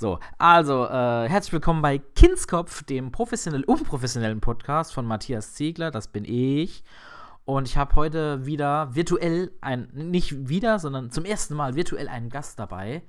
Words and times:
So, 0.00 0.18
also, 0.38 0.86
äh, 0.86 1.28
herzlich 1.28 1.52
willkommen 1.52 1.82
bei 1.82 1.98
Kindskopf, 1.98 2.84
dem 2.84 3.12
professionell 3.12 3.64
unprofessionellen 3.64 4.40
Podcast 4.40 4.94
von 4.94 5.04
Matthias 5.04 5.52
Ziegler, 5.52 5.90
das 5.90 6.08
bin 6.08 6.24
ich. 6.24 6.82
Und 7.44 7.68
ich 7.68 7.76
habe 7.76 7.94
heute 7.96 8.46
wieder 8.46 8.94
virtuell 8.94 9.52
ein, 9.60 9.90
nicht 9.92 10.48
wieder, 10.48 10.78
sondern 10.78 11.10
zum 11.10 11.26
ersten 11.26 11.52
Mal 11.52 11.74
virtuell 11.74 12.08
einen 12.08 12.30
Gast 12.30 12.58
dabei. 12.58 13.02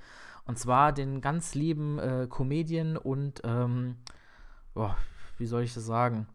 Und 0.44 0.60
zwar 0.60 0.92
den 0.92 1.22
ganz 1.22 1.56
lieben 1.56 1.98
äh, 1.98 2.28
Comedian 2.30 2.98
und, 2.98 3.40
ähm, 3.46 3.96
boah, 4.74 4.98
wie 5.38 5.46
soll 5.46 5.64
ich 5.64 5.74
das 5.74 5.86
sagen? 5.86 6.28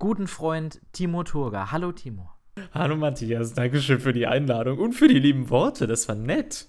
Guten 0.00 0.26
Freund 0.26 0.80
Timo 0.90 1.22
Turga. 1.22 1.70
Hallo 1.70 1.92
Timo. 1.92 2.28
Hallo 2.72 2.96
Matthias, 2.96 3.54
danke 3.54 3.80
schön 3.80 4.00
für 4.00 4.12
die 4.12 4.26
Einladung 4.26 4.80
und 4.80 4.94
für 4.94 5.06
die 5.06 5.20
lieben 5.20 5.48
Worte, 5.48 5.86
das 5.86 6.08
war 6.08 6.16
nett. 6.16 6.66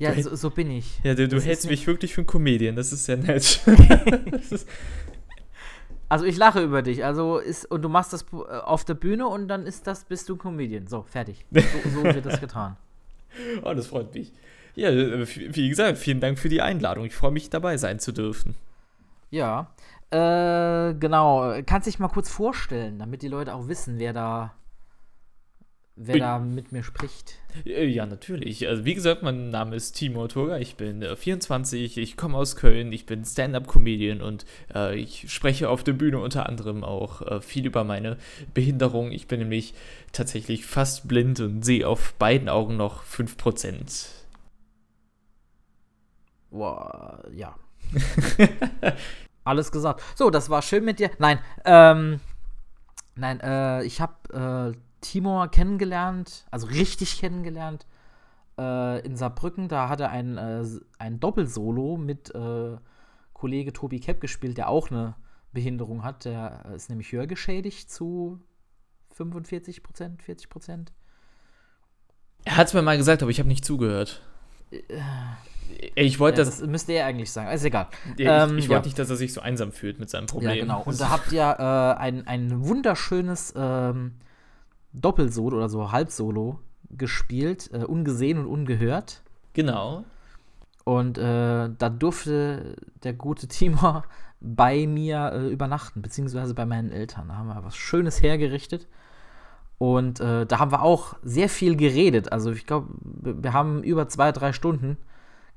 Ja, 0.00 0.20
so, 0.22 0.34
so, 0.34 0.48
bin 0.48 0.70
ich. 0.70 0.98
Ja, 1.04 1.14
du, 1.14 1.28
du 1.28 1.40
hältst 1.40 1.68
mich 1.68 1.86
wirklich 1.86 2.14
für 2.14 2.22
einen 2.22 2.26
Comedian, 2.26 2.74
das 2.74 2.90
ist 2.90 3.04
sehr 3.04 3.18
nett. 3.18 3.60
also 6.08 6.24
ich 6.24 6.38
lache 6.38 6.62
über 6.62 6.80
dich, 6.80 7.04
also 7.04 7.36
ist, 7.36 7.70
und 7.70 7.82
du 7.82 7.90
machst 7.90 8.14
das 8.14 8.24
äh, 8.32 8.36
auf 8.36 8.86
der 8.86 8.94
Bühne 8.94 9.28
und 9.28 9.46
dann 9.48 9.66
ist 9.66 9.86
das, 9.86 10.04
bist 10.04 10.26
du 10.30 10.36
Comedian. 10.36 10.86
So, 10.86 11.02
fertig. 11.02 11.44
So, 11.50 11.60
so 11.90 12.02
wird 12.14 12.24
das 12.24 12.40
getan. 12.40 12.78
Oh, 13.62 13.74
das 13.74 13.88
freut 13.88 14.14
mich. 14.14 14.32
Ja, 14.74 14.88
äh, 14.88 15.26
wie 15.54 15.68
gesagt, 15.68 15.98
vielen 15.98 16.20
Dank 16.20 16.38
für 16.38 16.48
die 16.48 16.62
Einladung. 16.62 17.04
Ich 17.04 17.14
freue 17.14 17.32
mich, 17.32 17.50
dabei 17.50 17.76
sein 17.76 17.98
zu 17.98 18.12
dürfen. 18.12 18.54
Ja, 19.30 19.70
äh, 20.10 20.94
genau. 20.94 21.60
Kannst 21.66 21.86
dich 21.86 21.98
mal 21.98 22.08
kurz 22.08 22.30
vorstellen, 22.30 22.98
damit 22.98 23.20
die 23.20 23.28
Leute 23.28 23.54
auch 23.54 23.68
wissen, 23.68 23.98
wer 23.98 24.14
da 24.14 24.54
wer 25.96 26.12
bin, 26.14 26.22
da 26.22 26.38
mit 26.38 26.72
mir 26.72 26.82
spricht. 26.82 27.34
Äh, 27.64 27.86
ja, 27.86 28.06
natürlich. 28.06 28.66
Also 28.68 28.84
wie 28.84 28.94
gesagt, 28.94 29.22
mein 29.22 29.50
Name 29.50 29.76
ist 29.76 29.92
Timo 29.92 30.26
Turga, 30.28 30.58
ich 30.58 30.76
bin 30.76 31.02
äh, 31.02 31.16
24, 31.16 31.98
ich 31.98 32.16
komme 32.16 32.36
aus 32.36 32.56
Köln, 32.56 32.92
ich 32.92 33.06
bin 33.06 33.24
Stand-up-Comedian 33.24 34.20
und 34.20 34.44
äh, 34.74 34.98
ich 34.98 35.32
spreche 35.32 35.68
auf 35.68 35.84
der 35.84 35.92
Bühne 35.92 36.18
unter 36.18 36.48
anderem 36.48 36.84
auch 36.84 37.22
äh, 37.22 37.40
viel 37.40 37.66
über 37.66 37.84
meine 37.84 38.16
Behinderung. 38.54 39.12
Ich 39.12 39.26
bin 39.28 39.40
nämlich 39.40 39.74
tatsächlich 40.12 40.66
fast 40.66 41.08
blind 41.08 41.40
und 41.40 41.64
sehe 41.64 41.86
auf 41.86 42.14
beiden 42.14 42.48
Augen 42.48 42.76
noch 42.76 43.04
5%. 43.04 44.08
Boah, 46.50 47.22
ja. 47.32 47.54
Alles 49.44 49.72
gesagt. 49.72 50.02
So, 50.14 50.30
das 50.30 50.50
war 50.50 50.62
schön 50.62 50.84
mit 50.84 50.98
dir. 50.98 51.10
Nein, 51.18 51.38
ähm, 51.64 52.20
nein, 53.14 53.40
äh, 53.40 53.84
ich 53.84 54.00
habe 54.00 54.74
äh, 54.74 54.89
Timor 55.00 55.48
kennengelernt, 55.48 56.46
also 56.50 56.66
richtig 56.66 57.18
kennengelernt, 57.20 57.86
äh, 58.58 59.04
in 59.04 59.16
Saarbrücken. 59.16 59.68
Da 59.68 59.88
hat 59.88 60.00
er 60.00 60.10
ein, 60.10 60.36
äh, 60.36 60.64
ein 60.98 61.20
Doppelsolo 61.20 61.96
mit 61.96 62.34
äh, 62.34 62.76
Kollege 63.32 63.72
Tobi 63.72 64.00
Kepp 64.00 64.20
gespielt, 64.20 64.58
der 64.58 64.68
auch 64.68 64.90
eine 64.90 65.14
Behinderung 65.52 66.04
hat. 66.04 66.24
Der 66.24 66.66
ist 66.74 66.90
nämlich 66.90 67.12
hörgeschädigt 67.12 67.90
zu 67.90 68.40
45 69.12 69.82
Prozent, 69.82 70.22
40 70.22 70.48
Prozent. 70.48 70.92
Er 72.44 72.56
hat 72.56 72.68
es 72.68 72.74
mir 72.74 72.82
mal 72.82 72.96
gesagt, 72.96 73.22
aber 73.22 73.30
ich 73.30 73.38
habe 73.38 73.48
nicht 73.48 73.64
zugehört. 73.64 74.22
Äh, 74.70 74.80
ich 75.94 76.18
wollte 76.18 76.40
ja, 76.40 76.44
das, 76.44 76.60
das. 76.60 76.68
müsste 76.68 76.92
er 76.92 77.06
eigentlich 77.06 77.30
sagen. 77.30 77.50
Ist 77.50 77.64
egal. 77.64 77.88
Ja, 78.18 78.44
ich, 78.44 78.50
ähm, 78.50 78.58
ich 78.58 78.68
wollte 78.68 78.82
ja. 78.82 78.88
nicht, 78.88 78.98
dass 78.98 79.10
er 79.10 79.16
sich 79.16 79.32
so 79.32 79.40
einsam 79.40 79.72
fühlt 79.72 79.98
mit 79.98 80.10
seinem 80.10 80.26
Problem. 80.26 80.54
Ja, 80.54 80.60
genau. 80.60 80.82
Und 80.82 81.00
da 81.00 81.10
habt 81.10 81.32
ihr 81.32 81.42
äh, 81.42 82.00
ein, 82.00 82.26
ein 82.26 82.66
wunderschönes 82.66 83.54
ähm, 83.56 84.16
Doppelsolo 84.92 85.56
oder 85.56 85.68
so 85.68 85.92
Halbsolo 85.92 86.60
gespielt, 86.90 87.70
äh, 87.72 87.84
ungesehen 87.84 88.38
und 88.38 88.46
ungehört. 88.46 89.22
Genau. 89.52 90.04
Und 90.84 91.18
äh, 91.18 91.70
da 91.78 91.88
durfte 91.88 92.76
der 93.02 93.12
gute 93.12 93.46
Timor 93.48 94.04
bei 94.40 94.86
mir 94.86 95.32
äh, 95.32 95.48
übernachten, 95.48 96.02
beziehungsweise 96.02 96.54
bei 96.54 96.66
meinen 96.66 96.90
Eltern. 96.90 97.28
Da 97.28 97.36
haben 97.36 97.48
wir 97.48 97.64
was 97.64 97.76
Schönes 97.76 98.22
hergerichtet. 98.22 98.88
Und 99.78 100.20
äh, 100.20 100.44
da 100.44 100.58
haben 100.58 100.72
wir 100.72 100.82
auch 100.82 101.14
sehr 101.22 101.48
viel 101.48 101.76
geredet. 101.76 102.32
Also 102.32 102.52
ich 102.52 102.66
glaube, 102.66 102.88
wir 103.00 103.52
haben 103.52 103.82
über 103.82 104.08
zwei, 104.08 104.30
drei 104.30 104.52
Stunden 104.52 104.98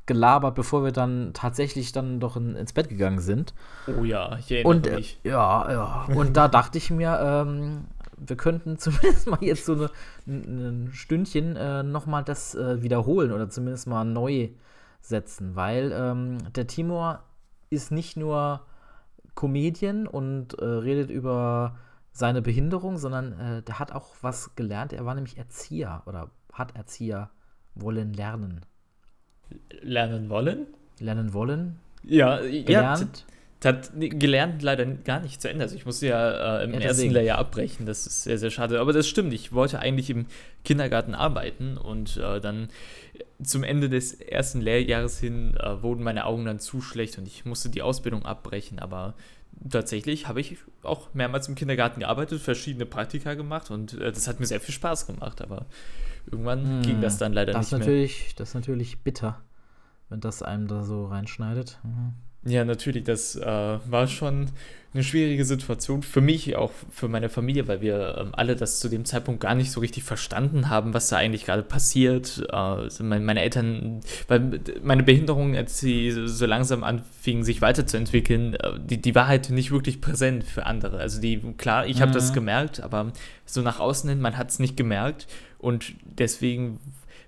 gelabert, 0.05 0.55
bevor 0.55 0.83
wir 0.83 0.91
dann 0.91 1.31
tatsächlich 1.33 1.91
dann 1.91 2.19
doch 2.19 2.35
in, 2.35 2.55
ins 2.55 2.73
Bett 2.73 2.89
gegangen 2.89 3.19
sind. 3.19 3.53
Oh 3.87 4.03
ja, 4.03 4.37
ich 4.37 4.51
erinnere 4.51 4.69
und, 4.69 4.87
äh, 4.87 4.95
mich. 4.95 5.19
ja, 5.23 5.71
ja. 5.71 6.05
Und 6.13 6.35
da 6.35 6.47
dachte 6.47 6.77
ich 6.77 6.91
mir, 6.91 7.19
ähm, 7.21 7.85
wir 8.17 8.35
könnten 8.35 8.77
zumindest 8.77 9.27
mal 9.27 9.41
jetzt 9.41 9.65
so 9.65 9.73
eine, 9.73 9.89
ein 10.25 10.89
Stündchen 10.93 11.55
äh, 11.55 11.83
nochmal 11.83 12.23
das 12.23 12.55
äh, 12.55 12.81
wiederholen 12.81 13.31
oder 13.31 13.49
zumindest 13.49 13.87
mal 13.87 14.03
neu 14.03 14.49
setzen, 15.01 15.55
weil 15.55 15.91
ähm, 15.93 16.37
der 16.53 16.67
Timor 16.67 17.23
ist 17.69 17.91
nicht 17.91 18.17
nur 18.17 18.65
Comedian 19.35 20.07
und 20.07 20.53
äh, 20.59 20.65
redet 20.65 21.09
über 21.09 21.77
seine 22.11 22.41
Behinderung, 22.41 22.97
sondern 22.97 23.39
äh, 23.39 23.61
der 23.63 23.79
hat 23.79 23.91
auch 23.91 24.15
was 24.21 24.55
gelernt. 24.55 24.93
Er 24.93 25.05
war 25.05 25.15
nämlich 25.15 25.37
Erzieher 25.37 26.03
oder 26.05 26.29
hat 26.51 26.75
Erzieher 26.75 27.31
wollen 27.73 28.13
lernen. 28.13 28.61
Lernen 29.81 30.29
wollen? 30.29 30.67
Lernen 30.99 31.33
wollen. 31.33 31.77
Ja, 32.03 32.37
gelernt. 32.41 33.25
Ja, 33.27 33.33
hat 33.63 33.91
gelernt 33.95 34.61
leider 34.61 34.85
gar 34.85 35.19
nicht 35.19 35.41
zu 35.41 35.49
Ende. 35.49 35.63
Also 35.63 35.75
ich 35.75 35.85
musste 35.85 36.07
ja 36.07 36.59
äh, 36.59 36.63
im 36.65 36.73
ja, 36.73 36.81
ersten 36.81 37.09
Lehrjahr 37.09 37.37
abbrechen. 37.37 37.85
Das 37.85 38.05
ist 38.05 38.23
sehr, 38.23 38.37
sehr 38.37 38.51
schade. 38.51 38.79
Aber 38.79 38.93
das 38.93 39.07
stimmt. 39.07 39.33
Ich 39.33 39.53
wollte 39.53 39.79
eigentlich 39.79 40.09
im 40.09 40.25
Kindergarten 40.65 41.15
arbeiten 41.15 41.77
und 41.77 42.17
äh, 42.17 42.41
dann 42.41 42.69
zum 43.41 43.63
Ende 43.63 43.89
des 43.89 44.13
ersten 44.13 44.61
Lehrjahres 44.61 45.19
hin 45.19 45.55
äh, 45.57 45.81
wurden 45.81 46.03
meine 46.03 46.25
Augen 46.25 46.45
dann 46.45 46.59
zu 46.59 46.81
schlecht 46.81 47.17
und 47.17 47.27
ich 47.27 47.45
musste 47.45 47.69
die 47.69 47.81
Ausbildung 47.81 48.25
abbrechen. 48.25 48.79
Aber 48.79 49.13
tatsächlich 49.69 50.27
habe 50.27 50.41
ich 50.41 50.57
auch 50.81 51.13
mehrmals 51.13 51.47
im 51.47 51.55
Kindergarten 51.55 52.01
gearbeitet, 52.01 52.41
verschiedene 52.41 52.85
Praktika 52.85 53.33
gemacht 53.33 53.71
und 53.71 53.93
äh, 53.93 54.11
das 54.11 54.27
hat 54.27 54.39
mir 54.39 54.45
sehr 54.45 54.59
viel 54.59 54.73
Spaß 54.73 55.07
gemacht. 55.07 55.41
Aber 55.41 55.65
irgendwann 56.31 56.65
hm, 56.65 56.81
ging 56.83 57.01
das 57.01 57.17
dann 57.17 57.33
leider 57.33 57.53
das 57.53 57.71
nicht 57.71 57.79
natürlich, 57.79 58.19
mehr. 58.19 58.33
Das 58.37 58.49
ist 58.49 58.55
natürlich 58.55 59.03
bitter, 59.03 59.41
wenn 60.09 60.19
das 60.19 60.41
einem 60.41 60.67
da 60.67 60.83
so 60.83 61.05
reinschneidet. 61.05 61.79
Mhm. 61.83 62.13
Ja, 62.45 62.65
natürlich, 62.65 63.03
das 63.05 63.35
äh, 63.35 63.45
war 63.45 64.07
schon 64.07 64.49
eine 64.93 65.03
schwierige 65.03 65.43
Situation 65.43 66.03
für 66.03 66.21
mich, 66.21 66.55
auch 66.55 66.71
für 66.91 67.07
meine 67.07 67.29
Familie, 67.29 67.67
weil 67.67 67.81
wir 67.81 68.17
ähm, 68.19 68.29
alle 68.33 68.55
das 68.55 68.79
zu 68.79 68.89
dem 68.89 69.05
Zeitpunkt 69.05 69.41
gar 69.41 69.55
nicht 69.55 69.71
so 69.71 69.79
richtig 69.79 70.03
verstanden 70.03 70.69
haben, 70.69 70.93
was 70.93 71.07
da 71.07 71.17
eigentlich 71.17 71.45
gerade 71.45 71.63
passiert. 71.63 72.45
Äh, 72.51 73.03
meine, 73.03 73.25
meine, 73.25 73.41
Eltern, 73.41 74.01
weil 74.27 74.59
meine 74.83 75.03
Behinderung, 75.03 75.55
als 75.55 75.79
sie 75.79 76.11
so 76.27 76.45
langsam 76.45 76.83
anfingen, 76.83 77.43
sich 77.43 77.61
weiterzuentwickeln, 77.61 78.53
äh, 78.53 78.79
die, 78.79 79.01
die 79.01 79.15
war 79.15 79.27
halt 79.27 79.49
nicht 79.49 79.71
wirklich 79.71 79.99
präsent 79.99 80.43
für 80.43 80.67
andere. 80.67 80.99
Also 80.99 81.19
die, 81.19 81.39
klar, 81.57 81.87
ich 81.87 81.97
mhm. 81.97 82.01
habe 82.01 82.11
das 82.11 82.31
gemerkt, 82.31 82.81
aber 82.81 83.13
so 83.45 83.61
nach 83.61 83.79
außen 83.79 84.09
hin, 84.09 84.21
man 84.21 84.37
hat 84.37 84.51
es 84.51 84.59
nicht 84.59 84.77
gemerkt 84.77 85.27
und 85.57 85.93
deswegen 86.03 86.79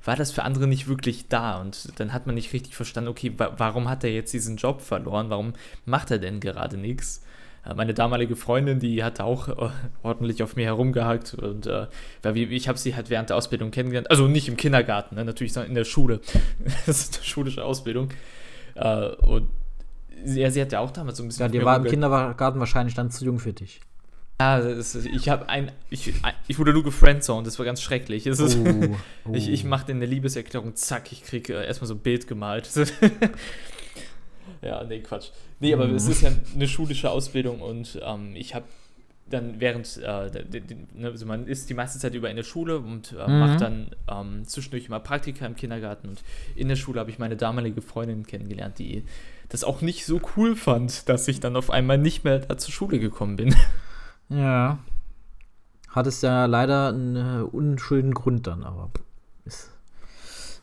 war 0.04 0.16
das 0.16 0.32
für 0.32 0.44
andere 0.44 0.68
nicht 0.68 0.88
wirklich 0.88 1.30
da. 1.30 1.60
Und 1.60 2.00
dann 2.00 2.14
hat 2.14 2.28
man 2.28 2.36
nicht 2.36 2.54
richtig 2.54 2.76
verstanden, 2.76 3.10
okay, 3.10 3.34
wa 3.38 3.54
warum 3.58 3.90
hat 3.90 4.04
er 4.04 4.12
jetzt 4.12 4.34
diesen 4.34 4.58
Job 4.58 4.82
verloren? 4.82 5.32
Warum 5.32 5.54
macht 5.86 6.12
er 6.12 6.20
denn 6.20 6.40
gerade 6.40 6.78
nichts? 6.78 7.24
Äh, 7.66 7.74
meine 7.74 7.94
damalige 7.94 8.36
Freundin, 8.36 8.80
die 8.80 9.04
hat 9.04 9.20
auch 9.20 9.50
äh, 9.50 9.70
ordentlich 10.04 10.44
auf 10.44 10.56
mir 10.56 10.66
herumgehackt 10.66 11.34
und 11.34 11.68
äh, 11.68 11.88
ich 12.34 12.68
habe 12.68 12.78
sie 12.78 12.96
halt 12.96 13.10
während 13.10 13.30
der 13.30 13.38
Ausbildung 13.38 13.72
kennengelernt, 13.72 14.10
also 14.12 14.28
nicht 14.28 14.48
im 14.48 14.58
Kindergarten, 14.58 15.16
ne, 15.16 15.26
natürlich 15.26 15.56
in 15.56 15.76
der 15.76 15.86
Schule, 15.86 16.20
das 16.86 17.00
ist 17.00 17.18
eine 17.18 17.26
schulische 17.26 17.64
Ausbildung 17.64 18.10
äh, 18.76 19.08
und 19.08 19.50
sie, 20.24 20.50
sie 20.50 20.62
hat 20.62 20.72
ja 20.72 20.80
auch 20.80 20.92
damals 20.92 21.18
so 21.18 21.24
ein 21.24 21.28
bisschen. 21.28 21.46
Ja, 21.46 21.50
die 21.50 21.64
war 21.64 21.78
im 21.78 21.86
Kindergarten 21.86 22.60
wahrscheinlich 22.60 22.96
dann 22.96 23.12
zu 23.12 23.26
jung 23.26 23.40
für 23.40 23.54
dich. 23.54 23.82
Ja, 24.40 24.58
ist, 24.58 24.96
ich 24.96 25.30
habe 25.30 25.48
ein, 25.48 25.72
ich, 25.90 26.14
ich 26.48 26.60
wurde 26.60 26.74
nur 26.74 26.84
gefriendzoned, 26.84 27.48
das 27.48 27.58
war 27.58 27.66
ganz 27.66 27.82
schrecklich. 27.82 28.28
Ist, 28.28 28.42
oh, 28.42 28.66
oh. 29.26 29.34
Ich, 29.34 29.48
ich 29.48 29.64
mache 29.64 29.90
eine 29.92 30.06
Liebeserklärung, 30.06 30.76
zack, 30.76 31.14
ich 31.14 31.24
kriege 31.24 31.54
äh, 31.54 31.66
erstmal 31.66 31.88
so 31.88 31.94
ein 31.94 32.00
Bild 32.00 32.28
gemalt. 32.28 32.70
ja, 34.66 34.84
nee, 34.84 35.00
Quatsch. 35.00 35.30
Nee, 35.60 35.74
aber 35.74 35.90
es 35.90 36.08
ist 36.08 36.22
ja 36.22 36.32
eine 36.54 36.68
schulische 36.68 37.10
Ausbildung 37.10 37.62
und 37.62 38.00
ähm, 38.04 38.36
ich 38.36 38.56
habe 38.56 38.66
dann 39.28 39.60
während, 39.60 39.98
äh, 39.98 40.30
ne, 40.94 41.08
also 41.08 41.26
man 41.26 41.48
ist 41.48 41.70
die 41.70 41.74
meiste 41.74 41.98
Zeit 41.98 42.14
über 42.14 42.30
in 42.30 42.36
der 42.36 42.44
Schule 42.44 42.78
und 42.78 43.14
äh, 43.14 43.28
mhm. 43.28 43.40
macht 43.40 43.62
dann 43.62 43.92
ähm, 44.08 44.46
zwischendurch 44.46 44.86
immer 44.86 45.00
Praktika 45.00 45.46
im 45.46 45.56
Kindergarten 45.56 46.10
und 46.10 46.24
in 46.56 46.68
der 46.68 46.76
Schule 46.76 47.00
habe 47.00 47.10
ich 47.10 47.18
meine 47.18 47.36
damalige 47.36 47.82
Freundin 47.82 48.26
kennengelernt, 48.28 48.78
die 48.78 49.04
das 49.50 49.64
auch 49.64 49.82
nicht 49.82 50.06
so 50.06 50.22
cool 50.36 50.56
fand, 50.56 51.10
dass 51.10 51.28
ich 51.28 51.40
dann 51.40 51.56
auf 51.56 51.70
einmal 51.70 51.98
nicht 51.98 52.24
mehr 52.24 52.40
da 52.40 52.58
zur 52.58 52.74
Schule 52.74 53.00
gekommen 53.00 53.36
bin. 53.36 53.56
Ja. 54.28 54.80
Hat 55.90 56.08
es 56.08 56.24
ja 56.24 56.48
leider 56.48 56.90
einen 56.90 57.16
äh, 57.16 57.44
unschönen 57.44 58.16
Grund 58.16 58.48
dann, 58.48 58.64
aber 58.64 58.90
ist, 59.46 59.72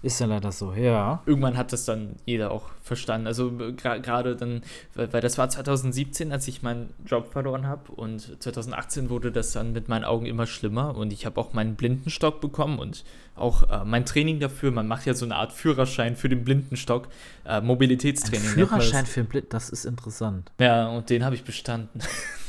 Ist 0.02 0.18
ja 0.18 0.26
leider 0.26 0.50
so, 0.50 0.72
ja. 0.72 1.22
Irgendwann 1.26 1.56
hat 1.56 1.72
das 1.72 1.84
dann 1.84 2.16
jeder 2.26 2.50
auch 2.50 2.70
verstanden. 2.82 3.28
Also 3.28 3.52
gerade 3.52 4.34
dann, 4.34 4.62
weil, 4.94 5.12
weil, 5.12 5.20
das 5.20 5.38
war 5.38 5.48
2017, 5.48 6.32
als 6.32 6.48
ich 6.48 6.62
meinen 6.62 6.92
Job 7.06 7.32
verloren 7.32 7.68
habe 7.68 7.92
und 7.92 8.42
2018 8.42 9.10
wurde 9.10 9.30
das 9.30 9.52
dann 9.52 9.72
mit 9.72 9.88
meinen 9.88 10.04
Augen 10.04 10.26
immer 10.26 10.46
schlimmer 10.46 10.96
und 10.96 11.12
ich 11.12 11.24
habe 11.24 11.40
auch 11.40 11.52
meinen 11.52 11.76
Blindenstock 11.76 12.40
bekommen 12.40 12.80
und 12.80 13.04
auch 13.36 13.70
äh, 13.70 13.84
mein 13.84 14.04
Training 14.04 14.40
dafür. 14.40 14.72
Man 14.72 14.88
macht 14.88 15.06
ja 15.06 15.14
so 15.14 15.24
eine 15.24 15.36
Art 15.36 15.52
Führerschein 15.52 16.16
für 16.16 16.28
den 16.28 16.42
Blindenstock, 16.42 17.06
äh, 17.44 17.60
Mobilitätstraining. 17.60 18.48
Ein 18.48 18.54
Führerschein 18.54 19.06
für 19.06 19.20
den 19.20 19.28
Blind, 19.28 19.54
das 19.54 19.70
ist 19.70 19.84
interessant. 19.84 20.50
Ja, 20.58 20.88
und 20.88 21.10
den 21.10 21.24
habe 21.24 21.36
ich 21.36 21.44
bestanden. 21.44 22.00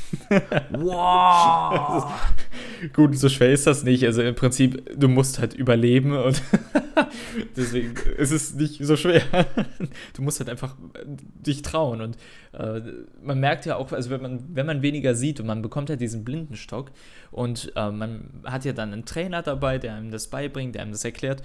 wow! 0.70 2.12
Gut, 2.92 3.16
so 3.16 3.28
schwer 3.28 3.52
ist 3.52 3.66
das 3.66 3.84
nicht. 3.84 4.04
Also 4.04 4.22
im 4.22 4.34
Prinzip, 4.34 4.98
du 4.98 5.08
musst 5.08 5.38
halt 5.38 5.54
überleben 5.54 6.16
und 6.16 6.42
deswegen 7.56 7.94
ist 8.18 8.30
es 8.30 8.54
nicht 8.54 8.84
so 8.84 8.96
schwer. 8.96 9.22
Du 10.14 10.22
musst 10.22 10.40
halt 10.40 10.50
einfach 10.50 10.76
äh, 10.94 11.04
dich 11.06 11.62
trauen. 11.62 12.00
Und 12.00 12.16
äh, 12.52 12.80
man 13.22 13.40
merkt 13.40 13.66
ja 13.66 13.76
auch, 13.76 13.92
also 13.92 14.10
wenn 14.10 14.22
man, 14.22 14.44
wenn 14.54 14.66
man 14.66 14.82
weniger 14.82 15.14
sieht 15.14 15.40
und 15.40 15.46
man 15.46 15.62
bekommt 15.62 15.88
ja 15.88 15.96
diesen 15.96 16.24
Blindenstock 16.24 16.90
und 17.30 17.72
äh, 17.76 17.90
man 17.90 18.30
hat 18.44 18.64
ja 18.64 18.72
dann 18.72 18.92
einen 18.92 19.04
Trainer 19.04 19.42
dabei, 19.42 19.78
der 19.78 19.94
einem 19.94 20.10
das 20.10 20.28
beibringt, 20.28 20.74
der 20.74 20.82
einem 20.82 20.92
das 20.92 21.04
erklärt. 21.04 21.42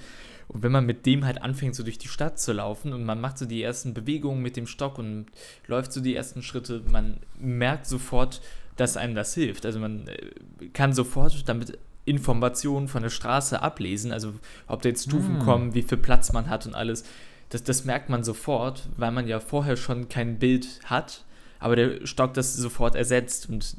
Und 0.50 0.64
wenn 0.64 0.72
man 0.72 0.86
mit 0.86 1.06
dem 1.06 1.26
halt 1.26 1.42
anfängt, 1.44 1.76
so 1.76 1.84
durch 1.84 2.00
die 2.00 2.08
Stadt 2.08 2.40
zu 2.40 2.54
laufen 2.54 2.92
und 2.92 3.06
man 3.06 3.22
macht 3.22 3.38
so 3.38 3.46
die 3.46 3.62
ersten 3.62 3.94
Bewegungen 3.94 4.42
mit 4.42 4.58
dem 4.58 4.66
Stock 4.66 4.98
und 4.98 5.28
läuft 5.68 5.94
so 5.94 6.02
die 6.02 6.16
ersten 6.16 6.42
Schritte, 6.42 6.82
man 6.92 7.18
merkt 7.40 7.86
sofort, 7.86 8.42
dass 8.80 8.98
einem 8.98 9.16
das 9.16 9.34
hilft. 9.34 9.66
Also 9.66 9.80
man 9.80 10.08
äh, 10.08 10.68
kann 10.74 10.94
sofort 10.94 11.48
damit 11.48 11.78
Informationen 12.06 12.88
von 12.88 13.04
der 13.04 13.10
Straße 13.10 13.62
ablesen, 13.62 14.12
also 14.12 14.34
ob 14.68 14.82
da 14.82 14.90
jetzt 14.90 15.04
Stufen 15.04 15.40
mm. 15.40 15.42
kommen, 15.42 15.74
wie 15.76 15.84
viel 15.84 15.98
Platz 15.98 16.34
man 16.34 16.50
hat 16.50 16.66
und 16.66 16.74
alles. 16.74 17.04
Das, 17.50 17.64
das 17.64 17.84
merkt 17.84 18.10
man 18.10 18.24
sofort, 18.24 18.90
weil 18.98 19.12
man 19.12 19.28
ja 19.28 19.40
vorher 19.40 19.76
schon 19.76 20.08
kein 20.08 20.40
Bild 20.40 20.80
hat, 20.86 21.26
aber 21.60 21.76
der 21.76 22.06
Stock 22.06 22.34
das 22.34 22.56
sofort 22.56 22.96
ersetzt. 22.96 23.50
Und 23.50 23.76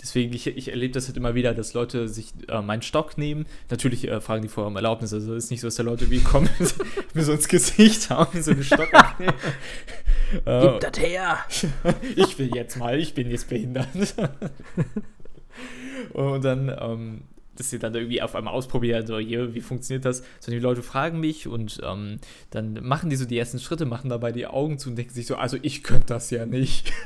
deswegen, 0.00 0.32
ich, 0.34 0.46
ich 0.46 0.68
erlebe 0.68 0.92
das 0.92 1.06
halt 1.06 1.16
immer 1.16 1.34
wieder, 1.34 1.54
dass 1.54 1.72
Leute 1.74 2.08
sich 2.08 2.32
äh, 2.48 2.60
meinen 2.60 2.82
Stock 2.82 3.16
nehmen. 3.16 3.46
Natürlich 3.70 4.06
äh, 4.06 4.20
fragen 4.20 4.42
die 4.42 4.48
vorher 4.48 4.68
um 4.68 4.76
Erlaubnis. 4.76 5.12
Also 5.12 5.34
es 5.34 5.44
ist 5.44 5.50
nicht 5.50 5.62
so, 5.62 5.66
dass 5.66 5.76
da 5.76 5.82
Leute 5.82 6.10
wie 6.10 6.20
kommen, 6.20 6.50
mir 7.14 7.24
so 7.24 7.32
ins 7.32 7.48
Gesicht 7.48 8.10
hauen, 8.10 8.42
so 8.42 8.50
einen 8.50 8.62
Stock 8.62 8.92
abnehmen. 8.92 9.34
Gib 10.32 10.80
das 10.80 10.98
her! 10.98 11.38
ich 12.16 12.38
will 12.38 12.54
jetzt 12.54 12.76
mal, 12.76 12.98
ich 12.98 13.14
bin 13.14 13.30
jetzt 13.30 13.48
behindert. 13.48 13.88
und 16.12 16.44
dann, 16.44 16.74
ähm, 16.80 17.22
dass 17.56 17.70
sie 17.70 17.78
dann 17.78 17.94
irgendwie 17.94 18.22
auf 18.22 18.34
einmal 18.34 18.54
ausprobieren, 18.54 19.06
so, 19.06 19.18
hier, 19.18 19.54
wie 19.54 19.60
funktioniert 19.60 20.04
das? 20.04 20.22
Sondern 20.40 20.60
die 20.60 20.64
Leute 20.64 20.82
fragen 20.82 21.20
mich 21.20 21.46
und 21.48 21.80
ähm, 21.84 22.18
dann 22.50 22.74
machen 22.82 23.10
die 23.10 23.16
so 23.16 23.24
die 23.24 23.38
ersten 23.38 23.58
Schritte, 23.58 23.86
machen 23.86 24.10
dabei 24.10 24.32
die 24.32 24.46
Augen 24.46 24.78
zu 24.78 24.90
und 24.90 24.96
denken 24.96 25.12
sich 25.12 25.26
so, 25.26 25.36
also 25.36 25.56
ich 25.62 25.82
könnte 25.82 26.06
das 26.06 26.30
ja 26.30 26.46
nicht. 26.46 26.92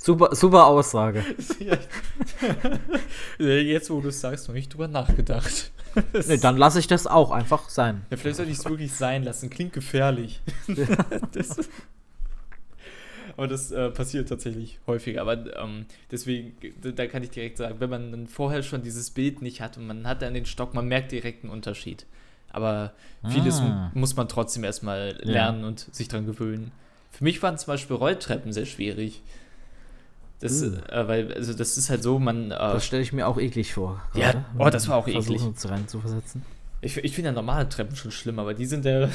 Super, 0.00 0.34
super 0.34 0.66
Aussage. 0.66 1.24
Jetzt, 3.38 3.90
wo 3.90 4.00
du 4.00 4.08
es 4.08 4.20
sagst, 4.20 4.48
habe 4.48 4.58
ich 4.58 4.68
drüber 4.68 4.88
nachgedacht. 4.88 5.72
Nee, 6.28 6.36
dann 6.36 6.56
lasse 6.56 6.78
ich 6.78 6.86
das 6.86 7.08
auch 7.08 7.32
einfach 7.32 7.70
sein. 7.70 8.06
Ja, 8.10 8.16
vielleicht 8.16 8.36
sollte 8.36 8.52
ich 8.52 8.58
es 8.58 8.64
wirklich 8.64 8.92
sein 8.92 9.24
lassen. 9.24 9.50
Klingt 9.50 9.72
gefährlich. 9.72 10.40
das, 11.32 11.56
aber 13.38 13.46
das 13.46 13.70
äh, 13.70 13.88
passiert 13.90 14.28
tatsächlich 14.28 14.80
häufiger. 14.88 15.20
Aber 15.20 15.56
ähm, 15.56 15.86
deswegen, 16.10 16.56
da 16.82 17.06
kann 17.06 17.22
ich 17.22 17.30
direkt 17.30 17.56
sagen, 17.56 17.76
wenn 17.78 17.88
man 17.88 18.10
dann 18.10 18.26
vorher 18.26 18.64
schon 18.64 18.82
dieses 18.82 19.10
Bild 19.10 19.42
nicht 19.42 19.60
hat 19.60 19.78
und 19.78 19.86
man 19.86 20.08
hat 20.08 20.22
dann 20.22 20.34
den 20.34 20.44
Stock, 20.44 20.74
man 20.74 20.88
merkt 20.88 21.12
direkt 21.12 21.44
einen 21.44 21.52
Unterschied. 21.52 22.04
Aber 22.50 22.94
vieles 23.28 23.60
ah. 23.60 23.92
muss 23.94 24.16
man 24.16 24.28
trotzdem 24.28 24.64
erstmal 24.64 25.16
lernen 25.22 25.60
ja. 25.60 25.68
und 25.68 25.86
sich 25.94 26.08
dran 26.08 26.26
gewöhnen. 26.26 26.72
Für 27.12 27.22
mich 27.22 27.40
waren 27.40 27.56
zum 27.56 27.68
Beispiel 27.68 27.94
Rolltreppen 27.94 28.52
sehr 28.52 28.66
schwierig. 28.66 29.22
Das, 30.40 30.60
uh. 30.60 30.74
äh, 30.88 31.06
weil, 31.06 31.32
also 31.32 31.54
das 31.54 31.78
ist 31.78 31.90
halt 31.90 32.02
so, 32.02 32.18
man. 32.18 32.50
Äh, 32.50 32.58
das 32.58 32.84
stelle 32.84 33.02
ich 33.02 33.12
mir 33.12 33.28
auch 33.28 33.38
eklig 33.38 33.72
vor. 33.72 34.02
Ja, 34.14 34.46
oh, 34.58 34.68
das 34.68 34.88
war 34.88 34.96
auch 34.96 35.06
eklig. 35.06 35.40
Rein 35.64 35.86
zu 35.86 36.00
versetzen. 36.00 36.42
Ich, 36.80 36.96
ich 36.96 37.12
finde 37.12 37.30
ja 37.30 37.34
normale 37.34 37.68
Treppen 37.68 37.96
schon 37.96 38.10
schlimm, 38.10 38.38
aber 38.38 38.54
die 38.54 38.66
sind 38.66 38.84
ja, 38.84 39.08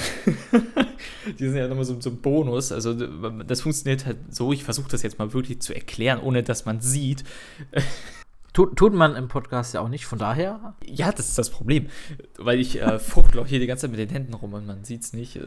die 1.39 1.47
sind 1.47 1.55
ja 1.55 1.67
nochmal 1.67 1.85
so, 1.85 1.99
so 1.99 2.09
ein 2.09 2.21
Bonus. 2.21 2.71
Also 2.71 2.93
das 2.93 3.61
funktioniert 3.61 4.05
halt 4.05 4.17
so, 4.29 4.51
ich 4.51 4.63
versuche 4.63 4.91
das 4.91 5.01
jetzt 5.01 5.17
mal 5.17 5.33
wirklich 5.33 5.61
zu 5.61 5.73
erklären, 5.73 6.19
ohne 6.19 6.43
dass 6.43 6.65
man 6.65 6.81
sieht. 6.81 7.23
Tut, 8.53 8.75
tut 8.75 8.93
man 8.93 9.15
im 9.15 9.29
Podcast 9.29 9.73
ja 9.73 9.81
auch 9.81 9.89
nicht, 9.89 10.05
von 10.05 10.19
daher. 10.19 10.75
Ja, 10.85 11.11
das 11.11 11.29
ist 11.29 11.39
das 11.39 11.49
Problem. 11.49 11.87
Weil 12.37 12.59
ich 12.59 12.79
äh, 12.79 12.99
fuchtel 12.99 13.39
auch 13.39 13.47
hier 13.47 13.59
die 13.59 13.65
ganze 13.65 13.87
Zeit 13.87 13.97
mit 13.97 13.99
den 13.99 14.09
Händen 14.09 14.35
rum 14.35 14.53
und 14.53 14.67
man 14.67 14.83
sieht 14.83 15.01
es 15.01 15.13
nicht. 15.13 15.39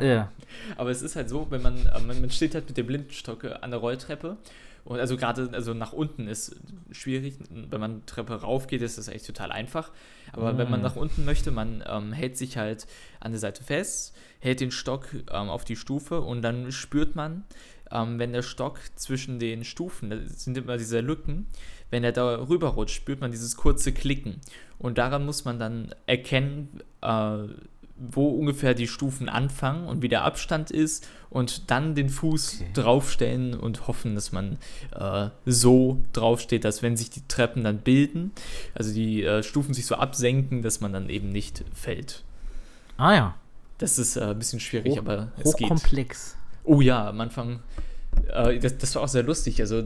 ja. 0.00 0.32
Aber 0.76 0.90
es 0.90 1.02
ist 1.02 1.14
halt 1.14 1.28
so, 1.28 1.46
wenn 1.50 1.62
man, 1.62 1.86
äh, 1.86 2.00
man 2.00 2.28
steht 2.32 2.56
halt 2.56 2.66
mit 2.66 2.76
dem 2.76 2.88
Blindenstock 2.88 3.44
an 3.60 3.70
der 3.70 3.78
Rolltreppe 3.78 4.38
und 4.84 4.98
also 4.98 5.16
gerade 5.16 5.50
also 5.52 5.74
nach 5.74 5.92
unten 5.92 6.26
ist 6.26 6.56
schwierig. 6.90 7.38
Wenn 7.50 7.80
man 7.80 8.06
Treppe 8.06 8.34
rauf 8.34 8.66
geht, 8.66 8.82
ist 8.82 8.98
das 8.98 9.08
echt 9.08 9.26
total 9.26 9.52
einfach. 9.52 9.90
Aber 10.32 10.52
mhm. 10.52 10.58
wenn 10.58 10.70
man 10.70 10.80
ah. 10.80 10.84
nach 10.84 10.96
unten 10.96 11.24
möchte, 11.24 11.50
man 11.50 11.84
ähm, 11.86 12.12
hält 12.12 12.36
sich 12.36 12.56
halt 12.56 12.86
an 13.20 13.32
der 13.32 13.40
Seite 13.40 13.62
fest, 13.62 14.16
hält 14.40 14.60
den 14.60 14.70
Stock 14.70 15.08
ähm, 15.14 15.48
auf 15.48 15.64
die 15.64 15.76
Stufe 15.76 16.20
und 16.20 16.42
dann 16.42 16.72
spürt 16.72 17.14
man, 17.14 17.44
ähm, 17.90 18.18
wenn 18.18 18.32
der 18.32 18.42
Stock 18.42 18.78
zwischen 18.94 19.38
den 19.38 19.64
Stufen, 19.64 20.10
das 20.10 20.44
sind 20.44 20.56
immer 20.56 20.76
diese 20.76 21.00
Lücken, 21.00 21.46
wenn 21.90 22.04
er 22.04 22.12
da 22.12 22.48
rüberrutscht, 22.48 22.94
spürt 22.94 23.20
man 23.20 23.30
dieses 23.30 23.56
kurze 23.56 23.92
Klicken. 23.92 24.40
Und 24.78 24.98
daran 24.98 25.26
muss 25.26 25.44
man 25.44 25.58
dann 25.58 25.94
erkennen, 26.06 26.80
äh, 27.02 27.38
wo 28.00 28.28
ungefähr 28.28 28.74
die 28.74 28.88
Stufen 28.88 29.28
anfangen 29.28 29.86
und 29.86 30.02
wie 30.02 30.08
der 30.08 30.24
Abstand 30.24 30.70
ist 30.70 31.06
und 31.28 31.70
dann 31.70 31.94
den 31.94 32.08
Fuß 32.08 32.60
okay. 32.60 32.70
draufstellen 32.74 33.54
und 33.54 33.86
hoffen, 33.86 34.14
dass 34.14 34.32
man 34.32 34.58
äh, 34.94 35.28
so 35.44 36.02
draufsteht, 36.12 36.64
dass 36.64 36.82
wenn 36.82 36.96
sich 36.96 37.10
die 37.10 37.26
Treppen 37.28 37.64
dann 37.64 37.78
bilden, 37.78 38.32
also 38.74 38.92
die 38.92 39.22
äh, 39.22 39.42
Stufen 39.42 39.74
sich 39.74 39.86
so 39.86 39.96
absenken, 39.96 40.62
dass 40.62 40.80
man 40.80 40.92
dann 40.92 41.10
eben 41.10 41.28
nicht 41.28 41.64
fällt. 41.74 42.24
Ah 42.96 43.14
ja. 43.14 43.34
Das 43.78 43.98
ist 43.98 44.16
äh, 44.16 44.20
ein 44.20 44.38
bisschen 44.38 44.60
schwierig, 44.60 44.92
Hoch, 44.92 44.98
aber 44.98 45.32
es 45.38 45.56
geht. 45.56 45.70
Hochkomplex. 45.70 46.36
Oh 46.64 46.80
ja, 46.80 47.08
am 47.08 47.20
Anfang 47.20 47.60
äh, 48.32 48.58
das, 48.58 48.78
das, 48.78 48.94
war 48.94 49.02
auch 49.02 49.08
sehr 49.08 49.22
lustig. 49.22 49.60
Also, 49.60 49.82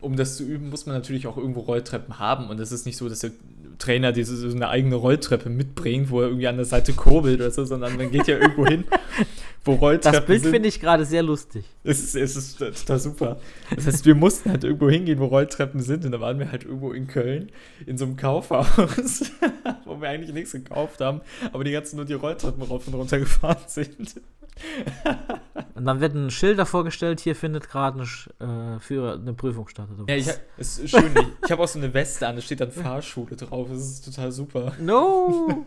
um 0.00 0.16
das 0.16 0.36
zu 0.36 0.44
üben, 0.44 0.70
muss 0.70 0.86
man 0.86 0.94
natürlich 0.94 1.26
auch 1.26 1.36
irgendwo 1.36 1.60
Rolltreppen 1.60 2.18
haben. 2.18 2.48
Und 2.48 2.60
es 2.60 2.72
ist 2.72 2.86
nicht 2.86 2.96
so, 2.96 3.08
dass 3.08 3.20
der 3.20 3.32
Trainer 3.78 4.12
diese, 4.12 4.36
so 4.36 4.54
eine 4.54 4.68
eigene 4.68 4.96
Rolltreppe 4.96 5.48
mitbringt, 5.48 6.10
wo 6.10 6.20
er 6.20 6.28
irgendwie 6.28 6.48
an 6.48 6.56
der 6.56 6.64
Seite 6.64 6.92
kurbelt 6.92 7.40
oder 7.40 7.50
so, 7.50 7.64
sondern 7.64 7.96
man 7.96 8.10
geht 8.10 8.26
ja 8.26 8.38
irgendwo 8.38 8.66
hin, 8.66 8.84
wo 9.64 9.74
Rolltreppen 9.74 10.18
Das 10.20 10.26
Bild 10.26 10.46
finde 10.46 10.68
ich 10.68 10.80
gerade 10.80 11.04
sehr 11.04 11.22
lustig. 11.22 11.64
Es 11.84 12.02
ist, 12.02 12.16
es 12.16 12.36
ist 12.36 12.58
total 12.58 12.98
super. 12.98 13.40
Das 13.74 13.86
heißt, 13.86 14.06
wir 14.06 14.14
mussten 14.14 14.50
halt 14.50 14.64
irgendwo 14.64 14.88
hingehen, 14.88 15.18
wo 15.18 15.26
Rolltreppen 15.26 15.80
sind. 15.80 16.04
Und 16.04 16.12
da 16.12 16.20
waren 16.20 16.38
wir 16.38 16.50
halt 16.50 16.64
irgendwo 16.64 16.92
in 16.92 17.06
Köln, 17.06 17.50
in 17.86 17.98
so 17.98 18.04
einem 18.04 18.16
Kaufhaus, 18.16 19.32
wo 19.84 20.00
wir 20.00 20.08
eigentlich 20.08 20.32
nichts 20.32 20.52
gekauft 20.52 21.00
haben, 21.00 21.20
aber 21.52 21.64
die 21.64 21.72
ganzen 21.72 21.96
nur 21.96 22.04
die 22.04 22.14
Rolltreppen 22.14 22.62
rauf 22.62 22.86
und 22.86 22.94
runter 22.94 23.18
gefahren 23.18 23.64
sind. 23.66 24.20
Und 25.74 25.84
dann 25.84 26.00
wird 26.00 26.14
ein 26.14 26.30
Schild 26.30 26.58
davor 26.58 26.84
gestellt, 26.84 27.20
hier 27.20 27.36
findet 27.36 27.68
gerade 27.68 28.00
eine, 28.40 28.76
äh, 28.76 28.80
für 28.80 29.14
eine 29.14 29.34
Prüfung 29.34 29.68
statt. 29.68 29.88
Ja, 30.08 30.16
ich, 30.16 30.28
es 30.56 30.78
ist 30.78 30.90
schön. 30.90 31.12
ich 31.14 31.26
ich 31.44 31.50
habe 31.50 31.62
auch 31.62 31.68
so 31.68 31.78
eine 31.78 31.92
Weste 31.92 32.26
an, 32.26 32.36
da 32.36 32.42
steht 32.42 32.60
dann 32.60 32.72
Fahrschule 32.72 33.36
drauf. 33.36 33.68
Das 33.70 33.80
ist 33.80 34.04
total 34.04 34.32
super. 34.32 34.72
No! 34.80 35.66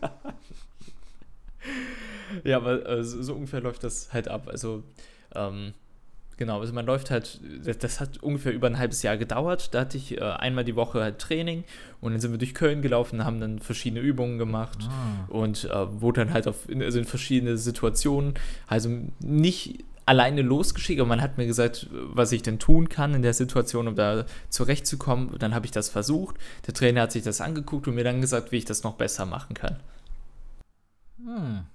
ja, 2.44 2.56
aber 2.56 2.86
äh, 2.88 3.04
so, 3.04 3.22
so, 3.22 3.34
ungefähr 3.34 3.60
läuft 3.60 3.84
das 3.84 4.12
halt 4.12 4.28
ab. 4.28 4.48
Also, 4.48 4.82
ähm, 5.34 5.74
Genau, 6.40 6.58
also 6.58 6.72
man 6.72 6.86
läuft 6.86 7.10
halt, 7.10 7.38
das 7.82 8.00
hat 8.00 8.22
ungefähr 8.22 8.54
über 8.54 8.66
ein 8.66 8.78
halbes 8.78 9.02
Jahr 9.02 9.18
gedauert. 9.18 9.74
Da 9.74 9.80
hatte 9.80 9.98
ich 9.98 10.16
äh, 10.16 10.22
einmal 10.22 10.64
die 10.64 10.74
Woche 10.74 11.02
halt 11.02 11.18
Training 11.18 11.64
und 12.00 12.12
dann 12.12 12.20
sind 12.22 12.30
wir 12.30 12.38
durch 12.38 12.54
Köln 12.54 12.80
gelaufen, 12.80 13.26
haben 13.26 13.40
dann 13.40 13.58
verschiedene 13.58 14.00
Übungen 14.00 14.38
gemacht 14.38 14.78
ah. 14.88 15.26
und 15.28 15.64
äh, 15.64 16.00
wurde 16.00 16.24
dann 16.24 16.32
halt 16.32 16.48
auf, 16.48 16.66
also 16.66 16.98
in 16.98 17.04
verschiedene 17.04 17.58
Situationen, 17.58 18.32
also 18.68 18.88
nicht 19.18 19.84
alleine 20.06 20.40
losgeschickt, 20.40 20.98
aber 20.98 21.10
man 21.10 21.20
hat 21.20 21.36
mir 21.36 21.44
gesagt, 21.44 21.88
was 21.90 22.32
ich 22.32 22.40
denn 22.40 22.58
tun 22.58 22.88
kann 22.88 23.12
in 23.12 23.20
der 23.20 23.34
Situation, 23.34 23.86
um 23.86 23.94
da 23.94 24.24
zurechtzukommen. 24.48 25.38
Dann 25.38 25.54
habe 25.54 25.66
ich 25.66 25.72
das 25.72 25.90
versucht. 25.90 26.36
Der 26.66 26.72
Trainer 26.72 27.02
hat 27.02 27.12
sich 27.12 27.22
das 27.22 27.42
angeguckt 27.42 27.86
und 27.86 27.96
mir 27.96 28.04
dann 28.04 28.22
gesagt, 28.22 28.50
wie 28.50 28.56
ich 28.56 28.64
das 28.64 28.82
noch 28.82 28.94
besser 28.94 29.26
machen 29.26 29.52
kann. 29.52 29.76
Hm. 31.22 31.66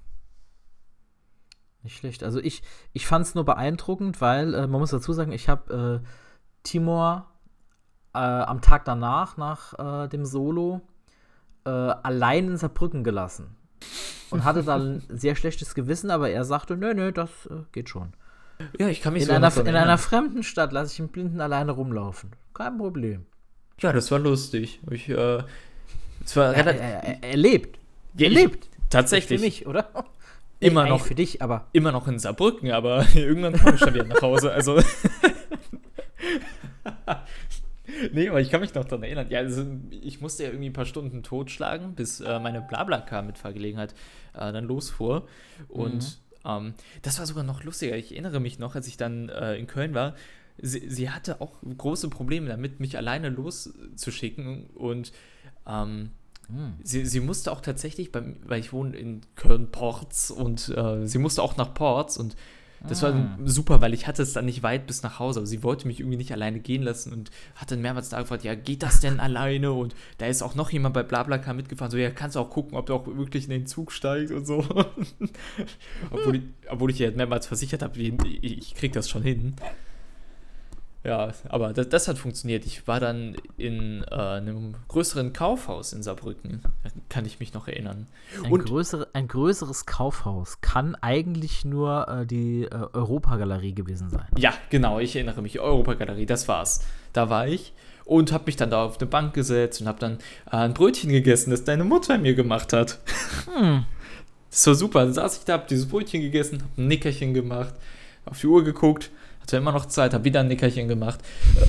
Nicht 1.85 1.99
schlecht. 1.99 2.23
Also 2.23 2.39
ich, 2.39 2.63
ich 2.93 3.05
fand 3.05 3.27
es 3.27 3.35
nur 3.35 3.45
beeindruckend, 3.45 4.19
weil 4.19 4.55
äh, 4.55 4.65
man 4.65 4.81
muss 4.81 4.89
dazu 4.89 5.13
sagen, 5.13 5.31
ich 5.31 5.47
habe 5.47 6.01
äh, 6.03 6.07
Timor 6.63 7.27
äh, 8.15 8.17
am 8.17 8.59
Tag 8.61 8.85
danach, 8.85 9.37
nach 9.37 10.05
äh, 10.05 10.07
dem 10.07 10.25
Solo, 10.25 10.81
äh, 11.63 11.69
allein 11.69 12.47
in 12.47 12.57
Saarbrücken 12.57 13.03
gelassen. 13.03 13.55
Und 14.31 14.43
hatte 14.43 14.63
dann 14.63 14.95
ein 14.95 15.03
sehr 15.17 15.35
schlechtes 15.35 15.75
Gewissen, 15.75 16.09
aber 16.09 16.31
er 16.31 16.43
sagte, 16.43 16.75
nö, 16.75 16.95
nö, 16.95 17.11
das 17.11 17.29
äh, 17.51 17.61
geht 17.71 17.87
schon. 17.87 18.13
Ja, 18.79 18.87
ich 18.87 19.01
kann 19.01 19.13
mich 19.13 19.21
in 19.21 19.27
so 19.27 19.33
einer, 19.35 19.55
In 19.57 19.75
einer 19.75 19.99
fremden 19.99 20.41
Stadt 20.41 20.73
lasse 20.73 20.91
ich 20.91 20.99
einen 20.99 21.09
Blinden 21.09 21.39
alleine 21.39 21.71
rumlaufen. 21.71 22.31
Kein 22.55 22.79
Problem. 22.79 23.27
Ja, 23.79 23.93
das 23.93 24.09
war 24.09 24.17
lustig. 24.17 24.79
Ich, 24.89 25.07
äh, 25.07 25.43
es 26.23 26.35
war 26.35 26.51
er, 26.51 26.65
er, 26.65 27.03
er, 27.03 27.23
er 27.23 27.37
lebt. 27.37 27.77
Ja, 28.15 28.25
er 28.25 28.31
lebt. 28.31 28.69
Tatsächlich. 28.89 29.39
Für 29.39 29.45
mich, 29.45 29.67
oder? 29.67 29.87
Immer 30.59 30.87
noch. 30.87 31.05
Für 31.05 31.15
dich, 31.15 31.41
aber. 31.41 31.67
Immer 31.73 31.91
noch 31.91 32.07
in 32.07 32.19
Saarbrücken, 32.19 32.71
aber 32.71 33.05
irgendwann 33.15 33.57
komme 33.57 33.75
ich 33.75 33.81
schon 33.81 33.93
wieder 33.93 34.05
nach 34.05 34.21
Hause. 34.21 34.51
Also. 34.51 34.79
nee, 38.13 38.29
aber 38.29 38.41
ich 38.41 38.49
kann 38.49 38.61
mich 38.61 38.73
noch 38.73 38.85
daran 38.85 39.03
erinnern. 39.03 39.27
Ja, 39.29 39.39
also 39.39 39.65
ich 39.89 40.21
musste 40.21 40.43
ja 40.43 40.49
irgendwie 40.49 40.69
ein 40.69 40.73
paar 40.73 40.85
Stunden 40.85 41.23
totschlagen, 41.23 41.95
bis 41.95 42.21
äh, 42.21 42.39
meine 42.39 42.61
Blablacar-Mitfahrgelegenheit 42.61 43.93
äh, 44.33 44.51
dann 44.51 44.65
losfuhr. 44.65 45.27
Und 45.67 46.19
ähm, 46.45 46.73
das 47.01 47.19
war 47.19 47.25
sogar 47.25 47.43
noch 47.43 47.63
lustiger. 47.63 47.95
Ich 47.95 48.11
erinnere 48.11 48.39
mich 48.39 48.59
noch, 48.59 48.75
als 48.75 48.87
ich 48.87 48.97
dann 48.97 49.29
äh, 49.29 49.55
in 49.55 49.67
Köln 49.67 49.93
war. 49.93 50.15
Sie, 50.57 50.89
sie 50.89 51.09
hatte 51.09 51.41
auch 51.41 51.57
große 51.77 52.09
Probleme 52.09 52.47
damit, 52.47 52.79
mich 52.79 52.97
alleine 52.97 53.29
loszuschicken. 53.29 54.67
Und 54.67 55.11
ähm, 55.67 56.11
Hm. 56.47 56.73
Sie, 56.83 57.05
sie 57.05 57.19
musste 57.19 57.51
auch 57.51 57.61
tatsächlich, 57.61 58.11
beim, 58.11 58.37
weil 58.45 58.59
ich 58.59 58.73
wohne 58.73 58.95
in 58.95 59.21
Köln-Ports 59.35 60.31
und 60.31 60.69
äh, 60.69 61.07
sie 61.07 61.17
musste 61.17 61.41
auch 61.41 61.57
nach 61.57 61.73
Ports 61.73 62.17
und 62.17 62.35
das 62.87 63.03
Ah. 63.03 63.13
war 63.13 63.37
super, 63.45 63.81
weil 63.81 63.93
ich 63.93 64.05
hatte 64.05 64.21
es 64.21 64.33
dann 64.33 64.45
nicht 64.45 64.63
weit 64.63 64.85
bis 64.87 65.01
nach 65.01 65.19
Hause. 65.19 65.39
Aber 65.39 65.47
sie 65.47 65.63
wollte 65.63 65.87
mich 65.87 65.99
irgendwie 65.99 66.17
nicht 66.17 66.31
alleine 66.31 66.59
gehen 66.59 66.83
lassen 66.83 67.13
und 67.13 67.31
hat 67.55 67.71
dann 67.71 67.81
mehrmals 67.81 68.09
da 68.09 68.21
gefragt, 68.21 68.43
ja, 68.43 68.55
geht 68.55 68.83
das 68.83 68.99
denn 68.99 69.19
alleine? 69.19 69.71
Und 69.71 69.95
da 70.17 70.27
ist 70.27 70.41
auch 70.43 70.55
noch 70.55 70.69
jemand 70.71 70.93
bei 70.93 71.03
Blablacar 71.03 71.53
mitgefahren. 71.53 71.91
So, 71.91 71.97
ja, 71.97 72.11
kannst 72.11 72.35
du 72.35 72.39
auch 72.39 72.49
gucken, 72.49 72.77
ob 72.77 72.85
du 72.85 72.93
auch 72.93 73.07
wirklich 73.07 73.45
in 73.45 73.51
den 73.51 73.65
Zug 73.65 73.91
steigst 73.91 74.33
und 74.33 74.45
so. 74.45 74.59
obwohl, 76.11 76.35
ich, 76.35 76.41
obwohl 76.69 76.91
ich 76.91 76.99
ja 76.99 77.09
mehrmals 77.11 77.47
versichert 77.47 77.81
habe, 77.81 77.99
ich, 77.99 78.13
ich 78.43 78.75
krieg 78.75 78.93
das 78.93 79.09
schon 79.09 79.23
hin. 79.23 79.55
Ja, 81.05 81.31
aber 81.49 81.71
das, 81.71 81.89
das 81.89 82.07
hat 82.07 82.17
funktioniert. 82.17 82.65
Ich 82.65 82.87
war 82.87 82.99
dann 82.99 83.35
in 83.57 84.03
äh, 84.09 84.15
einem 84.15 84.75
größeren 84.87 85.33
Kaufhaus 85.33 85.93
in 85.93 86.01
Saarbrücken. 86.01 86.61
Kann 87.09 87.25
ich 87.25 87.39
mich 87.39 87.53
noch 87.53 87.67
erinnern. 87.67 88.07
Ein, 88.43 88.51
Und 88.51 88.65
größere, 88.65 89.07
ein 89.13 89.27
größeres 89.27 89.85
Kaufhaus 89.85 90.61
kann 90.61 90.95
eigentlich 90.95 91.63
nur 91.63 92.07
äh, 92.07 92.25
die 92.25 92.63
äh, 92.63 92.69
Europagalerie 92.93 93.73
gewesen 93.73 94.09
sein. 94.09 94.25
ja, 94.35 94.53
genau, 94.71 94.99
ich 94.99 95.15
erinnere 95.15 95.43
mich. 95.43 95.59
Europagalerie, 95.59 96.25
das 96.25 96.47
war's. 96.47 96.81
Da 97.13 97.29
war 97.29 97.47
ich 97.47 97.73
und 98.05 98.31
habe 98.31 98.45
mich 98.45 98.55
dann 98.55 98.69
da 98.69 98.85
auf 98.85 98.99
eine 98.99 99.07
Bank 99.07 99.33
gesetzt 99.33 99.81
und 99.81 99.87
habe 99.87 99.99
dann 99.99 100.13
äh, 100.51 100.57
ein 100.57 100.73
Brötchen 100.73 101.09
gegessen, 101.11 101.51
das 101.51 101.63
deine 101.63 101.83
Mutter 101.83 102.17
mir 102.17 102.33
gemacht 102.33 102.73
hat. 102.73 102.99
Hm. 103.53 103.85
Das 104.49 104.65
war 104.67 104.75
super. 104.75 105.03
Dann 105.03 105.13
saß 105.13 105.39
ich 105.39 105.43
da, 105.43 105.53
hab 105.53 105.67
dieses 105.67 105.87
Brötchen 105.87 106.21
gegessen, 106.21 106.63
hab 106.63 106.77
ein 106.77 106.87
Nickerchen 106.87 107.33
gemacht, 107.33 107.73
auf 108.25 108.39
die 108.39 108.47
Uhr 108.47 108.63
geguckt, 108.63 109.11
hatte 109.45 109.57
immer 109.57 109.71
noch 109.71 109.85
Zeit, 109.85 110.13
hab 110.13 110.23
wieder 110.23 110.39
ein 110.39 110.47
Nickerchen 110.47 110.87
gemacht. 110.87 111.19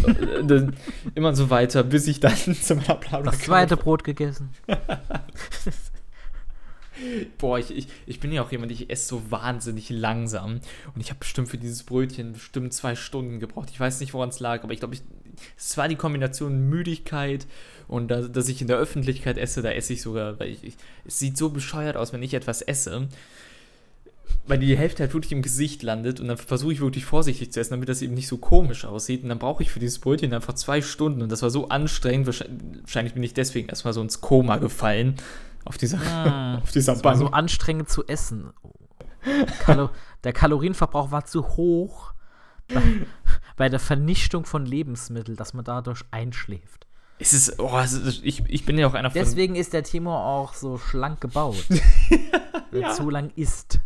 Äh, 0.06 0.42
dann 0.44 0.76
immer 1.14 1.34
so 1.34 1.50
weiter, 1.50 1.84
bis 1.84 2.06
ich 2.06 2.20
dann 2.20 2.36
zu 2.62 2.74
meiner 2.74 2.94
Blabla 2.94 3.30
Das 3.30 3.40
zweite 3.40 3.76
Brot 3.76 4.02
gegessen. 4.04 4.50
Boah, 7.36 7.58
ich, 7.58 7.76
ich, 7.76 7.88
ich 8.06 8.20
bin 8.20 8.32
ja 8.32 8.42
auch 8.42 8.50
jemand, 8.50 8.72
ich 8.72 8.88
esse 8.88 9.08
so 9.08 9.30
wahnsinnig 9.30 9.90
langsam. 9.90 10.60
Und 10.94 11.00
ich 11.00 11.10
habe 11.10 11.18
bestimmt 11.20 11.48
für 11.48 11.58
dieses 11.58 11.82
Brötchen 11.82 12.32
bestimmt 12.32 12.72
zwei 12.72 12.94
Stunden 12.94 13.38
gebraucht. 13.38 13.68
Ich 13.70 13.78
weiß 13.78 14.00
nicht, 14.00 14.14
woran 14.14 14.30
es 14.30 14.40
lag, 14.40 14.62
aber 14.64 14.72
ich 14.72 14.78
glaube, 14.78 14.96
es 15.56 15.76
war 15.76 15.88
die 15.88 15.96
Kombination 15.96 16.70
Müdigkeit 16.70 17.46
und 17.88 18.08
da, 18.08 18.22
dass 18.22 18.48
ich 18.48 18.62
in 18.62 18.68
der 18.68 18.78
Öffentlichkeit 18.78 19.36
esse, 19.36 19.60
da 19.60 19.70
esse 19.70 19.92
ich 19.92 20.00
sogar, 20.00 20.40
weil 20.40 20.48
ich, 20.48 20.64
ich, 20.64 20.76
es 21.04 21.18
sieht 21.18 21.36
so 21.36 21.50
bescheuert 21.50 21.96
aus, 21.96 22.14
wenn 22.14 22.22
ich 22.22 22.32
etwas 22.32 22.62
esse. 22.62 23.08
Weil 24.46 24.58
die 24.58 24.76
Hälfte 24.76 25.02
halt 25.02 25.12
wirklich 25.12 25.32
im 25.32 25.42
Gesicht 25.42 25.82
landet 25.82 26.20
und 26.20 26.28
dann 26.28 26.36
versuche 26.36 26.72
ich 26.72 26.80
wirklich 26.80 27.04
vorsichtig 27.04 27.52
zu 27.52 27.58
essen, 27.60 27.72
damit 27.72 27.88
das 27.88 28.00
eben 28.02 28.14
nicht 28.14 28.28
so 28.28 28.38
komisch 28.38 28.84
aussieht. 28.84 29.22
Und 29.24 29.28
dann 29.28 29.38
brauche 29.40 29.62
ich 29.62 29.70
für 29.70 29.80
dieses 29.80 29.98
Brötchen 29.98 30.32
einfach 30.32 30.54
zwei 30.54 30.80
Stunden 30.82 31.22
und 31.22 31.32
das 31.32 31.42
war 31.42 31.50
so 31.50 31.68
anstrengend. 31.68 32.26
Wahrscheinlich, 32.26 33.14
bin 33.14 33.22
ich 33.22 33.34
deswegen 33.34 33.68
erstmal 33.68 33.92
so 33.92 34.00
ins 34.02 34.20
Koma 34.20 34.58
gefallen. 34.58 35.16
Auf 35.64 35.78
dieser, 35.78 35.96
Mm. 35.98 36.58
auf 36.62 36.70
dieser 36.70 36.92
Das 36.94 37.02
war 37.04 37.12
Bank. 37.12 37.24
so 37.26 37.30
anstrengend 37.32 37.88
zu 37.88 38.06
essen. 38.06 38.52
Kalo 39.60 39.90
der 40.22 40.32
Kalorienverbrauch 40.32 41.10
war 41.10 41.24
zu 41.24 41.44
hoch 41.56 42.12
bei, 42.68 42.82
bei 43.56 43.68
der 43.68 43.80
Vernichtung 43.80 44.44
von 44.44 44.64
Lebensmitteln, 44.64 45.36
dass 45.36 45.54
man 45.54 45.64
dadurch 45.64 46.02
einschläft. 46.12 46.86
Es 47.18 47.32
ist, 47.32 47.58
oh, 47.58 47.78
es 47.82 47.94
ist, 47.94 48.20
ich, 48.24 48.44
ich 48.46 48.64
bin 48.66 48.78
ja 48.78 48.86
auch 48.86 48.94
einer 48.94 49.10
von. 49.10 49.18
Deswegen 49.20 49.56
ist 49.56 49.72
der 49.72 49.82
Timor 49.82 50.24
auch 50.24 50.54
so 50.54 50.78
schlank 50.78 51.20
gebaut. 51.20 51.64
Ja. 52.72 52.92
zu 52.92 53.08
lang 53.08 53.30
isst. 53.36 53.78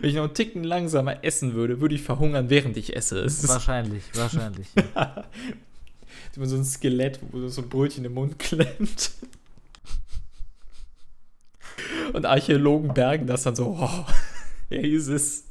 Wenn 0.00 0.08
ich 0.10 0.16
noch 0.16 0.24
einen 0.24 0.34
Ticken 0.34 0.64
langsamer 0.64 1.24
essen 1.24 1.54
würde, 1.54 1.80
würde 1.80 1.94
ich 1.94 2.02
verhungern, 2.02 2.50
während 2.50 2.76
ich 2.76 2.94
esse. 2.96 3.20
Es 3.20 3.46
Wahrscheinlich, 3.48 4.02
wahrscheinlich. 4.14 4.68
immer 6.36 6.46
so 6.46 6.56
ein 6.56 6.64
Skelett, 6.64 7.18
wo 7.30 7.46
so 7.48 7.62
ein 7.62 7.68
Brötchen 7.68 8.04
im 8.04 8.14
Mund 8.14 8.38
klemmt. 8.38 9.12
Und 12.12 12.26
Archäologen 12.26 12.94
bergen 12.94 13.26
das 13.26 13.42
dann 13.44 13.54
so, 13.56 13.76
oh, 13.80 14.04
er 14.70 14.82
ist 14.84 15.08
es. 15.08 15.44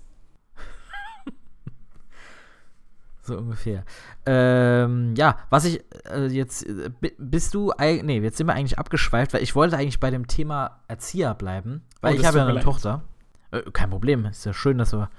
So 3.23 3.37
ungefähr. 3.37 3.85
Ähm, 4.25 5.13
ja, 5.15 5.37
was 5.51 5.65
ich 5.65 5.81
äh, 6.11 6.25
jetzt, 6.27 6.65
äh, 6.67 6.89
bi- 6.99 7.13
bist 7.19 7.53
du, 7.53 7.71
eig- 7.73 8.01
nee, 8.03 8.19
jetzt 8.19 8.37
sind 8.37 8.47
wir 8.47 8.53
eigentlich 8.53 8.79
abgeschweift, 8.79 9.33
weil 9.33 9.43
ich 9.43 9.53
wollte 9.55 9.77
eigentlich 9.77 9.99
bei 9.99 10.09
dem 10.09 10.25
Thema 10.27 10.79
Erzieher 10.87 11.33
bleiben, 11.35 11.83
weil 12.01 12.15
Oh, 12.15 12.19
ich 12.19 12.25
habe 12.25 12.39
ja 12.39 12.47
eine. 12.47 12.59
Tochter. 12.61 13.03
Äh, 13.51 13.61
kein 13.71 13.89
Problem, 13.89 14.25
ist 14.25 14.45
ja 14.45 14.53
schön, 14.53 14.77
dass 14.77 14.93
wir 14.93 15.09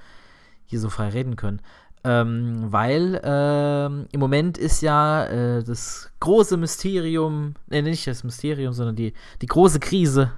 hier 0.65 0.79
so 0.79 0.89
frei 0.89 1.09
reden 1.09 1.35
können. 1.35 1.61
Ähm, 2.05 2.65
weil 2.69 3.21
ähm, 3.23 4.07
im 4.11 4.19
Moment 4.19 4.57
ist 4.57 4.81
ja 4.81 5.25
äh, 5.25 5.63
das 5.63 6.11
große 6.19 6.57
Mysterium, 6.57 7.53
nee, 7.67 7.81
nicht 7.81 8.05
das 8.07 8.25
Mysterium, 8.25 8.73
sondern 8.73 8.97
die, 8.97 9.13
die 9.41 9.45
große 9.45 9.79
Krise. 9.79 10.31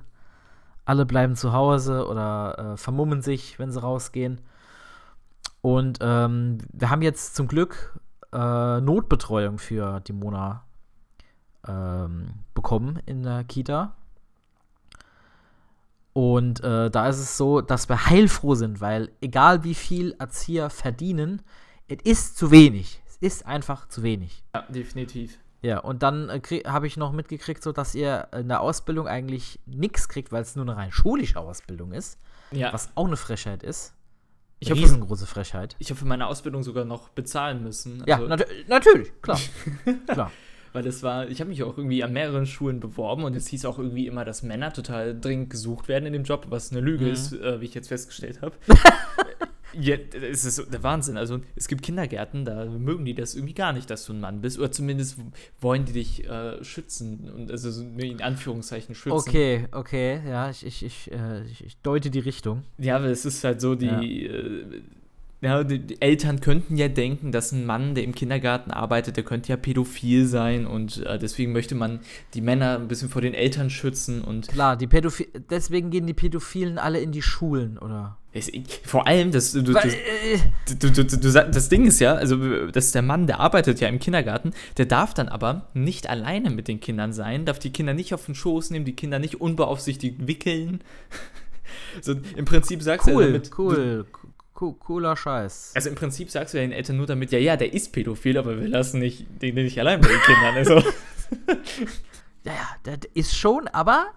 Alle 0.86 1.08
bleiben 1.08 1.36
zu 1.36 1.54
Hause 1.54 2.08
oder 2.08 2.74
äh, 2.74 2.78
vermummen 2.78 3.24
sich, 3.24 3.58
wenn 3.58 3.72
sie 3.72 3.82
rausgehen. 3.82 4.42
Und 5.62 5.98
ähm, 6.02 6.60
wir 6.72 6.92
haben 6.92 7.02
jetzt 7.02 7.36
zum 7.36 7.48
Glück 7.48 8.00
äh, 8.32 8.82
Notbetreuung 8.82 9.58
für 9.58 10.00
die 10.02 10.14
Mona 10.14 10.64
ähm, 11.68 12.36
bekommen 12.54 13.00
in 13.08 13.24
der 13.24 13.44
Kita. 13.44 13.96
Und 16.18 16.64
äh, 16.64 16.90
da 16.90 17.10
ist 17.10 17.18
es 17.20 17.36
so, 17.36 17.60
dass 17.60 17.90
wir 17.90 18.06
heilfroh 18.06 18.56
sind, 18.56 18.80
weil 18.80 19.12
egal 19.20 19.66
wie 19.66 19.76
viel 19.76 20.16
Erzieher 20.18 20.70
verdienen, 20.70 21.42
es 21.90 21.98
ist 22.06 22.38
zu 22.38 22.52
wenig. 22.52 23.02
Es 23.06 23.18
ist 23.18 23.46
einfach 23.46 23.90
zu 23.90 24.02
wenig. 24.02 24.46
Ja, 24.56 24.62
definitiv. 24.70 25.38
Ja, 25.62 25.80
und 25.80 26.04
dann 26.04 26.30
äh, 26.30 26.42
habe 26.68 26.88
ich 26.88 26.96
noch 26.96 27.12
mitgekriegt, 27.12 27.62
so 27.62 27.74
dass 27.74 27.96
ihr 27.96 28.30
in 28.34 28.48
der 28.48 28.62
Ausbildung 28.62 29.08
eigentlich 29.10 29.60
nichts 29.66 30.08
kriegt, 30.08 30.32
weil 30.32 30.42
es 30.42 30.56
nur 30.56 30.64
eine 30.64 30.78
rein 30.78 30.94
schulische 30.94 31.38
Ausbildung 31.38 31.92
ist, 31.92 32.18
Ja, 32.52 32.72
was 32.72 32.92
auch 32.96 33.08
eine 33.08 33.18
Frechheit 33.18 33.62
ist. 33.62 33.94
ich 34.60 34.70
habe 34.72 34.80
Riesengroße 34.80 35.26
Frechheit. 35.28 35.76
ich 35.80 35.90
hab 35.92 35.98
für 35.98 36.06
meine 36.06 36.28
Ausbildung 36.28 36.64
sogar 36.64 36.86
noch 36.86 37.10
bezahlen 37.10 37.62
müssen. 37.62 38.02
Ja, 38.08 38.16
Also- 38.20 38.28
nat 38.28 38.46
natürlich, 38.70 39.12
klar. 39.22 39.40
klar. 40.08 40.32
Weil 40.76 40.84
das 40.84 41.04
war, 41.04 41.30
ich 41.30 41.40
habe 41.40 41.52
mich 41.52 41.64
auch 41.64 41.78
irgendwie 41.78 42.04
an 42.04 42.12
mehreren 42.12 42.46
Schulen 42.46 42.82
beworben 42.82 43.24
und 43.24 43.34
es 43.34 43.48
hieß 43.48 43.64
auch 43.64 43.80
irgendwie 43.80 44.08
immer, 44.08 44.26
dass 44.26 44.44
Männer 44.44 44.74
total 44.74 45.18
dringend 45.18 45.50
gesucht 45.50 45.88
werden 45.88 46.06
in 46.06 46.12
dem 46.12 46.26
Job, 46.26 46.48
was 46.50 46.70
eine 46.74 46.82
Lüge 46.82 47.06
Mhm. 47.06 47.12
ist, 47.14 47.32
äh, 47.32 47.62
wie 47.62 47.66
ich 47.66 47.74
jetzt 47.74 47.88
festgestellt 47.88 48.42
habe. 48.42 48.56
ja, 49.80 49.96
es 50.22 50.44
ist 50.44 50.74
der 50.74 50.84
Wahnsinn. 50.84 51.16
Also 51.16 51.40
es 51.56 51.70
gibt 51.70 51.82
Kindergärten, 51.82 52.44
da 52.44 52.66
mögen 52.66 53.06
die 53.06 53.16
das 53.16 53.36
irgendwie 53.36 53.54
gar 53.54 53.72
nicht, 53.72 53.90
dass 53.90 54.06
du 54.06 54.12
ein 54.12 54.20
Mann 54.20 54.42
bist. 54.42 54.60
Oder 54.60 54.70
zumindest 54.70 55.18
wollen 55.62 55.86
die 55.86 55.94
dich 55.94 56.28
äh, 56.28 56.62
schützen 56.62 57.30
und 57.34 57.50
also 57.52 57.72
so 57.72 57.82
in 57.82 58.22
Anführungszeichen 58.22 58.96
schützen. 58.96 59.18
Okay, 59.18 59.68
okay, 59.72 60.20
ja, 60.28 60.50
ich, 60.50 60.66
ich, 60.66 60.84
ich, 60.84 61.10
äh, 61.10 61.44
ich, 61.46 61.78
deute 61.84 62.10
die 62.10 62.20
Richtung. 62.20 62.64
Ja, 62.80 62.98
aber 62.98 63.06
es 63.06 63.24
ist 63.24 63.42
halt 63.46 63.62
so, 63.62 63.76
die, 63.76 64.26
äh, 64.26 64.82
ja, 65.42 65.64
die, 65.64 66.02
Eltern 66.02 66.40
könnten 66.40 66.78
ja 66.78 66.88
denken, 66.88 67.32
dass 67.32 67.52
ein 67.52 67.66
Mann, 67.66 67.96
der 67.96 68.04
im 68.04 68.16
Kindergarten 68.16 68.72
arbeitet, 68.72 69.18
der 69.18 69.24
könnte 69.24 69.50
ja 69.50 69.58
pädophil 69.58 70.26
sein 70.26 70.66
und 70.66 71.06
äh, 71.06 71.20
deswegen 71.20 71.52
möchte 71.52 71.76
man 71.76 72.00
die 72.34 72.42
Männer 72.42 72.78
ein 72.78 72.88
bisschen 72.88 73.10
vor 73.10 73.22
den 73.22 73.34
Eltern 73.34 73.70
schützen 73.70 74.22
und 74.22 74.48
Klar, 74.48 74.78
die 74.78 74.88
Pädophi 74.88 75.28
deswegen 75.50 75.92
gehen 75.92 76.08
die 76.08 76.14
Pädophilen 76.14 76.78
alle 76.78 77.00
in 77.00 77.12
die 77.12 77.22
Schulen, 77.22 77.78
oder? 77.78 78.18
vor 78.84 79.08
allem, 79.08 79.32
das, 79.32 79.54
du, 79.54 79.74
Weil, 79.74 79.84
das, 79.84 79.94
äh, 79.94 80.78
du, 80.78 80.92
du, 80.92 81.06
du, 81.06 81.18
du, 81.18 81.32
das 81.32 81.70
Ding 81.70 81.86
ist 81.86 82.00
ja, 82.00 82.16
also 82.16 82.68
das 82.68 82.88
ist 82.88 82.96
der 82.96 83.02
Mann, 83.02 83.28
der 83.28 83.40
arbeitet 83.40 83.80
ja 83.80 83.88
im 83.88 84.00
Kindergarten, 84.00 84.52
der 84.78 84.86
darf 84.86 85.14
dann 85.14 85.30
aber 85.30 85.70
nicht 85.74 86.10
alleine 86.10 86.50
mit 86.50 86.68
den 86.68 86.82
Kindern 86.82 87.14
sein, 87.14 87.46
darf 87.46 87.60
die 87.60 87.72
Kinder 87.72 87.94
nicht 87.94 88.14
auf 88.14 88.26
den 88.26 88.36
Schoß 88.36 88.72
nehmen, 88.72 88.84
die 88.84 88.96
Kinder 88.96 89.20
nicht 89.20 89.40
unbeaufsichtigt 89.40 90.28
wickeln. 90.28 90.82
So, 92.02 92.14
Im 92.36 92.46
Prinzip 92.46 92.82
sagst 92.84 93.08
du 93.08 93.12
ja 93.12 93.18
cool, 93.18 93.26
damit, 93.26 93.52
du, 93.52 93.58
cool, 93.58 94.06
co 94.12 94.25
cooler 94.56 95.16
Scheiß. 95.16 95.74
Also 95.76 95.90
im 95.90 95.96
Prinzip 95.96 96.32
sagst 96.32 96.54
du 96.54 96.58
ja 96.58 96.64
den 96.64 96.72
Eltern 96.72 96.98
nur 96.98 97.06
damit, 97.06 97.32
ja, 97.32 97.40
ja, 97.40 97.58
der 97.58 97.74
ist 97.74 97.92
pädophil, 97.92 98.38
aber 98.38 98.60
wir 98.60 98.68
lassen 98.68 99.00
nicht, 99.00 99.26
den 99.42 99.56
nicht 99.56 99.80
allein 99.80 100.02
bei 100.02 100.08
den 100.08 100.22
Kindern. 100.22 100.56
Also, 100.56 100.76
Ja, 102.46 102.54
ja, 102.54 102.68
der 102.86 103.00
ist 103.16 103.36
schon, 103.36 103.68
aber 103.70 104.08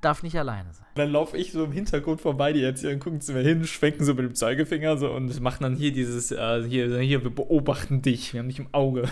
darf 0.00 0.22
nicht 0.22 0.36
alleine 0.38 0.72
sein. 0.72 0.86
dann 0.94 1.10
laufe 1.10 1.36
ich 1.36 1.52
so 1.52 1.64
im 1.64 1.72
Hintergrund 1.72 2.20
vorbei, 2.20 2.52
die 2.52 2.62
Erzieher 2.62 2.96
gucken 2.98 3.20
zu 3.20 3.32
mir 3.32 3.42
hin, 3.42 3.64
schwenken 3.64 4.04
so 4.04 4.14
mit 4.14 4.24
dem 4.24 4.34
Zeigefinger 4.34 4.96
so 4.96 5.10
und 5.10 5.40
machen 5.40 5.62
dann 5.62 5.76
hier 5.76 5.92
dieses, 5.92 6.30
äh, 6.32 6.64
hier, 6.68 6.98
hier, 6.98 7.22
wir 7.22 7.30
beobachten 7.30 8.02
dich, 8.02 8.32
wir 8.32 8.40
haben 8.40 8.48
dich 8.48 8.58
im 8.58 8.68
Auge. 8.72 9.08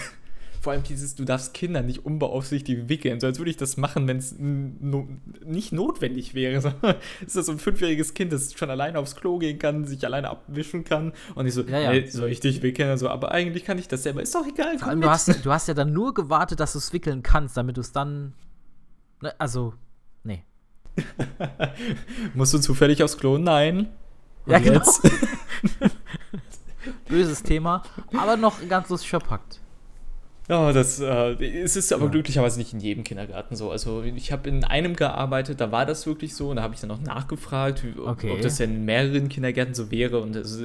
Vor 0.61 0.75
allem 0.75 0.83
dieses, 0.83 1.15
du 1.15 1.25
darfst 1.25 1.55
Kinder 1.55 1.81
nicht 1.81 2.05
unbeaufsichtigt 2.05 2.91
wickeln, 2.91 3.19
so 3.19 3.27
als 3.27 3.39
würde 3.39 3.51
ich 3.51 3.57
das 3.57 3.79
machen, 3.79 4.07
wenn 4.07 4.19
es 4.19 4.35
no 4.39 5.09
nicht 5.43 5.73
notwendig 5.73 6.35
wäre. 6.35 6.75
ist 7.27 7.35
das 7.35 7.47
so 7.47 7.53
ein 7.53 7.59
fünfjähriges 7.59 8.13
Kind, 8.13 8.31
das 8.31 8.53
schon 8.53 8.69
alleine 8.69 8.99
aufs 8.99 9.17
Klo 9.17 9.39
gehen 9.39 9.59
kann, 9.59 9.87
sich 9.87 10.05
alleine 10.05 10.29
abwischen 10.29 10.85
kann 10.85 11.15
und 11.35 11.47
ich 11.47 11.55
so, 11.55 11.63
Ja, 11.63 11.79
ja. 11.79 11.91
Hey, 11.91 12.07
soll 12.07 12.29
ich 12.29 12.41
dich 12.41 12.61
wickeln? 12.61 12.91
Also, 12.91 13.09
aber 13.09 13.33
eigentlich 13.33 13.65
kann 13.65 13.79
ich 13.79 13.89
das 13.89 14.03
selber. 14.03 14.21
Ist 14.21 14.35
doch 14.35 14.47
egal, 14.47 14.79
Vor 14.79 14.89
allem, 14.89 15.01
du 15.01 15.09
hast, 15.09 15.45
du 15.45 15.51
hast 15.51 15.67
ja 15.67 15.73
dann 15.73 15.95
nur 15.95 16.13
gewartet, 16.13 16.61
dass 16.61 16.73
du 16.73 16.79
es 16.79 16.93
wickeln 16.93 17.23
kannst, 17.23 17.57
damit 17.57 17.79
du 17.79 17.81
es 17.81 17.93
dann. 17.93 18.35
Ne, 19.23 19.33
also, 19.39 19.73
nee. 20.25 20.45
Musst 22.35 22.53
du 22.53 22.59
zufällig 22.59 23.03
aufs 23.03 23.17
Klo? 23.17 23.39
Nein. 23.39 23.89
Und 24.45 24.53
Ja, 24.53 24.59
genau. 24.59 24.75
jetzt? 24.75 25.01
Böses 27.09 27.43
Thema, 27.43 27.83
aber 28.15 28.37
noch 28.37 28.57
ganz 28.69 28.91
lustig 28.91 29.09
verpackt. 29.09 29.59
Ja, 30.51 30.73
das 30.73 30.99
äh, 30.99 31.35
es 31.63 31.77
ist 31.77 31.93
aber 31.93 32.07
Ja. 32.07 32.11
glücklicherweise 32.11 32.59
nicht 32.59 32.73
in 32.73 32.81
jedem 32.81 33.05
Kindergarten 33.05 33.55
so. 33.55 33.71
Also 33.71 34.03
ich 34.03 34.33
habe 34.33 34.49
in 34.49 34.65
einem 34.65 34.97
gearbeitet, 34.97 35.61
da 35.61 35.71
war 35.71 35.87
das 35.87 36.07
wirklich 36.07 36.35
so 36.35 36.51
und 36.51 36.57
da 36.57 36.63
habe 36.63 36.75
ich 36.75 36.81
dann 36.81 36.91
auch 36.91 37.01
nachgefragt, 37.01 37.85
ob, 37.99 38.09
Okay. 38.09 38.33
ob 38.33 38.41
das 38.41 38.57
denn 38.57 38.75
in 38.75 38.85
mehreren 38.85 39.29
Kindergärten 39.29 39.75
so 39.75 39.93
wäre 39.93 40.19
und 40.21 40.35
es, 40.35 40.61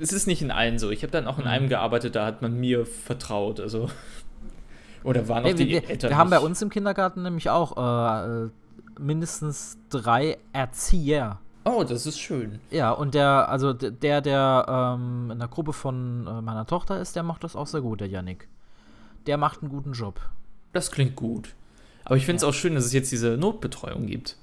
es 0.00 0.12
ist 0.12 0.26
nicht 0.26 0.42
in 0.42 0.50
allen 0.50 0.80
so. 0.80 0.90
Ich 0.90 1.02
habe 1.04 1.12
dann 1.12 1.28
auch 1.28 1.38
in 1.38 1.44
Mhm. 1.44 1.50
einem 1.50 1.68
gearbeitet, 1.68 2.16
da 2.16 2.26
hat 2.26 2.42
man 2.42 2.58
mir 2.58 2.84
vertraut, 2.84 3.60
also 3.60 3.88
oder 5.04 5.28
waren 5.28 5.44
auch 5.44 5.48
Nee, 5.50 5.54
die 5.54 5.68
wir, 5.68 5.88
Eltern 5.88 6.10
wir 6.10 6.16
haben 6.18 6.30
bei 6.30 6.40
uns 6.40 6.60
im 6.60 6.70
Kindergarten 6.70 7.22
nämlich 7.22 7.48
auch 7.48 7.76
äh, 7.76 8.44
äh, 8.46 8.50
mindestens 8.98 9.78
drei 9.88 10.38
Erzieher. 10.52 11.38
Oh, 11.64 11.84
das 11.84 12.06
ist 12.06 12.18
schön. 12.18 12.58
Ja, 12.70 12.90
und 12.90 13.14
der, 13.14 13.48
also 13.48 13.72
der, 13.72 14.20
der 14.20 14.96
ähm, 14.98 15.30
in 15.30 15.38
der 15.38 15.48
Gruppe 15.48 15.72
von 15.72 16.26
äh, 16.26 16.40
meiner 16.42 16.66
Tochter 16.66 17.00
ist, 17.00 17.14
der 17.14 17.22
macht 17.22 17.44
das 17.44 17.54
auch 17.54 17.66
sehr 17.68 17.82
gut, 17.82 18.00
der 18.00 18.08
Yannick. 18.08 18.48
Der 19.28 19.36
macht 19.36 19.62
einen 19.62 19.70
guten 19.70 19.92
Job. 19.92 20.20
Das 20.72 20.90
klingt 20.90 21.14
gut. 21.14 21.54
Aber 22.04 22.16
ich 22.16 22.24
finde 22.26 22.38
es 22.38 22.44
auch 22.44 22.54
schön, 22.54 22.74
dass 22.74 22.84
es 22.86 22.92
jetzt 22.92 23.12
diese 23.12 23.36
Notbetreuung 23.36 24.06
gibt. 24.06 24.36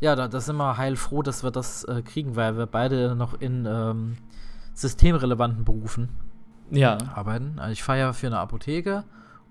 Ja, 0.00 0.16
da, 0.16 0.26
da 0.28 0.40
sind 0.40 0.56
wir 0.56 0.76
heilfroh, 0.76 1.22
dass 1.22 1.44
wir 1.44 1.52
das 1.52 1.84
äh, 1.84 2.02
kriegen, 2.02 2.34
weil 2.34 2.58
wir 2.58 2.66
beide 2.66 3.14
noch 3.14 3.40
in 3.40 3.64
ähm, 3.66 4.16
systemrelevanten 4.74 5.64
Berufen 5.64 6.08
Ja. 6.70 6.98
arbeiten. 7.14 7.58
Also 7.60 7.72
ich 7.72 7.84
fahre 7.84 8.00
ja 8.00 8.12
für 8.12 8.26
eine 8.26 8.38
Apotheke 8.40 9.04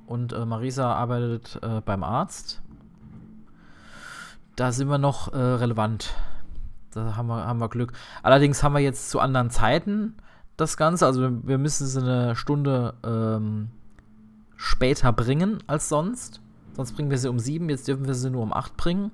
und 0.08 0.34
äh, 0.34 0.46
Marisa 0.46 0.94
arbeitet 0.94 1.58
äh, 1.62 1.80
beim 1.80 2.04
Arzt. 2.04 2.62
Da 4.58 4.74
sind 4.74 4.90
wir 4.90 4.98
noch 4.98 5.32
äh, 5.32 5.38
relevant. 5.38 6.14
Da 6.94 7.16
haben 7.16 7.28
wir, 7.28 7.46
haben 7.46 7.60
wir 7.60 7.70
Glück. 7.70 7.94
Allerdings 8.22 8.62
haben 8.62 8.74
wir 8.74 8.82
jetzt 8.82 9.10
zu 9.10 9.22
anderen 9.22 9.50
Zeiten 9.50 10.16
das 10.58 10.76
Ganze. 10.76 11.06
Also 11.06 11.22
wir, 11.22 11.48
wir 11.48 11.58
müssen 11.58 11.88
es 11.88 11.96
eine 11.96 12.36
Stunde 12.36 12.94
ähm, 13.06 13.70
später 14.62 15.12
bringen 15.12 15.58
als 15.66 15.90
sonst. 15.90 16.40
Sonst 16.76 16.94
bringen 16.94 17.10
wir 17.10 17.18
sie 17.18 17.30
um 17.30 17.40
sieben, 17.40 17.68
jetzt 17.70 17.88
dürfen 17.88 18.06
wir 18.06 18.14
sie 18.14 18.30
nur 18.30 18.44
um 18.44 18.54
acht 18.54 18.78
bringen. 18.78 19.12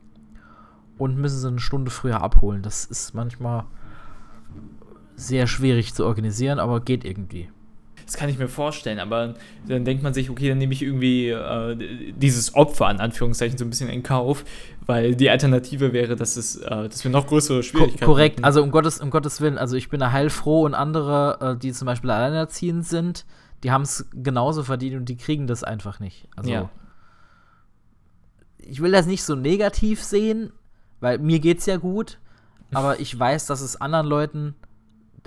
Und 0.98 1.18
müssen 1.18 1.40
sie 1.40 1.48
eine 1.48 1.60
Stunde 1.60 1.90
früher 1.90 2.22
abholen. 2.22 2.64
Das 2.64 2.84
ist 2.84 3.14
manchmal 3.14 3.64
sehr 5.16 5.48
schwierig 5.48 5.94
zu 5.94 6.06
organisieren, 6.06 6.60
aber 6.60 6.82
geht 6.82 7.06
irgendwie. 7.06 7.50
Das 8.06 8.16
kann 8.16 8.30
ich 8.30 8.38
mir 8.38 8.48
vorstellen, 8.48 9.00
aber 9.00 9.36
dann 9.68 9.86
denkt 9.86 10.04
man 10.04 10.14
sich, 10.14 10.30
okay, 10.30 10.50
dann 10.50 10.58
nehme 10.58 10.74
ich 10.74 10.82
irgendwie 10.82 11.30
äh, 11.30 12.14
dieses 12.16 12.56
Opfer 12.56 12.90
in 12.90 13.00
Anführungszeichen 13.00 13.58
so 13.58 13.66
ein 13.66 13.70
bisschen 13.70 13.90
in 13.90 14.04
Kauf, 14.04 14.44
weil 14.86 15.16
die 15.16 15.30
Alternative 15.30 15.94
wäre, 15.94 16.16
dass 16.16 16.36
es, 16.36 16.58
äh, 16.58 16.90
dass 16.90 17.04
wir 17.04 17.12
noch 17.12 17.28
größere 17.28 17.58
Ko 17.58 17.64
Schwierigkeiten 17.64 18.06
korrekt, 18.06 18.38
hätten. 18.38 18.46
also 18.46 18.64
um 18.64 18.72
Gottes, 18.72 19.00
um 19.02 19.10
Gottes 19.10 19.42
Willen, 19.42 19.58
also 19.58 19.76
ich 19.76 19.90
bin 19.90 20.00
da 20.00 20.12
heilfroh 20.12 20.66
und 20.66 20.74
andere, 20.74 21.56
äh, 21.56 21.60
die 21.60 21.74
zum 21.74 21.86
Beispiel 21.86 22.10
alleinerziehend 22.10 22.86
sind, 22.86 23.26
die 23.64 23.72
haben 23.72 23.82
es 23.84 24.08
genauso 24.14 24.64
verdient 24.64 24.96
und 24.96 25.06
die 25.10 25.18
kriegen 25.18 25.48
das 25.48 25.64
einfach 25.64 26.00
nicht. 26.00 26.28
Also 26.36 26.50
Ja. 26.50 26.70
ich 28.58 28.82
will 28.82 28.92
das 28.92 29.06
nicht 29.06 29.24
so 29.24 29.36
negativ 29.36 30.04
sehen, 30.04 30.52
weil 31.00 31.20
mir 31.20 31.40
geht's 31.40 31.66
ja 31.66 31.78
gut, 31.78 32.20
aber 32.74 33.00
ich 33.00 33.18
weiß, 33.18 33.46
dass 33.46 33.62
es 33.62 33.80
anderen 33.80 34.08
Leuten, 34.08 34.56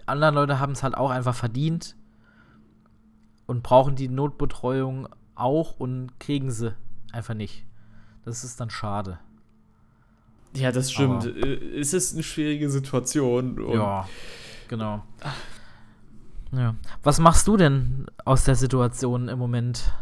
anderen 0.06 0.34
Leute 0.34 0.58
haben 0.58 0.72
es 0.72 0.82
halt 0.82 0.96
auch 0.96 1.10
einfach 1.10 1.34
verdient 1.34 1.96
und 3.46 3.62
brauchen 3.62 3.96
die 3.96 4.08
Notbetreuung 4.08 5.08
auch 5.34 5.78
und 5.78 6.18
kriegen 6.20 6.50
sie 6.50 6.74
einfach 7.12 7.34
nicht. 7.34 7.64
Das 8.24 8.44
ist 8.44 8.60
dann 8.60 8.70
schade. 8.70 9.18
ja, 10.54 10.72
das 10.72 10.90
stimmt. 10.92 11.26
Aber- 11.26 11.36
Äh, 11.36 11.78
Es 11.80 11.92
ist 11.94 12.12
eine 12.14 12.22
schwierige 12.24 12.68
Situation. 12.70 13.56
Ja, 13.72 14.08
genau. 14.68 15.02
Ja. 16.52 16.74
Was 17.02 17.18
machst 17.18 17.46
du 17.48 17.56
denn 17.56 18.06
aus 18.24 18.44
der 18.44 18.54
Situation 18.56 19.28
im 19.28 19.38
Moment? 19.38 19.92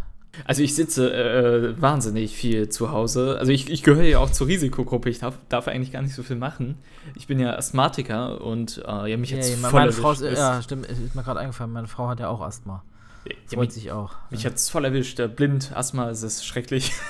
Also 0.44 0.62
ich 0.62 0.74
sitze 0.74 1.12
äh, 1.12 1.80
wahnsinnig 1.80 2.36
viel 2.36 2.68
zu 2.68 2.92
Hause. 2.92 3.36
Also 3.40 3.50
ich, 3.50 3.68
ich 3.70 3.82
gehöre 3.82 4.04
ja 4.04 4.18
auch 4.20 4.30
zur 4.30 4.46
Risikogruppe. 4.46 5.10
Ich 5.10 5.18
darf, 5.18 5.34
darf 5.48 5.66
eigentlich 5.68 5.90
gar 5.90 6.02
nicht 6.02 6.14
so 6.14 6.22
viel 6.22 6.36
machen. 6.36 6.76
Ich 7.16 7.26
bin 7.26 7.40
ja 7.40 7.56
Asthmatiker 7.56 8.40
und 8.40 8.82
äh, 8.86 9.10
ja, 9.10 9.16
mich 9.16 9.30
Ja, 9.30 9.38
hat's 9.38 9.50
ja, 9.50 9.56
voll 9.56 9.80
meine 9.80 9.92
Frau. 9.92 10.12
Es- 10.12 10.20
ja, 10.20 10.62
stimmt, 10.62 10.86
ist 10.86 11.14
mir 11.14 11.22
gerade 11.24 11.40
eingefallen, 11.40 11.72
meine 11.72 11.88
Frau 11.88 12.08
hat 12.08 12.20
ja 12.20 12.28
auch 12.28 12.40
Asthma. 12.40 12.84
ja, 13.26 13.34
Freut 13.48 13.58
mich, 13.66 13.72
sich 13.74 13.90
auch. 13.90 14.14
mich 14.30 14.46
hat 14.46 14.54
es 14.54 14.68
voll 14.70 14.84
erwischt. 14.84 15.20
Blind, 15.34 15.72
Asthma, 15.74 16.08
es 16.10 16.22
ist 16.22 16.46
schrecklich. 16.46 16.92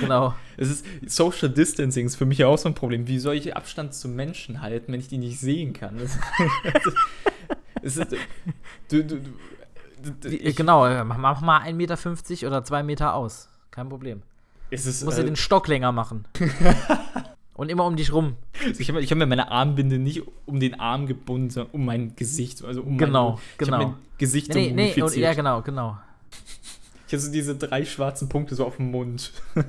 Genau. 0.00 0.34
Es 0.56 0.70
ist 0.70 0.84
Social 1.06 1.50
Distancing 1.50 2.06
ist 2.06 2.16
für 2.16 2.24
mich 2.24 2.38
ja 2.38 2.46
auch 2.46 2.56
so 2.58 2.68
ein 2.68 2.74
Problem. 2.74 3.06
Wie 3.06 3.18
soll 3.18 3.34
ich 3.34 3.54
Abstand 3.56 3.92
zu 3.94 4.08
Menschen 4.08 4.62
halten, 4.62 4.92
wenn 4.92 5.00
ich 5.00 5.08
die 5.08 5.18
nicht 5.18 5.38
sehen 5.38 5.72
kann? 5.74 5.96
Es 7.82 7.96
ist, 7.96 8.12
du, 8.88 9.04
du, 9.04 9.20
du, 10.02 10.28
ich, 10.28 10.56
genau, 10.56 10.86
äh, 10.86 11.04
mach, 11.04 11.40
mal 11.40 11.60
1,50 11.62 11.74
Meter 11.74 11.98
oder 12.46 12.64
2 12.64 12.82
Meter 12.82 13.14
aus. 13.14 13.48
Kein 13.70 13.88
Problem. 13.88 14.22
es 14.70 14.86
ist, 14.86 15.02
Du 15.02 15.06
musst 15.06 15.18
äh, 15.18 15.22
ja 15.22 15.26
den 15.26 15.36
Stock 15.36 15.68
länger 15.68 15.92
machen. 15.92 16.26
Und 17.54 17.70
immer 17.70 17.84
um 17.84 17.94
dich 17.94 18.10
rum. 18.12 18.36
ich 18.78 18.88
habe 18.88 19.02
hab 19.04 19.18
mir 19.18 19.26
meine 19.26 19.50
Armbinde 19.50 19.98
nicht 19.98 20.22
um 20.46 20.60
den 20.60 20.80
Arm 20.80 21.06
gebunden, 21.06 21.50
sondern 21.50 21.74
um 21.74 21.84
mein 21.84 22.16
Gesicht. 22.16 22.64
Also 22.64 22.80
um 22.80 22.96
Genau, 22.96 23.32
mein, 23.32 23.38
Ich 23.38 23.58
genau. 23.58 23.76
mein 23.76 23.94
Gesicht 24.16 24.52
so 24.52 24.58
Nee, 24.58 24.72
nee, 24.72 25.02
und, 25.02 25.14
ja, 25.16 25.34
genau, 25.34 25.60
genau. 25.60 25.98
Ich 27.06 27.12
habe 27.12 27.20
so 27.20 27.30
diese 27.30 27.56
drei 27.56 27.84
schwarzen 27.84 28.30
Punkte 28.30 28.54
so 28.54 28.64
auf 28.64 28.76
dem 28.76 28.90
Mund. 28.92 29.32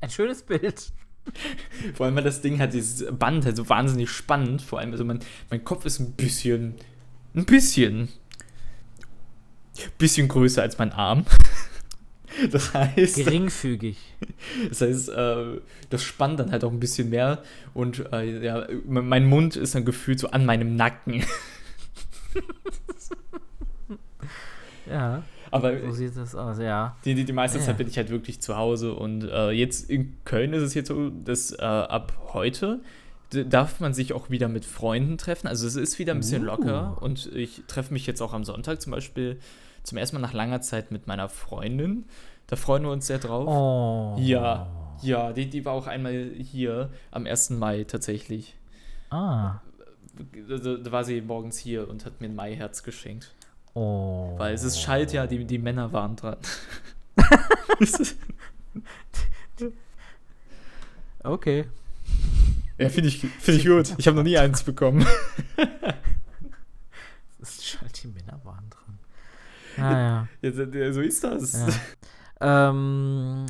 Ein 0.00 0.10
schönes 0.10 0.42
Bild. 0.42 0.90
Vor 1.94 2.06
allem, 2.06 2.16
weil 2.16 2.24
das 2.24 2.40
Ding 2.40 2.58
hat 2.58 2.72
dieses 2.72 3.04
Band 3.16 3.44
halt 3.44 3.56
so 3.56 3.68
wahnsinnig 3.68 4.10
spannend. 4.10 4.62
Vor 4.62 4.78
allem, 4.78 4.92
also 4.92 5.04
mein, 5.04 5.20
mein 5.50 5.64
Kopf 5.64 5.84
ist 5.84 5.98
ein 5.98 6.12
bisschen, 6.12 6.74
ein 7.34 7.44
bisschen, 7.44 8.08
bisschen 9.98 10.28
größer 10.28 10.62
als 10.62 10.78
mein 10.78 10.92
Arm. 10.92 11.24
Das 12.50 12.74
heißt, 12.74 13.16
Geringfügig. 13.16 13.96
das 14.68 14.82
heißt, 14.82 15.08
äh, 15.08 15.60
das 15.88 16.02
spannt 16.02 16.38
dann 16.38 16.50
halt 16.50 16.64
auch 16.64 16.72
ein 16.72 16.80
bisschen 16.80 17.08
mehr 17.08 17.42
und 17.72 18.12
äh, 18.12 18.44
ja, 18.44 18.66
mein 18.84 19.24
Mund 19.24 19.56
ist 19.56 19.74
dann 19.74 19.86
gefühlt 19.86 20.18
so 20.18 20.28
an 20.28 20.44
meinem 20.44 20.76
Nacken. 20.76 21.24
Ja, 24.88 25.22
Aber 25.56 25.80
so 25.80 25.92
sieht 25.92 26.16
das 26.16 26.34
aus, 26.34 26.58
ja. 26.58 26.96
Die, 27.04 27.14
die, 27.14 27.24
die 27.24 27.32
meiste 27.32 27.58
Ja. 27.58 27.64
Zeit 27.64 27.78
bin 27.78 27.88
ich 27.88 27.96
halt 27.96 28.10
wirklich 28.10 28.40
zu 28.40 28.56
Hause 28.56 28.94
und 28.94 29.24
äh, 29.24 29.50
jetzt 29.50 29.90
in 29.90 30.16
Köln 30.24 30.52
ist 30.52 30.62
es 30.62 30.74
jetzt 30.74 30.88
so, 30.88 31.10
dass 31.10 31.52
äh, 31.52 31.62
ab 31.62 32.12
heute 32.32 32.80
darf 33.30 33.80
man 33.80 33.92
sich 33.92 34.12
auch 34.12 34.30
wieder 34.30 34.48
mit 34.48 34.64
Freunden 34.64 35.18
treffen. 35.18 35.48
Also 35.48 35.66
es 35.66 35.74
ist 35.74 35.98
wieder 35.98 36.12
ein 36.14 36.18
bisschen 36.20 36.42
Uh. 36.42 36.46
locker 36.46 36.98
und 37.02 37.26
ich 37.34 37.64
treffe 37.66 37.92
mich 37.92 38.06
jetzt 38.06 38.20
auch 38.20 38.32
am 38.32 38.44
Sonntag 38.44 38.80
zum 38.80 38.92
Beispiel 38.92 39.38
zum 39.82 39.98
ersten 39.98 40.16
Mal 40.16 40.22
nach 40.22 40.32
langer 40.32 40.60
Zeit 40.60 40.90
mit 40.92 41.06
meiner 41.06 41.28
Freundin. 41.28 42.04
Da 42.46 42.54
freuen 42.56 42.84
wir 42.84 42.90
uns 42.92 43.06
sehr 43.08 43.18
drauf. 43.18 43.48
Oh. 43.48 44.16
Ja, 44.20 44.68
ja, 45.02 45.32
die, 45.32 45.50
die 45.50 45.64
war 45.64 45.72
auch 45.72 45.88
einmal 45.88 46.30
hier 46.38 46.90
am 47.10 47.26
1. 47.26 47.50
Mai 47.50 47.84
tatsächlich. 47.84 48.54
Ah. 49.10 49.60
Da 50.48 50.56
da 50.58 50.92
war 50.92 51.04
sie 51.04 51.20
morgens 51.20 51.58
hier 51.58 51.88
und 51.88 52.06
hat 52.06 52.20
mir 52.20 52.28
ein 52.28 52.34
Maiherz 52.34 52.82
geschenkt. 52.82 53.34
Oh. 53.78 54.32
Weil 54.38 54.54
es 54.54 54.62
ist 54.62 54.80
schalt 54.80 55.12
ja, 55.12 55.26
die, 55.26 55.44
die 55.44 55.58
Männer 55.58 55.92
waren 55.92 56.16
dran. 56.16 56.36
Okay. 61.22 61.66
Ja, 62.78 62.88
finde 62.88 63.08
ich, 63.08 63.18
find 63.18 63.58
ich 63.58 63.66
gut. 63.66 63.94
Ich 63.98 64.06
habe 64.06 64.16
noch 64.16 64.22
nie 64.24 64.38
eins 64.38 64.62
bekommen. 64.62 65.06
Das 67.38 67.58
ist 67.58 67.80
halt 67.80 68.02
die 68.02 68.08
Männer 68.08 68.40
waren 68.42 68.68
dran. 68.70 68.98
Naja. 69.76 70.28
Ja, 70.42 70.52
so- 70.52 70.62
ja, 70.64 70.92
so 70.92 71.00
ist 71.00 71.22
das. 71.22 71.52
Ja. 71.52 72.70
ähm, 72.70 73.46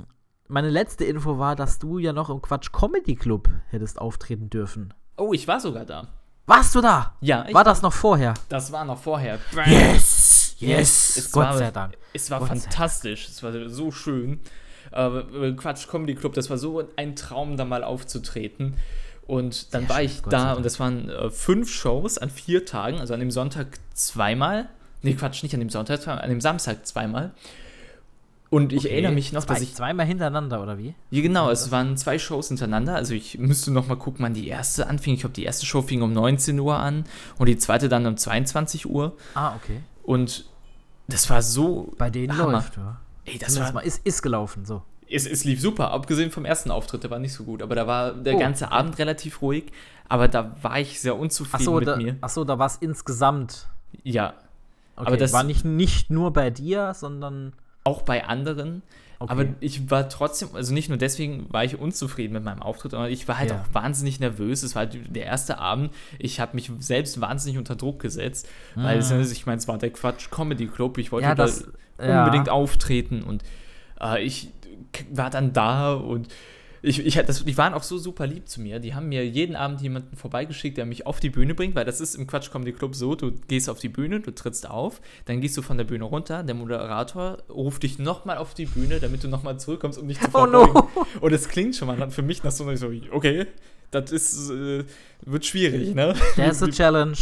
meine 0.49 0.69
letzte 0.69 1.05
Info 1.07 1.39
war, 1.39 1.57
dass 1.57 1.79
du 1.79 1.99
ja 1.99 2.13
noch 2.13 2.29
im 2.29 2.43
Quatsch 2.43 2.73
Comedy 2.73 3.15
Club 3.15 3.49
hättest 3.69 3.99
auftreten 3.99 4.51
dürfen. 4.51 4.93
Oh, 5.17 5.33
ich 5.33 5.49
war 5.49 5.61
sogar 5.61 5.87
da. 5.87 6.09
Warst 6.47 6.75
du 6.77 6.81
da? 6.81 7.15
Ja, 7.21 7.45
ich 7.49 7.55
War 7.55 7.65
das 7.65 7.83
noch 7.83 7.93
vorher? 7.93 8.35
das 8.49 8.71
war 8.71 8.85
noch 8.85 8.99
vorher. 9.01 9.39
Yes! 9.67 10.55
Yes! 10.59 11.17
Es 11.17 11.33
Gott 11.33 11.47
war, 11.47 11.59
sei 11.59 11.71
Dank. 11.73 11.97
Es 12.13 12.31
war 12.31 12.39
Gott 12.39 12.49
fantastisch. 12.49 13.29
Es 13.29 13.43
war 13.43 13.53
so 13.69 13.91
schön. 13.91 14.41
Äh, 14.93 15.53
Quatsch 15.53 15.89
Comedy 15.89 16.15
Club, 16.15 16.35
das 16.35 16.49
war 16.49 16.57
so 16.57 16.89
ein 16.97 17.17
Traum, 17.17 17.57
da 17.57 17.65
mal 17.65 17.83
aufzutreten. 17.83 18.77
Und 19.27 19.75
dann 19.75 19.83
Sehr 19.83 19.89
war 19.91 19.97
schön, 19.97 20.07
ich 20.07 20.23
Gott 20.23 20.33
da 20.33 20.53
und 20.53 20.65
das 20.65 20.79
waren 20.79 21.09
äh, 21.11 21.31
fünf 21.31 21.69
Shows 21.69 22.17
an 22.17 22.31
vier 22.31 22.65
Tagen, 22.65 23.01
also 23.01 23.13
an 23.13 23.21
dem 23.21 23.33
Sonntag 23.33 23.67
zweimal. 23.95 24.69
Nee, 25.03 25.15
Quatsch, 25.15 25.43
nicht 25.43 25.53
an 25.53 25.61
dem 25.61 25.71
Sonntag, 25.71 26.07
an 26.07 26.31
dem 26.31 26.41
Samstag 26.41 26.87
zweimal. 26.87 27.33
Und 28.49 28.73
ich 28.73 28.85
okay. 28.85 28.91
erinnere 28.91 29.13
mich 29.13 29.33
noch, 29.33 29.45
Zwei, 29.45 29.55
dass 29.55 29.63
ich. 29.63 29.75
Zweimal 29.75 30.07
hintereinander, 30.07 30.63
oder 30.63 30.79
wie? 30.79 30.95
Ja, 31.11 31.23
genau, 31.23 31.51
es 31.51 31.71
waren 31.71 31.97
zwei 31.97 32.19
Shows 32.19 32.49
hintereinander. 32.49 32.95
Also 32.95 33.15
ich 33.15 33.39
müsste 33.39 33.73
noch 33.73 33.89
mal 33.89 33.97
gucken, 33.97 34.25
wann 34.25 34.35
die 34.35 34.47
erste 34.47 34.87
anfing. 34.87 35.15
Ich 35.15 35.21
glaube, 35.21 35.35
die 35.35 35.45
erste 35.45 35.67
Show 35.67 35.83
fing 35.83 36.03
um 36.03 36.13
19 36.13 36.59
Uhr 36.61 36.77
an 36.77 37.05
und 37.39 37.47
die 37.47 37.59
zweite 37.59 37.89
dann 37.89 38.07
um 38.07 38.17
22 38.17 38.89
Uhr. 38.89 39.17
Ah, 39.35 39.57
okay. 39.57 39.81
Und 40.05 40.45
das 41.09 41.29
war 41.29 41.43
so. 41.43 41.93
Bei 41.99 42.11
denen 42.11 42.37
Hammer. 42.37 42.53
läuft, 42.53 42.77
ja. 42.77 43.01
Ey, 43.25 43.39
das 43.39 43.59
war, 43.59 43.73
mal, 43.73 43.81
ist, 43.81 44.07
ist 44.07 44.23
gelaufen, 44.23 44.65
so. 44.65 44.83
Es, 45.09 45.27
es 45.27 45.45
lief 45.45 45.61
super, 45.61 45.91
abgesehen 45.91 46.31
vom 46.31 46.45
ersten 46.45 46.71
Auftritt, 46.71 47.03
der 47.03 47.11
war 47.11 47.19
nicht 47.19 47.33
so 47.33 47.45
gut. 47.45 47.63
Aber 47.63 47.75
da 47.75 47.87
war 47.87 48.13
der 48.13 48.37
oh, 48.37 48.39
ganze 48.39 48.67
okay. 48.67 48.75
Abend 48.75 48.99
relativ 48.99 49.43
ruhig. 49.43 49.73
Aber 50.09 50.29
da 50.29 50.57
war 50.63 50.79
ich 50.79 51.01
sehr 51.01 51.17
unzufrieden 51.17 51.65
so, 51.65 51.75
mit 51.75 51.89
da, 51.89 51.97
mir. 51.97 52.17
Achso, 52.21 52.45
da 52.45 52.59
war 52.59 52.67
es 52.67 52.77
insgesamt. 52.77 53.67
Ja. 54.05 54.35
Okay, 54.97 55.09
aber 55.09 55.17
das 55.17 55.33
war 55.33 55.43
nicht, 55.43 55.65
nicht 55.65 56.11
nur 56.11 56.33
bei 56.33 56.51
dir, 56.51 56.95
sondern. 56.95 57.53
Auch 57.87 58.03
bei 58.03 58.25
anderen. 58.25 58.83
Okay. 59.19 59.33
Aber 59.33 59.47
ich 59.61 59.91
war 59.91 60.09
trotzdem, 60.09 60.51
also 60.55 60.75
nicht 60.75 60.91
nur 60.91 60.99
deswegen 60.99 61.47
war 61.51 61.65
ich 61.65 61.79
unzufrieden 61.79 62.35
mit 62.35 62.45
meinem 62.45 62.63
Auftritt, 62.63 62.91
sondern 62.91 63.11
ich 63.11 63.27
war 63.29 63.39
halt 63.39 63.51
ja. 63.51 63.63
auch 63.63 63.75
wahnsinnig 63.75 64.21
nervös. 64.21 64.63
Es 64.63 64.75
war 64.75 64.81
halt 64.81 64.99
der 65.09 65.25
erste 65.25 65.59
Abend. 65.59 65.91
Ich 66.19 66.39
habe 66.39 66.55
mich 66.55 66.71
selbst 66.81 67.21
wahnsinnig 67.21 67.57
unter 67.59 67.77
Druck 67.77 68.01
gesetzt, 68.01 68.47
mhm. 68.75 68.83
weil 68.83 68.99
es, 68.99 69.11
ich 69.33 69.47
meine, 69.47 69.59
es 69.59 69.69
war 69.69 69.79
der 69.79 69.91
Quatsch 69.91 70.31
Comedy 70.31 70.67
Club. 70.67 70.99
Ich 70.99 71.13
wollte 71.13 71.29
ja, 71.29 71.35
das, 71.35 71.67
da 71.97 72.25
unbedingt 72.25 72.49
ja. 72.49 72.53
auftreten 72.53 73.23
und 73.23 73.43
äh, 74.01 74.23
ich 74.23 74.51
war 75.11 75.31
dann 75.31 75.53
da 75.55 75.95
und 75.95 76.29
ich, 76.87 77.05
ich, 77.05 77.15
das, 77.15 77.45
die 77.45 77.59
waren 77.59 77.75
auch 77.75 77.83
so 77.83 77.99
super 77.99 78.27
lieb 78.27 78.49
zu 78.49 78.61
mir. 78.61 78.79
Die 78.79 78.95
haben 78.95 79.09
mir 79.09 79.27
jeden 79.27 79.57
Abend 79.57 79.81
jemanden 79.81 80.17
vorbeigeschickt, 80.17 80.79
der 80.79 80.87
mich 80.87 81.05
auf 81.07 81.19
die 81.19 81.31
Bühne 81.31 81.55
bringt, 81.55 81.75
weil 81.75 81.85
das 81.85 82.01
ist 82.01 82.15
im 82.15 82.27
Quatsch 82.27 82.51
Comedy 82.51 82.73
Club 82.73 82.95
so: 82.95 83.15
du 83.17 83.33
gehst 83.49 83.69
auf 83.69 83.81
die 83.81 83.89
Bühne, 83.89 84.21
du 84.21 84.33
trittst 84.33 84.69
auf, 84.71 85.01
dann 85.25 85.41
gehst 85.41 85.57
du 85.57 85.63
von 85.63 85.77
der 85.77 85.85
Bühne 85.85 86.05
runter, 86.05 86.45
der 86.45 86.55
Moderator 86.55 87.39
ruft 87.51 87.83
dich 87.83 87.99
nochmal 87.99 88.39
auf 88.39 88.55
die 88.55 88.67
Bühne, 88.67 89.01
damit 89.01 89.25
du 89.25 89.29
nochmal 89.29 89.59
zurückkommst, 89.59 89.99
um 89.99 90.09
dich 90.09 90.21
zu 90.21 90.31
verbeugen. 90.31 90.47
Oh 90.47 90.89
no. 90.95 91.07
Und 91.21 91.33
es 91.33 91.49
klingt 91.49 91.75
schon 91.75 91.89
mal 91.89 92.11
für 92.11 92.23
mich 92.23 92.43
nach 92.45 92.51
so, 92.51 92.73
so 92.77 92.91
okay, 93.11 93.47
das 93.91 94.13
ist, 94.13 94.51
äh, 94.51 94.85
wird 95.25 95.45
schwierig, 95.45 95.95
ne? 95.95 96.15
That's 96.37 96.63
a 96.63 96.69
challenge. 96.71 97.17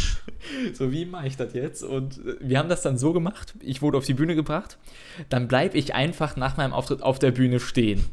So, 0.73 0.91
wie 0.91 1.05
mache 1.05 1.27
ich 1.27 1.37
das 1.37 1.53
jetzt? 1.53 1.83
Und 1.83 2.17
äh, 2.19 2.35
wir 2.39 2.59
haben 2.59 2.69
das 2.69 2.81
dann 2.81 2.97
so 2.97 3.13
gemacht, 3.13 3.53
ich 3.61 3.81
wurde 3.81 3.97
auf 3.97 4.05
die 4.05 4.13
Bühne 4.13 4.35
gebracht, 4.35 4.77
dann 5.29 5.47
bleibe 5.47 5.77
ich 5.77 5.93
einfach 5.93 6.35
nach 6.35 6.57
meinem 6.57 6.73
Auftritt 6.73 7.01
auf 7.01 7.19
der 7.19 7.31
Bühne 7.31 7.59
stehen. 7.59 8.05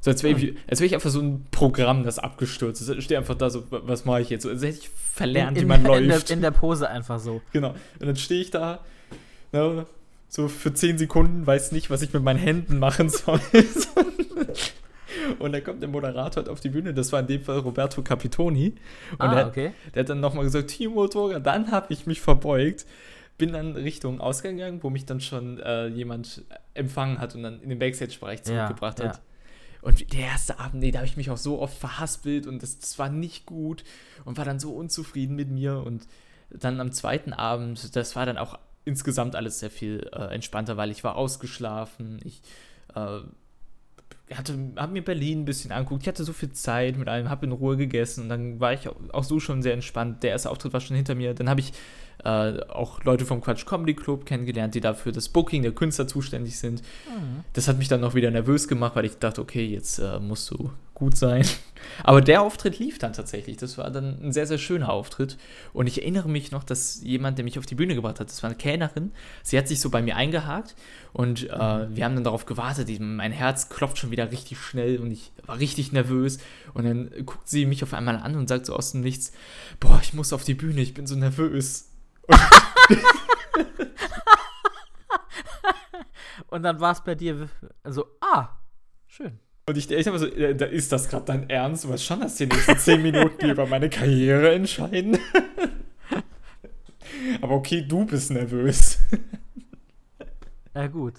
So, 0.00 0.10
als 0.10 0.22
wäre 0.22 0.38
ich, 0.38 0.54
wär 0.54 0.86
ich 0.86 0.94
einfach 0.94 1.10
so 1.10 1.20
ein 1.20 1.46
Programm, 1.50 2.04
das 2.04 2.18
abgestürzt 2.18 2.80
ist. 2.80 2.88
Ich 2.88 3.04
stehe 3.04 3.18
einfach 3.18 3.34
da 3.34 3.50
so, 3.50 3.64
was 3.70 4.06
mache 4.06 4.22
ich 4.22 4.30
jetzt? 4.30 4.46
als 4.46 4.62
hätte 4.62 4.78
ich 4.78 4.88
verlernt, 4.88 5.58
in, 5.58 5.64
wie 5.64 5.66
man 5.66 5.84
in 5.84 6.08
läuft. 6.08 6.30
Der, 6.30 6.36
in 6.36 6.42
der 6.42 6.50
Pose 6.52 6.88
einfach 6.88 7.18
so. 7.18 7.42
Genau. 7.52 7.70
Und 7.70 8.06
dann 8.06 8.16
stehe 8.16 8.40
ich 8.40 8.50
da, 8.50 8.80
ne, 9.52 9.86
so 10.28 10.48
für 10.48 10.72
10 10.72 10.96
Sekunden, 10.96 11.46
weiß 11.46 11.72
nicht, 11.72 11.90
was 11.90 12.00
ich 12.00 12.12
mit 12.12 12.22
meinen 12.22 12.38
Händen 12.38 12.78
machen 12.78 13.08
soll. 13.10 13.40
und 15.38 15.52
dann 15.52 15.62
kommt 15.62 15.82
der 15.82 15.88
Moderator 15.88 16.48
auf 16.48 16.60
die 16.60 16.70
Bühne, 16.70 16.94
das 16.94 17.12
war 17.12 17.20
in 17.20 17.26
dem 17.26 17.42
Fall 17.42 17.58
Roberto 17.58 18.00
Capitoni. 18.00 18.76
Und 19.12 19.20
ah, 19.20 19.34
der, 19.34 19.46
okay. 19.48 19.72
der 19.94 20.00
hat 20.00 20.08
dann 20.08 20.20
nochmal 20.20 20.44
gesagt, 20.44 20.70
Timo 20.70 21.08
Torga, 21.08 21.40
dann 21.40 21.70
habe 21.70 21.92
ich 21.92 22.06
mich 22.06 22.20
verbeugt 22.20 22.86
bin 23.40 23.54
dann 23.54 23.74
Richtung 23.74 24.20
Ausgang 24.20 24.58
gegangen, 24.58 24.82
wo 24.82 24.90
mich 24.90 25.06
dann 25.06 25.20
schon 25.20 25.58
äh, 25.60 25.86
jemand 25.86 26.44
empfangen 26.74 27.18
hat 27.18 27.34
und 27.34 27.42
dann 27.42 27.60
in 27.62 27.70
den 27.70 27.78
Backstage-Bereich 27.78 28.42
zurückgebracht 28.42 29.00
ja, 29.00 29.06
hat. 29.06 29.16
Ja. 29.16 29.22
Und 29.82 30.12
der 30.12 30.20
erste 30.20 30.58
Abend, 30.60 30.80
nee, 30.80 30.90
da 30.90 30.98
habe 30.98 31.06
ich 31.06 31.16
mich 31.16 31.30
auch 31.30 31.36
so 31.36 31.60
oft 31.60 31.76
verhaspelt 31.76 32.46
und 32.46 32.62
das, 32.62 32.78
das 32.78 32.98
war 32.98 33.08
nicht 33.08 33.46
gut 33.46 33.84
und 34.24 34.36
war 34.36 34.44
dann 34.44 34.60
so 34.60 34.72
unzufrieden 34.72 35.36
mit 35.36 35.50
mir. 35.50 35.82
Und 35.84 36.06
dann 36.50 36.80
am 36.80 36.92
zweiten 36.92 37.32
Abend, 37.32 37.94
das 37.96 38.16
war 38.16 38.26
dann 38.26 38.38
auch 38.38 38.58
insgesamt 38.84 39.36
alles 39.36 39.60
sehr 39.60 39.70
viel 39.70 40.08
äh, 40.12 40.34
entspannter, 40.34 40.76
weil 40.76 40.90
ich 40.90 41.04
war 41.04 41.16
ausgeschlafen. 41.16 42.20
Ich 42.24 42.42
äh, 42.94 43.20
hatte, 44.34 44.72
habe 44.76 44.92
mir 44.92 45.04
Berlin 45.04 45.42
ein 45.42 45.44
bisschen 45.44 45.72
angeguckt. 45.72 46.02
Ich 46.02 46.08
hatte 46.08 46.24
so 46.24 46.32
viel 46.32 46.52
Zeit 46.52 46.96
mit 46.96 47.08
allem, 47.08 47.28
habe 47.28 47.46
in 47.46 47.52
Ruhe 47.52 47.76
gegessen 47.76 48.24
und 48.24 48.28
dann 48.28 48.60
war 48.60 48.72
ich 48.72 48.88
auch 48.88 49.24
so 49.24 49.40
schon 49.40 49.62
sehr 49.62 49.74
entspannt. 49.74 50.22
Der 50.22 50.30
erste 50.30 50.50
Auftritt 50.50 50.72
war 50.72 50.80
schon 50.80 50.96
hinter 50.96 51.14
mir. 51.14 51.34
Dann 51.34 51.48
habe 51.48 51.60
ich 51.60 51.72
äh, 52.24 52.60
auch 52.68 53.02
Leute 53.04 53.24
vom 53.24 53.40
Quatsch 53.40 53.66
Comedy 53.66 53.94
Club 53.94 54.26
kennengelernt, 54.26 54.74
die 54.74 54.80
dafür 54.80 55.12
das 55.12 55.28
Booking 55.28 55.62
der 55.62 55.72
Künstler 55.72 56.06
zuständig 56.06 56.58
sind. 56.58 56.82
Mhm. 56.82 57.44
Das 57.52 57.68
hat 57.68 57.78
mich 57.78 57.88
dann 57.88 58.00
noch 58.00 58.14
wieder 58.14 58.30
nervös 58.30 58.68
gemacht, 58.68 58.96
weil 58.96 59.04
ich 59.04 59.18
dachte, 59.18 59.40
okay, 59.40 59.66
jetzt 59.66 59.98
äh, 59.98 60.18
musst 60.18 60.50
du 60.50 60.70
gut 61.00 61.16
sein. 61.16 61.44
Aber 62.04 62.20
der 62.20 62.42
Auftritt 62.42 62.78
lief 62.78 62.98
dann 62.98 63.14
tatsächlich. 63.14 63.56
Das 63.56 63.78
war 63.78 63.90
dann 63.90 64.22
ein 64.22 64.32
sehr, 64.32 64.46
sehr 64.46 64.58
schöner 64.58 64.90
Auftritt. 64.90 65.38
Und 65.72 65.86
ich 65.86 66.02
erinnere 66.02 66.28
mich 66.28 66.52
noch, 66.52 66.62
dass 66.62 67.02
jemand, 67.02 67.38
der 67.38 67.44
mich 67.44 67.58
auf 67.58 67.64
die 67.64 67.74
Bühne 67.74 67.94
gebracht 67.94 68.20
hat, 68.20 68.28
das 68.28 68.42
war 68.42 68.50
eine 68.50 68.58
Kellnerin, 68.58 69.12
sie 69.42 69.56
hat 69.56 69.66
sich 69.66 69.80
so 69.80 69.88
bei 69.88 70.02
mir 70.02 70.16
eingehakt 70.16 70.76
und 71.12 71.48
äh, 71.48 71.86
mhm. 71.86 71.96
wir 71.96 72.04
haben 72.04 72.14
dann 72.14 72.24
darauf 72.24 72.46
gewartet. 72.46 72.88
Mein 73.00 73.32
Herz 73.32 73.70
klopft 73.70 73.98
schon 73.98 74.10
wieder 74.10 74.30
richtig 74.30 74.58
schnell 74.58 74.98
und 74.98 75.10
ich 75.10 75.32
war 75.46 75.58
richtig 75.58 75.90
nervös. 75.90 76.38
Und 76.74 76.84
dann 76.84 77.10
guckt 77.24 77.48
sie 77.48 77.66
mich 77.66 77.82
auf 77.82 77.94
einmal 77.94 78.16
an 78.16 78.36
und 78.36 78.48
sagt 78.48 78.66
so 78.66 78.76
aus 78.76 78.92
dem 78.92 79.00
Nichts: 79.00 79.32
Boah, 79.80 79.98
ich 80.02 80.12
muss 80.12 80.32
auf 80.32 80.44
die 80.44 80.54
Bühne, 80.54 80.82
ich 80.82 80.94
bin 80.94 81.06
so 81.06 81.16
nervös. 81.16 81.89
Und 86.48 86.62
dann 86.64 86.80
war 86.80 86.92
es 86.92 87.02
bei 87.02 87.14
dir 87.14 87.48
so, 87.84 88.06
ah, 88.20 88.48
schön. 89.06 89.38
Und 89.66 89.76
ich, 89.76 89.90
ich 89.90 90.06
habe 90.08 90.18
so, 90.18 90.26
äh, 90.26 90.54
da 90.54 90.66
ist 90.66 90.90
das 90.90 91.08
gerade 91.08 91.26
dein 91.26 91.48
Ernst? 91.48 91.84
Du 91.84 91.90
weißt 91.90 92.04
schon, 92.04 92.20
dass 92.20 92.34
die 92.34 92.46
nächsten 92.46 92.76
zehn 92.76 93.02
Minuten 93.02 93.50
über 93.50 93.66
meine 93.66 93.88
Karriere 93.88 94.52
entscheiden. 94.52 95.16
aber 97.40 97.54
okay, 97.54 97.86
du 97.86 98.04
bist 98.04 98.32
nervös. 98.32 98.98
Ja, 100.74 100.86
gut. 100.88 101.14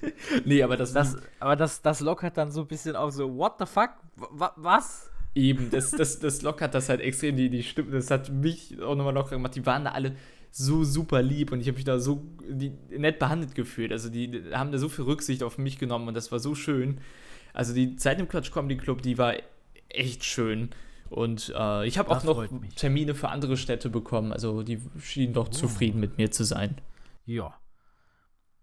Nee, 0.45 0.63
aber 0.63 0.76
das. 0.76 0.93
das 0.93 1.17
aber 1.39 1.56
das, 1.56 1.82
das 1.82 2.00
lockert 2.02 2.38
dann 2.38 2.52
so 2.52 2.62
ein 2.62 2.67
bisschen 2.67 2.95
auf 2.95 3.12
so, 3.13 3.36
what 3.38 3.54
the 3.60 3.65
fuck? 3.65 3.91
W 4.15 4.47
was? 4.56 5.10
Eben, 5.34 5.69
das, 5.69 5.91
das, 5.91 6.19
das 6.19 6.41
lockert 6.41 6.74
das 6.74 6.89
halt 6.89 7.00
extrem, 7.00 7.38
die, 7.38 7.50
die 7.50 7.63
Stimme, 7.63 7.91
das 7.91 8.12
hat 8.12 8.30
mich 8.30 8.82
auch 8.82 8.95
nochmal 8.95 9.13
locker 9.13 9.32
gemacht. 9.32 9.56
Die 9.56 9.65
waren 9.65 9.86
da 9.86 9.91
alle 9.91 10.15
so 10.51 10.83
super 10.83 11.21
lieb 11.21 11.51
und 11.51 11.61
ich 11.61 11.67
habe 11.67 11.77
mich 11.77 11.85
da 11.85 11.99
so 11.99 12.23
nett 12.89 13.19
behandelt 13.19 13.55
gefühlt. 13.55 13.91
Also 13.91 14.09
die, 14.09 14.43
haben 14.51 14.71
da 14.71 14.77
so 14.77 14.89
viel 14.89 15.05
Rücksicht 15.05 15.43
auf 15.43 15.57
mich 15.57 15.79
genommen 15.79 16.09
und 16.09 16.13
das 16.13 16.31
war 16.31 16.39
so 16.39 16.55
schön. 16.55 16.99
Also 17.53 17.73
die 17.73 17.95
Zeit 17.95 18.19
im 18.19 18.27
Quatsch 18.27 18.51
Comedy 18.51 18.77
Club, 18.77 19.01
die 19.01 19.17
war 19.17 19.33
echt 19.89 20.25
schön. 20.25 20.69
Und 21.09 21.53
äh, 21.57 21.85
ich 21.85 21.97
habe 21.97 22.09
auch 22.09 22.23
noch 22.23 22.45
Termine 22.75 23.15
für 23.15 23.29
andere 23.29 23.57
Städte 23.57 23.89
bekommen. 23.89 24.31
Also 24.31 24.63
die 24.63 24.81
schienen 24.99 25.33
doch 25.33 25.47
oh. 25.47 25.51
zufrieden 25.51 25.99
mit 25.99 26.17
mir 26.17 26.31
zu 26.31 26.43
sein. 26.43 26.75
Ja. 27.25 27.53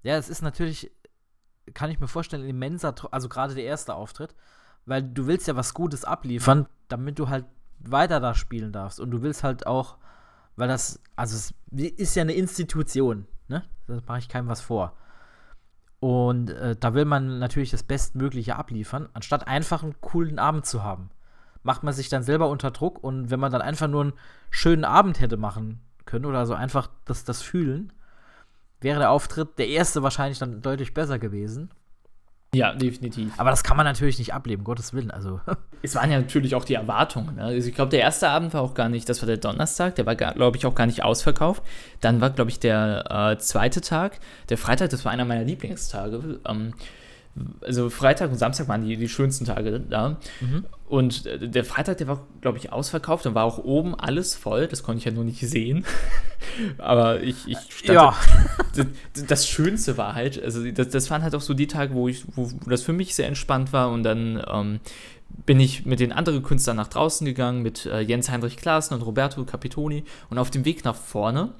Ja, 0.03 0.16
es 0.16 0.29
ist 0.29 0.42
natürlich, 0.42 0.90
kann 1.74 1.90
ich 1.90 2.01
mir 2.01 2.09
vorstellen, 2.09 2.48
immenser, 2.48 2.94
also 3.11 3.29
gerade 3.29 3.55
der 3.55 3.64
erste 3.64 3.94
Auftritt, 3.94 4.35
weil 4.87 5.03
du 5.03 5.27
willst 5.27 5.48
ja 5.48 5.57
was 5.57 5.74
Gutes 5.74 6.05
abliefern, 6.05 6.66
damit 6.88 7.18
du 7.18 7.29
halt 7.29 7.44
weiter 7.79 8.20
da 8.20 8.35
spielen 8.35 8.72
darfst. 8.72 9.01
Und 9.01 9.11
du 9.11 9.22
willst 9.22 9.42
halt 9.42 9.66
auch 9.66 9.98
weil 10.59 10.68
das, 10.68 11.01
also 11.16 11.37
es 11.37 11.55
ist 11.71 12.16
ja 12.16 12.23
eine 12.23 12.35
Institution, 12.35 13.27
ne? 13.47 13.62
Da 13.87 14.01
mache 14.07 14.18
ich 14.18 14.29
keinem 14.29 14.49
was 14.49 14.61
vor. 14.61 14.97
Und 16.01 16.51
äh, 16.51 16.77
da 16.79 16.94
will 16.94 17.05
man 17.05 17.38
natürlich 17.38 17.71
das 17.71 17.83
Bestmögliche 17.83 18.57
abliefern, 18.57 19.09
anstatt 19.14 19.47
einfach 19.47 19.83
einen 19.83 20.01
coolen 20.01 20.38
Abend 20.38 20.66
zu 20.66 20.83
haben. 20.83 21.11
Macht 21.62 21.83
man 21.83 21.94
sich 21.94 22.09
dann 22.09 22.23
selber 22.23 22.49
unter 22.49 22.71
Druck 22.71 23.03
und 23.03 23.31
wenn 23.31 23.40
man 23.40 23.53
dann 23.53 23.62
einfach 23.62 23.88
nur 23.88 24.03
einen 24.03 24.12
schönen 24.51 24.85
Abend 24.85 25.21
hätte 25.21 25.37
machen 25.37 25.81
können 26.05 26.25
oder 26.25 26.47
so 26.47 26.55
einfach 26.55 26.90
das, 27.05 27.25
das 27.25 27.42
fühlen, 27.42 27.92
wäre 28.81 28.99
der 28.99 29.11
Auftritt 29.11 29.59
der 29.59 29.68
erste 29.68 30.03
wahrscheinlich 30.03 30.38
dann 30.38 30.62
deutlich 30.62 30.94
besser 30.94 31.18
gewesen. 31.18 31.71
Ja, 32.59 32.75
definitiv. 32.75 33.33
Aber 33.37 33.51
das 33.51 33.62
kann 33.62 33.77
man 33.77 33.87
natürlich 33.87 34.18
nicht 34.18 34.35
ableben, 34.35 34.64
Gottes 34.64 34.92
Willen. 34.92 35.11
Also. 35.11 35.40
Es 35.81 35.94
waren 35.94 36.11
ja 36.11 36.18
natürlich 36.18 36.57
auch 36.57 36.64
die 36.64 36.75
Erwartungen. 36.75 37.37
Ne? 37.37 37.44
Also 37.44 37.68
ich 37.68 37.75
glaube, 37.77 37.90
der 37.90 38.01
erste 38.01 38.29
Abend 38.29 38.53
war 38.53 38.62
auch 38.62 38.75
gar 38.75 38.88
nicht, 38.88 39.09
das 39.09 39.23
war 39.23 39.29
der 39.29 39.37
Donnerstag, 39.37 39.94
der 39.94 40.07
war, 40.07 40.16
glaube 40.16 40.57
ich, 40.57 40.66
auch 40.66 40.75
gar 40.75 40.87
nicht 40.87 41.05
ausverkauft. 41.05 41.62
Dann 42.01 42.21
war, 42.21 42.31
glaube 42.31 42.51
ich, 42.51 42.59
der 42.59 43.05
äh, 43.09 43.38
zweite 43.38 43.81
Tag, 43.81 44.18
der 44.49 44.59
Freitag, 44.59 44.90
das 44.90 45.05
war 45.05 45.12
einer 45.12 45.25
meiner 45.25 45.44
Lieblingstage. 45.44 46.40
Ähm, 46.44 46.75
also 47.62 47.90
Freitag 47.90 48.31
und 48.31 48.38
Samstag 48.38 48.68
waren 48.68 48.85
die, 48.85 48.96
die 48.96 49.09
schönsten 49.09 49.44
Tage 49.44 49.81
da. 49.81 50.16
Mhm. 50.40 50.64
Und 50.88 51.27
äh, 51.27 51.48
der 51.48 51.64
Freitag, 51.64 51.98
der 51.98 52.09
war, 52.09 52.27
glaube 52.40 52.59
ich, 52.59 52.72
ausverkauft 52.72 53.27
und 53.27 53.35
war 53.35 53.44
auch 53.44 53.59
oben 53.59 53.94
alles 53.94 54.35
voll. 54.35 54.66
Das 54.66 54.83
konnte 54.83 54.98
ich 54.98 55.05
ja 55.05 55.11
nur 55.11 55.24
nicht 55.24 55.40
sehen. 55.40 55.85
Aber 56.79 57.22
ich, 57.22 57.46
ich 57.46 57.59
stand. 57.70 57.94
Ja. 57.94 58.16
Das, 58.74 59.27
das, 59.27 59.48
Schönste 59.48 59.96
war 59.96 60.14
halt, 60.14 60.42
also 60.42 60.68
das, 60.70 60.88
das 60.88 61.11
waren 61.11 61.22
halt 61.22 61.35
auch 61.35 61.40
so 61.40 61.55
die 61.55 61.66
Tage, 61.66 61.94
wo, 61.94 62.09
ich, 62.09 62.24
wo, 62.35 62.51
wo 62.51 62.70
das 62.70 62.83
für 62.83 62.92
mich 62.92 63.14
sehr 63.14 63.27
entspannt 63.27 63.72
war. 63.72 63.90
Und 63.90 64.03
dann 64.03 64.42
ähm, 64.51 64.81
bin 65.46 65.61
ich 65.61 65.85
mit 65.85 66.01
den 66.01 66.12
anderen 66.12 66.42
Künstlern 66.42 66.77
nach 66.77 66.88
draußen 66.88 67.24
gegangen, 67.24 67.62
mit 67.62 67.87
äh, 67.87 68.01
Jens 68.01 68.31
Heinrich 68.31 68.57
Klaassen 68.57 68.94
und 68.94 69.03
Roberto 69.03 69.44
Capitoni. 69.44 70.05
Und 70.31 70.38
auf 70.38 70.51
dem 70.51 70.64
Weg 70.64 70.85
nach 70.85 70.96
vorne, 70.96 71.53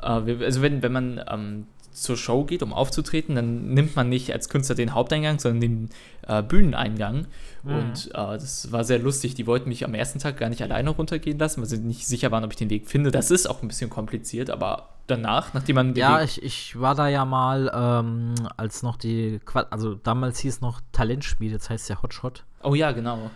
äh, 0.00 0.06
also 0.06 0.62
wenn, 0.62 0.82
wenn 0.82 0.92
man 0.92 1.20
ähm, 1.28 1.66
zur 1.92 2.16
Show 2.16 2.44
geht, 2.44 2.62
um 2.62 2.72
aufzutreten, 2.72 3.34
dann 3.34 3.74
nimmt 3.74 3.96
man 3.96 4.08
nicht 4.08 4.32
als 4.32 4.48
Künstler 4.48 4.74
den 4.74 4.94
Haupteingang, 4.94 5.38
sondern 5.38 5.60
den 5.60 5.90
äh, 6.26 6.42
Bühneneingang. 6.42 7.26
Mhm. 7.62 7.74
Und 7.74 8.06
äh, 8.08 8.12
das 8.12 8.72
war 8.72 8.84
sehr 8.84 8.98
lustig. 8.98 9.34
Die 9.34 9.46
wollten 9.46 9.68
mich 9.68 9.84
am 9.84 9.94
ersten 9.94 10.18
Tag 10.18 10.36
gar 10.38 10.48
nicht 10.48 10.62
alleine 10.62 10.90
runtergehen 10.90 11.38
lassen, 11.38 11.60
weil 11.60 11.68
sie 11.68 11.78
nicht 11.78 12.06
sicher 12.06 12.30
waren, 12.30 12.44
ob 12.44 12.50
ich 12.50 12.56
den 12.56 12.70
Weg 12.70 12.88
finde. 12.88 13.10
Das 13.10 13.30
ist 13.30 13.46
auch 13.48 13.62
ein 13.62 13.68
bisschen 13.68 13.90
kompliziert, 13.90 14.50
aber 14.50 14.88
danach, 15.06 15.54
nachdem 15.54 15.76
man. 15.76 15.94
Ja, 15.94 16.22
ich, 16.22 16.42
ich 16.42 16.80
war 16.80 16.94
da 16.94 17.08
ja 17.08 17.24
mal, 17.24 17.70
ähm, 17.74 18.34
als 18.56 18.82
noch 18.82 18.96
die. 18.96 19.40
Also 19.70 19.94
damals 19.94 20.38
hieß 20.40 20.60
noch 20.60 20.80
Talentspiel, 20.92 21.52
jetzt 21.52 21.70
heißt 21.70 21.84
es 21.84 21.88
ja 21.88 22.02
Hotshot. 22.02 22.44
Oh 22.62 22.74
ja, 22.74 22.92
genau. 22.92 23.30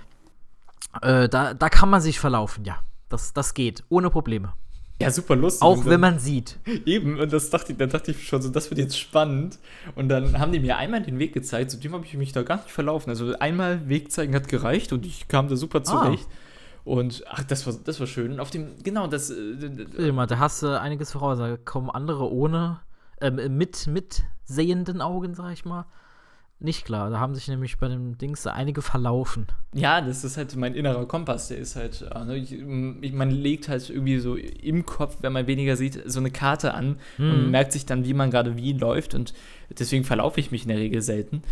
Äh, 1.03 1.29
da, 1.29 1.55
da 1.55 1.69
kann 1.69 1.91
man 1.91 2.01
sich 2.01 2.19
verlaufen, 2.19 2.65
ja. 2.65 2.79
Das, 3.09 3.33
das 3.33 3.55
geht, 3.55 3.85
ohne 3.89 4.11
Probleme. 4.11 4.55
Ja, 5.01 5.11
super 5.11 5.37
lustig. 5.37 5.63
Auch 5.63 5.85
wenn 5.85 6.01
man 6.01 6.19
sieht. 6.19 6.59
Eben, 6.87 7.21
und 7.21 7.33
das 7.33 7.51
dachte 7.51 7.73
ich, 7.73 7.79
dann 7.79 7.91
dachte 7.91 8.13
ich 8.13 8.27
schon 8.27 8.41
so, 8.41 8.49
das 8.49 8.71
wird 8.71 8.79
jetzt 8.79 8.99
spannend. 8.99 9.59
Und 9.95 10.09
dann 10.09 10.39
haben 10.39 10.53
die 10.53 10.61
mir 10.61 10.79
einmal 10.79 11.03
den 11.03 11.19
Weg 11.19 11.35
gezeigt, 11.35 11.71
zu 11.71 11.77
dem 11.77 11.93
habe 11.93 12.05
ich 12.07 12.15
mich 12.15 12.33
da 12.33 12.43
gar 12.43 12.57
nicht 12.57 12.71
verlaufen. 12.71 13.11
Also 13.11 13.39
einmal 13.39 13.89
Weg 13.89 14.11
zeigen 14.11 14.35
hat 14.35 14.49
gereicht 14.49 14.93
und 14.93 15.05
ich 15.05 15.29
kam 15.29 15.49
da 15.49 15.57
super 15.57 15.81
ah. 15.81 15.85
zurecht. 15.85 16.27
Ah. 16.27 16.47
Und 16.87 17.25
ach, 17.29 17.43
das 17.43 17.67
war, 17.67 17.75
das 17.85 18.01
war 18.01 18.07
schön. 18.07 18.33
Und 18.33 18.41
auf 18.41 18.51
dem, 18.51 18.83
genau, 18.83 19.07
das. 19.07 19.31
Äh, 19.31 20.13
mal, 20.13 20.27
da 20.27 20.39
hast 20.39 20.63
du 20.63 20.81
einiges 20.81 21.13
voraus. 21.13 21.39
Da 21.39 21.57
kommen 21.57 21.91
andere 21.91 22.33
ohne, 22.33 22.81
äh, 23.21 23.31
mit, 23.31 23.89
mit 23.89 24.23
sehenden 24.45 25.03
Augen, 25.03 25.35
sag 25.35 25.53
ich 25.53 25.65
mal, 25.65 25.87
nicht 26.59 26.85
klar. 26.87 27.11
Da 27.11 27.21
haben 27.21 27.35
sich 27.35 27.49
nämlich 27.49 27.79
bei 27.79 27.89
dem 27.89 28.17
Dings 28.17 28.47
einige 28.47 28.81
verlaufen. 28.81 29.47
Ja, 29.75 30.01
das 30.01 30.25
ist 30.25 30.37
halt 30.37 30.57
mein 30.57 30.75
innerer 30.75 31.07
Kompass. 31.07 31.49
Der 31.49 31.59
ist 31.59 31.77
halt, 31.77 32.03
äh, 32.03 32.25
ne, 32.25 32.37
ich, 32.37 33.13
man 33.13 33.31
legt 33.31 33.69
halt 33.69 33.91
irgendwie 33.91 34.19
so 34.19 34.37
im 34.37 34.87
Kopf, 34.87 35.19
wenn 35.21 35.33
man 35.33 35.47
weniger 35.47 35.77
sieht, 35.77 36.03
so 36.07 36.19
eine 36.19 36.31
Karte 36.31 36.73
an 36.73 36.99
hm. 37.17 37.31
und 37.31 37.51
merkt 37.51 37.73
sich 37.73 37.85
dann, 37.85 38.07
wie 38.07 38.15
man 38.15 38.31
gerade 38.31 38.57
wie 38.57 38.73
läuft. 38.73 39.15
Und 39.15 39.35
deswegen 39.79 40.05
verlaufe 40.05 40.41
ich 40.41 40.51
mich 40.51 40.63
in 40.63 40.69
der 40.69 40.79
Regel 40.79 41.03
selten. 41.03 41.43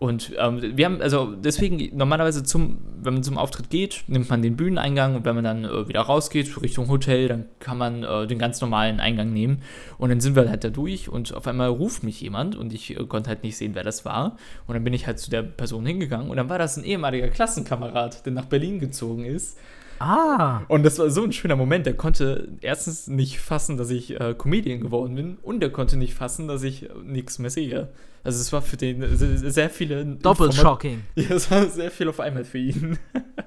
Und 0.00 0.32
ähm, 0.38 0.78
wir 0.78 0.86
haben, 0.86 1.02
also 1.02 1.34
deswegen, 1.34 1.94
normalerweise 1.94 2.42
zum, 2.42 2.78
wenn 3.02 3.12
man 3.12 3.22
zum 3.22 3.36
Auftritt 3.36 3.68
geht, 3.68 4.04
nimmt 4.06 4.30
man 4.30 4.40
den 4.40 4.56
Bühneneingang 4.56 5.14
und 5.14 5.26
wenn 5.26 5.34
man 5.34 5.44
dann 5.44 5.64
äh, 5.66 5.88
wieder 5.88 6.00
rausgeht 6.00 6.62
Richtung 6.62 6.88
Hotel, 6.88 7.28
dann 7.28 7.44
kann 7.58 7.76
man 7.76 8.02
äh, 8.02 8.26
den 8.26 8.38
ganz 8.38 8.62
normalen 8.62 8.98
Eingang 8.98 9.30
nehmen. 9.30 9.60
Und 9.98 10.08
dann 10.08 10.20
sind 10.20 10.36
wir 10.36 10.48
halt 10.48 10.64
da 10.64 10.70
durch 10.70 11.10
und 11.10 11.34
auf 11.34 11.46
einmal 11.46 11.68
ruft 11.68 12.02
mich 12.02 12.18
jemand 12.22 12.56
und 12.56 12.72
ich 12.72 12.98
äh, 12.98 13.04
konnte 13.04 13.28
halt 13.28 13.42
nicht 13.42 13.58
sehen, 13.58 13.74
wer 13.74 13.84
das 13.84 14.06
war. 14.06 14.38
Und 14.66 14.72
dann 14.72 14.84
bin 14.84 14.94
ich 14.94 15.06
halt 15.06 15.18
zu 15.18 15.28
der 15.28 15.42
Person 15.42 15.84
hingegangen 15.84 16.30
und 16.30 16.38
dann 16.38 16.48
war 16.48 16.58
das 16.58 16.78
ein 16.78 16.84
ehemaliger 16.84 17.28
Klassenkamerad, 17.28 18.24
der 18.24 18.32
nach 18.32 18.46
Berlin 18.46 18.80
gezogen 18.80 19.26
ist. 19.26 19.58
Ah. 19.98 20.62
Und 20.68 20.82
das 20.82 20.98
war 20.98 21.10
so 21.10 21.24
ein 21.24 21.32
schöner 21.32 21.56
Moment. 21.56 21.84
Der 21.84 21.94
konnte 21.94 22.48
erstens 22.62 23.06
nicht 23.06 23.38
fassen, 23.38 23.76
dass 23.76 23.90
ich 23.90 24.18
äh, 24.18 24.34
Comedian 24.34 24.80
geworden 24.80 25.14
bin 25.14 25.36
und 25.42 25.62
er 25.62 25.68
konnte 25.68 25.98
nicht 25.98 26.14
fassen, 26.14 26.48
dass 26.48 26.62
ich 26.62 26.84
äh, 26.84 26.88
nichts 27.04 27.38
mehr 27.38 27.50
sehe. 27.50 27.88
Also 28.22 28.40
es 28.40 28.52
war 28.52 28.62
für 28.62 28.76
den 28.76 29.16
sehr 29.16 29.70
viele. 29.70 30.04
Doppelshocking. 30.04 31.02
Ja, 31.14 31.30
es 31.30 31.50
war 31.50 31.66
sehr 31.66 31.90
viel 31.90 32.08
auf 32.08 32.20
einmal 32.20 32.44
für 32.44 32.58
ihn. 32.58 32.98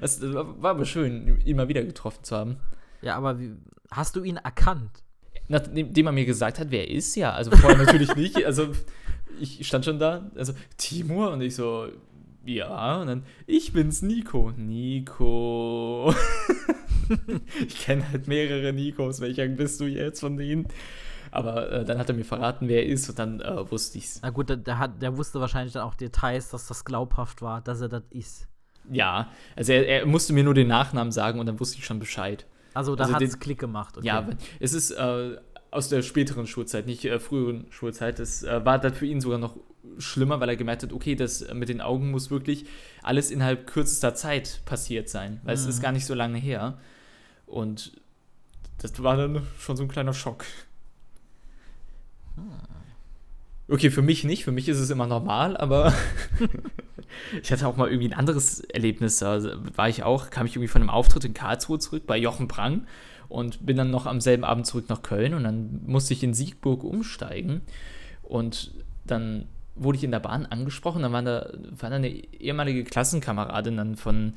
es 0.00 0.22
war 0.22 0.70
aber 0.70 0.84
schön, 0.84 1.40
ihn 1.44 1.56
mal 1.56 1.68
wieder 1.68 1.82
getroffen 1.82 2.22
zu 2.22 2.36
haben. 2.36 2.56
Ja, 3.00 3.16
aber 3.16 3.40
wie, 3.40 3.52
hast 3.90 4.16
du 4.16 4.22
ihn 4.22 4.36
erkannt? 4.36 5.02
Nachdem 5.48 6.06
er 6.06 6.12
mir 6.12 6.24
gesagt 6.24 6.60
hat, 6.60 6.70
wer 6.70 6.88
er 6.88 6.94
ist, 6.94 7.16
ja. 7.16 7.32
Also 7.32 7.50
vorher 7.50 7.78
natürlich 7.78 8.14
nicht. 8.14 8.36
Also 8.46 8.68
ich 9.40 9.66
stand 9.66 9.84
schon 9.84 9.98
da, 9.98 10.30
also 10.36 10.52
Timur 10.76 11.32
und 11.32 11.40
ich 11.40 11.56
so, 11.56 11.88
ja, 12.44 13.00
und 13.00 13.06
dann, 13.06 13.22
ich 13.46 13.72
bin's, 13.72 14.02
Nico. 14.02 14.52
Nico. 14.56 16.14
ich 17.66 17.78
kenne 17.78 18.08
halt 18.10 18.28
mehrere 18.28 18.72
Nikos. 18.72 19.20
Welcher 19.20 19.46
bist 19.48 19.80
du 19.80 19.86
jetzt 19.86 20.20
von 20.20 20.36
denen? 20.36 20.68
Aber 21.32 21.72
äh, 21.72 21.84
dann 21.84 21.98
hat 21.98 22.08
er 22.10 22.14
mir 22.14 22.24
verraten, 22.24 22.68
wer 22.68 22.84
er 22.84 22.92
ist 22.92 23.08
und 23.08 23.18
dann 23.18 23.40
äh, 23.40 23.70
wusste 23.70 23.98
ich's. 23.98 24.20
Na 24.22 24.30
gut, 24.30 24.50
der, 24.50 24.58
der, 24.58 24.78
hat, 24.78 25.00
der 25.00 25.16
wusste 25.16 25.40
wahrscheinlich 25.40 25.72
dann 25.72 25.82
auch 25.82 25.94
Details, 25.94 26.50
dass 26.50 26.68
das 26.68 26.84
glaubhaft 26.84 27.40
war, 27.40 27.62
dass 27.62 27.80
er 27.80 27.88
das 27.88 28.02
ist. 28.10 28.46
Ja, 28.90 29.30
also 29.56 29.72
er, 29.72 29.88
er, 29.88 30.06
musste 30.06 30.34
mir 30.34 30.44
nur 30.44 30.54
den 30.54 30.68
Nachnamen 30.68 31.10
sagen 31.10 31.40
und 31.40 31.46
dann 31.46 31.58
wusste 31.58 31.78
ich 31.78 31.86
schon 31.86 31.98
Bescheid. 31.98 32.46
Also 32.74 32.94
da 32.94 33.04
also 33.04 33.14
hat 33.14 33.22
es 33.22 33.38
Klick 33.38 33.58
gemacht. 33.58 33.96
Okay. 33.96 34.06
Ja, 34.06 34.28
es 34.60 34.74
ist 34.74 34.90
äh, 34.90 35.36
aus 35.70 35.88
der 35.88 36.02
späteren 36.02 36.46
Schulzeit, 36.46 36.86
nicht 36.86 37.04
äh, 37.06 37.18
früheren 37.18 37.66
Schulzeit. 37.70 38.18
Das 38.18 38.42
äh, 38.42 38.64
war 38.64 38.78
dann 38.78 38.92
für 38.92 39.06
ihn 39.06 39.22
sogar 39.22 39.38
noch 39.38 39.56
schlimmer, 39.98 40.38
weil 40.38 40.50
er 40.50 40.56
gemerkt 40.56 40.82
hat, 40.82 40.92
okay, 40.92 41.14
das 41.14 41.50
mit 41.54 41.70
den 41.70 41.80
Augen 41.80 42.10
muss 42.10 42.30
wirklich 42.30 42.66
alles 43.02 43.30
innerhalb 43.30 43.66
kürzester 43.66 44.14
Zeit 44.14 44.60
passiert 44.66 45.08
sein, 45.08 45.40
weil 45.44 45.56
mhm. 45.56 45.62
es 45.62 45.66
ist 45.66 45.82
gar 45.82 45.92
nicht 45.92 46.04
so 46.04 46.14
lange 46.14 46.38
her. 46.38 46.78
Und 47.46 47.92
das 48.78 49.02
war 49.02 49.16
dann 49.16 49.46
schon 49.58 49.76
so 49.76 49.82
ein 49.82 49.88
kleiner 49.88 50.12
Schock. 50.12 50.44
Okay, 53.68 53.90
für 53.90 54.02
mich 54.02 54.24
nicht. 54.24 54.44
Für 54.44 54.52
mich 54.52 54.68
ist 54.68 54.78
es 54.78 54.90
immer 54.90 55.06
normal, 55.06 55.56
aber 55.56 55.94
ich 57.42 57.52
hatte 57.52 57.66
auch 57.66 57.76
mal 57.76 57.88
irgendwie 57.88 58.08
ein 58.08 58.18
anderes 58.18 58.60
Erlebnis. 58.60 59.18
Da 59.18 59.40
war 59.76 59.88
ich 59.88 60.02
auch, 60.02 60.30
kam 60.30 60.46
ich 60.46 60.52
irgendwie 60.54 60.68
von 60.68 60.82
einem 60.82 60.90
Auftritt 60.90 61.24
in 61.24 61.34
Karlsruhe 61.34 61.78
zurück 61.78 62.04
bei 62.06 62.16
Jochen 62.16 62.48
Prang 62.48 62.86
und 63.28 63.64
bin 63.64 63.76
dann 63.76 63.90
noch 63.90 64.06
am 64.06 64.20
selben 64.20 64.44
Abend 64.44 64.66
zurück 64.66 64.88
nach 64.88 65.02
Köln 65.02 65.32
und 65.34 65.44
dann 65.44 65.80
musste 65.86 66.12
ich 66.12 66.22
in 66.22 66.34
Siegburg 66.34 66.84
umsteigen 66.84 67.62
und 68.22 68.72
dann 69.04 69.46
wurde 69.74 69.96
ich 69.96 70.04
in 70.04 70.10
der 70.10 70.20
Bahn 70.20 70.44
angesprochen, 70.44 71.02
dann 71.02 71.12
war 71.12 71.22
da, 71.22 71.50
war 71.70 71.88
da 71.88 71.96
eine 71.96 72.10
ehemalige 72.10 72.84
Klassenkameradin 72.84 73.78
dann 73.78 73.96
von 73.96 74.34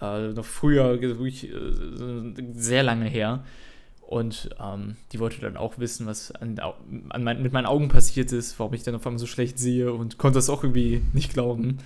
äh, 0.00 0.28
noch 0.28 0.44
früher, 0.44 1.00
wirklich 1.00 1.50
äh, 1.50 2.34
sehr 2.54 2.84
lange 2.84 3.06
her, 3.06 3.44
und 4.06 4.50
ähm, 4.62 4.96
die 5.12 5.18
wollte 5.18 5.40
dann 5.40 5.56
auch 5.56 5.78
wissen, 5.78 6.06
was 6.06 6.30
an, 6.30 6.58
an 7.08 7.24
mein, 7.24 7.42
mit 7.42 7.52
meinen 7.52 7.66
Augen 7.66 7.88
passiert 7.88 8.30
ist, 8.30 8.58
warum 8.58 8.72
ich 8.74 8.84
dann 8.84 8.94
auf 8.94 9.04
einmal 9.04 9.18
so 9.18 9.26
schlecht 9.26 9.58
sehe 9.58 9.92
und 9.92 10.16
konnte 10.16 10.38
das 10.38 10.48
auch 10.48 10.62
irgendwie 10.62 11.02
nicht 11.12 11.32
glauben. 11.32 11.78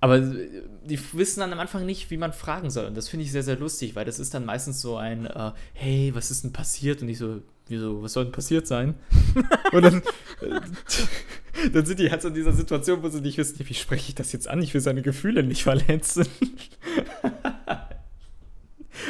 Aber 0.00 0.18
die 0.18 0.98
wissen 1.12 1.40
dann 1.40 1.52
am 1.52 1.60
Anfang 1.60 1.86
nicht, 1.86 2.10
wie 2.10 2.16
man 2.16 2.32
fragen 2.32 2.70
soll. 2.70 2.86
Und 2.86 2.96
das 2.96 3.08
finde 3.08 3.24
ich 3.24 3.32
sehr, 3.32 3.44
sehr 3.44 3.56
lustig, 3.56 3.94
weil 3.94 4.04
das 4.04 4.18
ist 4.18 4.34
dann 4.34 4.44
meistens 4.44 4.80
so 4.80 4.96
ein, 4.96 5.26
äh, 5.26 5.52
hey, 5.72 6.10
was 6.14 6.30
ist 6.30 6.42
denn 6.42 6.52
passiert? 6.52 7.00
Und 7.00 7.08
ich 7.08 7.18
so, 7.18 7.40
wieso, 7.68 8.02
was 8.02 8.12
soll 8.12 8.24
denn 8.24 8.32
passiert 8.32 8.66
sein? 8.66 8.94
und 9.72 9.82
dann, 9.82 10.02
äh, 10.42 10.60
dann 11.72 11.86
sind 11.86 12.00
die 12.00 12.10
halt 12.10 12.22
so 12.22 12.28
in 12.28 12.34
dieser 12.34 12.52
Situation, 12.52 13.02
wo 13.04 13.08
sie 13.08 13.20
nicht 13.20 13.38
wissen, 13.38 13.56
wie 13.58 13.74
spreche 13.74 14.08
ich 14.08 14.14
das 14.16 14.32
jetzt 14.32 14.48
an? 14.48 14.60
Ich 14.62 14.74
will 14.74 14.80
seine 14.80 15.02
Gefühle 15.02 15.44
nicht 15.44 15.62
verletzen. 15.62 16.26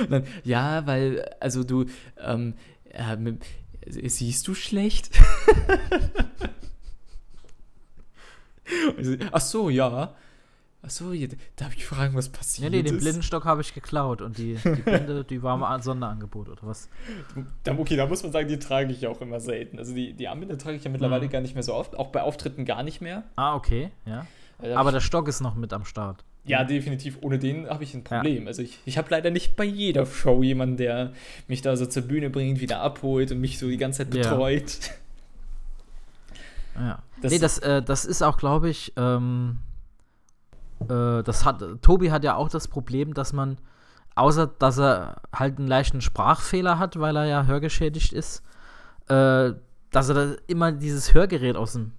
Und 0.01 0.11
dann, 0.11 0.25
ja, 0.45 0.87
weil, 0.87 1.29
also 1.41 1.65
du, 1.65 1.87
ähm, 2.19 2.55
äh, 2.85 3.17
siehst 3.87 4.47
du 4.49 4.55
schlecht? 4.55 5.11
Ach 9.33 9.41
so, 9.41 9.71
ja. 9.71 10.15
Ach 10.83 10.91
so, 10.91 11.13
darf 11.57 11.75
ich 11.75 11.85
fragen, 11.85 12.15
was 12.15 12.29
passiert 12.29 12.73
ja, 12.73 12.79
nee, 12.79 12.85
den 12.85 12.99
Blindenstock 12.99 13.45
habe 13.45 13.61
ich 13.61 13.75
geklaut 13.75 14.23
und 14.23 14.39
die, 14.39 14.55
die 14.55 14.83
Blinde, 14.83 15.25
die 15.25 15.43
war 15.43 15.57
mal 15.57 15.75
ein 15.75 15.83
Sonderangebot 15.83 16.49
oder 16.49 16.63
was? 16.63 16.89
Okay, 17.67 17.97
da 17.97 18.07
muss 18.07 18.23
man 18.23 18.31
sagen, 18.31 18.47
die 18.47 18.61
trage 18.61 18.93
ich 18.93 19.05
auch 19.09 19.21
immer 19.21 19.41
selten. 19.41 19.81
Also 19.81 19.95
die, 19.95 20.13
die 20.13 20.29
Armbinde 20.29 20.57
trage 20.59 20.77
ich 20.77 20.85
ja 20.85 20.91
mittlerweile 20.91 21.27
mhm. 21.27 21.31
gar 21.31 21.41
nicht 21.41 21.55
mehr 21.55 21.65
so 21.65 21.75
oft, 21.75 21.97
auch 21.97 22.09
bei 22.09 22.23
Auftritten 22.23 22.65
gar 22.65 22.85
nicht 22.85 23.01
mehr. 23.01 23.25
Ah, 23.35 23.57
okay, 23.57 23.91
ja. 24.05 24.27
Aber 24.77 24.93
der 24.93 25.01
Stock 25.01 25.27
ist 25.27 25.41
noch 25.41 25.57
mit 25.57 25.73
am 25.73 25.85
Start. 25.85 26.25
Ja, 26.47 26.63
definitiv. 26.65 27.19
Ohne 27.23 27.39
den 27.39 27.69
habe 27.69 27.83
ich 27.83 27.95
ein 27.95 28.05
Problem. 28.05 28.45
Ja. 28.45 28.49
Also 28.49 28.63
ich, 28.63 28.79
ich 28.85 28.99
habe 28.99 29.09
leider 29.11 29.31
nicht 29.31 29.57
bei 29.57 29.65
jeder 29.65 30.07
Show 30.07 30.43
jemanden, 30.43 30.77
der 30.77 31.13
mich 31.49 31.61
da 31.61 31.77
so 31.77 31.87
zur 31.87 32.03
Bühne 32.03 32.31
bringt, 32.31 32.61
wieder 32.61 32.81
abholt 32.81 33.33
und 33.33 33.41
mich 33.41 33.59
so 33.59 33.69
die 33.69 33.77
ganze 33.77 33.99
Zeit 33.99 34.11
betreut. 34.11 34.79
Ja. 36.77 36.87
ja. 36.87 37.03
Das 37.21 37.33
nee, 37.33 37.39
das, 37.39 37.59
äh, 37.59 37.83
das 37.83 38.05
ist 38.05 38.23
auch, 38.23 38.37
glaube 38.37 38.69
ich, 38.69 38.93
ähm, 38.97 39.59
äh, 40.83 41.23
das 41.23 41.45
hat, 41.45 41.63
Tobi 41.83 42.11
hat 42.11 42.23
ja 42.23 42.37
auch 42.37 42.49
das 42.49 42.69
Problem, 42.69 43.15
dass 43.15 43.33
man, 43.33 43.59
außer 44.15 44.47
dass 44.47 44.79
er 44.79 45.23
halt 45.35 45.59
einen 45.59 45.67
leichten 45.67 46.01
Sprachfehler 46.01 46.79
hat, 46.79 46.99
weil 47.01 47.17
er 47.17 47.25
ja 47.25 47.47
hörgeschädigt 47.47 48.13
ist, 48.13 48.43
äh, 49.09 49.53
dass 49.91 50.09
er 50.09 50.15
da 50.15 50.35
immer 50.47 50.73
dieses 50.73 51.15
Hörgerät 51.15 51.57
aus 51.57 51.73
dem 51.73 51.93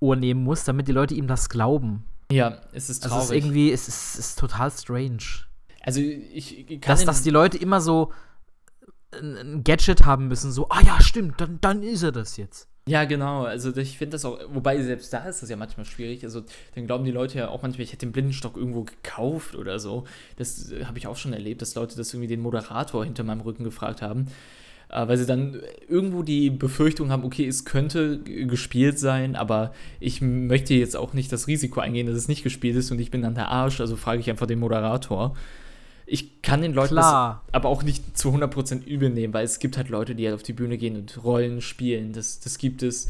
Ohr 0.00 0.16
nehmen 0.16 0.44
muss, 0.44 0.64
damit 0.64 0.88
die 0.88 0.92
Leute 0.92 1.14
ihm 1.14 1.26
das 1.26 1.48
glauben. 1.48 2.04
Ja, 2.30 2.60
es 2.72 2.90
ist 2.90 3.04
traurig. 3.04 3.20
Also 3.20 3.32
es 3.32 3.38
ist 3.38 3.44
irgendwie, 3.44 3.72
es 3.72 3.88
ist, 3.88 4.14
es 4.14 4.18
ist 4.18 4.38
total 4.38 4.70
strange. 4.70 5.46
Also 5.80 6.00
ich 6.00 6.66
kann 6.80 6.80
dass, 6.86 7.04
dass 7.04 7.22
die 7.22 7.30
Leute 7.30 7.56
immer 7.56 7.80
so 7.80 8.12
ein 9.12 9.64
Gadget 9.64 10.04
haben 10.04 10.28
müssen, 10.28 10.52
so, 10.52 10.68
ah 10.68 10.82
ja, 10.82 11.00
stimmt, 11.00 11.40
dann, 11.40 11.58
dann 11.60 11.82
ist 11.82 12.02
er 12.02 12.12
das 12.12 12.36
jetzt. 12.36 12.68
Ja, 12.88 13.04
genau. 13.04 13.44
Also 13.44 13.74
ich 13.76 13.98
finde 13.98 14.12
das 14.12 14.24
auch, 14.24 14.38
wobei 14.48 14.82
selbst 14.82 15.12
da 15.12 15.24
ist 15.26 15.42
das 15.42 15.50
ja 15.50 15.56
manchmal 15.56 15.84
schwierig. 15.84 16.24
Also 16.24 16.42
dann 16.74 16.86
glauben 16.86 17.04
die 17.04 17.10
Leute 17.10 17.38
ja 17.38 17.48
auch 17.48 17.62
manchmal, 17.62 17.84
ich 17.84 17.92
hätte 17.92 18.06
den 18.06 18.12
Blindenstock 18.12 18.56
irgendwo 18.56 18.84
gekauft 18.84 19.54
oder 19.54 19.78
so. 19.78 20.04
Das 20.36 20.70
äh, 20.72 20.86
habe 20.86 20.96
ich 20.96 21.06
auch 21.06 21.16
schon 21.16 21.34
erlebt, 21.34 21.60
dass 21.60 21.74
Leute 21.74 21.96
das 21.96 22.12
irgendwie 22.14 22.28
den 22.28 22.40
Moderator 22.40 23.04
hinter 23.04 23.24
meinem 23.24 23.42
Rücken 23.42 23.64
gefragt 23.64 24.00
haben. 24.00 24.26
Äh, 24.90 25.06
weil 25.06 25.18
sie 25.18 25.26
dann 25.26 25.60
irgendwo 25.88 26.22
die 26.22 26.50
Befürchtung 26.50 27.10
haben, 27.10 27.24
okay, 27.24 27.46
es 27.46 27.64
könnte 27.64 28.20
gespielt 28.20 28.98
sein, 28.98 29.36
aber 29.36 29.72
ich 30.00 30.22
möchte 30.22 30.74
jetzt 30.74 30.96
auch 30.96 31.12
nicht 31.12 31.30
das 31.30 31.46
Risiko 31.46 31.80
eingehen, 31.80 32.06
dass 32.06 32.16
es 32.16 32.28
nicht 32.28 32.42
gespielt 32.42 32.76
ist 32.76 32.90
und 32.90 32.98
ich 32.98 33.10
bin 33.10 33.20
dann 33.22 33.34
der 33.34 33.48
Arsch, 33.48 33.80
also 33.80 33.96
frage 33.96 34.20
ich 34.20 34.30
einfach 34.30 34.46
den 34.46 34.58
Moderator. 34.58 35.36
Ich 36.06 36.40
kann 36.40 36.62
den 36.62 36.72
Leuten 36.72 36.94
Klar. 36.94 37.42
das 37.46 37.54
aber 37.54 37.68
auch 37.68 37.82
nicht 37.82 38.16
zu 38.16 38.30
100% 38.30 38.86
übel 38.86 39.10
nehmen, 39.10 39.34
weil 39.34 39.44
es 39.44 39.58
gibt 39.58 39.76
halt 39.76 39.90
Leute, 39.90 40.14
die 40.14 40.24
halt 40.24 40.34
auf 40.34 40.42
die 40.42 40.54
Bühne 40.54 40.78
gehen 40.78 40.96
und 40.96 41.22
Rollen 41.22 41.60
spielen. 41.60 42.14
Das, 42.14 42.40
das 42.40 42.56
gibt 42.56 42.82
es. 42.82 43.08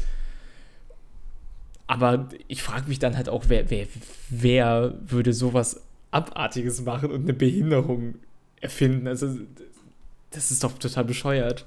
Aber 1.87 2.27
ich 2.49 2.61
frage 2.61 2.89
mich 2.89 2.99
dann 2.99 3.15
halt 3.15 3.29
auch, 3.29 3.45
wer, 3.47 3.69
wer, 3.69 3.87
wer 4.29 4.95
würde 5.07 5.31
sowas 5.31 5.81
Abartiges 6.11 6.81
machen 6.81 7.09
und 7.09 7.21
eine 7.21 7.33
Behinderung 7.33 8.15
erfinden? 8.59 9.07
Also, 9.07 9.27
das 10.31 10.51
ist 10.51 10.63
doch 10.63 10.73
total 10.77 11.05
bescheuert. 11.05 11.65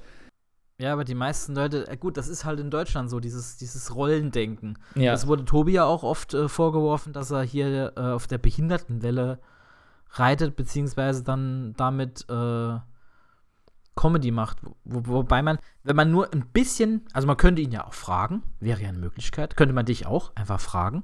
Ja, 0.79 0.91
aber 0.91 1.03
die 1.03 1.15
meisten 1.15 1.55
Leute, 1.55 1.87
äh, 1.87 1.97
gut, 1.97 2.17
das 2.17 2.27
ist 2.27 2.45
halt 2.45 2.59
in 2.59 2.71
Deutschland 2.71 3.09
so, 3.09 3.19
dieses, 3.19 3.57
dieses 3.57 3.95
Rollendenken. 3.95 4.77
Ja. 4.95 5.11
Das 5.11 5.27
wurde 5.27 5.45
Tobi 5.45 5.73
ja 5.73 5.85
auch 5.85 6.03
oft 6.03 6.33
äh, 6.33 6.49
vorgeworfen, 6.49 7.13
dass 7.13 7.31
er 7.31 7.43
hier 7.43 7.93
äh, 7.95 7.99
auf 7.99 8.27
der 8.27 8.39
Behindertenwelle 8.39 9.39
reitet, 10.11 10.55
beziehungsweise 10.55 11.23
dann 11.23 11.73
damit 11.77 12.25
äh, 12.29 12.77
Comedy 13.95 14.31
macht. 14.31 14.57
Wo, 14.83 15.05
wobei 15.07 15.41
man, 15.41 15.59
wenn 15.83 15.95
man 15.95 16.11
nur 16.11 16.33
ein 16.33 16.47
bisschen, 16.47 17.05
also 17.13 17.27
man 17.27 17.37
könnte 17.37 17.61
ihn 17.61 17.71
ja 17.71 17.85
auch 17.85 17.93
fragen, 17.93 18.43
wäre 18.59 18.81
ja 18.81 18.89
eine 18.89 18.97
Möglichkeit, 18.97 19.55
könnte 19.55 19.73
man 19.73 19.85
dich 19.85 20.05
auch 20.05 20.35
einfach 20.35 20.59
fragen. 20.59 21.03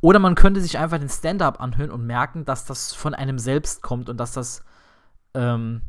Oder 0.00 0.18
man 0.18 0.34
könnte 0.34 0.60
sich 0.60 0.78
einfach 0.78 0.98
den 0.98 1.08
Stand-up 1.08 1.60
anhören 1.60 1.90
und 1.90 2.06
merken, 2.06 2.44
dass 2.44 2.64
das 2.64 2.92
von 2.92 3.14
einem 3.14 3.38
selbst 3.38 3.82
kommt 3.82 4.08
und 4.08 4.16
dass 4.16 4.32
das, 4.32 4.64
ähm, 5.34 5.82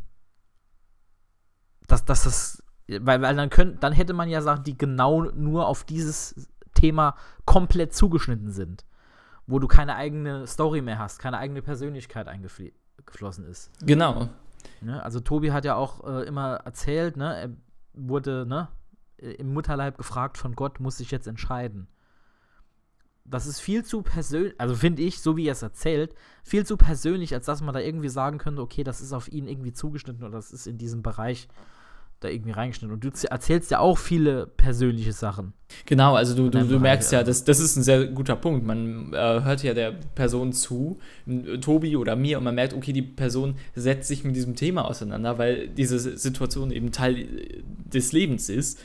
dass, 1.87 2.05
dass 2.05 2.23
das, 2.23 2.63
weil, 2.87 3.21
weil 3.21 3.35
dann, 3.35 3.49
könnt, 3.49 3.83
dann 3.83 3.93
hätte 3.93 4.13
man 4.13 4.29
ja 4.29 4.41
Sachen, 4.41 4.63
die 4.63 4.77
genau 4.77 5.23
nur 5.23 5.67
auf 5.67 5.83
dieses 5.83 6.49
Thema 6.73 7.15
komplett 7.45 7.93
zugeschnitten 7.93 8.51
sind. 8.51 8.85
Wo 9.45 9.59
du 9.59 9.67
keine 9.67 9.95
eigene 9.95 10.47
Story 10.47 10.81
mehr 10.81 10.99
hast, 10.99 11.19
keine 11.19 11.37
eigene 11.37 11.61
Persönlichkeit 11.61 12.27
eingeflossen 12.29 13.45
ist. 13.45 13.71
Genau. 13.85 14.29
Ne? 14.79 15.03
Also 15.03 15.19
Tobi 15.19 15.51
hat 15.51 15.65
ja 15.65 15.75
auch 15.75 16.05
äh, 16.05 16.25
immer 16.25 16.55
erzählt, 16.63 17.17
ne, 17.17 17.35
er 17.35 17.49
wurde 17.93 18.45
ne, 18.47 18.69
im 19.17 19.53
Mutterleib 19.53 19.97
gefragt 19.97 20.37
von 20.37 20.55
Gott, 20.55 20.79
muss 20.79 20.97
sich 20.97 21.11
jetzt 21.11 21.27
entscheiden. 21.27 21.87
Das 23.25 23.47
ist 23.47 23.59
viel 23.59 23.83
zu 23.85 24.01
persönlich, 24.01 24.53
also 24.57 24.75
finde 24.75 25.01
ich, 25.01 25.21
so 25.21 25.37
wie 25.37 25.47
er 25.47 25.53
es 25.53 25.61
erzählt, 25.61 26.13
viel 26.43 26.65
zu 26.65 26.75
persönlich, 26.75 27.33
als 27.33 27.45
dass 27.45 27.61
man 27.61 27.73
da 27.73 27.79
irgendwie 27.79 28.09
sagen 28.09 28.37
könnte, 28.37 28.61
okay, 28.61 28.83
das 28.83 29.01
ist 29.01 29.13
auf 29.13 29.31
ihn 29.31 29.47
irgendwie 29.47 29.73
zugeschnitten 29.73 30.23
oder 30.23 30.33
das 30.33 30.51
ist 30.51 30.67
in 30.67 30.77
diesem 30.77 31.01
Bereich 31.01 31.47
da 32.23 32.29
irgendwie 32.29 32.51
reingeschnitten. 32.51 32.93
Und 32.93 33.03
du 33.03 33.09
erzählst 33.29 33.71
ja 33.71 33.79
auch 33.79 33.97
viele 33.97 34.47
persönliche 34.47 35.13
Sachen. 35.13 35.53
Genau, 35.85 36.15
also 36.15 36.35
du, 36.35 36.49
du, 36.49 36.65
du 36.65 36.79
merkst 36.79 37.11
ja, 37.11 37.23
das, 37.23 37.43
das 37.43 37.59
ist 37.59 37.75
ein 37.75 37.83
sehr 37.83 38.07
guter 38.07 38.35
Punkt. 38.35 38.65
Man 38.65 39.13
äh, 39.13 39.41
hört 39.43 39.63
ja 39.63 39.73
der 39.73 39.91
Person 39.91 40.53
zu, 40.53 40.99
Tobi 41.61 41.95
oder 41.95 42.15
mir, 42.15 42.37
und 42.37 42.43
man 42.43 42.55
merkt, 42.55 42.73
okay, 42.73 42.93
die 42.93 43.01
Person 43.01 43.55
setzt 43.75 44.07
sich 44.07 44.23
mit 44.23 44.35
diesem 44.35 44.55
Thema 44.55 44.85
auseinander, 44.85 45.37
weil 45.37 45.67
diese 45.69 45.99
Situation 45.99 46.71
eben 46.71 46.91
Teil 46.91 47.27
des 47.85 48.11
Lebens 48.11 48.49
ist. 48.49 48.79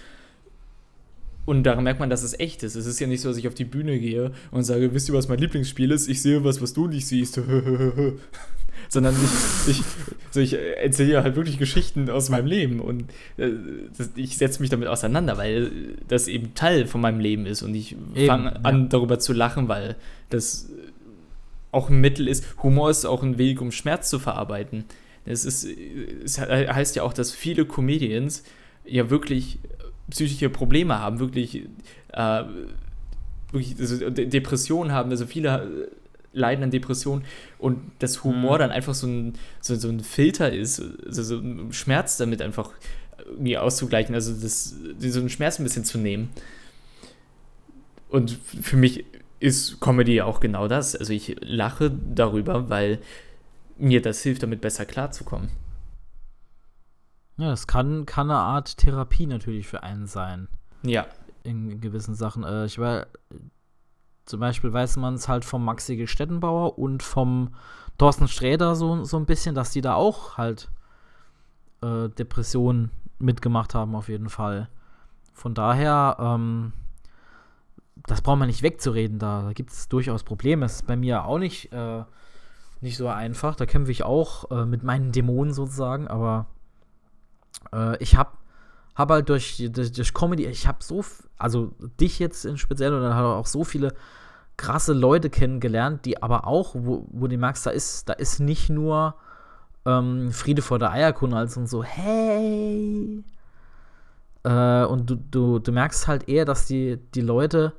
Und 1.48 1.62
daran 1.62 1.84
merkt 1.84 1.98
man, 1.98 2.10
dass 2.10 2.22
es 2.22 2.38
echt 2.38 2.62
ist. 2.62 2.74
Es 2.74 2.84
ist 2.84 3.00
ja 3.00 3.06
nicht 3.06 3.22
so, 3.22 3.30
dass 3.30 3.38
ich 3.38 3.48
auf 3.48 3.54
die 3.54 3.64
Bühne 3.64 3.98
gehe 3.98 4.32
und 4.50 4.64
sage, 4.64 4.92
wisst 4.92 5.08
ihr, 5.08 5.14
was 5.14 5.28
mein 5.28 5.38
Lieblingsspiel 5.38 5.90
ist? 5.92 6.06
Ich 6.06 6.20
sehe 6.20 6.44
was, 6.44 6.60
was 6.60 6.74
du 6.74 6.88
nicht 6.88 7.06
siehst. 7.06 7.40
sondern 8.90 9.14
ich, 9.14 9.70
ich, 9.70 9.82
so 10.30 10.40
ich 10.40 10.52
erzähle 10.52 11.22
halt 11.22 11.36
wirklich 11.36 11.58
Geschichten 11.58 12.10
aus 12.10 12.28
meinem 12.28 12.44
Leben 12.44 12.80
und 12.80 13.04
äh, 13.38 13.52
ich 14.14 14.36
setze 14.36 14.60
mich 14.60 14.68
damit 14.68 14.88
auseinander, 14.88 15.38
weil 15.38 15.70
das 16.06 16.28
eben 16.28 16.52
Teil 16.52 16.86
von 16.86 17.00
meinem 17.00 17.18
Leben 17.18 17.46
ist 17.46 17.62
und 17.62 17.74
ich 17.74 17.96
fange 18.26 18.50
ja. 18.50 18.60
an 18.64 18.90
darüber 18.90 19.18
zu 19.18 19.32
lachen, 19.32 19.68
weil 19.68 19.96
das 20.28 20.68
auch 21.72 21.88
ein 21.88 21.98
Mittel 21.98 22.28
ist. 22.28 22.44
Humor 22.62 22.90
ist 22.90 23.06
auch 23.06 23.22
ein 23.22 23.38
Weg, 23.38 23.62
um 23.62 23.72
Schmerz 23.72 24.10
zu 24.10 24.18
verarbeiten. 24.18 24.84
Es, 25.24 25.46
ist, 25.46 25.66
es 26.24 26.38
heißt 26.38 26.94
ja 26.96 27.04
auch, 27.04 27.14
dass 27.14 27.32
viele 27.32 27.64
Comedians 27.64 28.42
ja 28.84 29.08
wirklich 29.08 29.60
psychische 30.10 30.50
Probleme 30.50 30.98
haben, 30.98 31.18
wirklich, 31.18 31.64
äh, 32.12 32.44
wirklich 33.52 33.78
also 33.78 34.10
Depressionen 34.10 34.92
haben. 34.92 35.10
Also 35.10 35.26
viele 35.26 35.90
leiden 36.32 36.62
an 36.62 36.70
Depressionen 36.70 37.24
und 37.58 37.80
das 37.98 38.22
Humor 38.24 38.56
mhm. 38.56 38.60
dann 38.60 38.70
einfach 38.70 38.94
so 38.94 39.06
ein, 39.06 39.34
so, 39.60 39.74
so 39.74 39.88
ein 39.88 40.00
Filter 40.00 40.52
ist, 40.52 40.82
also 41.06 41.22
so 41.22 41.38
ein 41.38 41.72
Schmerz 41.72 42.16
damit 42.16 42.42
einfach 42.42 42.70
irgendwie 43.26 43.58
auszugleichen, 43.58 44.14
also 44.14 44.32
das, 44.32 44.76
so 44.98 45.20
einen 45.20 45.30
Schmerz 45.30 45.58
ein 45.58 45.64
bisschen 45.64 45.84
zu 45.84 45.98
nehmen. 45.98 46.30
Und 48.08 48.38
für 48.62 48.76
mich 48.76 49.04
ist 49.40 49.80
Comedy 49.80 50.22
auch 50.22 50.40
genau 50.40 50.66
das. 50.66 50.96
Also 50.96 51.12
ich 51.12 51.36
lache 51.40 51.90
darüber, 51.90 52.70
weil 52.70 52.98
mir 53.76 54.02
das 54.02 54.22
hilft, 54.22 54.42
damit 54.42 54.60
besser 54.60 54.86
klarzukommen. 54.86 55.50
Ja, 57.38 57.48
das 57.48 57.66
kann, 57.66 58.04
kann 58.04 58.30
eine 58.30 58.40
Art 58.40 58.76
Therapie 58.76 59.26
natürlich 59.26 59.68
für 59.68 59.82
einen 59.82 60.06
sein. 60.06 60.48
Ja. 60.82 61.06
In, 61.44 61.70
in 61.70 61.80
gewissen 61.80 62.14
Sachen. 62.14 62.44
Äh, 62.44 62.66
ich 62.66 62.78
war 62.78 63.06
zum 64.28 64.40
Beispiel 64.40 64.72
weiß 64.72 64.98
man 64.98 65.14
es 65.14 65.26
halt 65.26 65.44
vom 65.44 65.64
Maxi 65.64 65.96
Gestettenbauer 65.96 66.78
und 66.78 67.02
vom 67.02 67.54
Thorsten 67.96 68.28
Sträder 68.28 68.76
so, 68.76 69.04
so 69.04 69.16
ein 69.16 69.26
bisschen, 69.26 69.54
dass 69.54 69.70
die 69.70 69.80
da 69.80 69.94
auch 69.94 70.36
halt 70.36 70.70
äh, 71.82 72.08
Depressionen 72.10 72.90
mitgemacht 73.18 73.74
haben, 73.74 73.94
auf 73.94 74.08
jeden 74.08 74.28
Fall. 74.28 74.68
Von 75.32 75.54
daher, 75.54 76.16
ähm, 76.20 76.72
das 78.06 78.20
braucht 78.20 78.38
man 78.38 78.48
nicht 78.48 78.62
wegzureden, 78.62 79.18
da, 79.18 79.42
da 79.42 79.52
gibt 79.52 79.70
es 79.70 79.88
durchaus 79.88 80.24
Probleme. 80.24 80.66
Es 80.66 80.76
ist 80.76 80.86
bei 80.86 80.96
mir 80.96 81.24
auch 81.24 81.38
nicht, 81.38 81.72
äh, 81.72 82.04
nicht 82.80 82.96
so 82.96 83.08
einfach. 83.08 83.56
Da 83.56 83.66
kämpfe 83.66 83.90
ich 83.90 84.04
auch 84.04 84.50
äh, 84.50 84.66
mit 84.66 84.82
meinen 84.82 85.10
Dämonen 85.10 85.54
sozusagen, 85.54 86.06
aber 86.06 86.46
äh, 87.72 87.96
ich 88.02 88.16
habe 88.16 88.30
hab 88.94 89.10
halt 89.10 89.28
durch, 89.28 89.68
durch, 89.70 89.92
durch 89.92 90.14
Comedy, 90.14 90.46
ich 90.46 90.66
habe 90.66 90.78
so, 90.82 91.04
also 91.36 91.72
dich 92.00 92.18
jetzt 92.18 92.44
in 92.44 92.58
speziell 92.58 92.92
und 92.92 93.02
dann 93.02 93.14
halt 93.14 93.24
auch 93.24 93.46
so 93.46 93.64
viele 93.64 93.94
krasse 94.56 94.92
Leute 94.92 95.30
kennengelernt, 95.30 96.04
die 96.04 96.22
aber 96.22 96.46
auch, 96.46 96.74
wo, 96.74 97.06
wo 97.10 97.28
du 97.28 97.38
merkst, 97.38 97.64
da 97.64 97.70
ist, 97.70 98.08
da 98.08 98.12
ist 98.14 98.40
nicht 98.40 98.68
nur 98.68 99.14
ähm, 99.86 100.32
Friede 100.32 100.62
vor 100.62 100.78
der 100.78 100.90
Eierkunde 100.90 101.36
als 101.36 101.56
und 101.56 101.68
so, 101.68 101.82
hey. 101.84 103.24
Äh, 104.42 104.84
und 104.84 105.08
du, 105.08 105.16
du, 105.16 105.58
du 105.60 105.72
merkst 105.72 106.08
halt 106.08 106.28
eher, 106.28 106.44
dass 106.44 106.66
die, 106.66 106.98
die 107.14 107.20
Leute, 107.20 107.72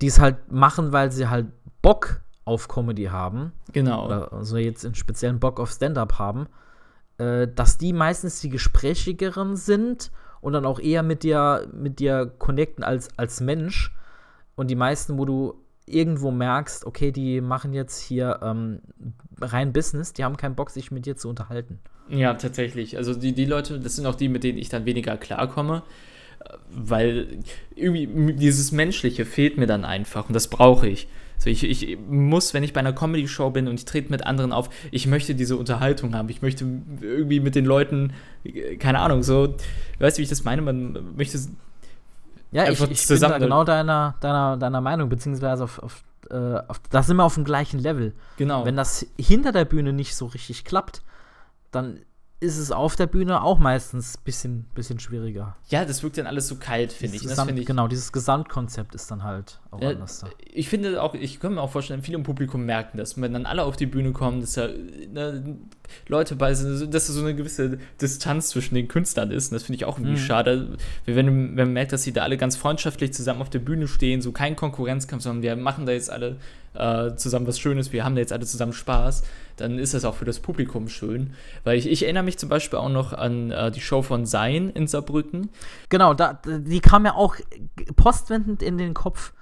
die 0.00 0.08
es 0.08 0.20
halt 0.20 0.52
machen, 0.52 0.92
weil 0.92 1.10
sie 1.10 1.28
halt 1.28 1.46
Bock 1.80 2.20
auf 2.44 2.68
Comedy 2.68 3.04
haben. 3.04 3.52
Genau. 3.72 4.06
Oder 4.06 4.32
also 4.32 4.56
jetzt 4.56 4.84
in 4.84 4.94
speziellen 4.94 5.40
Bock 5.40 5.58
auf 5.58 5.70
Stand-up 5.70 6.18
haben, 6.18 6.46
äh, 7.18 7.48
dass 7.48 7.78
die 7.78 7.92
meistens 7.92 8.40
die 8.40 8.48
gesprächigeren 8.48 9.56
sind 9.56 10.10
und 10.40 10.52
dann 10.52 10.66
auch 10.66 10.80
eher 10.80 11.02
mit 11.02 11.22
dir, 11.22 11.68
mit 11.72 12.00
dir 12.00 12.32
connecten 12.38 12.84
als, 12.84 13.08
als 13.16 13.40
Mensch. 13.40 13.94
Und 14.54 14.70
die 14.70 14.76
meisten, 14.76 15.18
wo 15.18 15.24
du 15.24 15.54
irgendwo 15.86 16.30
merkst, 16.30 16.84
okay, 16.84 17.12
die 17.12 17.40
machen 17.40 17.72
jetzt 17.72 18.00
hier 18.00 18.40
ähm, 18.42 18.80
rein 19.40 19.72
Business, 19.72 20.12
die 20.12 20.24
haben 20.24 20.36
keinen 20.36 20.54
Bock, 20.54 20.70
sich 20.70 20.90
mit 20.90 21.06
dir 21.06 21.16
zu 21.16 21.28
unterhalten. 21.28 21.78
Ja, 22.08 22.34
tatsächlich. 22.34 22.96
Also 22.96 23.14
die, 23.14 23.32
die 23.32 23.44
Leute, 23.44 23.78
das 23.78 23.96
sind 23.96 24.06
auch 24.06 24.14
die, 24.14 24.28
mit 24.28 24.44
denen 24.44 24.58
ich 24.58 24.68
dann 24.68 24.84
weniger 24.84 25.16
klarkomme, 25.16 25.82
weil 26.70 27.38
irgendwie 27.74 28.34
dieses 28.34 28.72
Menschliche 28.72 29.24
fehlt 29.24 29.56
mir 29.56 29.66
dann 29.66 29.84
einfach 29.84 30.28
und 30.28 30.34
das 30.34 30.48
brauche 30.48 30.88
ich. 30.88 31.08
Also 31.42 31.50
ich, 31.50 31.82
ich 31.82 31.98
muss, 32.08 32.54
wenn 32.54 32.62
ich 32.62 32.72
bei 32.72 32.80
einer 32.80 32.92
Comedy-Show 32.92 33.50
bin 33.50 33.66
und 33.68 33.74
ich 33.74 33.84
trete 33.84 34.10
mit 34.10 34.24
anderen 34.26 34.52
auf, 34.52 34.70
ich 34.90 35.06
möchte 35.06 35.34
diese 35.34 35.56
Unterhaltung 35.56 36.14
haben. 36.14 36.28
Ich 36.28 36.40
möchte 36.40 36.64
irgendwie 37.00 37.40
mit 37.40 37.54
den 37.54 37.64
Leuten, 37.64 38.12
keine 38.78 39.00
Ahnung, 39.00 39.22
so, 39.22 39.56
weißt 39.98 40.16
du, 40.16 40.20
wie 40.20 40.24
ich 40.24 40.28
das 40.28 40.44
meine? 40.44 40.62
Man 40.62 41.16
möchte 41.16 41.38
ja, 42.52 42.68
ich, 42.68 42.80
ich 42.80 43.08
bin 43.08 43.20
da 43.20 43.38
genau 43.38 43.64
deiner, 43.64 44.14
deiner, 44.20 44.56
deiner 44.58 44.80
Meinung, 44.80 45.08
beziehungsweise 45.08 45.64
auf, 45.64 45.78
auf, 45.78 46.04
äh, 46.30 46.34
auf, 46.68 46.80
da 46.90 47.02
sind 47.02 47.16
wir 47.16 47.24
auf 47.24 47.34
dem 47.34 47.44
gleichen 47.44 47.80
Level. 47.80 48.12
Genau. 48.36 48.64
Wenn 48.66 48.76
das 48.76 49.06
hinter 49.18 49.52
der 49.52 49.64
Bühne 49.64 49.92
nicht 49.92 50.14
so 50.14 50.26
richtig 50.26 50.64
klappt, 50.64 51.02
dann 51.70 51.98
ist 52.42 52.58
es 52.58 52.72
auf 52.72 52.96
der 52.96 53.06
Bühne 53.06 53.42
auch 53.42 53.60
meistens 53.60 54.16
ein 54.16 54.24
bisschen, 54.24 54.64
bisschen 54.74 54.98
schwieriger. 54.98 55.56
Ja, 55.68 55.84
das 55.84 56.02
wirkt 56.02 56.18
dann 56.18 56.26
alles 56.26 56.48
so 56.48 56.56
kalt, 56.56 56.92
finde 56.92 57.14
ich. 57.14 57.22
Gesamt, 57.22 57.48
find 57.48 57.60
ich. 57.60 57.66
Genau, 57.66 57.86
dieses 57.86 58.10
Gesamtkonzept 58.10 58.96
ist 58.96 59.08
dann 59.12 59.22
halt 59.22 59.60
auch 59.70 59.80
äh, 59.80 59.86
anders 59.86 60.18
da. 60.18 60.28
Ich 60.52 60.68
finde 60.68 61.00
auch, 61.00 61.14
ich 61.14 61.38
kann 61.38 61.54
mir 61.54 61.62
auch 61.62 61.70
vorstellen, 61.70 62.02
viele 62.02 62.16
im 62.16 62.24
Publikum 62.24 62.66
merken 62.66 62.98
das, 62.98 63.20
wenn 63.20 63.32
dann 63.32 63.46
alle 63.46 63.62
auf 63.62 63.76
die 63.76 63.86
Bühne 63.86 64.10
kommen, 64.10 64.40
dass 64.40 64.54
da 64.54 64.66
ne, 64.66 65.56
Leute 66.08 66.34
bei 66.34 66.52
sind, 66.52 66.92
dass 66.92 67.06
da 67.06 67.12
so 67.12 67.20
eine 67.20 67.36
gewisse 67.36 67.78
Distanz 68.00 68.48
zwischen 68.48 68.74
den 68.74 68.88
Künstlern 68.88 69.30
ist. 69.30 69.52
Und 69.52 69.54
das 69.54 69.62
finde 69.62 69.76
ich 69.76 69.84
auch 69.84 69.98
irgendwie 69.98 70.20
mhm. 70.20 70.24
schade. 70.24 70.76
Wenn, 71.06 71.16
wenn 71.16 71.54
man 71.54 71.72
merkt, 71.72 71.92
dass 71.92 72.02
sie 72.02 72.12
da 72.12 72.24
alle 72.24 72.36
ganz 72.36 72.56
freundschaftlich 72.56 73.12
zusammen 73.12 73.40
auf 73.40 73.50
der 73.50 73.60
Bühne 73.60 73.86
stehen, 73.86 74.20
so 74.20 74.32
kein 74.32 74.56
Konkurrenzkampf, 74.56 75.22
sondern 75.22 75.42
wir 75.42 75.54
machen 75.54 75.86
da 75.86 75.92
jetzt 75.92 76.10
alle 76.10 76.38
äh, 76.74 77.14
zusammen 77.16 77.46
was 77.46 77.58
Schönes, 77.58 77.92
wir 77.92 78.04
haben 78.04 78.14
da 78.14 78.20
jetzt 78.20 78.32
alle 78.32 78.46
zusammen 78.46 78.72
Spaß, 78.72 79.24
dann 79.56 79.78
ist 79.78 79.94
das 79.94 80.04
auch 80.04 80.14
für 80.14 80.24
das 80.24 80.40
Publikum 80.40 80.88
schön. 80.88 81.34
Weil 81.64 81.78
ich, 81.78 81.86
ich 81.86 82.02
erinnere 82.04 82.24
mich 82.24 82.38
zum 82.38 82.48
Beispiel 82.48 82.78
auch 82.78 82.88
noch 82.88 83.12
an 83.12 83.50
äh, 83.50 83.70
die 83.70 83.80
Show 83.80 84.02
von 84.02 84.26
Sein 84.26 84.70
in 84.70 84.86
Saarbrücken. 84.86 85.50
Genau, 85.88 86.14
da, 86.14 86.40
die 86.44 86.80
kam 86.80 87.04
ja 87.04 87.14
auch 87.14 87.36
postwendend 87.96 88.62
in 88.62 88.78
den 88.78 88.94
Kopf. 88.94 89.32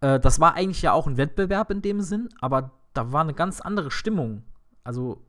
Äh, 0.00 0.20
das 0.20 0.40
war 0.40 0.54
eigentlich 0.54 0.82
ja 0.82 0.92
auch 0.92 1.06
ein 1.06 1.16
Wettbewerb 1.16 1.70
in 1.70 1.82
dem 1.82 2.00
Sinn, 2.00 2.28
aber 2.40 2.72
da 2.94 3.12
war 3.12 3.22
eine 3.22 3.34
ganz 3.34 3.60
andere 3.60 3.90
Stimmung. 3.90 4.42
Also 4.84 5.22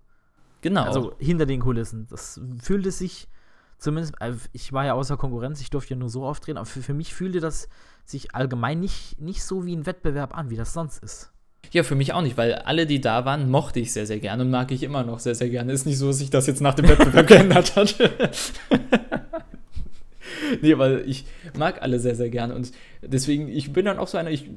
Genau. 0.61 0.83
Also 0.83 1.13
hinter 1.19 1.45
den 1.45 1.61
Kulissen. 1.61 2.07
Das 2.09 2.39
fühlte 2.61 2.91
sich 2.91 3.27
zumindest, 3.77 4.15
äh, 4.19 4.33
ich 4.53 4.73
war 4.73 4.85
ja 4.85 4.93
außer 4.93 5.17
Konkurrenz, 5.17 5.61
ich 5.61 5.69
durfte 5.69 5.93
ja 5.93 5.99
nur 5.99 6.09
so 6.09 6.25
auftreten, 6.25 6.57
aber 6.57 6.65
für, 6.65 6.81
für 6.81 6.93
mich 6.93 7.13
fühlte 7.13 7.39
das 7.39 7.69
sich 8.05 8.33
allgemein 8.35 8.79
nicht, 8.79 9.19
nicht 9.19 9.43
so 9.43 9.65
wie 9.65 9.75
ein 9.75 9.85
Wettbewerb 9.85 10.35
an, 10.35 10.49
wie 10.49 10.55
das 10.55 10.73
sonst 10.73 11.03
ist. 11.03 11.31
Ja, 11.72 11.84
für 11.84 11.95
mich 11.95 12.13
auch 12.13 12.22
nicht, 12.22 12.38
weil 12.38 12.53
alle, 12.53 12.86
die 12.86 13.01
da 13.01 13.26
waren, 13.26 13.49
mochte 13.49 13.80
ich 13.80 13.91
sehr, 13.91 14.05
sehr 14.05 14.20
gerne 14.20 14.43
und 14.43 14.49
mag 14.49 14.72
ich 14.72 14.84
immer 14.84 15.03
noch 15.03 15.20
sehr, 15.20 15.36
sehr 15.36 15.49
gerne. 15.49 15.74
Ist 15.74 15.86
nicht 15.86 15.97
so, 15.97 16.07
dass 16.07 16.20
sich 16.20 16.30
das 16.30 16.47
jetzt 16.47 16.61
nach 16.61 16.76
dem 16.76 16.88
Wettbewerb 16.88 17.28
geändert 17.28 17.76
hat. 17.76 17.95
nee, 20.61 20.78
weil 20.78 21.03
ich 21.07 21.26
mag 21.57 21.82
alle 21.82 21.99
sehr, 21.99 22.15
sehr 22.15 22.30
gerne 22.30 22.55
und 22.55 22.72
deswegen, 23.01 23.49
ich 23.49 23.74
bin 23.74 23.86
dann 23.86 23.99
auch 23.99 24.07
so 24.07 24.18
einer, 24.18 24.32
ich 24.32 24.49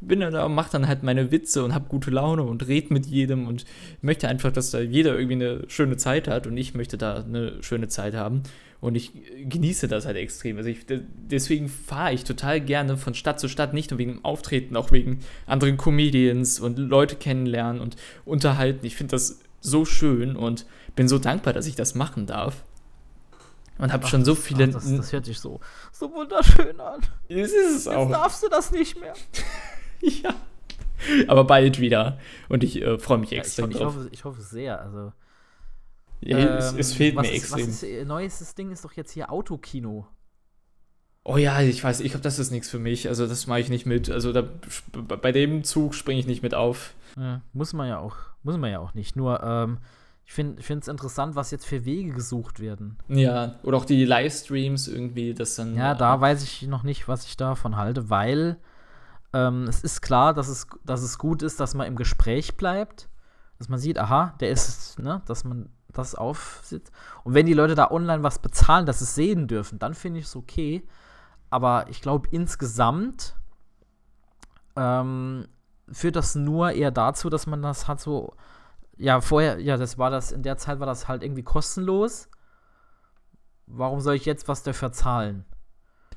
bin 0.00 0.20
dann 0.20 0.32
da, 0.32 0.48
mach 0.48 0.68
dann 0.68 0.88
halt 0.88 1.02
meine 1.02 1.30
Witze 1.30 1.64
und 1.64 1.74
hab 1.74 1.88
gute 1.88 2.10
Laune 2.10 2.42
und 2.42 2.66
red 2.68 2.90
mit 2.90 3.06
jedem 3.06 3.46
und 3.46 3.64
möchte 4.02 4.28
einfach, 4.28 4.52
dass 4.52 4.70
da 4.70 4.80
jeder 4.80 5.18
irgendwie 5.18 5.44
eine 5.44 5.64
schöne 5.68 5.96
Zeit 5.96 6.28
hat 6.28 6.46
und 6.46 6.56
ich 6.56 6.74
möchte 6.74 6.98
da 6.98 7.22
eine 7.22 7.62
schöne 7.62 7.88
Zeit 7.88 8.14
haben. 8.14 8.42
Und 8.80 8.94
ich 8.94 9.12
genieße 9.48 9.88
das 9.88 10.06
halt 10.06 10.16
extrem. 10.16 10.58
Also 10.58 10.68
ich, 10.68 10.86
deswegen 10.86 11.68
fahre 11.68 12.12
ich 12.12 12.24
total 12.24 12.60
gerne 12.60 12.96
von 12.96 13.14
Stadt 13.14 13.40
zu 13.40 13.48
Stadt, 13.48 13.72
nicht 13.72 13.90
nur 13.90 13.98
wegen 13.98 14.12
dem 14.12 14.24
Auftreten, 14.24 14.76
auch 14.76 14.92
wegen 14.92 15.20
anderen 15.46 15.76
Comedians 15.76 16.60
und 16.60 16.78
Leute 16.78 17.16
kennenlernen 17.16 17.80
und 17.80 17.96
unterhalten. 18.24 18.84
Ich 18.84 18.96
finde 18.96 19.12
das 19.12 19.40
so 19.60 19.84
schön 19.84 20.36
und 20.36 20.66
bin 20.94 21.08
so 21.08 21.18
dankbar, 21.18 21.52
dass 21.52 21.66
ich 21.66 21.74
das 21.74 21.94
machen 21.94 22.26
darf. 22.26 22.64
Und 23.78 23.92
habe 23.92 24.06
schon 24.06 24.24
so 24.24 24.34
viele. 24.34 24.64
Ach, 24.68 24.72
das, 24.72 24.96
das, 24.96 25.12
hört 25.12 25.26
sich 25.26 25.38
so, 25.38 25.60
so 25.92 26.10
wunderschön 26.12 26.80
an. 26.80 27.00
Es 27.28 27.52
ist 27.52 27.76
es 27.76 27.88
auch. 27.88 28.08
Jetzt 28.08 28.12
darfst 28.12 28.42
du 28.42 28.48
das 28.48 28.70
nicht 28.72 28.98
mehr. 28.98 29.12
ja. 30.00 30.34
Aber 31.28 31.44
bald 31.44 31.78
wieder. 31.78 32.18
Und 32.48 32.64
ich 32.64 32.80
äh, 32.80 32.98
freue 32.98 33.18
mich 33.18 33.32
extrem 33.32 33.70
ja, 33.70 33.76
ich, 33.76 33.84
hoffe, 33.84 34.08
ich, 34.10 34.24
hoffe, 34.24 34.40
sehr. 34.40 34.80
Also. 34.80 35.12
Ja, 36.20 36.38
ähm, 36.38 36.58
es, 36.58 36.72
es, 36.72 36.92
fehlt 36.92 37.14
mir 37.14 37.22
ist, 37.22 37.34
extrem. 37.34 37.68
Was 37.68 37.82
ist, 37.82 38.06
neuestes 38.06 38.54
Ding 38.54 38.70
ist 38.70 38.84
doch 38.84 38.92
jetzt 38.92 39.12
hier 39.12 39.30
Autokino. 39.30 40.06
Oh 41.24 41.36
ja, 41.36 41.60
ich 41.60 41.82
weiß, 41.82 42.00
ich 42.00 42.12
glaube, 42.12 42.22
das 42.22 42.38
ist 42.38 42.52
nichts 42.52 42.70
für 42.70 42.78
mich. 42.78 43.08
Also 43.08 43.26
das 43.26 43.46
mache 43.48 43.60
ich 43.60 43.68
nicht 43.68 43.84
mit. 43.84 44.10
Also 44.10 44.32
da, 44.32 44.44
bei 44.92 45.32
dem 45.32 45.64
Zug 45.64 45.94
springe 45.94 46.20
ich 46.20 46.26
nicht 46.26 46.42
mit 46.42 46.54
auf. 46.54 46.94
Ja, 47.16 47.42
muss 47.52 47.72
man 47.72 47.88
ja 47.88 47.98
auch, 47.98 48.16
muss 48.44 48.56
man 48.56 48.70
ja 48.70 48.78
auch 48.78 48.94
nicht. 48.94 49.16
Nur 49.16 49.42
ähm, 49.42 49.78
ich 50.24 50.32
finde 50.32 50.60
es 50.60 50.88
interessant, 50.88 51.36
was 51.36 51.50
jetzt 51.50 51.66
für 51.66 51.84
Wege 51.84 52.10
gesucht 52.10 52.60
werden. 52.60 52.98
Ja, 53.08 53.58
oder 53.62 53.76
auch 53.76 53.84
die 53.84 54.04
Livestreams 54.04 54.88
irgendwie, 54.88 55.34
das 55.34 55.54
dann. 55.54 55.74
Ja, 55.74 55.94
da 55.94 56.20
weiß 56.20 56.42
ich 56.42 56.62
noch 56.62 56.82
nicht, 56.82 57.08
was 57.08 57.26
ich 57.26 57.36
davon 57.36 57.76
halte, 57.76 58.10
weil 58.10 58.58
ähm, 59.32 59.64
es 59.68 59.82
ist 59.82 60.02
klar, 60.02 60.34
dass 60.34 60.48
es, 60.48 60.66
dass 60.84 61.02
es 61.02 61.18
gut 61.18 61.42
ist, 61.42 61.60
dass 61.60 61.74
man 61.74 61.86
im 61.86 61.96
Gespräch 61.96 62.56
bleibt, 62.56 63.08
dass 63.58 63.68
man 63.68 63.78
sieht, 63.78 63.98
aha, 63.98 64.34
der 64.40 64.50
ist, 64.50 64.98
ne, 64.98 65.22
dass 65.26 65.44
man 65.44 65.70
das 65.98 66.14
aufsitzt. 66.14 66.92
Und 67.24 67.34
wenn 67.34 67.46
die 67.46 67.54
Leute 67.54 67.74
da 67.74 67.90
online 67.90 68.22
was 68.22 68.38
bezahlen, 68.38 68.86
dass 68.86 68.98
sie 68.98 69.04
es 69.04 69.14
sehen 69.14 69.48
dürfen, 69.48 69.78
dann 69.78 69.94
finde 69.94 70.20
ich 70.20 70.26
es 70.26 70.36
okay. 70.36 70.86
Aber 71.50 71.86
ich 71.88 72.00
glaube, 72.02 72.28
insgesamt 72.30 73.36
ähm, 74.76 75.46
führt 75.90 76.16
das 76.16 76.34
nur 76.34 76.72
eher 76.72 76.90
dazu, 76.90 77.30
dass 77.30 77.46
man 77.46 77.62
das 77.62 77.88
hat 77.88 78.00
so 78.00 78.34
ja, 78.96 79.20
vorher, 79.20 79.60
ja, 79.60 79.76
das 79.76 79.98
war 79.98 80.10
das, 80.10 80.32
in 80.32 80.42
der 80.42 80.56
Zeit 80.56 80.80
war 80.80 80.86
das 80.86 81.06
halt 81.06 81.22
irgendwie 81.22 81.42
kostenlos. 81.42 82.28
Warum 83.66 84.00
soll 84.00 84.14
ich 84.14 84.24
jetzt 84.24 84.48
was 84.48 84.62
dafür 84.62 84.92
zahlen? 84.92 85.44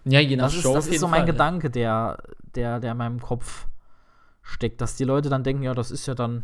Ja, 0.06 0.20
je 0.20 0.38
nach 0.38 0.46
das 0.46 0.56
Show. 0.56 0.70
Ist, 0.70 0.76
das 0.76 0.88
ist 0.88 1.02
so 1.02 1.08
mein 1.08 1.22
Fall, 1.22 1.32
Gedanke, 1.32 1.70
der, 1.70 2.24
der, 2.56 2.80
der 2.80 2.94
in 2.94 2.98
meinem 2.98 3.20
Kopf 3.20 3.68
steckt, 4.42 4.82
dass 4.82 4.96
die 4.96 5.04
Leute 5.04 5.30
dann 5.30 5.44
denken, 5.44 5.64
ja, 5.64 5.74
das 5.74 5.92
ist 5.92 6.06
ja 6.06 6.16
dann, 6.16 6.44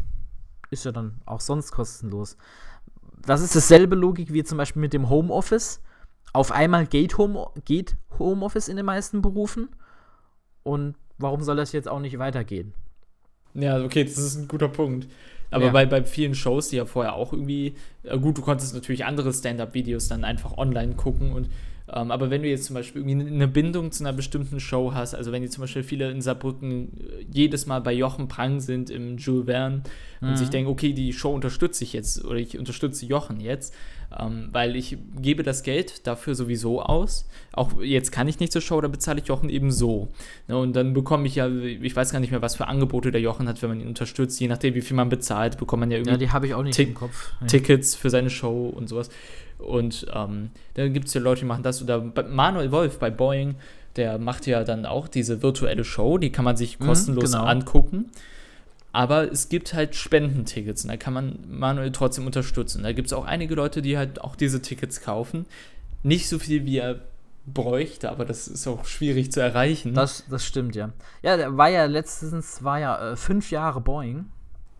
ist 0.69 0.83
ja 0.83 0.91
dann 0.91 1.21
auch 1.25 1.39
sonst 1.39 1.71
kostenlos. 1.71 2.37
Das 3.21 3.41
ist 3.41 3.55
dasselbe 3.55 3.95
Logik 3.95 4.33
wie 4.33 4.43
zum 4.43 4.57
Beispiel 4.57 4.81
mit 4.81 4.93
dem 4.93 5.09
Homeoffice. 5.09 5.81
Auf 6.33 6.51
einmal 6.51 6.85
geht, 6.85 7.17
Home, 7.17 7.47
geht 7.65 7.95
Homeoffice 8.19 8.67
in 8.67 8.75
den 8.75 8.85
meisten 8.85 9.21
Berufen. 9.21 9.69
Und 10.63 10.95
warum 11.17 11.41
soll 11.41 11.55
das 11.55 11.71
jetzt 11.71 11.87
auch 11.87 11.99
nicht 11.99 12.17
weitergehen? 12.19 12.73
Ja, 13.53 13.81
okay, 13.83 14.03
das 14.03 14.17
ist 14.17 14.35
ein 14.35 14.47
guter 14.47 14.67
Punkt. 14.67 15.07
Aber 15.51 15.67
ja. 15.67 15.71
bei, 15.71 15.85
bei 15.85 16.03
vielen 16.03 16.35
Shows, 16.35 16.69
die 16.69 16.77
ja 16.77 16.85
vorher 16.85 17.13
auch 17.13 17.31
irgendwie, 17.31 17.75
äh, 18.03 18.17
gut, 18.17 18.37
du 18.37 18.41
konntest 18.41 18.73
natürlich 18.73 19.05
andere 19.05 19.31
Stand-up-Videos 19.33 20.07
dann 20.07 20.23
einfach 20.23 20.57
online 20.57 20.95
gucken 20.95 21.31
und 21.31 21.49
ähm, 21.91 22.09
aber 22.09 22.31
wenn 22.31 22.41
du 22.41 22.49
jetzt 22.49 22.65
zum 22.65 22.73
Beispiel 22.73 23.01
irgendwie 23.03 23.27
eine 23.27 23.47
Bindung 23.47 23.91
zu 23.91 24.03
einer 24.03 24.13
bestimmten 24.13 24.59
Show 24.59 24.93
hast, 24.93 25.13
also 25.13 25.31
wenn 25.31 25.43
die 25.43 25.49
zum 25.49 25.61
Beispiel 25.61 25.83
viele 25.83 26.09
in 26.09 26.19
Saarbrücken 26.19 26.99
äh, 26.99 27.25
jedes 27.31 27.67
Mal 27.67 27.79
bei 27.81 27.93
Jochen 27.93 28.27
Prang 28.27 28.59
sind 28.59 28.89
im 28.89 29.17
Jules 29.17 29.45
Verne 29.45 29.83
mhm. 30.19 30.29
und 30.29 30.37
sich 30.37 30.49
denken, 30.49 30.69
okay, 30.69 30.93
die 30.93 31.13
Show 31.13 31.31
unterstütze 31.31 31.83
ich 31.83 31.93
jetzt 31.93 32.25
oder 32.25 32.37
ich 32.37 32.57
unterstütze 32.57 33.05
Jochen 33.05 33.39
jetzt, 33.39 33.75
ähm, 34.19 34.49
weil 34.51 34.75
ich 34.75 34.97
gebe 35.21 35.43
das 35.43 35.61
Geld 35.61 36.07
dafür 36.07 36.33
sowieso 36.33 36.81
aus. 36.81 37.27
Auch 37.53 37.79
jetzt 37.79 38.11
kann 38.11 38.27
ich 38.27 38.39
nicht 38.39 38.51
zur 38.51 38.61
Show, 38.61 38.81
da 38.81 38.87
bezahle 38.87 39.19
ich 39.19 39.27
Jochen 39.27 39.49
eben 39.49 39.69
so. 39.69 40.07
Ne, 40.47 40.57
und 40.57 40.75
dann 40.75 40.93
bekomme 40.93 41.27
ich 41.27 41.35
ja, 41.35 41.47
ich 41.47 41.95
weiß 41.95 42.11
gar 42.11 42.19
nicht 42.19 42.31
mehr, 42.31 42.41
was 42.41 42.55
für 42.55 42.67
Angebote 42.67 43.11
der 43.11 43.21
Jochen 43.21 43.47
hat, 43.47 43.61
wenn 43.61 43.69
man 43.69 43.79
ihn 43.79 43.87
unterstützt, 43.87 44.39
je 44.39 44.47
nachdem, 44.47 44.73
wie 44.73 44.81
viel 44.81 44.95
man 44.95 45.09
bezahlt, 45.09 45.59
bekommt 45.59 45.81
man 45.81 45.91
ja 45.91 45.97
irgendwie. 45.97 46.13
Ja, 46.13 46.17
die 46.17 46.31
habe 46.31 46.47
ich 46.47 46.55
auch 46.55 46.63
nicht 46.63 46.79
im 46.79 46.95
Kopf. 46.95 47.33
Tickets 47.45 47.93
für 47.93 48.09
seine 48.09 48.31
Show 48.31 48.69
und 48.69 48.89
sowas. 48.89 49.11
Und 49.57 50.05
ähm, 50.13 50.51
dann 50.75 50.93
gibt 50.93 51.07
es 51.07 51.13
ja 51.13 51.21
Leute, 51.21 51.41
die 51.41 51.45
machen 51.45 51.63
das. 51.63 51.81
Oder 51.81 52.01
Manuel 52.01 52.71
Wolf 52.71 52.99
bei 52.99 53.09
Boeing, 53.09 53.55
der 53.95 54.17
macht 54.17 54.45
ja 54.47 54.63
dann 54.63 54.85
auch 54.85 55.07
diese 55.07 55.41
virtuelle 55.41 55.83
Show, 55.83 56.17
die 56.17 56.31
kann 56.31 56.45
man 56.45 56.57
sich 56.57 56.79
mhm, 56.79 56.85
kostenlos 56.85 57.31
mhm, 57.31 57.37
genau. 57.37 57.45
angucken. 57.45 58.11
Aber 58.91 59.29
es 59.29 59.49
gibt 59.49 59.73
halt 59.73 59.93
Spendentickets 59.93 60.83
und 60.85 60.89
da 60.89 60.95
kann 60.95 61.13
man 61.13 61.39
Manuel 61.49 61.91
trotzdem 61.91 62.25
unterstützen. 62.25 62.83
Da 62.83 62.93
gibt 62.93 63.07
es 63.07 63.13
auch 63.13 63.25
einige 63.25 63.53
Leute, 63.55 63.81
die 63.81 63.97
halt 63.97 64.21
auch 64.21 64.37
diese 64.37 64.61
Tickets 64.61 65.01
kaufen. 65.01 65.45
Nicht 66.01 66.29
so 66.29 66.39
viel, 66.39 66.65
wie 66.65 66.77
er 66.77 67.01
bräuchte, 67.45 68.09
aber 68.09 68.23
das 68.23 68.47
ist 68.47 68.65
auch 68.67 68.85
schwierig 68.85 69.31
zu 69.31 69.41
erreichen. 69.41 69.93
Das, 69.93 70.23
das 70.29 70.45
stimmt, 70.45 70.75
ja. 70.75 70.91
Ja, 71.21 71.35
der 71.35 71.57
war 71.57 71.69
ja 71.69 71.85
letztens, 71.85 72.63
war 72.63 72.79
ja 72.79 73.11
äh, 73.11 73.15
fünf 73.17 73.51
Jahre 73.51 73.81
Boeing. 73.81 74.27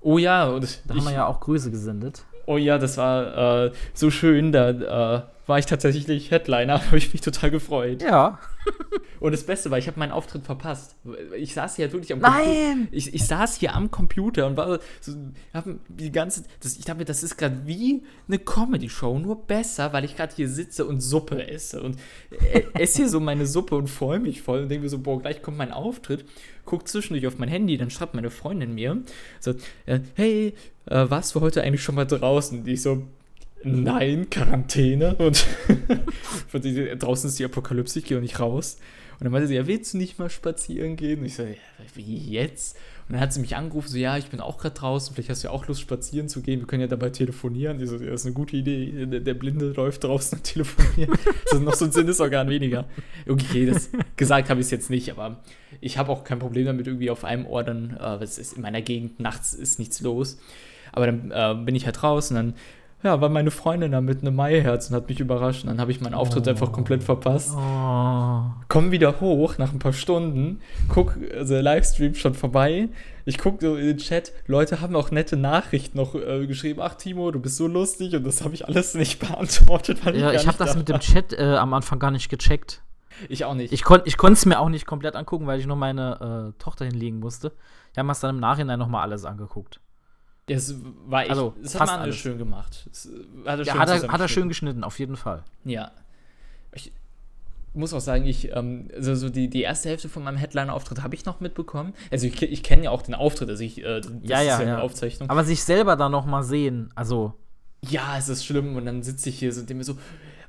Oh 0.01 0.17
ja, 0.17 0.47
und 0.47 0.63
da 0.85 0.93
ich, 0.93 0.99
haben 1.01 1.07
wir 1.07 1.13
ja 1.13 1.27
auch 1.27 1.39
Grüße 1.39 1.69
gesendet. 1.71 2.23
Oh 2.45 2.57
ja, 2.57 2.77
das 2.77 2.97
war 2.97 3.65
äh, 3.65 3.71
so 3.93 4.11
schön. 4.11 4.51
Da 4.51 4.69
äh, 4.69 5.21
war 5.47 5.59
ich 5.59 5.65
tatsächlich 5.65 6.31
Headliner, 6.31 6.85
habe 6.85 6.97
ich 6.97 7.13
mich 7.13 7.21
total 7.21 7.51
gefreut. 7.51 8.01
Ja. 8.01 8.39
Und 9.19 9.31
das 9.31 9.43
Beste 9.43 9.71
war, 9.71 9.77
ich 9.77 9.87
habe 9.87 9.99
meinen 9.99 10.11
Auftritt 10.11 10.43
verpasst. 10.43 10.95
Ich 11.37 11.53
saß 11.53 11.75
hier 11.75 11.85
halt 11.85 11.93
wirklich 11.93 12.13
am 12.13 12.19
Nein! 12.19 12.87
Ich, 12.91 13.13
ich 13.13 13.25
saß 13.25 13.57
hier 13.57 13.75
am 13.75 13.91
Computer 13.91 14.47
und 14.47 14.57
war 14.57 14.79
so, 15.01 15.13
hab 15.53 15.65
die 15.87 16.11
ganze, 16.11 16.43
das, 16.61 16.77
ich 16.77 16.85
dachte 16.85 16.99
mir, 16.99 17.05
das 17.05 17.23
ist 17.23 17.37
gerade 17.37 17.61
wie 17.65 18.03
eine 18.27 18.39
Comedy-Show, 18.39 19.19
nur 19.19 19.45
besser, 19.45 19.93
weil 19.93 20.03
ich 20.03 20.15
gerade 20.15 20.35
hier 20.35 20.49
sitze 20.49 20.85
und 20.85 21.01
Suppe 21.01 21.47
esse 21.47 21.81
und 21.81 21.97
äh, 22.31 22.63
esse 22.73 22.97
hier 22.97 23.09
so 23.09 23.19
meine 23.19 23.45
Suppe 23.45 23.75
und 23.75 23.87
freue 23.87 24.19
mich 24.19 24.41
voll 24.41 24.63
und 24.63 24.69
denke 24.69 24.83
mir 24.83 24.89
so, 24.89 24.99
boah, 24.99 25.21
gleich 25.21 25.41
kommt 25.41 25.57
mein 25.57 25.71
Auftritt. 25.71 26.25
Guck 26.65 26.87
zwischendurch 26.87 27.27
auf 27.27 27.37
mein 27.37 27.49
Handy, 27.49 27.77
dann 27.77 27.91
schreibt 27.91 28.15
meine 28.15 28.31
Freundin 28.31 28.73
mir 28.73 29.03
so, 29.39 29.53
äh, 29.85 29.99
hey, 30.15 30.55
äh, 30.87 31.09
warst 31.09 31.35
du 31.35 31.41
heute 31.41 31.63
eigentlich 31.63 31.83
schon 31.83 31.95
mal 31.95 32.05
draußen? 32.05 32.67
Ich 32.67 32.81
so, 32.81 33.03
nein, 33.63 34.29
Quarantäne. 34.29 35.15
Und 35.15 35.45
draußen 36.99 37.29
ist 37.29 37.39
die 37.39 37.45
Apokalypse, 37.45 37.99
ich 37.99 38.05
gehe 38.05 38.19
nicht 38.19 38.39
raus. 38.39 38.77
Und 39.19 39.23
dann 39.23 39.31
meinte 39.31 39.47
sie, 39.47 39.55
ja, 39.55 39.65
willst 39.65 39.93
du 39.93 39.97
nicht 39.97 40.19
mal 40.19 40.29
spazieren 40.29 40.97
gehen? 40.97 41.19
Und 41.19 41.25
ich 41.25 41.35
so, 41.35 41.43
ja, 41.43 41.55
wie 41.93 42.17
jetzt? 42.17 42.75
Und 43.07 43.13
dann 43.13 43.21
hat 43.21 43.31
sie 43.31 43.39
mich 43.39 43.55
angerufen, 43.55 43.87
so, 43.87 43.97
ja, 43.97 44.17
ich 44.17 44.29
bin 44.29 44.39
auch 44.39 44.57
gerade 44.57 44.75
draußen, 44.75 45.13
vielleicht 45.13 45.29
hast 45.29 45.43
du 45.43 45.47
ja 45.47 45.53
auch 45.53 45.67
Lust, 45.67 45.79
spazieren 45.79 46.27
zu 46.27 46.41
gehen, 46.41 46.59
wir 46.59 46.67
können 46.67 46.81
ja 46.81 46.87
dabei 46.87 47.11
telefonieren. 47.11 47.79
Ich 47.79 47.87
so, 47.87 47.97
ja, 47.97 48.09
das 48.09 48.21
ist 48.21 48.25
eine 48.25 48.33
gute 48.33 48.57
Idee, 48.57 49.05
der, 49.05 49.19
der 49.19 49.33
Blinde 49.35 49.71
läuft 49.71 50.03
draußen 50.03 50.39
und 50.39 50.43
telefoniert. 50.43 51.11
das 51.43 51.53
ist 51.53 51.61
noch 51.61 51.75
so 51.75 51.85
ein 51.85 51.91
Sinnesorgan 51.91 52.49
weniger. 52.49 52.85
Okay, 53.27 53.67
das 53.67 53.89
gesagt 54.17 54.49
habe 54.49 54.59
ich 54.59 54.65
es 54.65 54.71
jetzt 54.71 54.89
nicht, 54.89 55.11
aber 55.11 55.43
ich 55.81 55.97
habe 55.97 56.11
auch 56.11 56.23
kein 56.23 56.39
Problem 56.39 56.65
damit, 56.65 56.87
irgendwie 56.87 57.11
auf 57.11 57.23
einem 57.23 57.45
Ohr 57.45 57.63
dann, 57.63 57.95
äh, 57.99 58.23
es 58.23 58.37
ist 58.37 58.53
in 58.53 58.63
meiner 58.63 58.81
Gegend, 58.81 59.19
nachts 59.19 59.53
ist 59.53 59.79
nichts 59.79 60.01
los. 60.01 60.39
Aber 60.95 61.05
dann 61.05 61.31
äh, 61.31 61.55
bin 61.63 61.75
ich 61.75 61.85
halt 61.85 62.01
raus 62.03 62.31
und 62.31 62.37
dann 62.37 62.53
ja, 63.05 63.21
war 63.21 63.29
meine 63.29 63.51
Freundin 63.51 63.91
da 63.91 64.01
mit 64.01 64.21
einem 64.21 64.35
Maiherz 64.35 64.89
und 64.89 64.95
hat 64.95 65.07
mich 65.07 65.19
überrascht. 65.19 65.63
Und 65.63 65.69
dann 65.69 65.79
habe 65.79 65.91
ich 65.91 66.01
meinen 66.01 66.15
Auftritt 66.15 66.47
oh. 66.47 66.49
einfach 66.49 66.71
komplett 66.71 67.03
verpasst. 67.03 67.51
Oh. 67.55 68.41
Komm 68.67 68.91
wieder 68.91 69.21
hoch 69.21 69.59
nach 69.59 69.71
ein 69.71 69.79
paar 69.79 69.93
Stunden, 69.93 70.59
guck, 70.89 71.15
also 71.33 71.53
der 71.53 71.61
Livestream 71.61 72.15
schon 72.15 72.33
vorbei. 72.33 72.89
Ich 73.25 73.37
gucke 73.37 73.63
so 73.63 73.75
in 73.75 73.85
den 73.85 73.97
Chat, 73.97 74.33
Leute 74.47 74.81
haben 74.81 74.95
auch 74.95 75.11
nette 75.11 75.37
Nachrichten 75.37 75.97
noch 75.97 76.15
äh, 76.15 76.47
geschrieben. 76.47 76.79
Ach, 76.81 76.95
Timo, 76.95 77.29
du 77.31 77.39
bist 77.39 77.57
so 77.57 77.67
lustig. 77.67 78.15
Und 78.15 78.25
das 78.25 78.43
habe 78.43 78.55
ich 78.55 78.67
alles 78.67 78.95
nicht 78.95 79.19
beantwortet. 79.27 80.03
Weil 80.03 80.17
ja, 80.17 80.31
ich, 80.31 80.41
ich 80.41 80.47
habe 80.47 80.57
das 80.57 80.75
mit 80.75 80.89
dem 80.89 80.99
Chat 80.99 81.33
äh, 81.33 81.55
am 81.55 81.73
Anfang 81.73 81.99
gar 81.99 82.11
nicht 82.11 82.29
gecheckt. 82.29 82.81
Ich 83.29 83.45
auch 83.45 83.53
nicht. 83.53 83.71
Ich, 83.71 83.83
kon 83.83 84.01
ich 84.05 84.17
konnte 84.17 84.33
es 84.33 84.45
mir 84.45 84.59
auch 84.59 84.69
nicht 84.69 84.85
komplett 84.85 85.15
angucken, 85.15 85.47
weil 85.47 85.59
ich 85.59 85.67
nur 85.67 85.77
meine 85.77 86.53
äh, 86.55 86.61
Tochter 86.61 86.85
hinlegen 86.85 87.19
musste. 87.19 87.51
Wir 87.93 88.01
haben 88.01 88.09
es 88.09 88.19
dann 88.19 88.35
im 88.35 88.41
Nachhinein 88.41 88.79
nochmal 88.79 89.03
alles 89.03 89.25
angeguckt. 89.25 89.79
Das 90.47 90.75
war 91.07 91.21
echt, 91.23 91.31
also, 91.31 91.55
das 91.61 91.79
hat 91.79 91.87
man 91.87 92.13
schön 92.13 92.37
gemacht. 92.37 92.87
Das 92.89 93.09
hat 93.45 93.59
er, 93.59 93.65
ja, 93.65 93.73
schön, 93.73 93.81
hat, 93.81 93.89
er, 93.89 94.07
hat 94.09 94.21
er 94.21 94.27
schön 94.27 94.47
geschnitten, 94.47 94.83
auf 94.83 94.99
jeden 94.99 95.15
Fall. 95.15 95.43
Ja. 95.63 95.91
Ich 96.73 96.91
muss 97.73 97.93
auch 97.93 98.01
sagen, 98.01 98.25
ich, 98.25 98.55
ähm, 98.55 98.89
also 98.95 99.15
so 99.15 99.29
die, 99.29 99.49
die 99.49 99.63
erste 99.63 99.89
Hälfte 99.89 100.07
von 100.07 100.23
meinem 100.23 100.37
Headliner-Auftritt 100.37 101.01
habe 101.01 101.15
ich 101.15 101.25
noch 101.25 101.39
mitbekommen. 101.39 101.93
Also 102.11 102.27
ich, 102.27 102.41
ich 102.41 102.63
kenne 102.63 102.83
ja 102.83 102.91
auch 102.91 103.01
den 103.01 103.15
Auftritt, 103.15 103.49
also 103.49 103.63
ich, 103.63 103.79
äh, 103.79 104.01
das 104.01 104.11
ja, 104.21 104.41
ja, 104.41 104.53
ist 104.53 104.59
ja, 104.61 104.73
eine 104.73 104.81
Aufzeichnung. 104.81 105.29
Aber 105.29 105.43
sich 105.43 105.63
selber 105.63 105.95
da 105.95 106.09
noch 106.09 106.25
mal 106.25 106.43
sehen, 106.43 106.91
also 106.95 107.33
ja, 107.89 108.17
es 108.17 108.29
ist 108.29 108.45
schlimm. 108.45 108.75
Und 108.75 108.85
dann 108.85 109.03
sitze 109.03 109.29
ich 109.29 109.39
hier 109.39 109.51
so 109.53 109.61
und 109.61 109.69
denke 109.69 109.79
mir 109.79 109.83
so, 109.83 109.97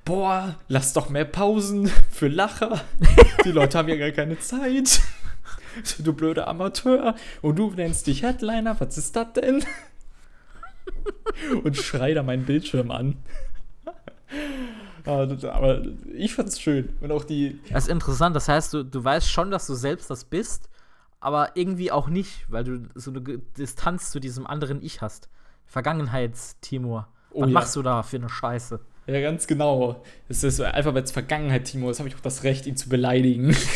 boah, 0.05 0.57
lass 0.69 0.93
doch 0.93 1.09
mehr 1.09 1.25
Pausen 1.25 1.91
für 2.11 2.29
Lacher. 2.29 2.81
Die 3.45 3.51
Leute 3.51 3.79
haben 3.79 3.89
ja 3.89 3.97
gar 3.97 4.11
keine 4.11 4.39
Zeit. 4.39 5.01
Du 5.99 6.13
blöder 6.13 6.49
Amateur. 6.49 7.15
Und 7.43 7.59
du 7.59 7.71
nennst 7.71 8.07
dich 8.07 8.23
Headliner. 8.23 8.79
Was 8.81 8.99
ist 8.99 9.17
das 9.17 9.33
denn? 9.35 9.65
Und 11.65 11.77
schrei 11.77 12.15
da 12.15 12.23
meinen 12.23 12.45
Bildschirm 12.45 12.91
an. 12.91 13.17
Aber 15.05 15.83
ich 16.13 16.35
fand's 16.35 16.61
schön. 16.61 16.91
Und 17.01 17.13
auch 17.13 17.25
die. 17.25 17.61
Das 17.71 17.85
ist 17.85 17.91
interessant. 17.91 18.35
Das 18.35 18.49
heißt, 18.49 18.75
du, 18.75 18.83
du 18.85 19.05
weißt 19.05 19.29
schon, 19.31 19.51
dass 19.51 19.67
du 19.67 19.75
selbst 19.75 20.11
das 20.11 20.25
bist, 20.25 20.69
aber 21.21 21.51
irgendwie 21.55 21.93
auch 21.93 22.09
nicht, 22.09 22.47
weil 22.49 22.65
du 22.65 22.89
so 22.95 23.11
eine 23.11 23.21
Distanz 23.57 24.11
zu 24.11 24.21
diesem 24.21 24.47
anderen 24.47 24.83
Ich 24.83 25.01
hast. 25.03 25.29
Vergangenheits-Timur. 25.67 27.09
Oh 27.31 27.43
Was 27.43 27.49
ja. 27.49 27.53
machst 27.53 27.77
du 27.77 27.83
da 27.83 28.03
für 28.03 28.17
eine 28.17 28.29
Scheiße? 28.29 28.81
Ja, 29.07 29.21
ganz 29.21 29.47
genau. 29.47 30.03
Es 30.29 30.43
ist 30.43 30.61
einfach 30.61 30.95
als 30.95 31.13
Vergangenheit, 31.13 31.65
Timo. 31.65 31.89
Jetzt 31.89 32.01
habe 32.01 32.09
ich 32.09 32.17
auch 32.17 32.21
das 32.21 32.43
Recht, 32.43 32.67
ihn 32.67 32.77
zu 32.77 32.89
beleidigen. 32.89 33.55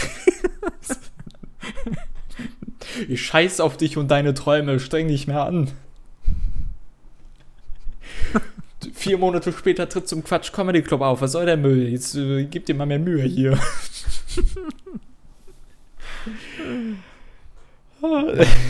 ich 3.08 3.24
scheiß 3.24 3.60
auf 3.60 3.76
dich 3.76 3.96
und 3.96 4.10
deine 4.10 4.34
Träume. 4.34 4.80
Streng 4.80 5.08
dich 5.08 5.26
mehr 5.26 5.44
an. 5.44 5.70
Vier 8.94 9.18
Monate 9.18 9.52
später 9.52 9.88
tritt 9.88 10.08
zum 10.08 10.24
Quatsch 10.24 10.52
Comedy 10.52 10.82
Club 10.82 11.00
auf. 11.02 11.20
Was 11.20 11.32
soll 11.32 11.46
der 11.46 11.56
Müll? 11.56 11.88
Jetzt 11.88 12.14
äh, 12.16 12.44
gib 12.44 12.66
dir 12.66 12.74
mal 12.74 12.86
mehr 12.86 12.98
Mühe 12.98 13.22
hier. 13.22 13.58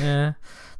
äh, 0.03 0.33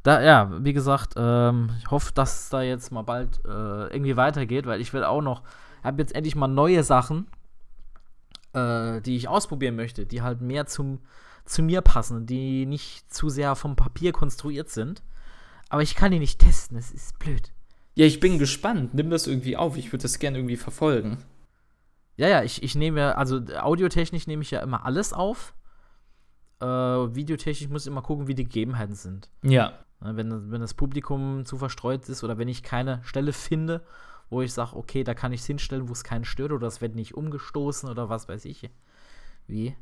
da, 0.03 0.21
ja, 0.21 0.51
wie 0.63 0.73
gesagt, 0.73 1.13
ähm, 1.15 1.69
ich 1.79 1.91
hoffe, 1.91 2.11
dass 2.13 2.43
es 2.43 2.49
da 2.49 2.61
jetzt 2.61 2.91
mal 2.91 3.03
bald 3.03 3.39
äh, 3.45 3.93
irgendwie 3.93 4.17
weitergeht, 4.17 4.65
weil 4.65 4.81
ich 4.81 4.93
will 4.93 5.03
auch 5.03 5.21
noch, 5.21 5.43
habe 5.83 6.01
jetzt 6.01 6.15
endlich 6.15 6.35
mal 6.35 6.47
neue 6.47 6.83
Sachen, 6.83 7.27
äh, 8.53 8.99
die 9.01 9.15
ich 9.15 9.27
ausprobieren 9.27 9.75
möchte, 9.75 10.05
die 10.05 10.21
halt 10.21 10.41
mehr 10.41 10.65
zum, 10.65 10.99
zu 11.51 11.61
mir 11.61 11.81
passen, 11.81 12.25
die 12.25 12.65
nicht 12.65 13.13
zu 13.13 13.29
sehr 13.29 13.55
vom 13.55 13.75
Papier 13.75 14.11
konstruiert 14.11 14.69
sind. 14.69 15.03
Aber 15.69 15.81
ich 15.81 15.95
kann 15.95 16.11
die 16.11 16.19
nicht 16.19 16.39
testen, 16.39 16.77
es 16.77 16.91
ist 16.91 17.19
blöd. 17.19 17.51
Ja, 17.95 18.05
ich 18.05 18.19
bin 18.19 18.39
gespannt. 18.39 18.93
Nimm 18.93 19.09
das 19.09 19.27
irgendwie 19.27 19.57
auf. 19.57 19.77
Ich 19.77 19.91
würde 19.91 20.03
das 20.03 20.19
gerne 20.19 20.37
irgendwie 20.37 20.57
verfolgen. 20.57 21.17
Ja, 22.15 22.27
ja, 22.27 22.43
ich, 22.43 22.63
ich 22.63 22.75
nehme, 22.75 23.17
also 23.17 23.41
audiotechnisch 23.59 24.27
nehme 24.27 24.43
ich 24.43 24.51
ja 24.51 24.61
immer 24.61 24.85
alles 24.85 25.13
auf. 25.13 25.53
Äh, 26.61 26.65
videotechnisch 26.65 27.69
muss 27.69 27.83
ich 27.83 27.91
immer 27.91 28.01
gucken, 28.01 28.27
wie 28.27 28.35
die 28.35 28.43
Gegebenheiten 28.43 28.95
sind. 28.95 29.29
Ja. 29.43 29.73
Ne, 29.99 30.15
Wenn, 30.15 30.51
wenn 30.51 30.61
das 30.61 30.73
Publikum 30.73 31.45
zu 31.45 31.57
verstreut 31.57 32.07
ist 32.09 32.23
oder 32.23 32.37
wenn 32.37 32.47
ich 32.47 32.63
keine 32.63 33.01
Stelle 33.03 33.33
finde, 33.33 33.83
wo 34.29 34.41
ich 34.41 34.53
sage, 34.53 34.75
okay, 34.75 35.03
da 35.03 35.13
kann 35.13 35.33
ich 35.33 35.41
es 35.41 35.47
hinstellen, 35.47 35.89
wo 35.89 35.93
es 35.93 36.03
keinen 36.03 36.25
stört 36.25 36.51
oder 36.51 36.67
es 36.67 36.79
wird 36.79 36.95
nicht 36.95 37.15
umgestoßen 37.15 37.89
oder 37.89 38.09
was 38.09 38.29
weiß 38.29 38.45
ich. 38.45 38.69
Wie. 39.47 39.75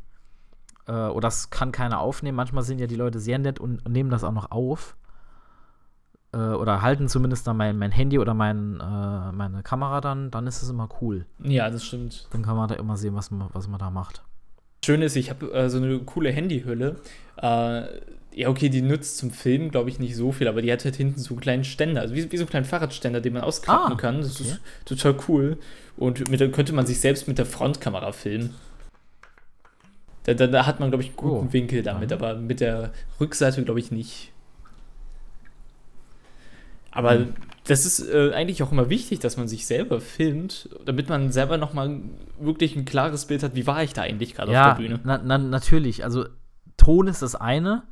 Äh, 0.89 1.09
oder 1.09 1.27
es 1.27 1.51
kann 1.51 1.71
keiner 1.71 1.99
aufnehmen. 1.99 2.35
Manchmal 2.35 2.63
sind 2.63 2.79
ja 2.79 2.87
die 2.87 2.95
Leute 2.95 3.19
sehr 3.19 3.37
nett 3.37 3.59
und, 3.59 3.85
und 3.85 3.91
nehmen 3.91 4.09
das 4.09 4.23
auch 4.23 4.33
noch 4.33 4.49
auf. 4.49 4.97
Äh, 6.33 6.37
oder 6.37 6.81
halten 6.81 7.07
zumindest 7.07 7.45
dann 7.45 7.57
mein, 7.57 7.77
mein 7.77 7.91
Handy 7.91 8.17
oder 8.17 8.33
mein, 8.33 8.79
äh, 8.79 9.31
meine 9.31 9.61
Kamera 9.63 10.01
dann, 10.01 10.31
dann 10.31 10.47
ist 10.47 10.63
es 10.63 10.69
immer 10.69 10.89
cool. 11.01 11.25
Ja, 11.43 11.69
das 11.69 11.85
stimmt. 11.85 12.27
Dann 12.31 12.41
kann 12.41 12.57
man 12.57 12.67
da 12.67 12.75
immer 12.75 12.97
sehen, 12.97 13.15
was 13.15 13.29
man, 13.29 13.49
was 13.53 13.67
man 13.67 13.79
da 13.79 13.91
macht. 13.91 14.23
Schön 14.83 15.01
ist, 15.01 15.15
ich 15.15 15.29
habe 15.29 15.53
äh, 15.53 15.69
so 15.69 15.77
eine 15.77 15.99
coole 15.99 16.31
Handyhülle. 16.31 16.95
Äh, 17.37 17.81
ja, 18.33 18.47
okay, 18.47 18.69
die 18.69 18.81
nutzt 18.81 19.17
zum 19.17 19.31
Filmen, 19.31 19.69
glaube 19.69 19.89
ich, 19.89 19.99
nicht 19.99 20.15
so 20.15 20.31
viel, 20.31 20.47
aber 20.47 20.61
die 20.61 20.71
hat 20.71 20.85
halt 20.85 20.95
hinten 20.95 21.19
so 21.19 21.33
einen 21.33 21.41
kleinen 21.41 21.63
Ständer, 21.63 22.01
also 22.01 22.15
wie, 22.15 22.31
wie 22.31 22.37
so 22.37 22.43
einen 22.43 22.49
kleinen 22.49 22.65
Fahrradständer, 22.65 23.21
den 23.21 23.33
man 23.33 23.41
ausklappen 23.43 23.93
Ah, 23.93 23.97
kann. 23.97 24.21
Das 24.21 24.39
okay. 24.39 24.51
ist 24.51 24.61
total 24.85 25.15
cool. 25.27 25.57
Und 25.97 26.29
mit, 26.29 26.53
könnte 26.53 26.73
man 26.73 26.85
sich 26.85 26.99
selbst 26.99 27.27
mit 27.27 27.37
der 27.37 27.45
Frontkamera 27.45 28.11
filmen. 28.11 28.55
Da, 30.23 30.33
da, 30.33 30.47
da 30.47 30.65
hat 30.65 30.79
man, 30.79 30.89
glaube 30.89 31.03
ich, 31.03 31.09
einen 31.09 31.17
guten 31.17 31.47
Oh. 31.47 31.53
Winkel 31.53 31.81
damit, 31.83 32.09
Mhm. 32.09 32.13
aber 32.15 32.35
mit 32.35 32.59
der 32.59 32.91
Rückseite, 33.19 33.63
glaube 33.63 33.79
ich, 33.79 33.91
nicht. 33.91 34.31
Aber 36.91 37.15
Mhm. 37.19 37.33
das 37.65 37.85
ist 37.85 37.99
äh, 38.09 38.33
eigentlich 38.33 38.63
auch 38.63 38.71
immer 38.71 38.89
wichtig, 38.89 39.19
dass 39.19 39.37
man 39.37 39.47
sich 39.47 39.65
selber 39.67 40.01
filmt, 40.01 40.69
damit 40.85 41.07
man 41.09 41.31
selber 41.31 41.57
nochmal 41.57 42.01
wirklich 42.39 42.75
ein 42.75 42.85
klares 42.85 43.25
Bild 43.25 43.43
hat, 43.43 43.55
wie 43.55 43.67
war 43.67 43.83
ich 43.83 43.93
da 43.93 44.01
eigentlich 44.01 44.33
gerade 44.35 44.51
ja, 44.51 44.71
auf 44.71 44.77
der 44.77 44.83
Bühne. 44.83 44.99
Na, 45.03 45.19
na, 45.23 45.37
natürlich. 45.37 46.03
Also 46.03 46.25
Ton 46.77 47.07
ist 47.07 47.21
das 47.21 47.35
eine, 47.35 47.83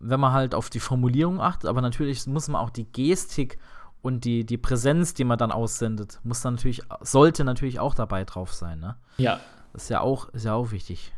wenn 0.00 0.20
man 0.20 0.32
halt 0.32 0.54
auf 0.54 0.70
die 0.70 0.80
Formulierung 0.80 1.40
achtet, 1.40 1.68
aber 1.68 1.80
natürlich 1.80 2.26
muss 2.26 2.48
man 2.48 2.60
auch 2.60 2.70
die 2.70 2.84
Gestik 2.84 3.58
und 4.02 4.24
die, 4.24 4.44
die 4.46 4.58
Präsenz, 4.58 5.14
die 5.14 5.24
man 5.24 5.38
dann 5.38 5.50
aussendet, 5.50 6.20
muss 6.22 6.40
dann 6.42 6.54
natürlich, 6.54 6.82
sollte 7.00 7.42
natürlich 7.44 7.80
auch 7.80 7.94
dabei 7.94 8.24
drauf 8.24 8.54
sein, 8.54 8.78
ne? 8.78 8.96
Ja, 9.16 9.40
Das 9.72 9.84
ist 9.84 9.88
ja 9.88 10.00
auch, 10.00 10.28
ist 10.30 10.44
ja 10.44 10.54
auch 10.54 10.70
wichtig. 10.70 11.12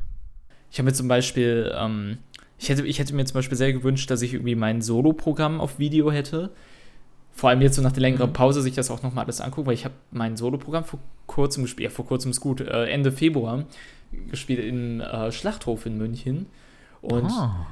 Ich 0.71 0.79
habe 0.79 0.87
mir 0.87 0.93
zum 0.93 1.09
Beispiel, 1.09 1.73
ähm, 1.77 2.18
ich, 2.59 2.68
hätte, 2.68 2.87
ich 2.87 2.99
hätte 2.99 3.14
mir 3.14 3.25
zum 3.25 3.35
Beispiel 3.35 3.57
sehr 3.59 3.73
gewünscht, 3.73 4.11
dass 4.11 4.23
ich 4.23 4.35
irgendwie 4.35 4.55
mein 4.55 4.83
Solo-Programm 4.83 5.61
auf 5.61 5.79
Video 5.79 6.11
hätte. 6.12 6.51
Vor 7.33 7.49
allem 7.51 7.62
jetzt 7.62 7.77
so 7.77 7.83
nach 7.83 7.93
der 7.93 8.03
längeren 8.03 8.31
Mhm. 8.31 8.35
Pause 8.35 8.61
sich 8.62 8.75
das 8.75 8.91
auch 8.91 9.03
nochmal 9.03 9.25
alles 9.25 9.41
angucken, 9.41 9.66
weil 9.66 9.75
ich 9.75 9.85
habe 9.85 9.95
mein 10.11 10.37
Solo-Programm 10.37 10.85
vor 10.85 10.99
kurzem 11.27 11.62
gespielt, 11.64 11.91
ja, 11.91 11.95
vor 11.95 12.07
kurzem 12.07 12.31
ist 12.33 12.41
gut, 12.41 12.61
äh, 12.61 12.87
Ende 12.87 13.12
Februar 13.12 13.64
gespielt 14.31 14.61
in 14.61 15.01
äh, 15.01 15.31
Schlachthof 15.33 15.87
in 15.87 15.97
München. 15.97 16.47
Und 17.01 17.31
Ah. 17.31 17.66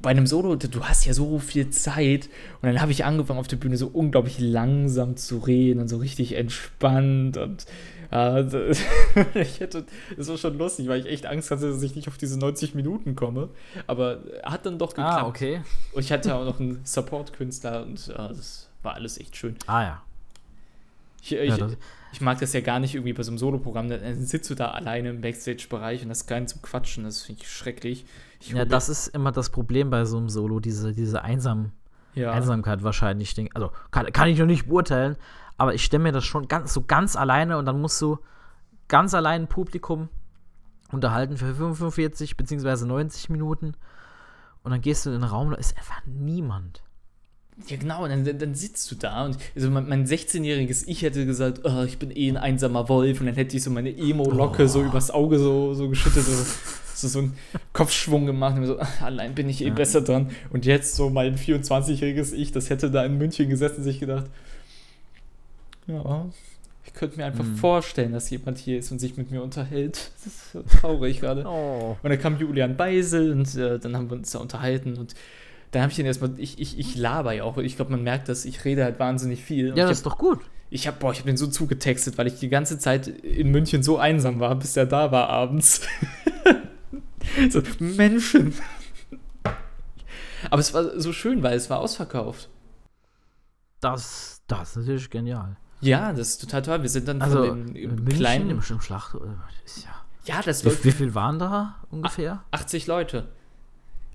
bei 0.00 0.10
einem 0.10 0.26
Solo, 0.26 0.54
du 0.56 0.84
hast 0.84 1.04
ja 1.04 1.12
so 1.12 1.38
viel 1.38 1.68
Zeit. 1.70 2.26
Und 2.62 2.68
dann 2.68 2.80
habe 2.80 2.92
ich 2.92 3.04
angefangen 3.04 3.40
auf 3.40 3.48
der 3.48 3.56
Bühne 3.56 3.76
so 3.76 3.88
unglaublich 3.88 4.38
langsam 4.38 5.16
zu 5.16 5.38
reden 5.38 5.80
und 5.80 5.88
so 5.88 5.98
richtig 5.98 6.36
entspannt. 6.36 7.36
Und 7.36 7.66
äh, 8.10 8.70
ich 9.34 9.60
hätte, 9.60 9.84
das 10.16 10.28
war 10.28 10.36
schon 10.36 10.58
lustig, 10.58 10.88
weil 10.88 11.00
ich 11.00 11.06
echt 11.06 11.26
Angst 11.26 11.50
hatte, 11.50 11.70
dass 11.70 11.82
ich 11.82 11.94
nicht 11.94 12.08
auf 12.08 12.18
diese 12.18 12.38
90 12.38 12.74
Minuten 12.74 13.14
komme. 13.14 13.50
Aber 13.86 14.20
hat 14.42 14.66
dann 14.66 14.78
doch 14.78 14.90
geklappt. 14.90 15.22
ah, 15.22 15.26
okay. 15.26 15.62
Und 15.92 16.02
ich 16.02 16.12
hatte 16.12 16.34
auch 16.34 16.44
noch 16.44 16.60
einen 16.60 16.80
Support-Künstler 16.84 17.82
und 17.82 18.08
äh, 18.08 18.14
das 18.14 18.68
war 18.82 18.94
alles 18.94 19.18
echt 19.18 19.36
schön. 19.36 19.56
Ah 19.66 19.82
ja. 19.82 20.02
Ich, 21.22 21.32
ich, 21.32 21.56
ja 21.56 21.68
ich 22.12 22.20
mag 22.20 22.38
das 22.40 22.52
ja 22.52 22.60
gar 22.60 22.80
nicht 22.80 22.94
irgendwie 22.94 23.12
bei 23.12 23.22
so 23.22 23.30
einem 23.30 23.38
Solo-Programm. 23.38 23.88
Dann 23.88 24.24
sitzt 24.24 24.50
du 24.50 24.54
da 24.54 24.70
alleine 24.72 25.10
im 25.10 25.20
Backstage-Bereich 25.20 26.02
und 26.02 26.10
hast 26.10 26.26
keinen 26.26 26.46
zum 26.46 26.62
Quatschen. 26.62 27.04
Das 27.04 27.22
finde 27.22 27.42
ich 27.42 27.48
schrecklich. 27.50 28.04
Ich 28.40 28.50
ja, 28.50 28.64
das 28.64 28.88
ist 28.88 29.08
immer 29.08 29.32
das 29.32 29.50
Problem 29.50 29.90
bei 29.90 30.04
so 30.04 30.16
einem 30.16 30.28
Solo, 30.28 30.60
diese, 30.60 30.92
diese 30.92 31.22
Einsam, 31.22 31.72
ja. 32.14 32.32
Einsamkeit 32.32 32.82
wahrscheinlich. 32.82 33.30
Ich 33.30 33.34
denk, 33.34 33.50
also 33.54 33.70
kann, 33.90 34.12
kann 34.12 34.28
ich 34.28 34.38
noch 34.38 34.46
nicht 34.46 34.66
beurteilen, 34.66 35.16
aber 35.56 35.74
ich 35.74 35.84
stelle 35.84 36.02
mir 36.02 36.12
das 36.12 36.24
schon 36.24 36.48
ganz, 36.48 36.72
so 36.72 36.82
ganz 36.82 37.16
alleine 37.16 37.58
und 37.58 37.66
dann 37.66 37.80
musst 37.80 38.00
du 38.00 38.18
ganz 38.88 39.14
allein 39.14 39.42
ein 39.42 39.48
Publikum 39.48 40.08
unterhalten 40.90 41.36
für 41.36 41.54
45 41.54 42.36
beziehungsweise 42.36 42.86
90 42.86 43.30
Minuten 43.30 43.74
und 44.62 44.72
dann 44.72 44.80
gehst 44.80 45.06
du 45.06 45.10
in 45.10 45.20
den 45.20 45.24
Raum, 45.24 45.50
da 45.50 45.56
ist 45.56 45.76
einfach 45.76 46.02
niemand. 46.06 46.82
Ja, 47.68 47.76
genau, 47.76 48.08
dann, 48.08 48.24
dann, 48.38 48.54
sitzt 48.54 48.90
du 48.90 48.94
da 48.94 49.26
und 49.26 49.36
also 49.54 49.70
mein, 49.70 49.88
mein 49.88 50.06
16-jähriges 50.06 50.84
Ich 50.86 51.02
hätte 51.02 51.26
gesagt, 51.26 51.60
oh, 51.64 51.82
ich 51.82 51.98
bin 51.98 52.10
eh 52.10 52.30
ein 52.30 52.36
einsamer 52.36 52.88
Wolf 52.88 53.20
und 53.20 53.26
dann 53.26 53.34
hätte 53.34 53.56
ich 53.56 53.62
so 53.62 53.70
meine 53.70 53.94
Emo-Locke 53.96 54.66
so 54.66 54.82
übers 54.82 55.10
Auge 55.10 55.38
so, 55.38 55.74
so 55.74 55.88
geschüttet, 55.88 56.24
so, 57.00 57.08
so, 57.08 57.18
einen 57.20 57.36
Kopfschwung 57.72 58.26
gemacht 58.26 58.54
und 58.54 58.60
mir 58.60 58.66
so, 58.66 58.78
ach, 58.80 59.02
allein 59.02 59.34
bin 59.34 59.48
ich 59.48 59.62
eh 59.62 59.68
Ja. 59.68 59.74
besser 59.74 60.00
dran. 60.02 60.30
Und 60.50 60.66
jetzt 60.66 60.94
so 60.96 61.10
mein 61.10 61.36
24-jähriges 61.36 62.32
Ich, 62.34 62.52
das 62.52 62.70
hätte 62.70 62.90
da 62.90 63.04
in 63.04 63.18
München 63.18 63.48
gesessen 63.48 63.78
und 63.78 63.84
sich 63.84 64.00
gedacht, 64.00 64.26
ja, 65.86 66.26
ich 66.86 66.92
könnte 66.94 67.16
mir 67.18 67.24
einfach 67.26 67.44
Mhm. 67.44 67.56
vorstellen, 67.56 68.12
dass 68.12 68.30
jemand 68.30 68.58
hier 68.58 68.78
ist 68.78 68.90
und 68.90 68.98
sich 68.98 69.16
mit 69.16 69.30
mir 69.30 69.42
unterhält. 69.42 70.10
Das 70.24 70.26
ist 70.26 70.52
so 70.52 70.62
traurig 70.62 71.20
gerade. 71.20 71.44
Oh. 71.46 71.96
Und 72.02 72.10
dann 72.10 72.18
kam 72.18 72.38
Julian 72.38 72.76
Beisel 72.76 73.32
und 73.32 73.54
äh, 73.56 73.78
dann 73.78 73.96
haben 73.96 74.10
wir 74.10 74.16
uns 74.16 74.30
da 74.30 74.38
unterhalten 74.38 74.96
und 74.96 75.14
dann 75.72 75.82
habe 75.82 75.92
ich 75.92 75.98
ihn 76.00 76.06
erstmal, 76.06 76.32
ich, 76.36 76.58
ich, 76.58 76.78
ich 76.80 76.96
laber 76.96 77.32
ja 77.32 77.44
auch, 77.44 77.56
ich 77.58 77.76
glaube, 77.76 77.92
man 77.92 78.02
merkt 78.02 78.28
das, 78.28 78.44
ich 78.44 78.64
rede 78.64 78.82
halt 78.82 78.98
wahnsinnig 78.98 79.42
viel. 79.44 79.68
Ja, 79.68 79.86
das 79.86 79.98
ist 80.00 80.04
hab, 80.06 80.12
doch 80.14 80.18
gut. 80.18 80.40
ich 80.68 80.88
habe, 80.88 80.96
boah, 80.98 81.12
ich 81.12 81.18
habe 81.18 81.28
den 81.28 81.36
so 81.36 81.46
zugetextet, 81.46 82.18
weil 82.18 82.26
ich 82.26 82.40
die 82.40 82.48
ganze 82.48 82.76
Zeit 82.78 83.06
in 83.06 83.50
München 83.52 83.84
so 83.84 83.96
einsam 83.96 84.40
war, 84.40 84.56
bis 84.56 84.76
er 84.76 84.86
da 84.86 85.12
war 85.12 85.28
abends. 85.28 85.82
so, 87.50 87.62
Menschen. 87.78 88.54
Aber 90.50 90.60
es 90.60 90.72
war 90.72 90.98
so 90.98 91.12
schön, 91.12 91.42
weil 91.42 91.56
es 91.56 91.68
war 91.70 91.78
ausverkauft. 91.80 92.48
Das, 93.80 94.42
das 94.46 94.70
ist 94.70 94.76
natürlich 94.76 95.10
genial. 95.10 95.56
Ja, 95.80 96.12
das 96.12 96.28
ist 96.30 96.40
total 96.42 96.62
toll. 96.62 96.82
Wir 96.82 96.88
sind 96.90 97.08
dann 97.08 97.22
Also, 97.22 97.46
von 97.46 97.66
den 97.66 97.76
im 97.76 97.94
München 97.96 98.18
kleinen. 98.18 98.50
im, 98.50 98.62
im 98.68 98.80
Schlacht. 98.80 99.14
äh, 99.14 99.18
Ist 99.64 99.84
ja. 99.84 99.90
ja, 100.36 100.42
das 100.42 100.64
Wie, 100.64 100.68
läuft 100.68 100.84
wie 100.84 100.92
viel 100.92 101.14
waren 101.14 101.38
da 101.38 101.76
ungefähr? 101.90 102.42
80 102.50 102.86
Leute. 102.86 103.28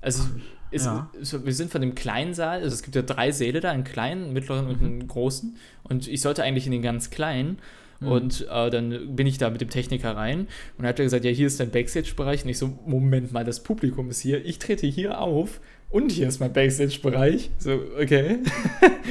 Also 0.01 0.23
es, 0.69 0.85
Ja. 0.85 1.09
es, 1.19 1.43
wir 1.45 1.53
sind 1.53 1.71
von 1.71 1.81
dem 1.81 1.95
kleinen 1.95 2.35
Saal, 2.35 2.61
also 2.61 2.73
es 2.75 2.83
gibt 2.83 2.95
ja 2.95 3.01
drei 3.01 3.31
Säle 3.31 3.59
da, 3.61 3.71
einen 3.71 3.83
kleinen, 3.83 4.25
einen 4.25 4.33
mittleren 4.33 4.67
und 4.67 4.79
einen 4.81 5.07
großen. 5.07 5.57
Und 5.83 6.07
ich 6.07 6.21
sollte 6.21 6.43
eigentlich 6.43 6.67
in 6.67 6.71
den 6.71 6.83
ganz 6.83 7.09
kleinen. 7.09 7.57
Mhm. 8.05 8.11
Und 8.11 8.47
äh, 8.51 8.69
dann 8.69 9.15
bin 9.15 9.27
ich 9.27 9.37
da 9.37 9.49
mit 9.49 9.61
dem 9.61 9.69
Techniker 9.69 10.15
rein 10.15 10.47
und 10.77 10.85
er 10.85 10.89
hat 10.89 10.99
er 10.99 11.05
gesagt, 11.05 11.25
ja, 11.25 11.31
hier 11.31 11.47
ist 11.47 11.59
dein 11.59 11.71
Backstage-Bereich. 11.71 12.43
Und 12.43 12.49
ich 12.49 12.57
so, 12.57 12.77
Moment 12.85 13.31
mal, 13.33 13.43
das 13.43 13.61
Publikum 13.61 14.09
ist 14.09 14.21
hier. 14.21 14.45
Ich 14.45 14.59
trete 14.59 14.87
hier 14.87 15.19
auf 15.19 15.59
und 15.89 16.11
hier 16.11 16.27
ist 16.27 16.39
mein 16.39 16.53
Backstage-Bereich. 16.53 17.51
So, 17.57 17.79
okay. 18.01 18.39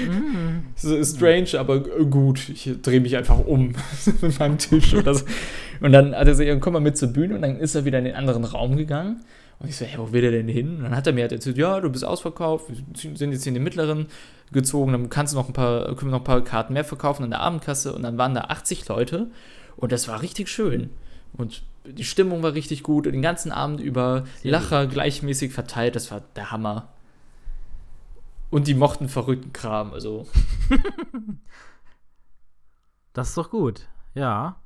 Mm. 0.09 0.67
so 0.77 1.03
strange, 1.03 1.59
aber 1.59 1.81
gut. 1.81 2.49
Ich 2.49 2.71
drehe 2.83 3.01
mich 3.01 3.17
einfach 3.17 3.45
um 3.45 3.75
mit 4.21 4.39
meinem 4.39 4.59
Tisch 4.59 4.95
oder 4.95 5.15
so. 5.15 5.25
Und 5.81 5.93
dann 5.93 6.15
hat 6.15 6.29
er 6.29 6.35
gesagt, 6.35 6.61
komm 6.61 6.75
mal 6.75 6.81
mit 6.81 6.97
zur 6.97 7.09
Bühne 7.09 7.35
und 7.35 7.43
dann 7.43 7.59
ist 7.59 7.75
er 7.75 7.85
wieder 7.85 7.99
in 7.99 8.05
den 8.05 8.15
anderen 8.15 8.45
Raum 8.45 8.77
gegangen. 8.77 9.21
Und 9.65 9.71
ich 9.71 9.77
so, 9.77 9.87
hey, 9.87 9.99
wo 9.99 10.13
will 10.13 10.23
er 10.23 10.31
denn 10.31 10.47
hin? 10.47 10.77
Und 10.77 10.83
dann 10.83 10.95
hat 10.95 11.07
er 11.07 11.15
mir 11.15 11.23
halt 11.23 11.33
erzählt, 11.33 11.57
ja, 11.57 11.81
du 11.81 11.89
bist 11.89 12.05
ausverkauft, 12.05 12.67
wir 12.69 12.77
sind 13.17 13.33
jetzt 13.33 13.45
hier 13.45 13.51
in 13.51 13.55
den 13.55 13.63
mittleren 13.63 14.09
gezogen, 14.53 14.93
dann 14.93 15.09
kannst 15.09 15.33
du 15.33 15.39
noch 15.39 15.49
ein 15.49 15.55
paar, 15.55 15.87
können 15.87 16.11
wir 16.11 16.19
noch 16.19 16.21
ein 16.21 16.25
paar 16.25 16.45
Karten 16.45 16.75
mehr 16.75 16.85
verkaufen 16.85 17.25
an 17.25 17.31
der 17.31 17.41
Abendkasse. 17.41 17.95
Und 17.95 18.03
dann 18.03 18.19
waren 18.19 18.35
da 18.35 18.43
80 18.43 18.87
Leute 18.89 19.31
und 19.79 19.91
das 19.91 20.07
war 20.07 20.21
richtig 20.21 20.51
schön. 20.51 20.91
Und 21.33 21.63
die 21.87 22.05
Stimmung 22.05 22.43
war 22.43 22.53
richtig 22.53 22.83
gut 22.83 23.07
und 23.07 23.15
den 23.15 23.23
ganzen 23.23 23.53
Abend 23.53 23.81
über 23.81 24.25
Lacher 24.43 24.87
gleichmäßig 24.87 25.55
verteilt. 25.55 25.97
Das 25.97 26.11
war 26.11 26.21
der 26.37 26.51
Hammer. 26.51 26.89
Und 28.51 28.67
die 28.67 28.75
mochten 28.75 29.09
verrückten 29.09 29.55
Kram, 29.55 29.95
also. 29.95 30.27
das 33.15 33.31
ist 33.31 33.39
doch 33.39 33.49
gut, 33.49 33.89
ja. 34.15 34.57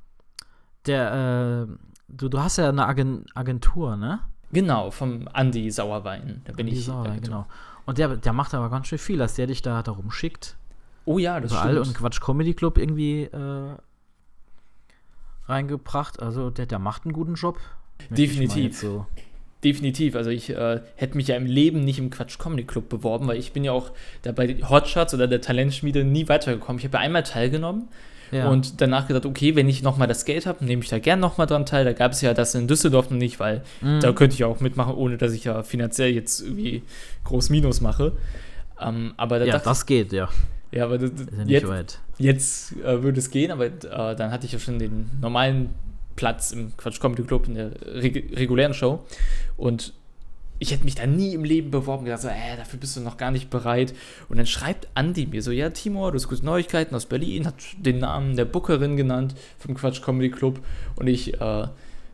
Der, 0.87 1.67
äh, 1.69 1.73
du, 2.09 2.27
du 2.27 2.39
hast 2.39 2.57
ja 2.57 2.67
eine 2.67 2.85
Agentur, 2.85 3.95
ne? 3.95 4.19
Genau, 4.51 4.91
vom 4.91 5.29
Andy 5.33 5.69
Sauerwein. 5.69 6.41
Da 6.45 6.53
bin 6.53 6.67
Andy 6.67 6.79
ich. 6.79 6.85
Sauerwein, 6.85 7.21
genau. 7.21 7.45
Und 7.85 7.97
der, 7.97 8.17
der 8.17 8.33
macht 8.33 8.53
aber 8.53 8.69
ganz 8.69 8.87
schön 8.87 8.97
viel, 8.97 9.17
dass 9.17 9.35
der 9.35 9.47
dich 9.47 9.61
da, 9.61 9.81
da 9.83 9.91
rumschickt. 9.91 10.55
Oh 11.05 11.17
ja, 11.17 11.39
das 11.39 11.51
Überall 11.51 11.71
stimmt. 11.71 11.87
und 11.87 11.93
Quatsch 11.95 12.21
Comedy 12.21 12.53
Club 12.53 12.77
irgendwie 12.77 13.23
äh, 13.23 13.75
reingebracht. 15.47 16.21
Also 16.21 16.49
der, 16.49 16.65
der 16.65 16.79
macht 16.79 17.05
einen 17.05 17.13
guten 17.13 17.33
Job. 17.33 17.59
Definitiv. 18.09 18.77
So. 18.77 19.05
Definitiv. 19.63 20.15
Also 20.15 20.29
ich 20.29 20.51
äh, 20.51 20.81
hätte 20.95 21.17
mich 21.17 21.27
ja 21.27 21.35
im 21.35 21.45
Leben 21.45 21.83
nicht 21.83 21.99
im 21.99 22.09
Quatsch 22.09 22.37
Comedy 22.37 22.63
Club 22.63 22.89
beworben, 22.89 23.27
weil 23.27 23.37
ich 23.37 23.51
bin 23.53 23.63
ja 23.63 23.71
auch 23.71 23.91
da 24.21 24.31
bei 24.31 24.55
Hotshots 24.69 25.13
oder 25.13 25.27
der 25.27 25.41
Talentschmiede 25.41 26.03
nie 26.03 26.27
weitergekommen. 26.29 26.79
Ich 26.79 26.85
habe 26.85 26.97
ja 26.97 27.03
einmal 27.03 27.23
teilgenommen 27.23 27.89
ja. 28.31 28.49
und 28.49 28.81
danach 28.81 29.07
gedacht, 29.07 29.25
okay, 29.25 29.55
wenn 29.55 29.67
ich 29.69 29.83
nochmal 29.83 30.07
das 30.07 30.25
Geld 30.25 30.45
habe, 30.45 30.63
nehme 30.63 30.83
ich 30.83 30.89
da 30.89 30.99
gern 30.99 31.19
nochmal 31.19 31.47
dran 31.47 31.65
teil. 31.65 31.85
Da 31.85 31.93
gab 31.93 32.11
es 32.11 32.21
ja 32.21 32.33
das 32.33 32.55
in 32.55 32.67
Düsseldorf 32.67 33.09
noch 33.09 33.17
nicht, 33.17 33.39
weil 33.39 33.63
mhm. 33.81 33.99
da 33.99 34.11
könnte 34.11 34.35
ich 34.35 34.43
auch 34.43 34.59
mitmachen, 34.59 34.95
ohne 34.95 35.17
dass 35.17 35.33
ich 35.33 35.43
ja 35.43 35.63
finanziell 35.63 36.11
jetzt 36.11 36.41
irgendwie 36.41 36.83
groß 37.23 37.49
Minus 37.49 37.81
mache. 37.81 38.13
Ähm, 38.79 39.13
aber 39.17 39.39
da 39.39 39.45
ja, 39.45 39.59
das 39.59 39.85
geht, 39.85 40.13
ja. 40.13 40.29
Ja, 40.71 40.85
aber 40.85 40.97
das, 40.99 41.11
ja 41.47 41.59
jetzt, 41.59 41.99
jetzt 42.19 42.77
äh, 42.83 43.01
würde 43.01 43.19
es 43.19 43.31
gehen, 43.31 43.51
aber 43.51 43.65
äh, 43.65 44.15
dann 44.15 44.31
hatte 44.31 44.45
ich 44.45 44.51
ja 44.51 44.59
schon 44.59 44.77
den 44.77 45.09
normalen 45.19 45.71
Platz 46.15 46.51
im 46.51 46.75
Quatsch 46.77 46.99
Comedy 46.99 47.23
Club 47.23 47.47
in 47.47 47.55
der 47.55 47.71
reg 47.85 48.37
regulären 48.37 48.73
Show 48.73 49.05
und 49.57 49.93
ich 50.59 50.71
hätte 50.71 50.83
mich 50.83 50.95
da 50.95 51.07
nie 51.07 51.33
im 51.33 51.43
Leben 51.43 51.71
beworben, 51.71 52.05
gedacht, 52.05 52.21
so, 52.21 52.27
äh, 52.27 52.57
dafür 52.57 52.79
bist 52.79 52.95
du 52.95 53.01
noch 53.01 53.17
gar 53.17 53.31
nicht 53.31 53.49
bereit. 53.49 53.93
Und 54.27 54.37
dann 54.37 54.45
schreibt 54.45 54.87
Andi 54.93 55.25
mir 55.25 55.41
so, 55.41 55.51
ja, 55.51 55.69
Timur, 55.69 56.11
du 56.11 56.17
hast 56.17 56.27
gute 56.27 56.45
Neuigkeiten 56.45 56.93
aus 56.95 57.05
Berlin, 57.05 57.47
hat 57.47 57.55
den 57.77 57.99
Namen 57.99 58.35
der 58.35 58.45
Bookerin 58.45 58.97
genannt 58.97 59.35
vom 59.57 59.73
Quatsch 59.75 60.01
Comedy 60.01 60.29
Club. 60.29 60.59
Und 60.97 61.07
ich, 61.07 61.35
äh, 61.35 61.67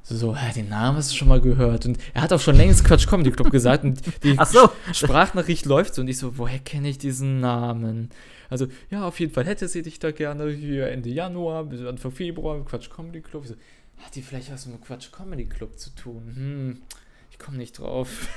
so, 0.03 0.15
so 0.15 0.33
ja, 0.33 0.51
den 0.55 0.69
Namen 0.69 0.97
hast 0.97 1.11
du 1.11 1.15
schon 1.15 1.27
mal 1.27 1.41
gehört. 1.41 1.87
Und 1.87 1.97
er 2.13 2.21
hat 2.21 2.31
auch 2.31 2.39
schon 2.39 2.55
längst 2.55 2.85
Quatsch 2.85 3.07
Comedy 3.07 3.31
Club 3.31 3.49
gesagt. 3.49 3.83
Und 3.83 4.01
die 4.23 4.37
so. 4.45 4.69
Sprachnachricht 4.93 5.65
läuft 5.65 5.95
so. 5.95 6.01
Und 6.01 6.07
ich 6.07 6.19
so, 6.19 6.37
woher 6.37 6.59
kenne 6.59 6.89
ich 6.89 6.99
diesen 6.99 7.39
Namen? 7.39 8.09
Also, 8.51 8.67
ja, 8.91 9.07
auf 9.07 9.19
jeden 9.19 9.33
Fall 9.33 9.45
hätte 9.45 9.67
sie 9.67 9.81
dich 9.81 9.97
da 9.97 10.11
gerne 10.11 10.51
hier 10.51 10.89
Ende 10.89 11.09
Januar 11.09 11.63
bis 11.63 11.81
Anfang 11.81 12.11
Februar 12.11 12.55
im 12.55 12.65
Quatsch 12.65 12.91
Comedy 12.91 13.21
Club. 13.21 13.45
Ich 13.45 13.49
so, 13.49 13.55
hat 13.97 14.13
die 14.13 14.21
vielleicht 14.21 14.51
was 14.51 14.67
mit 14.67 14.79
Quatsch 14.81 15.11
Comedy 15.11 15.45
Club 15.45 15.79
zu 15.79 15.89
tun? 15.95 16.31
Hm, 16.35 16.81
ich 17.35 17.39
komme 17.39 17.57
nicht 17.57 17.79
drauf. 17.79 18.29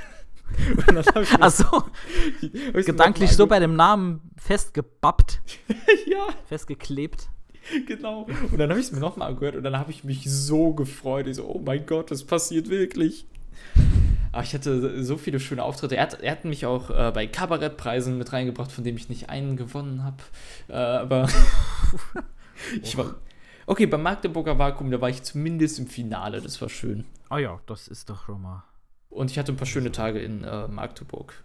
Achso, 1.40 1.84
gedanklich 2.72 3.30
so 3.30 3.46
bei 3.46 3.60
dem 3.60 3.76
Namen 3.76 4.32
festgebappt. 4.36 5.40
ja. 6.06 6.26
Festgeklebt. 6.46 7.28
Genau. 7.86 8.26
Und 8.50 8.58
dann 8.58 8.70
habe 8.70 8.80
ich 8.80 8.86
es 8.86 8.92
mir 8.92 8.98
nochmal 8.98 9.28
angehört 9.28 9.54
und 9.54 9.62
dann 9.62 9.78
habe 9.78 9.92
ich 9.92 10.02
mich 10.02 10.24
so 10.28 10.72
gefreut. 10.72 11.28
Ich 11.28 11.36
so, 11.36 11.44
oh 11.44 11.60
mein 11.64 11.86
Gott, 11.86 12.10
das 12.10 12.24
passiert 12.24 12.70
wirklich. 12.70 13.26
Aber 14.32 14.42
ich 14.42 14.52
hatte 14.54 15.04
so 15.04 15.16
viele 15.16 15.38
schöne 15.38 15.62
Auftritte. 15.62 15.96
Er 15.96 16.02
hat, 16.02 16.20
er 16.20 16.32
hat 16.32 16.44
mich 16.44 16.66
auch 16.66 16.90
äh, 16.90 17.12
bei 17.12 17.26
Kabarettpreisen 17.26 18.18
mit 18.18 18.32
reingebracht, 18.32 18.72
von 18.72 18.84
dem 18.84 18.96
ich 18.96 19.08
nicht 19.08 19.28
einen 19.28 19.56
gewonnen 19.56 20.02
habe. 20.02 20.22
Äh, 20.68 20.72
aber 20.72 21.28
ich 22.82 22.96
war. 22.96 23.14
Okay, 23.66 23.86
beim 23.86 24.02
Magdeburger 24.02 24.58
Vakuum, 24.58 24.90
da 24.90 25.00
war 25.00 25.10
ich 25.10 25.22
zumindest 25.22 25.78
im 25.78 25.86
Finale. 25.86 26.40
Das 26.40 26.60
war 26.60 26.68
schön. 26.68 27.04
Ah 27.28 27.38
ja, 27.38 27.60
das 27.66 27.86
ist 27.86 28.08
doch 28.08 28.24
schon 28.24 28.40
mal. 28.40 28.64
Und 29.18 29.32
ich 29.32 29.38
hatte 29.38 29.50
ein 29.50 29.56
paar 29.56 29.66
schöne 29.66 29.90
Tage 29.90 30.20
in 30.20 30.44
äh, 30.44 30.68
Magdeburg. 30.68 31.42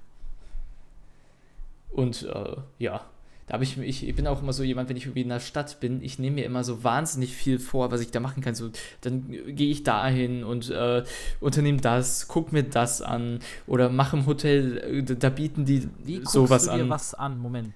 Und 1.90 2.22
äh, 2.22 2.58
ja, 2.78 3.02
da 3.48 3.54
habe 3.54 3.64
ich, 3.64 3.80
ich, 3.80 4.08
ich 4.08 4.16
bin 4.16 4.28
auch 4.28 4.44
immer 4.44 4.54
so 4.54 4.62
jemand, 4.62 4.90
wenn 4.90 4.96
ich 4.96 5.06
irgendwie 5.06 5.24
in 5.24 5.30
der 5.30 5.40
Stadt 5.40 5.80
bin, 5.80 6.04
ich 6.04 6.20
nehme 6.20 6.36
mir 6.36 6.46
immer 6.46 6.64
so 6.64 6.84
wahnsinnig 6.84 7.34
viel 7.34 7.58
vor, 7.58 7.92
was 7.92 8.02
ich 8.02 8.12
da 8.12 8.20
machen 8.20 8.44
kann. 8.44 8.54
So, 8.54 8.70
dann 9.02 9.28
gehe 9.48 9.72
ich 9.72 9.82
dahin 9.82 10.44
und 10.44 10.70
äh, 10.70 11.04
unternehme 11.40 11.80
das, 11.80 12.28
guck 12.28 12.54
mir 12.54 12.62
das 12.62 13.02
an 13.02 13.40
oder 13.66 13.90
mache 13.90 14.18
im 14.18 14.28
Hotel, 14.28 14.78
äh, 14.78 15.16
da 15.16 15.32
bieten 15.32 15.66
die 15.66 15.90
Wie 16.04 16.22
sowas 16.26 16.66
du 16.66 16.74
dir 16.74 16.84
an. 16.84 16.90
was 16.90 17.16
an? 17.16 17.40
Moment. 17.40 17.74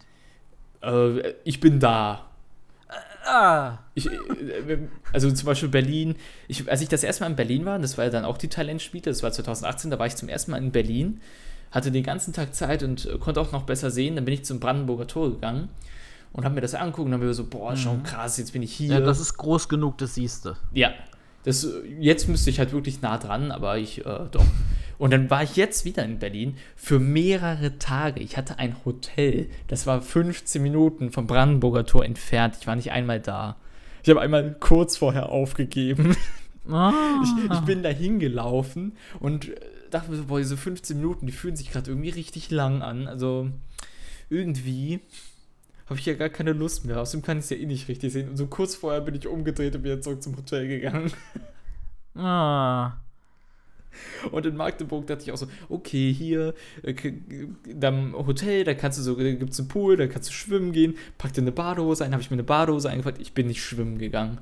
Äh, 0.84 1.34
ich 1.44 1.60
bin 1.60 1.80
da. 1.80 2.27
Ah. 3.28 3.80
Ich, 3.94 4.08
äh, 4.08 4.78
also 5.14 5.32
zum 5.32 5.46
Beispiel 5.46 5.70
Berlin, 5.70 6.16
ich, 6.48 6.70
als 6.70 6.82
ich 6.82 6.90
das 6.90 7.04
erste 7.04 7.24
Mal 7.24 7.32
in 7.32 7.36
Berlin 7.36 7.66
war, 7.66 7.78
das 7.80 7.98
war 7.98 8.06
ja 8.06 8.12
dann 8.12 8.26
auch 8.26 8.38
die 8.38 8.48
Talentspiele, 8.48 9.04
das 9.04 9.22
war 9.24 9.32
2018, 9.32 9.92
da 9.92 10.00
war 10.00 10.08
ich 10.08 10.16
zum 10.16 10.30
ersten 10.30 10.52
Mal 10.52 10.58
in 10.58 10.72
Berlin 10.72 11.22
hatte 11.72 11.92
den 11.92 12.04
ganzen 12.04 12.34
Tag 12.34 12.56
Zeit 12.56 12.84
und 12.84 13.06
äh, 13.06 13.18
konnte 13.18 13.42
auch 13.42 13.52
noch 13.52 13.64
besser 13.64 13.92
sehen. 13.92 14.16
Dann 14.16 14.26
bin 14.26 14.34
ich 14.34 14.46
zum 14.46 14.60
Brandenburger 14.60 15.08
Tor 15.08 15.32
gegangen 15.32 15.70
und 16.34 16.46
habe 16.46 16.56
mir 16.56 16.62
das 16.62 16.76
angeguckt 16.76 17.06
und 17.06 17.12
dann 17.12 17.22
habe 17.22 17.30
ich 17.30 17.38
so, 17.38 17.46
boah, 17.46 17.76
schon 17.76 18.00
mhm. 18.00 18.04
krass, 18.04 18.38
jetzt 18.38 18.54
bin 18.54 18.62
ich 18.62 18.74
hier. 18.74 18.94
Ja, 18.94 19.00
das 19.00 19.20
ist 19.20 19.36
groß 19.38 19.70
genug, 19.70 19.98
das 19.98 20.16
siehst 20.16 20.46
du. 20.46 20.56
Ja, 20.74 20.92
das, 21.44 21.68
jetzt 22.00 22.28
müsste 22.28 22.50
ich 22.50 22.60
halt 22.60 22.74
wirklich 22.74 23.02
nah 23.02 23.18
dran, 23.18 23.52
aber 23.52 23.78
ich, 23.78 24.06
äh, 24.06 24.20
doch. 24.32 24.46
Und 24.98 25.12
dann 25.12 25.30
war 25.30 25.44
ich 25.44 25.56
jetzt 25.56 25.86
wieder 25.86 26.04
in 26.04 26.20
Berlin 26.20 26.58
für 26.76 27.00
mehrere 27.00 27.78
Tage. 27.78 28.20
Ich 28.20 28.38
hatte 28.38 28.60
ein 28.60 28.76
Hotel, 28.84 29.50
das 29.68 29.86
war 29.86 30.02
15 30.02 30.62
Minuten 30.62 31.12
vom 31.12 31.28
Brandenburger 31.28 31.86
Tor 31.86 32.04
entfernt. 32.04 32.58
Ich 32.60 32.68
war 32.68 32.76
nicht 32.76 32.92
einmal 32.92 33.20
da. 33.20 33.58
Ich 34.04 34.10
habe 34.10 34.22
einmal 34.22 34.56
kurz 34.60 34.98
vorher 34.98 35.30
aufgegeben. 35.30 36.16
Ah. 36.70 37.22
Ich, 37.24 37.52
ich, 37.52 37.60
bin 37.62 37.82
da 37.82 37.88
hingelaufen 37.88 38.98
und 39.22 39.52
dachte 39.90 40.12
mir 40.12 40.18
so, 40.18 40.26
boah, 40.26 40.40
diese 40.40 40.58
15 40.58 40.98
Minuten, 40.98 41.26
die 41.26 41.32
fühlen 41.32 41.56
sich 41.56 41.72
gerade 41.72 41.90
irgendwie 41.92 42.10
richtig 42.10 42.52
lang 42.52 42.82
an. 42.82 43.08
Also 43.08 43.50
irgendwie 44.30 45.00
habe 45.86 46.00
ich 46.00 46.06
ja 46.06 46.14
gar 46.16 46.30
keine 46.30 46.52
Lust 46.52 46.86
mehr. 46.86 47.00
Außerdem 47.00 47.26
kann 47.26 47.38
ich 47.38 47.46
es 47.46 47.50
ja 47.52 47.58
eh 47.58 47.66
nicht 47.66 47.88
richtig 47.88 48.12
sehen. 48.12 48.30
Und 48.30 48.38
so 48.38 48.48
kurz 48.48 48.76
vorher 48.76 49.02
bin 49.02 49.16
ich 49.16 49.28
umgedreht 49.28 49.76
und 49.76 49.84
wieder 49.84 50.02
zurück 50.02 50.22
zum 50.22 50.36
Hotel 50.36 50.68
gegangen. 50.68 51.12
Ah. 52.16 52.98
Und 54.32 54.46
in 54.46 54.56
Magdeburg 54.56 55.08
dachte 55.08 55.24
ich 55.24 55.32
auch 55.32 55.38
so, 55.38 55.48
okay, 55.70 56.14
hier, 56.14 56.54
äh, 56.84 56.94
am 57.86 58.14
Hotel, 58.14 58.64
da 58.64 58.74
kannst 58.74 59.00
du 59.00 59.04
so, 59.04 59.16
da 59.16 59.32
gibt 59.32 59.54
es 59.54 59.60
einen 59.60 59.68
Pool, 59.68 59.98
da 59.98 60.08
kannst 60.08 60.30
du 60.30 60.34
schwimmen 60.34 60.72
gehen, 60.72 60.96
pack 61.18 61.34
dir 61.34 61.42
eine 61.42 61.52
Badehose 61.52 62.06
ein, 62.06 62.12
habe 62.12 62.22
ich 62.22 62.30
mir 62.30 62.36
eine 62.36 62.44
Badehose 62.44 62.90
eingepackt, 62.90 63.22
ich 63.22 63.34
bin 63.34 63.48
nicht 63.48 63.64
schwimmen 63.64 63.98
gegangen. 63.98 64.40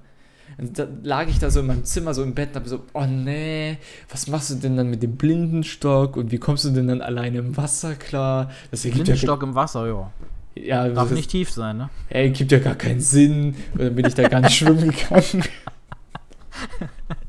Und 0.58 0.78
da 0.78 0.88
lag 1.04 1.28
ich 1.28 1.40
da 1.40 1.50
so 1.50 1.60
in 1.60 1.68
meinem 1.68 1.84
Zimmer, 1.84 2.14
so 2.14 2.24
im 2.24 2.36
Bett 2.36 2.50
und 2.50 2.56
habe 2.56 2.70
so, 2.70 2.84
oh 2.94 3.06
nee, 3.06 3.78
was 4.10 4.28
machst 4.28 4.52
du 4.52 4.56
denn 4.56 4.78
dann 4.78 4.90
mit 4.90 5.02
dem 5.02 5.16
Blindenstock 5.16 6.18
und 6.18 6.32
wie 6.32 6.38
kommst 6.38 6.66
du 6.66 6.70
denn 6.70 6.88
dann 6.88 7.02
alleine 7.02 7.40
im 7.40 7.58
Wasser 7.58 7.96
klar? 7.96 8.52
Das 8.72 8.84
Blindenstock 8.84 9.42
ja 9.42 9.48
im 9.48 9.56
Wasser, 9.56 9.88
ja. 9.88 10.12
Ja, 10.58 10.88
Darf 10.88 11.12
nicht 11.12 11.32
tief 11.32 11.52
sein, 11.52 11.78
ne? 11.78 11.90
Ey, 12.10 12.30
gibt 12.30 12.52
ja 12.52 12.60
gar 12.60 12.76
keinen 12.76 13.02
Sinn. 13.02 13.56
Und 13.74 13.82
dann 13.82 13.96
bin 13.96 14.06
ich 14.06 14.14
da 14.14 14.28
gar 14.30 14.40
nicht 14.40 14.54
schwimmen 14.58 14.90
gegangen. 14.92 15.44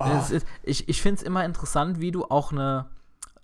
oh. 0.00 0.34
ist, 0.34 0.46
ich 0.62 0.88
ich 0.88 1.02
finde 1.02 1.20
es 1.20 1.22
immer 1.22 1.44
interessant, 1.44 2.00
wie 2.00 2.10
du 2.10 2.24
auch 2.24 2.52
eine, 2.52 2.86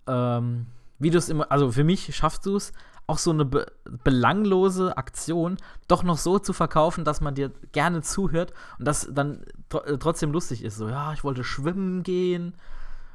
ähm, 0.06 0.66
wie 0.98 1.10
du 1.10 1.18
es 1.18 1.28
immer, 1.28 1.50
also 1.50 1.70
für 1.70 1.84
mich 1.84 2.14
schaffst 2.14 2.46
du 2.46 2.56
es, 2.56 2.72
auch 3.06 3.18
so 3.18 3.30
eine 3.30 3.44
be 3.44 3.66
belanglose 4.02 4.96
Aktion 4.96 5.58
doch 5.86 6.02
noch 6.02 6.18
so 6.18 6.38
zu 6.38 6.52
verkaufen, 6.52 7.04
dass 7.04 7.20
man 7.20 7.34
dir 7.34 7.52
gerne 7.72 8.02
zuhört 8.02 8.52
und 8.78 8.86
das 8.86 9.08
dann 9.12 9.44
tr 9.68 9.86
äh, 9.86 9.98
trotzdem 9.98 10.32
lustig 10.32 10.64
ist. 10.64 10.76
So, 10.76 10.88
ja, 10.88 11.12
ich 11.12 11.22
wollte 11.22 11.44
schwimmen 11.44 12.02
gehen. 12.02 12.54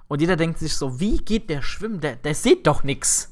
Und 0.08 0.22
jeder 0.22 0.36
denkt 0.36 0.60
sich 0.60 0.76
so, 0.76 1.00
wie 1.00 1.18
geht 1.18 1.50
der 1.50 1.62
schwimmen? 1.62 2.02
Der, 2.02 2.16
der 2.16 2.36
sieht 2.36 2.68
doch 2.68 2.84
nichts. 2.84 3.31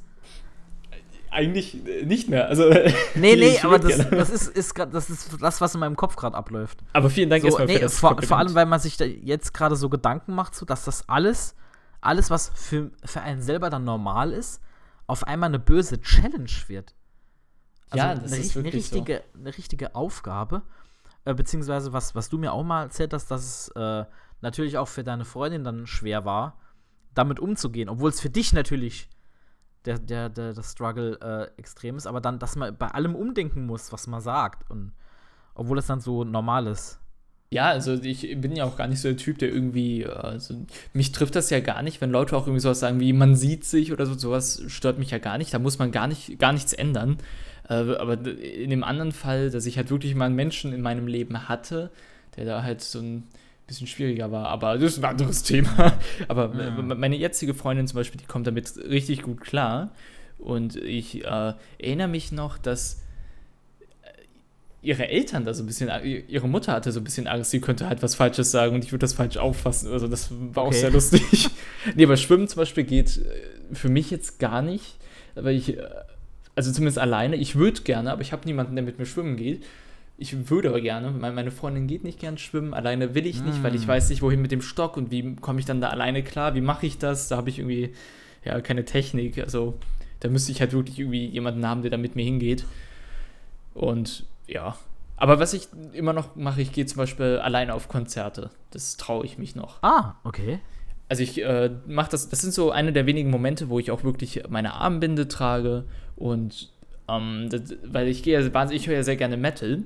Eigentlich 1.32 1.86
äh, 1.86 2.06
nicht 2.06 2.30
mehr. 2.30 2.48
Also, 2.48 2.70
nee, 3.16 3.36
nee, 3.36 3.60
aber 3.62 3.80
das, 3.80 4.10
das, 4.10 4.30
ist, 4.30 4.48
ist 4.48 4.74
grad, 4.74 4.94
das 4.94 5.10
ist 5.10 5.42
das, 5.42 5.62
was 5.62 5.74
in 5.74 5.80
meinem 5.80 5.96
Kopf 5.96 6.16
gerade 6.16 6.36
abläuft. 6.36 6.80
Aber 6.94 7.10
vielen 7.10 7.30
Dank 7.30 7.42
so, 7.42 7.48
erstmal 7.48 7.68
nee, 7.68 7.76
für 7.76 7.82
das 7.82 8.00
vor, 8.00 8.22
vor 8.22 8.38
allem, 8.38 8.56
weil 8.56 8.66
man 8.66 8.80
sich 8.80 8.98
da 8.98 9.06
jetzt 9.06 9.54
gerade 9.54 9.76
so 9.76 9.90
Gedanken 9.90 10.34
macht, 10.34 10.56
so, 10.56 10.66
dass 10.66 10.86
das 10.86 11.08
alles, 11.08 11.56
alles, 12.02 12.30
was 12.30 12.52
für, 12.56 12.92
für 13.04 13.22
einen 13.22 13.42
selber 13.42 13.70
dann 13.70 13.84
normal 13.84 14.32
ist, 14.32 14.62
auf 15.08 15.26
einmal 15.26 15.50
eine 15.50 15.60
böse 15.60 16.02
Challenge 16.02 16.50
wird. 16.68 16.94
Also 17.90 18.06
ja, 18.06 18.16
das 18.16 18.32
eine, 18.32 18.42
ist 18.42 18.58
eine 18.58 18.74
richtige, 18.74 19.24
so. 19.34 19.40
eine 19.40 19.58
richtige 19.58 19.96
Aufgabe. 19.96 20.62
Äh, 21.26 21.34
beziehungsweise, 21.34 21.94
was, 21.94 22.16
was 22.16 22.30
du 22.30 22.38
mir 22.38 22.54
auch 22.54 22.64
mal 22.64 22.84
erzählt 22.84 23.14
hast, 23.14 23.30
dass 23.32 23.44
es 23.44 23.68
äh, 23.76 24.06
natürlich 24.42 24.78
auch 24.78 24.88
für 24.88 25.04
deine 25.04 25.26
Freundin 25.26 25.64
dann 25.64 25.88
schwer 25.88 26.26
war, 26.26 26.60
damit 27.14 27.40
umzugehen, 27.40 27.90
obwohl 27.90 28.10
es 28.10 28.22
für 28.22 28.30
dich 28.30 28.54
natürlich 28.54 29.10
der, 29.86 29.98
der, 29.98 30.30
der, 30.30 30.54
der 30.54 30.64
Struggle 30.64 31.18
äh, 31.22 31.60
extrem 31.60 31.98
ist, 31.98 32.08
aber 32.08 32.22
dann, 32.22 32.40
dass 32.40 32.56
man 32.56 32.76
bei 32.76 32.88
allem 32.88 33.16
umdenken 33.16 33.66
muss, 33.66 33.92
was 33.92 34.08
man 34.08 34.22
sagt. 34.22 34.70
Und 34.70 34.92
obwohl 35.56 35.78
es 35.78 35.88
dann 35.88 36.02
so 36.02 36.24
normal 36.24 36.68
ist. 36.68 37.00
Ja, 37.52 37.70
also 37.70 37.94
ich 37.94 38.40
bin 38.40 38.56
ja 38.56 38.64
auch 38.66 38.78
gar 38.78 38.88
nicht 38.88 39.02
so 39.02 39.08
der 39.08 39.18
Typ, 39.18 39.40
der 39.40 39.50
irgendwie, 39.50 40.06
also 40.06 40.54
mich 40.94 41.12
trifft 41.12 41.36
das 41.36 41.50
ja 41.50 41.60
gar 41.62 41.82
nicht, 41.82 42.00
wenn 42.00 42.12
Leute 42.12 42.38
auch 42.38 42.46
irgendwie 42.46 42.62
sowas 42.62 42.80
sagen 42.80 43.00
wie 43.00 43.12
man 43.12 43.36
sieht 43.36 43.66
sich 43.66 43.92
oder 43.92 44.06
so, 44.06 44.14
sowas 44.14 44.62
stört 44.68 45.00
mich 45.00 45.10
ja 45.10 45.18
gar 45.18 45.40
nicht, 45.40 45.52
da 45.52 45.58
muss 45.58 45.80
man 45.80 45.92
gar 45.92 46.08
nicht, 46.08 46.38
gar 46.38 46.54
nichts 46.54 46.74
ändern. 46.74 47.18
Äh, 47.68 47.96
aber 47.96 48.14
in 48.24 48.70
dem 48.70 48.84
anderen 48.84 49.12
Fall, 49.12 49.50
dass 49.50 49.66
ich 49.66 49.78
halt 49.78 49.90
wirklich 49.90 50.14
mal 50.14 50.26
einen 50.26 50.36
Menschen 50.36 50.74
in 50.74 50.82
meinem 50.82 51.08
Leben 51.08 51.50
hatte, 51.50 51.90
der 52.38 52.46
da 52.46 52.62
halt 52.62 52.82
so 52.82 53.00
ein 53.00 53.24
bisschen 53.70 53.88
schwieriger 53.88 54.32
war, 54.32 54.48
aber 54.48 54.78
das 54.78 54.94
ist 54.94 55.00
ein 55.00 55.06
anderes 55.06 55.44
Thema. 55.44 55.94
Aber 56.28 56.54
ja. 56.56 56.72
meine 56.82 57.16
jetzige 57.16 57.54
Freundin 57.54 57.88
zum 57.88 57.98
Beispiel, 57.98 58.20
die 58.20 58.28
kommt 58.28 58.48
damit 58.48 58.76
richtig 58.78 59.22
gut 59.22 59.42
klar. 59.42 59.92
Und 60.38 60.76
ich 60.76 61.24
äh, 61.24 61.54
erinnere 61.78 62.08
mich 62.08 62.32
noch, 62.32 62.58
dass 62.58 63.02
ihre 64.82 65.10
Eltern 65.10 65.46
da 65.46 65.54
so 65.54 65.64
ein 65.64 65.66
bisschen, 65.66 65.90
ihre 66.28 66.48
Mutter 66.48 66.74
hatte 66.74 66.92
so 66.92 67.02
ein 67.02 67.04
bisschen 67.04 67.28
Angst, 67.28 67.52
sie 67.52 67.60
könnte 67.60 67.88
halt 67.88 68.02
was 68.02 68.16
Falsches 68.16 68.52
sagen 68.52 68.76
und 68.76 68.84
ich 68.84 68.92
würde 68.92 69.02
das 69.02 69.14
falsch 69.14 69.38
auffassen. 69.38 69.92
Also 69.92 70.08
das 70.08 70.30
war 70.32 70.64
okay. 70.64 70.76
auch 70.76 70.80
sehr 70.80 70.92
lustig. 70.92 71.50
nee, 71.96 72.06
aber 72.06 72.18
Schwimmen 72.18 72.48
zum 72.48 72.62
Beispiel 72.62 72.86
geht 72.86 73.18
äh, 73.18 73.76
für 73.76 73.90
mich 73.90 74.10
jetzt 74.10 74.40
gar 74.40 74.62
nicht, 74.62 74.96
weil 75.36 75.56
ich, 75.56 75.78
äh, 75.78 75.84
also 76.56 76.72
zumindest 76.72 76.98
alleine, 76.98 77.36
ich 77.36 77.56
würde 77.56 77.82
gerne, 77.82 78.12
aber 78.12 78.22
ich 78.22 78.32
habe 78.32 78.46
niemanden, 78.46 78.76
der 78.76 78.84
mit 78.84 79.00
mir 79.00 79.06
schwimmen 79.06 79.36
geht. 79.36 79.64
Ich 80.22 80.50
würde 80.50 80.68
aber 80.68 80.82
gerne, 80.82 81.12
meine 81.12 81.50
Freundin 81.50 81.88
geht 81.88 82.04
nicht 82.04 82.20
gern 82.20 82.38
schwimmen, 82.38 82.74
alleine 82.74 83.16
will 83.16 83.26
ich 83.26 83.42
nicht, 83.42 83.62
mm. 83.62 83.64
weil 83.64 83.74
ich 83.74 83.84
hm. 83.84 83.88
weiß 83.88 84.10
nicht, 84.10 84.22
wohin 84.22 84.42
mit 84.42 84.52
dem 84.52 84.62
Stock 84.62 84.98
und 84.98 85.12
wie 85.12 85.38
komme 85.38 85.62
ich 85.62 85.66
dann 85.66 85.80
da 85.80 85.88
alleine 85.90 86.24
klar, 86.24 86.56
wie 86.56 86.62
mache 86.62 86.86
ich 86.86 86.98
das? 86.98 87.30
Da 87.30 87.38
habe 87.38 87.50
ich 87.50 87.60
irgendwie 87.60 87.94
ja 88.44 88.60
keine 88.60 88.84
Technik, 88.84 89.40
also 89.40 89.80
da 90.20 90.28
müsste 90.28 90.52
ich 90.52 90.60
halt 90.60 90.74
wirklich 90.74 91.00
irgendwie 91.00 91.26
jemanden 91.26 91.66
haben, 91.66 91.84
der 91.84 91.92
da 91.92 91.96
mit 91.98 92.18
mir 92.18 92.26
hingeht. 92.26 92.66
Und 93.74 94.26
ja. 94.46 94.76
Aber 95.16 95.40
was 95.40 95.54
ich 95.54 95.70
immer 95.94 96.12
noch 96.12 96.36
mache, 96.36 96.62
ich 96.62 96.74
gehe 96.74 96.86
zum 96.86 96.98
Beispiel 96.98 97.38
alleine 97.38 97.74
auf 97.74 97.88
Konzerte. 97.88 98.50
Das 98.72 98.98
traue 98.98 99.26
ich 99.26 99.38
mich 99.38 99.56
noch. 99.56 99.82
Ah, 99.84 100.16
okay. 100.26 100.60
Also 101.08 101.24
ich 101.24 101.42
äh, 101.42 101.72
mache 101.88 102.12
das, 102.12 102.28
das 102.28 102.42
sind 102.42 102.54
so 102.54 102.72
eine 102.72 102.92
der 102.92 103.06
wenigen 103.06 103.30
Momente, 103.30 103.70
wo 103.70 103.80
ich 103.80 103.90
auch 103.90 104.04
wirklich 104.04 104.44
meine 104.50 104.74
Armbinde 104.74 105.30
trage 105.30 105.86
und 106.16 106.70
ähm, 107.10 107.48
das, 107.50 107.76
weil 107.84 108.08
ich 108.08 108.24
gehe 108.24 108.40
ja 108.40 108.54
wahnsinnig, 108.54 108.84
ich 108.84 108.88
höre 108.88 108.96
ja 108.96 109.04
sehr 109.04 109.16
gerne 109.16 109.38
Metal 109.38 109.84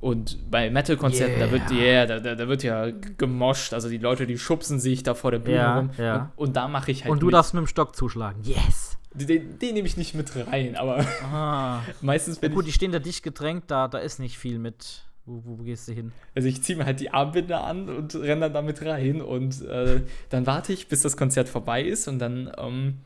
und 0.00 0.50
bei 0.50 0.68
Metal-Konzerten, 0.68 1.38
yeah. 1.38 1.46
da 1.46 1.52
wird 1.52 1.70
yeah, 1.70 2.06
da, 2.06 2.34
da, 2.34 2.48
wird 2.48 2.62
ja 2.62 2.90
gemoscht, 3.16 3.72
also 3.72 3.88
die 3.88 3.96
Leute, 3.96 4.26
die 4.26 4.36
schubsen 4.36 4.78
sich 4.78 5.02
da 5.02 5.14
vor 5.14 5.30
der 5.30 5.38
Bühne 5.38 5.56
ja, 5.56 5.78
rum 5.78 5.90
ja. 5.96 6.32
Und, 6.36 6.48
und, 6.48 6.56
da 6.56 6.68
mache 6.68 6.90
ich 6.90 7.04
halt 7.04 7.12
Und 7.12 7.20
du 7.20 7.26
mit. 7.26 7.34
darfst 7.34 7.54
mit 7.54 7.62
dem 7.62 7.66
Stock 7.66 7.96
zuschlagen. 7.96 8.42
Yes! 8.42 8.98
Den, 9.14 9.58
den 9.58 9.74
nehme 9.74 9.86
ich 9.86 9.96
nicht 9.96 10.14
mit 10.14 10.30
rein, 10.36 10.76
aber 10.76 11.06
ah. 11.32 11.80
meistens 12.02 12.42
wenn 12.42 12.50
ja, 12.50 12.54
Gut, 12.56 12.66
die 12.66 12.72
stehen 12.72 12.92
da 12.92 12.98
dicht 12.98 13.22
gedrängt, 13.22 13.64
da, 13.68 13.88
da 13.88 13.98
ist 13.98 14.18
nicht 14.18 14.36
viel 14.36 14.58
mit. 14.58 15.04
Wo, 15.24 15.40
wo, 15.42 15.62
gehst 15.62 15.88
du 15.88 15.92
hin? 15.92 16.12
Also 16.34 16.48
ich 16.48 16.62
ziehe 16.62 16.76
mir 16.76 16.84
halt 16.84 17.00
die 17.00 17.10
Armbinde 17.10 17.56
an 17.56 17.88
und 17.88 18.14
renne 18.14 18.42
dann 18.42 18.52
damit 18.52 18.82
rein 18.82 19.22
und 19.22 19.62
äh, 19.62 20.02
dann 20.28 20.46
warte 20.46 20.74
ich, 20.74 20.88
bis 20.88 21.00
das 21.00 21.16
Konzert 21.16 21.48
vorbei 21.48 21.82
ist 21.82 22.08
und 22.08 22.18
dann 22.18 22.52
ähm, 22.58 22.98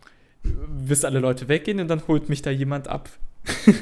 bis 0.42 1.04
alle 1.04 1.20
Leute 1.20 1.46
weggehen 1.46 1.78
und 1.78 1.86
dann 1.86 2.02
holt 2.08 2.28
mich 2.28 2.42
da 2.42 2.50
jemand 2.50 2.88
ab. 2.88 3.08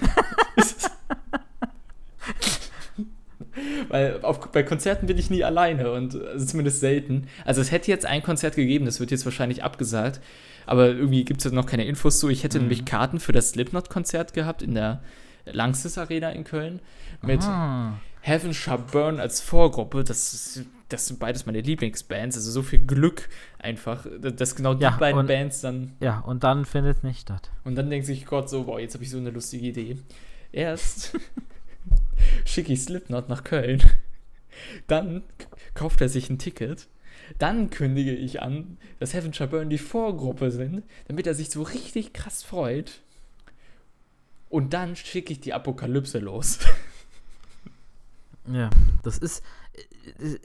Weil 3.89 4.21
auf, 4.23 4.53
bei 4.53 4.63
Konzerten 4.63 5.07
bin 5.07 5.17
ich 5.17 5.31
nie 5.31 5.43
alleine 5.45 5.93
und 5.93 6.15
also 6.15 6.45
zumindest 6.45 6.81
selten. 6.81 7.29
Also 7.45 7.61
es 7.61 7.71
hätte 7.71 7.91
jetzt 7.91 8.05
ein 8.05 8.23
Konzert 8.23 8.57
gegeben, 8.57 8.85
das 8.85 9.01
wird 9.01 9.11
jetzt 9.11 9.25
wahrscheinlich 9.25 9.65
abgesagt 9.65 10.21
aber 10.67 10.89
irgendwie 10.89 11.25
gibt 11.25 11.41
es 11.41 11.45
ja 11.45 11.53
noch 11.53 11.67
keine 11.67 11.85
Infos 11.85 12.19
zu. 12.19 12.29
Ich 12.29 12.45
hätte 12.45 12.59
mhm. 12.59 12.65
nämlich 12.65 12.85
Karten 12.85 13.21
für 13.21 13.33
das 13.33 13.51
Slipknot-Konzert 13.51 14.35
gehabt 14.35 14.63
in 14.63 14.75
der 14.75 15.03
Langsys 15.47 15.97
Arena 15.97 16.31
in 16.31 16.45
Köln 16.45 16.81
mit 17.23 17.43
ah. 17.43 17.99
Heaven 18.21 18.53
Shall 18.53 18.79
Burn 18.79 19.21
als 19.21 19.41
Vorgruppe. 19.41 20.03
Das, 20.03 20.35
ist, 20.35 20.67
das 20.89 21.07
sind 21.07 21.19
beides 21.19 21.47
meine 21.47 21.61
Lieblingsbands. 21.61 22.37
Also 22.37 22.51
so 22.51 22.63
viel 22.63 22.79
Glück 22.79 23.29
einfach, 23.59 24.07
dass 24.21 24.55
genau 24.55 24.75
die 24.75 24.83
ja, 24.83 24.91
beiden 24.91 25.21
und, 25.21 25.27
Bands 25.27 25.61
dann. 25.61 25.93
Ja, 26.01 26.21
und 26.21 26.45
dann 26.45 26.65
findet 26.65 26.99
es 26.99 27.03
nicht 27.03 27.21
statt. 27.21 27.51
Und 27.65 27.75
dann 27.75 27.91
denkt 27.91 28.07
sich 28.07 28.27
Gott 28.27 28.49
so, 28.49 28.65
boah, 28.65 28.81
jetzt 28.81 28.95
habe 28.95 29.05
ich 29.05 29.11
so 29.11 29.19
eine 29.19 29.31
lustige 29.31 29.67
Idee. 29.67 29.99
Erst 30.53 31.19
schicke 32.45 32.73
ich 32.73 32.83
Slipknot 32.83 33.29
nach 33.29 33.45
Köln. 33.45 33.83
Dann 34.87 35.23
kauft 35.75 36.01
er 36.01 36.09
sich 36.09 36.31
ein 36.31 36.39
Ticket 36.39 36.89
dann 37.39 37.71
kündige 37.71 38.15
ich 38.15 38.43
an, 38.43 38.79
dass 38.99 39.15
Heaven 39.15 39.33
Shall 39.33 39.49
Burn 39.49 39.71
die 39.71 39.79
Vorgruppe 39.79 40.51
sind, 40.51 40.85
damit 41.09 41.27
er 41.27 41.35
sich 41.35 41.51
so 41.51 41.63
richtig 41.63 42.13
krass 42.13 42.43
freut. 42.43 43.01
Und 44.49 44.73
dann 44.73 44.97
schicke 44.97 45.33
ich 45.33 45.41
die 45.41 45.53
Apokalypse 45.53 46.19
los. 46.19 46.61
Ja, 48.47 48.71
das 49.03 49.19
ist. 49.19 49.43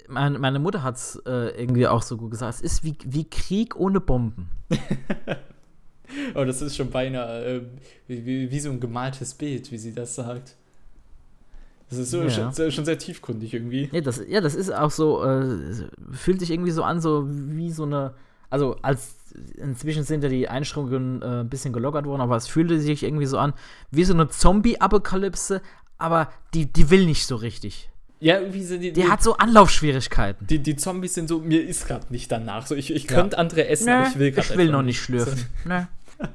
Meine, 0.08 0.40
meine 0.40 0.60
Mutter 0.60 0.84
hat 0.84 0.96
es 0.96 1.22
äh, 1.26 1.62
irgendwie 1.62 1.88
auch 1.88 2.02
so 2.02 2.18
gut 2.18 2.32
gesagt. 2.32 2.56
Es 2.56 2.62
ist 2.62 2.84
wie, 2.84 2.96
wie 3.06 3.30
Krieg 3.30 3.76
ohne 3.76 4.00
Bomben. 4.00 4.50
oh, 6.36 6.44
das 6.44 6.62
ist 6.62 6.76
schon 6.76 6.90
beinahe 6.90 7.44
äh, 7.44 7.62
wie, 8.08 8.52
wie, 8.52 8.60
so 8.60 8.70
ein 8.70 8.80
gemaltes 8.80 9.34
Bild, 9.34 9.72
wie 9.72 9.78
sie 9.78 9.94
das 9.94 10.16
sagt. 10.16 10.56
Das 11.90 12.00
ist 12.00 12.12
so, 12.12 12.24
ja. 12.24 12.30
schon, 12.30 12.72
schon, 12.72 12.86
sehr 12.86 12.98
tiefgründig 12.98 13.54
irgendwie. 13.54 13.90
Ja, 13.92 14.02
das, 14.02 14.24
ja, 14.28 14.40
das 14.40 14.56
ist 14.56 14.74
auch 14.74 14.92
so, 14.92 15.24
äh, 15.24 15.58
fühlt 16.12 16.40
sich 16.40 16.50
irgendwie 16.50 16.72
so 16.72 16.84
an, 16.84 17.02
so 17.02 17.28
wie 17.28 17.72
so 17.72 17.84
eine, 17.84 18.14
also 18.50 18.78
als 18.82 19.16
inzwischen 19.58 20.04
sind 20.04 20.24
ja 20.24 20.30
die 20.30 20.48
Einschränkungen 20.48 21.22
äh, 21.22 21.42
ein 21.42 21.50
bisschen 21.50 21.74
gelockert 21.74 22.06
worden, 22.06 22.22
aber 22.22 22.36
es 22.36 22.48
fühlte 22.48 22.80
sich 22.80 23.04
irgendwie 23.04 23.26
so 23.26 23.38
an, 23.38 23.54
wie 23.92 24.04
so 24.04 24.14
eine 24.14 24.30
Zombie-Apokalypse, 24.30 25.62
aber 25.98 26.30
die, 26.54 26.72
die 26.72 26.90
will 26.90 27.06
nicht 27.06 27.28
so 27.28 27.36
richtig. 27.36 27.91
Ja, 28.22 28.40
irgendwie 28.40 28.64
sind 28.64 28.82
die. 28.82 28.94
Die, 28.94 29.02
die 29.02 29.10
hat 29.10 29.24
so 29.24 29.36
Anlaufschwierigkeiten. 29.36 30.46
Die, 30.46 30.60
die 30.60 30.76
Zombies 30.76 31.16
sind 31.16 31.28
so, 31.28 31.40
mir 31.40 31.68
ist 31.68 31.88
gerade 31.88 32.06
nicht 32.12 32.32
danach. 32.32 32.68
So, 32.68 32.76
ich 32.76 32.94
ich 32.94 33.10
ja. 33.10 33.16
könnte 33.16 33.40
andere 33.40 33.68
essen, 33.68 33.88
Nö, 33.88 33.94
aber 33.94 34.10
ich 34.10 34.20
will 34.20 34.32
gerade 34.32 34.48
Ich 34.48 34.58
will 34.58 34.70
noch 34.70 34.84
nicht 34.84 35.02
schlürfen. 35.02 35.44
Nö. 35.66 35.82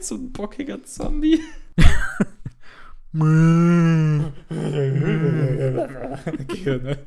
so 0.00 0.14
ein 0.14 0.32
bockiger 0.32 0.82
Zombie. 0.84 1.42
Gehirne. 6.48 6.98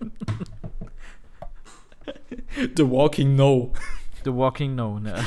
The 2.78 2.88
Walking 2.88 3.36
No. 3.36 3.74
The 4.24 4.36
Walking 4.36 4.76
No, 4.76 5.00
ne. 5.00 5.16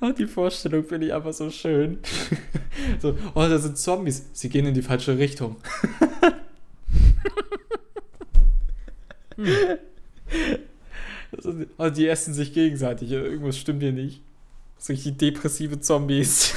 Die 0.18 0.26
Vorstellung 0.26 0.84
finde 0.84 1.06
ich 1.08 1.14
einfach 1.14 1.32
so 1.32 1.50
schön. 1.50 1.98
So, 3.00 3.16
oh, 3.34 3.40
da 3.48 3.58
sind 3.58 3.78
Zombies. 3.78 4.28
Sie 4.32 4.50
gehen 4.50 4.66
in 4.66 4.74
die 4.74 4.82
falsche 4.82 5.16
Richtung. 5.16 5.56
hm. 9.36 9.78
oh, 11.78 11.88
die 11.88 12.06
essen 12.06 12.34
sich 12.34 12.52
gegenseitig. 12.52 13.10
Irgendwas 13.10 13.56
stimmt 13.56 13.82
hier 13.82 13.92
nicht. 13.92 14.20
Solche 14.76 15.10
depressive 15.12 15.80
Zombies. 15.80 16.54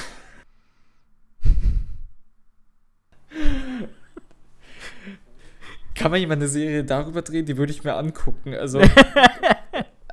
Kann 5.96 6.12
man 6.12 6.20
jemand 6.20 6.42
eine 6.42 6.50
Serie 6.50 6.84
darüber 6.84 7.22
drehen? 7.22 7.46
Die 7.46 7.58
würde 7.58 7.72
ich 7.72 7.84
mir 7.86 7.96
angucken. 7.96 8.54
Also, 8.54 8.82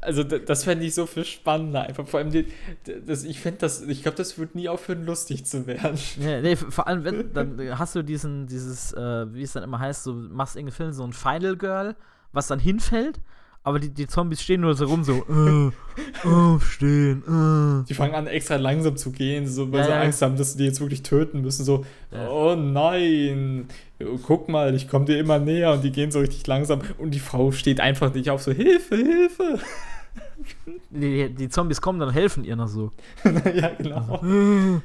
also 0.07 0.23
das 0.23 0.65
fände 0.65 0.85
ich 0.85 0.95
so 0.95 1.05
viel 1.07 1.25
spannender. 1.25 1.83
Einfach 1.83 2.07
vor 2.07 2.21
allem, 2.21 2.31
die, 2.31 2.47
das, 3.07 3.25
ich 3.25 3.41
fände 3.41 3.59
das, 3.59 3.83
ich 3.83 4.03
glaube, 4.03 4.17
das 4.17 4.39
würde 4.39 4.57
nie 4.57 4.69
aufhören, 4.69 5.05
lustig 5.05 5.45
zu 5.45 5.67
werden. 5.67 5.99
Nee, 6.19 6.41
nee, 6.41 6.57
vor 6.57 6.87
allem, 6.87 7.05
wenn, 7.05 7.33
dann 7.33 7.79
hast 7.79 7.95
du 7.95 8.03
diesen, 8.03 8.47
dieses, 8.47 8.93
äh, 8.93 9.35
wie 9.35 9.43
es 9.43 9.53
dann 9.53 9.63
immer 9.63 9.79
heißt, 9.79 10.05
so 10.05 10.15
machst 10.15 10.57
irgendeinen 10.57 10.77
Film, 10.77 10.93
so 10.93 11.05
ein 11.05 11.13
Final 11.13 11.57
Girl, 11.57 11.97
was 12.33 12.47
dann 12.47 12.59
hinfällt 12.59 13.21
aber 13.67 13.81
die, 13.81 13.89
die 13.89 14.07
Zombies 14.07 14.43
stehen 14.43 14.61
nur 14.61 14.77
so 14.77 14.85
rum, 14.85 15.03
so, 15.03 15.25
äh, 15.29 16.29
aufstehen, 16.29 17.25
äh. 17.27 17.85
Die 17.89 17.95
fangen 17.95 18.15
an, 18.15 18.29
extra 18.29 18.55
langsam 18.55 18.97
zu 18.97 19.11
gehen, 19.11 19.49
so, 19.49 19.73
weil 19.73 19.81
ja, 19.81 19.85
sie 19.87 19.91
ja. 19.91 20.01
Angst 20.03 20.23
haben, 20.23 20.37
dass 20.37 20.53
sie 20.53 20.59
die 20.59 20.67
jetzt 20.67 20.81
wirklich 20.81 21.03
töten 21.03 21.41
müssen. 21.41 21.65
So, 21.65 21.85
ja. 22.13 22.29
oh 22.29 22.55
nein, 22.55 23.67
guck 24.25 24.49
mal, 24.49 24.73
ich 24.77 24.87
komme 24.87 25.07
dir 25.07 25.19
immer 25.19 25.41
näher 25.41 25.73
und 25.73 25.83
die 25.83 25.91
gehen 25.91 26.13
so 26.13 26.21
richtig 26.21 26.47
langsam 26.47 26.81
und 26.99 27.11
die 27.11 27.19
Frau 27.19 27.51
steht 27.51 27.81
einfach 27.81 28.15
nicht 28.15 28.31
auf, 28.31 28.41
so, 28.41 28.53
Hilfe, 28.53 28.95
Hilfe. 28.95 29.59
Die, 30.91 31.35
die 31.35 31.49
Zombies 31.49 31.81
kommen 31.81 31.99
dann 31.99 32.11
helfen 32.11 32.45
ihr 32.45 32.57
noch 32.57 32.69
so. 32.69 32.93
ja, 33.25 33.71
genau. 33.75 34.21
Äh. 34.23 34.81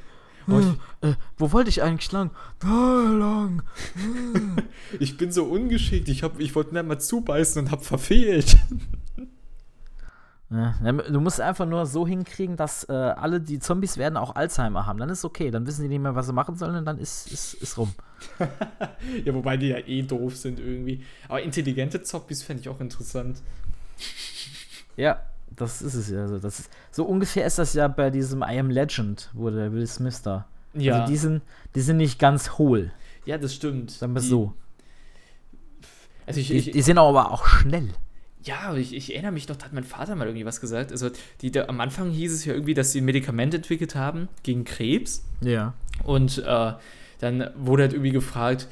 Hm, 0.46 0.80
äh, 1.02 1.14
wo 1.38 1.52
wollte 1.52 1.70
ich 1.70 1.84
eigentlich 1.84 2.12
lang? 2.12 2.32
Da 2.60 2.68
lang. 2.68 3.64
Ich 5.00 5.18
bin 5.18 5.32
so 5.32 5.46
ungeschickt. 5.46 6.10
Ich, 6.10 6.24
ich 6.40 6.56
wollte 6.56 6.74
mir 6.74 6.84
mal 6.84 7.00
zubeißen 7.00 7.64
und 7.64 7.72
hab 7.72 7.86
verfehlt. 7.86 8.58
Ja, 10.50 10.76
du 10.82 11.22
musst 11.22 11.40
einfach 11.40 11.66
nur 11.66 11.86
so 11.86 12.06
hinkriegen, 12.06 12.58
dass 12.58 12.84
äh, 12.90 12.92
alle 12.92 13.40
die 13.40 13.60
Zombies 13.60 13.98
werden 13.98 14.18
auch 14.18 14.36
Alzheimer 14.36 14.86
haben. 14.86 15.00
Dann 15.00 15.10
ist 15.10 15.24
okay. 15.24 15.50
Dann 15.50 15.66
wissen 15.66 15.84
die 15.84 15.88
nicht 15.88 16.02
mehr, 16.02 16.14
was 16.14 16.26
sie 16.26 16.34
machen 16.34 16.58
sollen 16.58 16.76
und 16.76 16.86
dann 16.86 16.98
ist, 16.98 17.32
ist, 17.32 17.54
ist 17.54 17.78
rum. 17.78 17.94
ja, 19.26 19.34
wobei 19.34 19.56
die 19.56 19.70
ja 19.70 19.78
eh 19.78 20.02
doof 20.02 20.36
sind 20.36 20.60
irgendwie. 20.60 21.06
Aber 21.30 21.42
intelligente 21.42 22.02
Zombies 22.04 22.44
fände 22.44 22.62
ich 22.62 22.68
auch 22.68 22.82
interessant. 22.82 23.42
Ja, 24.98 25.22
das 25.56 25.82
ist 25.82 25.96
es 25.96 26.10
ja. 26.10 26.22
Also 26.22 26.40
das 26.40 26.60
ist, 26.60 26.70
so 26.92 27.06
ungefähr 27.06 27.46
ist 27.46 27.60
das 27.60 27.74
ja 27.74 27.88
bei 27.88 28.10
diesem 28.10 28.42
I 28.42 28.60
Am 28.60 28.70
Legend, 28.70 29.30
wo 29.34 29.50
der 29.50 29.72
Will 29.72 29.88
Smith 29.88 30.22
da. 30.22 30.48
Ja. 30.74 31.02
Also 31.02 31.12
die 31.12 31.18
sind, 31.18 31.42
die 31.76 31.82
sind 31.82 31.98
nicht 31.98 32.20
ganz 32.20 32.52
hohl. 32.58 32.92
Ja, 33.26 33.38
das 33.38 33.54
stimmt. 33.54 33.92
Sagen 33.92 34.14
wir 34.14 34.22
so. 34.22 34.54
Also 36.26 36.40
ich, 36.40 36.48
die, 36.48 36.58
ich, 36.58 36.72
die 36.72 36.82
sind 36.82 36.98
aber 36.98 37.32
auch 37.32 37.46
schnell. 37.46 37.90
Ja, 38.44 38.76
ich, 38.76 38.96
ich, 38.96 39.14
erinnere 39.14 39.34
mich 39.34 39.48
noch, 39.48 39.56
da 39.56 39.66
hat 39.66 39.74
mein 39.74 39.84
Vater 39.84 40.16
mal 40.16 40.28
irgendwie 40.28 40.46
was 40.46 40.62
gesagt. 40.62 40.92
Also, 40.92 41.12
die, 41.42 41.52
der, 41.52 41.70
am 41.70 41.80
Anfang 41.80 42.10
hieß 42.10 42.34
es 42.34 42.46
ja 42.46 42.54
irgendwie, 42.54 42.74
dass 42.74 42.92
sie 42.92 43.02
ein 43.02 43.06
Medikament 43.06 43.54
entwickelt 43.54 43.94
haben 43.96 44.30
gegen 44.42 44.64
Krebs. 44.64 45.24
Ja. 45.42 45.74
Und 46.04 46.40
äh, 46.40 46.74
dann 47.20 47.52
wurde 47.56 47.84
halt 47.84 47.94
irgendwie 47.94 48.12
gefragt, 48.12 48.68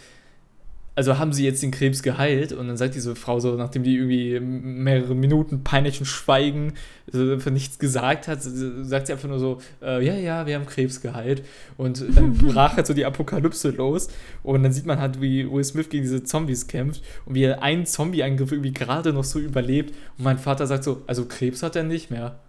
also 0.99 1.17
haben 1.17 1.31
sie 1.31 1.45
jetzt 1.45 1.63
den 1.63 1.71
Krebs 1.71 2.03
geheilt? 2.03 2.51
Und 2.51 2.67
dann 2.67 2.75
sagt 2.75 2.93
diese 2.93 3.15
Frau 3.15 3.39
so, 3.39 3.55
nachdem 3.55 3.83
die 3.83 3.95
irgendwie 3.95 4.37
mehrere 4.41 5.15
Minuten 5.15 5.63
peinlichen 5.63 6.05
Schweigen 6.05 6.73
äh, 7.13 7.37
für 7.37 7.51
nichts 7.51 7.79
gesagt 7.79 8.27
hat, 8.27 8.39
sagt 8.41 9.07
sie 9.07 9.13
einfach 9.13 9.29
nur 9.29 9.39
so, 9.39 9.59
äh, 9.81 10.05
ja, 10.05 10.15
ja, 10.15 10.45
wir 10.45 10.55
haben 10.55 10.65
Krebs 10.65 10.99
geheilt. 10.99 11.45
Und 11.77 12.03
dann 12.17 12.33
brach 12.37 12.75
halt 12.75 12.85
so 12.85 12.93
die 12.93 13.05
Apokalypse 13.05 13.69
los. 13.69 14.09
Und 14.43 14.61
dann 14.61 14.73
sieht 14.73 14.85
man 14.85 14.99
halt, 14.99 15.21
wie 15.21 15.49
Will 15.49 15.63
Smith 15.63 15.87
gegen 15.87 16.03
diese 16.03 16.25
Zombies 16.25 16.67
kämpft 16.67 17.01
und 17.25 17.33
wie 17.33 17.43
er 17.43 17.63
einen 17.63 17.85
Zombie-Angriff 17.85 18.51
irgendwie 18.51 18.73
gerade 18.73 19.13
noch 19.13 19.23
so 19.23 19.39
überlebt. 19.39 19.95
Und 20.17 20.25
mein 20.25 20.37
Vater 20.37 20.67
sagt 20.67 20.83
so, 20.83 21.03
also 21.07 21.23
Krebs 21.23 21.63
hat 21.63 21.77
er 21.77 21.83
nicht 21.83 22.11
mehr. 22.11 22.39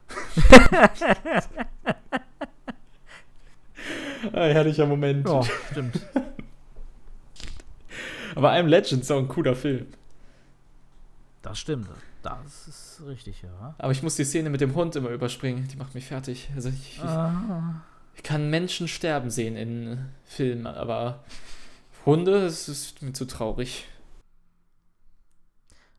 Ein 4.32 4.52
herrlicher 4.52 4.86
Moment. 4.86 5.28
Oh, 5.28 5.46
stimmt. 5.70 6.00
Aber 8.34 8.52
I'm 8.52 8.66
Legend 8.66 9.02
ist 9.02 9.10
auch 9.10 9.18
ein 9.18 9.28
cooler 9.28 9.56
Film. 9.56 9.86
Das 11.42 11.58
stimmt. 11.58 11.88
Das 12.22 12.68
ist 12.68 13.02
richtig, 13.06 13.42
ja. 13.42 13.74
Aber 13.78 13.92
ich 13.92 14.02
muss 14.02 14.16
die 14.16 14.24
Szene 14.24 14.50
mit 14.50 14.60
dem 14.60 14.74
Hund 14.74 14.94
immer 14.96 15.10
überspringen. 15.10 15.68
Die 15.68 15.76
macht 15.76 15.94
mich 15.94 16.06
fertig. 16.06 16.50
Also 16.54 16.68
ich, 16.68 16.96
ich, 16.96 17.02
ah. 17.02 17.82
ich 18.14 18.22
kann 18.22 18.50
Menschen 18.50 18.88
sterben 18.88 19.30
sehen 19.30 19.56
in 19.56 20.06
Filmen, 20.24 20.66
aber 20.66 21.24
Hunde, 22.04 22.42
das 22.42 22.68
ist 22.68 23.00
mir 23.02 23.12
zu 23.12 23.24
traurig. 23.24 23.86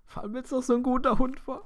Vor 0.05 0.23
allem, 0.23 0.34
wenn 0.34 0.43
es 0.43 0.49
doch 0.49 0.61
so 0.61 0.75
ein 0.75 0.84
guter 0.84 1.17
Hund 1.17 1.47
war. 1.47 1.61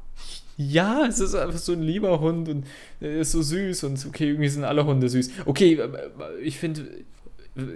Ja, 0.56 1.06
es 1.06 1.20
ist 1.20 1.36
einfach 1.36 1.58
so 1.58 1.74
ein 1.74 1.82
lieber 1.82 2.20
Hund 2.20 2.48
und 2.48 2.66
er 3.02 3.18
ist 3.18 3.32
so 3.32 3.42
süß 3.42 3.84
und 3.86 4.06
okay, 4.06 4.30
irgendwie 4.30 4.50
sind 4.50 4.64
alle 4.64 4.86
Hunde 4.86 5.10
süß. 5.10 5.32
Okay, 5.46 5.82
ich 6.42 6.60
finde, 6.60 6.88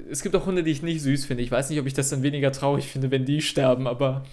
es 0.09 0.21
gibt 0.21 0.35
auch 0.35 0.45
Hunde, 0.45 0.63
die 0.63 0.71
ich 0.71 0.81
nicht 0.81 1.01
süß 1.01 1.25
finde. 1.25 1.43
Ich 1.43 1.51
weiß 1.51 1.69
nicht, 1.69 1.79
ob 1.79 1.85
ich 1.85 1.93
das 1.93 2.09
dann 2.09 2.21
weniger 2.21 2.51
traurig 2.51 2.87
finde, 2.87 3.11
wenn 3.11 3.25
die 3.25 3.41
sterben, 3.41 3.87
aber. 3.87 4.23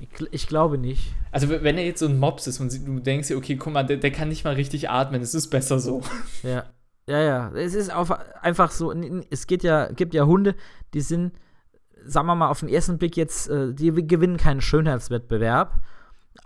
Ich, 0.00 0.08
ich 0.30 0.46
glaube 0.46 0.78
nicht. 0.78 1.12
Also, 1.30 1.48
wenn 1.48 1.78
er 1.78 1.84
jetzt 1.84 2.00
so 2.00 2.06
ein 2.06 2.18
Mops 2.18 2.46
ist 2.46 2.60
und 2.60 2.72
du 2.86 3.00
denkst 3.00 3.28
dir, 3.28 3.36
okay, 3.36 3.56
guck 3.56 3.72
mal, 3.72 3.84
der, 3.84 3.96
der 3.98 4.10
kann 4.10 4.28
nicht 4.28 4.44
mal 4.44 4.54
richtig 4.54 4.90
atmen, 4.90 5.20
es 5.20 5.34
ist 5.34 5.48
besser 5.48 5.78
so. 5.78 6.02
Ja. 6.42 6.64
Ja, 7.08 7.20
ja. 7.20 7.50
Es 7.54 7.74
ist 7.74 7.94
auf, 7.94 8.10
einfach 8.42 8.72
so, 8.72 8.92
es 9.30 9.46
geht 9.46 9.62
ja, 9.62 9.92
gibt 9.92 10.12
ja 10.12 10.26
Hunde, 10.26 10.56
die 10.92 11.00
sind, 11.00 11.32
sagen 12.04 12.26
wir 12.26 12.34
mal, 12.34 12.48
auf 12.48 12.60
den 12.60 12.68
ersten 12.68 12.98
Blick 12.98 13.16
jetzt, 13.16 13.48
äh, 13.48 13.72
die 13.72 13.92
gewinnen 13.92 14.38
keinen 14.38 14.60
Schönheitswettbewerb. 14.60 15.80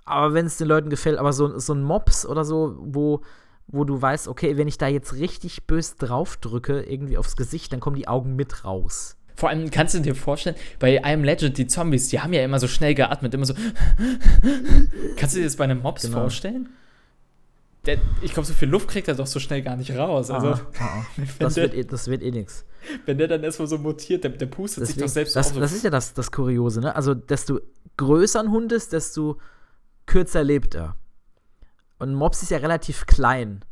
Aber 0.04 0.34
wenn 0.34 0.46
es 0.46 0.58
den 0.58 0.68
Leuten 0.68 0.90
gefällt, 0.90 1.18
aber 1.18 1.32
so, 1.32 1.58
so 1.58 1.72
ein 1.72 1.82
Mops 1.82 2.26
oder 2.26 2.44
so, 2.44 2.76
wo 2.78 3.22
wo 3.72 3.84
du 3.84 4.00
weißt, 4.00 4.28
okay, 4.28 4.56
wenn 4.56 4.68
ich 4.68 4.78
da 4.78 4.88
jetzt 4.88 5.14
richtig 5.14 5.66
bös 5.66 5.96
drauf 5.96 6.36
drücke, 6.36 6.82
irgendwie 6.82 7.18
aufs 7.18 7.36
Gesicht, 7.36 7.72
dann 7.72 7.80
kommen 7.80 7.96
die 7.96 8.08
Augen 8.08 8.36
mit 8.36 8.64
raus. 8.64 9.16
Vor 9.36 9.48
allem 9.48 9.70
kannst 9.70 9.94
du 9.94 10.00
dir 10.00 10.14
vorstellen, 10.14 10.56
bei 10.78 10.96
I 10.96 11.02
Am 11.02 11.24
Legend, 11.24 11.56
die 11.56 11.66
Zombies, 11.66 12.08
die 12.08 12.20
haben 12.20 12.32
ja 12.32 12.44
immer 12.44 12.58
so 12.58 12.68
schnell 12.68 12.94
geatmet, 12.94 13.32
immer 13.32 13.46
so. 13.46 13.54
kannst 15.16 15.34
du 15.34 15.38
dir 15.38 15.46
das 15.46 15.56
bei 15.56 15.64
einem 15.64 15.80
Mops 15.80 16.02
genau. 16.02 16.20
vorstellen? 16.20 16.68
Der, 17.86 17.96
ich 18.20 18.34
glaube, 18.34 18.46
so 18.46 18.52
viel 18.52 18.68
Luft 18.68 18.88
kriegt 18.88 19.08
er 19.08 19.14
doch 19.14 19.26
so 19.26 19.40
schnell 19.40 19.62
gar 19.62 19.76
nicht 19.76 19.96
raus. 19.96 20.30
Also, 20.30 20.48
ah, 20.48 20.60
ah. 20.78 21.06
Das, 21.38 21.54
der, 21.54 21.64
wird, 21.64 21.74
eh, 21.74 21.84
das 21.84 22.08
wird 22.08 22.22
eh 22.22 22.30
nichts. 22.30 22.66
Wenn 23.06 23.16
der 23.16 23.28
dann 23.28 23.42
erstmal 23.42 23.68
so 23.68 23.78
mutiert, 23.78 24.24
der, 24.24 24.32
der 24.32 24.46
pustet 24.46 24.82
Deswegen, 24.82 24.98
sich 24.98 25.06
doch 25.06 25.12
selbst 25.12 25.36
das, 25.36 25.48
so 25.50 25.60
das 25.60 25.72
ist 25.72 25.84
ja 25.84 25.90
das, 25.90 26.12
das 26.12 26.30
Kuriose, 26.30 26.80
ne? 26.80 26.94
Also, 26.94 27.14
desto 27.14 27.60
größer 27.96 28.40
ein 28.40 28.50
Hund 28.50 28.72
ist, 28.72 28.92
desto 28.92 29.38
kürzer 30.04 30.44
lebt 30.44 30.74
er. 30.74 30.96
Und 32.00 32.12
ein 32.12 32.14
Mops 32.14 32.42
ist 32.42 32.50
ja 32.50 32.58
relativ 32.58 33.04
klein. 33.04 33.62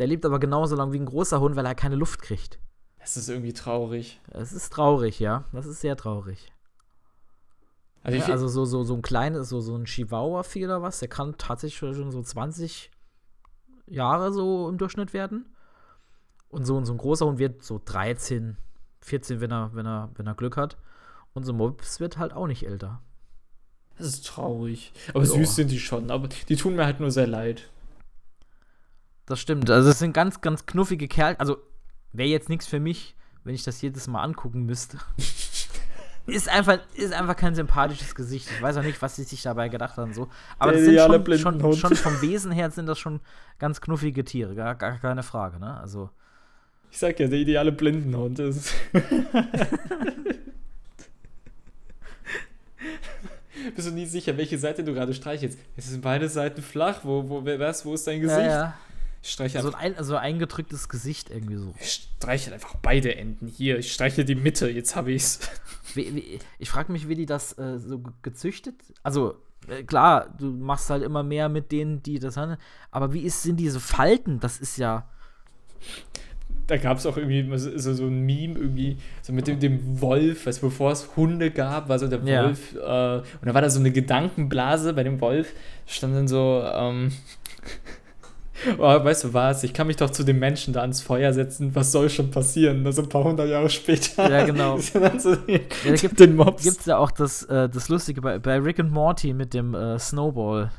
Der 0.00 0.08
lebt 0.08 0.26
aber 0.26 0.40
genauso 0.40 0.74
lang 0.74 0.92
wie 0.92 0.98
ein 0.98 1.06
großer 1.06 1.38
Hund, 1.38 1.54
weil 1.54 1.64
er 1.64 1.76
keine 1.76 1.94
Luft 1.94 2.20
kriegt. 2.20 2.58
Es 2.98 3.16
ist 3.16 3.28
irgendwie 3.28 3.52
traurig. 3.52 4.20
Es 4.32 4.52
ist 4.52 4.72
traurig, 4.72 5.20
ja. 5.20 5.44
Das 5.52 5.64
ist 5.64 5.80
sehr 5.80 5.96
traurig. 5.96 6.52
Also, 8.02 8.18
ja, 8.18 8.26
also 8.26 8.48
so, 8.48 8.64
so, 8.64 8.82
so 8.82 8.94
ein 8.94 9.02
kleines, 9.02 9.48
so, 9.48 9.60
so 9.60 9.76
ein 9.76 9.84
Chihuahua-Vieh 9.84 10.64
oder 10.64 10.82
was, 10.82 10.98
der 10.98 11.08
kann 11.08 11.38
tatsächlich 11.38 11.78
schon 11.78 12.10
so 12.10 12.20
20 12.20 12.90
Jahre 13.86 14.32
so 14.32 14.68
im 14.68 14.76
Durchschnitt 14.76 15.12
werden. 15.12 15.46
Und 16.48 16.64
so, 16.64 16.84
so 16.84 16.92
ein 16.92 16.98
großer 16.98 17.26
Hund 17.26 17.38
wird 17.38 17.62
so 17.62 17.80
13, 17.84 18.56
14, 19.02 19.40
wenn 19.40 19.52
er, 19.52 19.72
wenn 19.74 19.86
er, 19.86 20.10
wenn 20.16 20.26
er 20.26 20.34
Glück 20.34 20.56
hat. 20.56 20.78
Und 21.32 21.44
so 21.44 21.52
ein 21.52 21.58
Mops 21.58 22.00
wird 22.00 22.18
halt 22.18 22.32
auch 22.32 22.48
nicht 22.48 22.66
älter. 22.66 23.02
Das 23.98 24.06
ist 24.06 24.26
traurig. 24.26 24.92
Aber 25.12 25.26
so. 25.26 25.34
süß 25.34 25.56
sind 25.56 25.70
die 25.70 25.80
schon. 25.80 26.10
Aber 26.10 26.28
die 26.28 26.56
tun 26.56 26.76
mir 26.76 26.84
halt 26.84 27.00
nur 27.00 27.10
sehr 27.10 27.26
leid. 27.26 27.68
Das 29.26 29.40
stimmt. 29.40 29.68
Also, 29.70 29.90
es 29.90 29.98
sind 29.98 30.12
ganz, 30.12 30.40
ganz 30.40 30.66
knuffige 30.66 31.08
Kerl. 31.08 31.36
Also, 31.38 31.58
wäre 32.12 32.28
jetzt 32.28 32.48
nichts 32.48 32.66
für 32.66 32.80
mich, 32.80 33.14
wenn 33.44 33.54
ich 33.54 33.64
das 33.64 33.82
jedes 33.82 34.06
Mal 34.06 34.22
angucken 34.22 34.64
müsste. 34.64 34.98
ist, 36.26 36.48
einfach, 36.48 36.78
ist 36.94 37.12
einfach 37.12 37.36
kein 37.36 37.54
sympathisches 37.54 38.14
Gesicht. 38.14 38.48
Ich 38.54 38.62
weiß 38.62 38.76
auch 38.76 38.82
nicht, 38.82 39.02
was 39.02 39.16
sie 39.16 39.24
sich 39.24 39.42
dabei 39.42 39.68
gedacht 39.68 39.96
haben. 39.96 40.14
So. 40.14 40.28
Aber 40.58 40.72
das 40.72 40.82
sind 40.82 40.98
schon, 40.98 41.60
schon, 41.60 41.74
schon, 41.74 41.96
vom 41.96 42.20
Wesen 42.22 42.52
her 42.52 42.70
sind 42.70 42.86
das 42.86 42.98
schon 42.98 43.20
ganz 43.58 43.80
knuffige 43.80 44.24
Tiere. 44.24 44.54
Gar, 44.54 44.76
gar 44.76 44.98
keine 44.98 45.22
Frage, 45.22 45.58
ne? 45.58 45.78
Also. 45.80 46.10
Ich 46.90 46.98
sag 46.98 47.18
ja, 47.20 47.28
der 47.28 47.38
ideale 47.38 47.72
Blindenhund 47.72 48.38
ist. 48.38 48.72
bist 53.74 53.88
du 53.88 53.92
nie 53.92 54.06
sicher, 54.06 54.36
welche 54.36 54.58
Seite 54.58 54.84
du 54.84 54.94
gerade 54.94 55.14
streichelst. 55.14 55.58
Es 55.76 55.88
sind 55.88 56.02
beide 56.02 56.28
Seiten 56.28 56.62
flach. 56.62 57.00
Wo, 57.04 57.28
wo, 57.28 57.44
was, 57.44 57.84
wo 57.84 57.94
ist 57.94 58.06
dein 58.06 58.20
Gesicht? 58.20 58.40
Ja, 58.40 58.46
ja. 58.46 58.74
Ich 59.22 59.32
streiche 59.32 59.60
so 59.60 59.72
ein, 59.72 59.94
so 60.00 60.16
eingedrücktes 60.16 60.88
Gesicht 60.88 61.30
irgendwie 61.30 61.56
so. 61.56 61.74
Ich 61.80 62.08
streiche 62.20 62.52
einfach 62.52 62.76
beide 62.76 63.16
Enden. 63.16 63.48
Hier, 63.48 63.78
ich 63.78 63.92
streiche 63.92 64.24
die 64.24 64.36
Mitte, 64.36 64.68
jetzt 64.70 64.94
habe 64.96 65.12
ich's. 65.12 65.40
Wie, 65.94 66.14
wie, 66.14 66.38
ich 66.58 66.68
frage 66.68 66.92
mich, 66.92 67.08
wie 67.08 67.14
die 67.14 67.24
das 67.24 67.56
äh, 67.56 67.78
so 67.78 68.02
gezüchtet? 68.20 68.74
Also, 69.02 69.36
äh, 69.68 69.82
klar, 69.84 70.28
du 70.38 70.50
machst 70.50 70.90
halt 70.90 71.02
immer 71.02 71.22
mehr 71.22 71.48
mit 71.48 71.72
denen, 71.72 72.02
die 72.02 72.18
das 72.18 72.36
haben. 72.36 72.58
Aber 72.90 73.14
wie 73.14 73.22
ist, 73.22 73.42
sind 73.42 73.56
diese 73.56 73.80
Falten? 73.80 74.38
Das 74.38 74.60
ist 74.60 74.76
ja 74.76 75.08
da 76.68 76.76
gab 76.76 76.98
es 76.98 77.06
auch 77.06 77.16
irgendwie 77.16 77.48
so, 77.56 77.94
so 77.94 78.04
ein 78.04 78.20
Meme 78.20 78.58
irgendwie, 78.58 78.98
so 79.22 79.32
mit 79.32 79.48
dem, 79.48 79.58
dem 79.58 80.00
Wolf, 80.00 80.46
weißt, 80.46 80.60
bevor 80.60 80.92
es 80.92 81.16
Hunde 81.16 81.50
gab, 81.50 81.88
war 81.88 81.98
so 81.98 82.06
der 82.06 82.22
Wolf, 82.22 82.74
ja. 82.74 83.16
äh, 83.16 83.18
und 83.18 83.46
da 83.46 83.54
war 83.54 83.62
da 83.62 83.70
so 83.70 83.80
eine 83.80 83.90
Gedankenblase 83.90 84.92
bei 84.92 85.02
dem 85.02 85.20
Wolf, 85.20 85.54
stand 85.86 86.14
dann 86.14 86.28
so, 86.28 86.62
ähm, 86.70 87.12
oh, 88.78 88.82
weißt 88.82 89.24
du 89.24 89.34
was, 89.34 89.64
ich 89.64 89.72
kann 89.72 89.86
mich 89.86 89.96
doch 89.96 90.10
zu 90.10 90.24
den 90.24 90.38
Menschen 90.38 90.74
da 90.74 90.82
ans 90.82 91.00
Feuer 91.00 91.32
setzen, 91.32 91.74
was 91.74 91.90
soll 91.90 92.10
schon 92.10 92.30
passieren, 92.30 92.84
also 92.84 93.00
ein 93.00 93.08
paar 93.08 93.24
hundert 93.24 93.48
Jahre 93.48 93.70
später. 93.70 94.30
Ja, 94.30 94.44
genau. 94.44 94.76
so 94.78 94.98
ja, 94.98 95.60
da 95.86 95.94
gibt, 95.94 96.20
den 96.20 96.36
Mobs. 96.36 96.64
gibt's 96.64 96.84
ja 96.84 96.98
auch 96.98 97.10
das, 97.10 97.44
äh, 97.44 97.70
das 97.70 97.88
Lustige 97.88 98.20
bei, 98.20 98.38
bei 98.38 98.58
Rick 98.58 98.78
und 98.78 98.92
Morty 98.92 99.32
mit 99.32 99.54
dem 99.54 99.74
äh, 99.74 99.98
Snowball. 99.98 100.70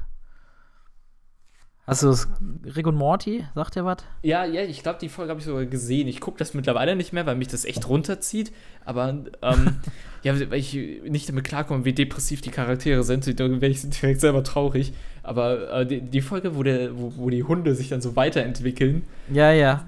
Hast 1.89 2.03
du 2.03 2.07
das 2.07 2.27
Rick 2.75 2.85
und 2.85 2.95
Morty? 2.95 3.43
Sagt 3.55 3.75
ihr 3.75 3.83
was? 3.83 3.97
Ja, 4.21 4.45
ja, 4.45 4.61
ich 4.61 4.83
glaube, 4.83 4.99
die 5.01 5.09
Folge 5.09 5.31
habe 5.31 5.39
ich 5.39 5.45
sogar 5.47 5.65
gesehen. 5.65 6.07
Ich 6.07 6.21
gucke 6.21 6.37
das 6.37 6.53
mittlerweile 6.53 6.95
nicht 6.95 7.13
mehr, 7.13 7.25
weil 7.25 7.35
mich 7.35 7.47
das 7.47 7.65
echt 7.65 7.89
runterzieht. 7.89 8.51
Aber 8.85 9.09
ähm, 9.09 9.25
ja, 10.23 10.39
weil 10.51 10.59
ich 10.59 10.75
nicht 10.75 11.27
damit 11.27 11.45
klarkomme, 11.45 11.85
wie 11.85 11.93
depressiv 11.93 12.41
die 12.41 12.51
Charaktere 12.51 13.03
sind, 13.03 13.39
dann 13.39 13.59
werde 13.59 13.73
ich 13.73 13.89
direkt 13.89 14.21
selber 14.21 14.43
traurig. 14.43 14.93
Aber 15.23 15.71
äh, 15.71 15.85
die, 15.87 16.01
die, 16.01 16.21
Folge, 16.21 16.55
wo, 16.55 16.61
der, 16.61 16.95
wo, 16.95 17.11
wo, 17.17 17.29
die 17.31 17.43
Hunde 17.43 17.73
sich 17.73 17.89
dann 17.89 18.01
so 18.01 18.15
weiterentwickeln. 18.15 19.01
Ja, 19.33 19.51
ja. 19.51 19.87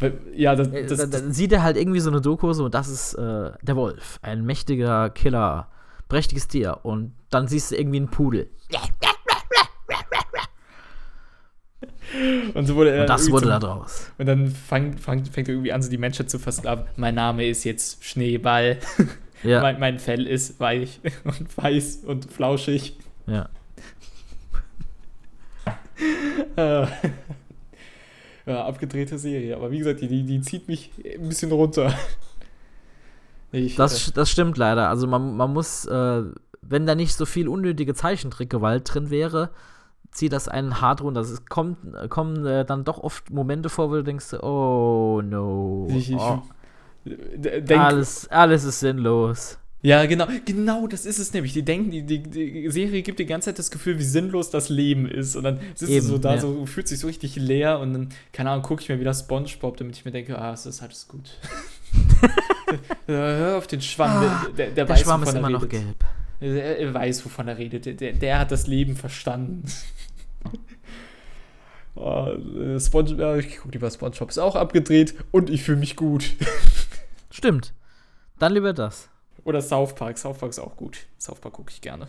Weil, 0.00 0.14
ja, 0.34 0.56
das, 0.56 0.70
das, 0.70 0.98
da, 0.98 1.06
da 1.06 1.30
sieht 1.30 1.52
er 1.52 1.62
halt 1.62 1.76
irgendwie 1.76 2.00
so 2.00 2.08
eine 2.08 2.22
Doku, 2.22 2.54
so, 2.54 2.70
das 2.70 2.88
ist 2.88 3.12
äh, 3.14 3.50
der 3.60 3.76
Wolf, 3.76 4.18
ein 4.22 4.46
mächtiger 4.46 5.10
Killer, 5.10 5.68
prächtiges 6.08 6.48
Tier. 6.48 6.78
Und 6.82 7.12
dann 7.28 7.46
siehst 7.46 7.72
du 7.72 7.76
irgendwie 7.76 7.98
einen 7.98 8.08
Pudel. 8.08 8.48
Ja, 8.70 8.80
ja 9.02 9.11
Und 12.54 12.66
so 12.66 12.76
wurde 12.76 12.90
er. 12.90 13.02
Und 13.02 13.08
das 13.08 13.30
wurde 13.30 13.46
da 13.46 13.58
draus. 13.58 14.10
Und 14.18 14.26
dann 14.26 14.48
fang, 14.48 14.96
fang, 14.96 15.24
fängt 15.24 15.48
er 15.48 15.54
irgendwie 15.54 15.72
an, 15.72 15.82
so 15.82 15.90
die 15.90 15.98
Menschheit 15.98 16.30
zu 16.30 16.38
versklaven. 16.38 16.84
Mein 16.96 17.14
Name 17.14 17.46
ist 17.46 17.64
jetzt 17.64 18.04
Schneeball. 18.04 18.78
Ja. 19.44 19.60
mein, 19.60 19.80
mein 19.80 19.98
Fell 19.98 20.28
ist 20.28 20.60
weich 20.60 21.00
und 21.24 21.58
weiß 21.58 22.04
und 22.06 22.30
flauschig. 22.30 22.96
Ja. 23.26 23.48
ja, 28.46 28.64
abgedrehte 28.64 29.18
Serie. 29.18 29.56
Aber 29.56 29.72
wie 29.72 29.78
gesagt, 29.78 30.00
die, 30.00 30.06
die, 30.06 30.22
die 30.22 30.40
zieht 30.42 30.68
mich 30.68 30.92
ein 31.04 31.28
bisschen 31.28 31.50
runter. 31.50 31.92
Ich, 33.50 33.74
das, 33.74 34.08
äh, 34.08 34.12
das 34.12 34.30
stimmt 34.30 34.56
leider. 34.58 34.88
Also 34.88 35.08
man, 35.08 35.36
man 35.36 35.52
muss, 35.52 35.86
äh, 35.86 36.22
wenn 36.60 36.86
da 36.86 36.94
nicht 36.94 37.14
so 37.14 37.26
viel 37.26 37.48
unnötige 37.48 37.94
Zeichentrickgewalt 37.94 38.94
drin 38.94 39.10
wäre, 39.10 39.50
zieht 40.12 40.32
das 40.32 40.48
einen 40.48 40.80
hart 40.80 41.02
runter. 41.02 41.20
Es 41.20 41.44
kommt, 41.46 41.78
kommen 42.10 42.46
äh, 42.46 42.64
dann 42.64 42.84
doch 42.84 42.98
oft 42.98 43.30
Momente 43.30 43.68
vor, 43.68 43.90
wo 43.90 43.94
du 43.94 44.04
denkst, 44.04 44.34
oh 44.34 45.20
no. 45.24 45.88
Ich, 45.90 46.10
ich, 46.10 46.16
oh. 46.16 46.42
Denk, 47.04 47.80
alles, 47.80 48.28
alles 48.28 48.64
ist 48.64 48.80
sinnlos. 48.80 49.58
Ja, 49.84 50.06
genau, 50.06 50.28
genau, 50.44 50.86
das 50.86 51.06
ist 51.06 51.18
es 51.18 51.32
nämlich. 51.32 51.52
Die 51.52 51.64
denken, 51.64 51.90
die, 51.90 52.04
die, 52.04 52.22
die, 52.22 52.70
Serie 52.70 53.02
gibt 53.02 53.18
die 53.18 53.26
ganze 53.26 53.46
Zeit 53.46 53.58
das 53.58 53.72
Gefühl, 53.72 53.98
wie 53.98 54.04
sinnlos 54.04 54.50
das 54.50 54.68
Leben 54.68 55.08
ist. 55.08 55.34
Und 55.34 55.42
dann 55.42 55.58
sitzt 55.74 55.90
Eben, 55.90 56.06
du 56.06 56.12
so 56.12 56.18
da, 56.18 56.34
ja. 56.34 56.40
so 56.40 56.66
fühlt 56.66 56.86
sich 56.86 57.00
so 57.00 57.08
richtig 57.08 57.34
leer 57.34 57.80
und 57.80 57.92
dann, 57.92 58.08
keine 58.32 58.50
Ahnung, 58.50 58.62
gucke 58.62 58.80
ich 58.80 58.88
mir 58.88 59.00
wieder 59.00 59.12
Spongebob, 59.12 59.76
damit 59.78 59.96
ich 59.96 60.04
mir 60.04 60.12
denke, 60.12 60.38
ah, 60.38 60.52
es 60.52 60.66
ist 60.66 60.82
alles 60.82 61.08
gut. 61.08 61.32
Hör 63.06 63.58
auf 63.58 63.66
den 63.66 63.80
Schwamm, 63.80 64.10
ah, 64.10 64.46
der, 64.56 64.66
der, 64.66 64.74
der, 64.74 64.84
der 64.84 64.96
Schwamm 64.96 65.22
ist 65.24 65.34
immer 65.34 65.50
noch 65.50 65.68
gelb. 65.68 66.04
Er, 66.42 66.78
er, 66.78 66.94
weiß, 66.94 67.24
wovon 67.24 67.46
er 67.46 67.56
redet. 67.56 68.00
Der, 68.00 68.12
der 68.12 68.38
hat 68.38 68.50
das 68.50 68.66
Leben 68.66 68.96
verstanden. 68.96 69.64
oh, 71.94 72.28
Spongebob, 72.78 73.38
ich 73.38 73.58
gucke 73.58 73.72
lieber 73.72 73.90
Spongebob, 73.90 74.28
ist 74.28 74.38
auch 74.38 74.56
abgedreht 74.56 75.14
und 75.30 75.50
ich 75.50 75.62
fühle 75.62 75.78
mich 75.78 75.94
gut. 75.94 76.32
Stimmt. 77.30 77.74
Dann 78.38 78.54
lieber 78.54 78.72
das. 78.72 79.08
Oder 79.44 79.62
South 79.62 79.94
Park. 79.94 80.18
South 80.18 80.38
Park 80.38 80.50
ist 80.50 80.58
auch 80.58 80.76
gut. 80.76 81.06
South 81.18 81.40
Park 81.40 81.54
gucke 81.54 81.70
ich 81.70 81.80
gerne. 81.80 82.08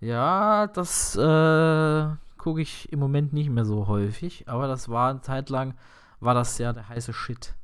Ja, 0.00 0.68
das 0.68 1.16
äh, 1.16 2.06
gucke 2.38 2.60
ich 2.60 2.92
im 2.92 3.00
Moment 3.00 3.32
nicht 3.32 3.50
mehr 3.50 3.64
so 3.64 3.88
häufig, 3.88 4.48
aber 4.48 4.68
das 4.68 4.88
war 4.88 5.10
eine 5.10 5.22
Zeit 5.22 5.48
lang, 5.48 5.74
war 6.20 6.34
das 6.34 6.58
ja 6.58 6.72
der 6.72 6.88
heiße 6.88 7.12
Shit. 7.12 7.54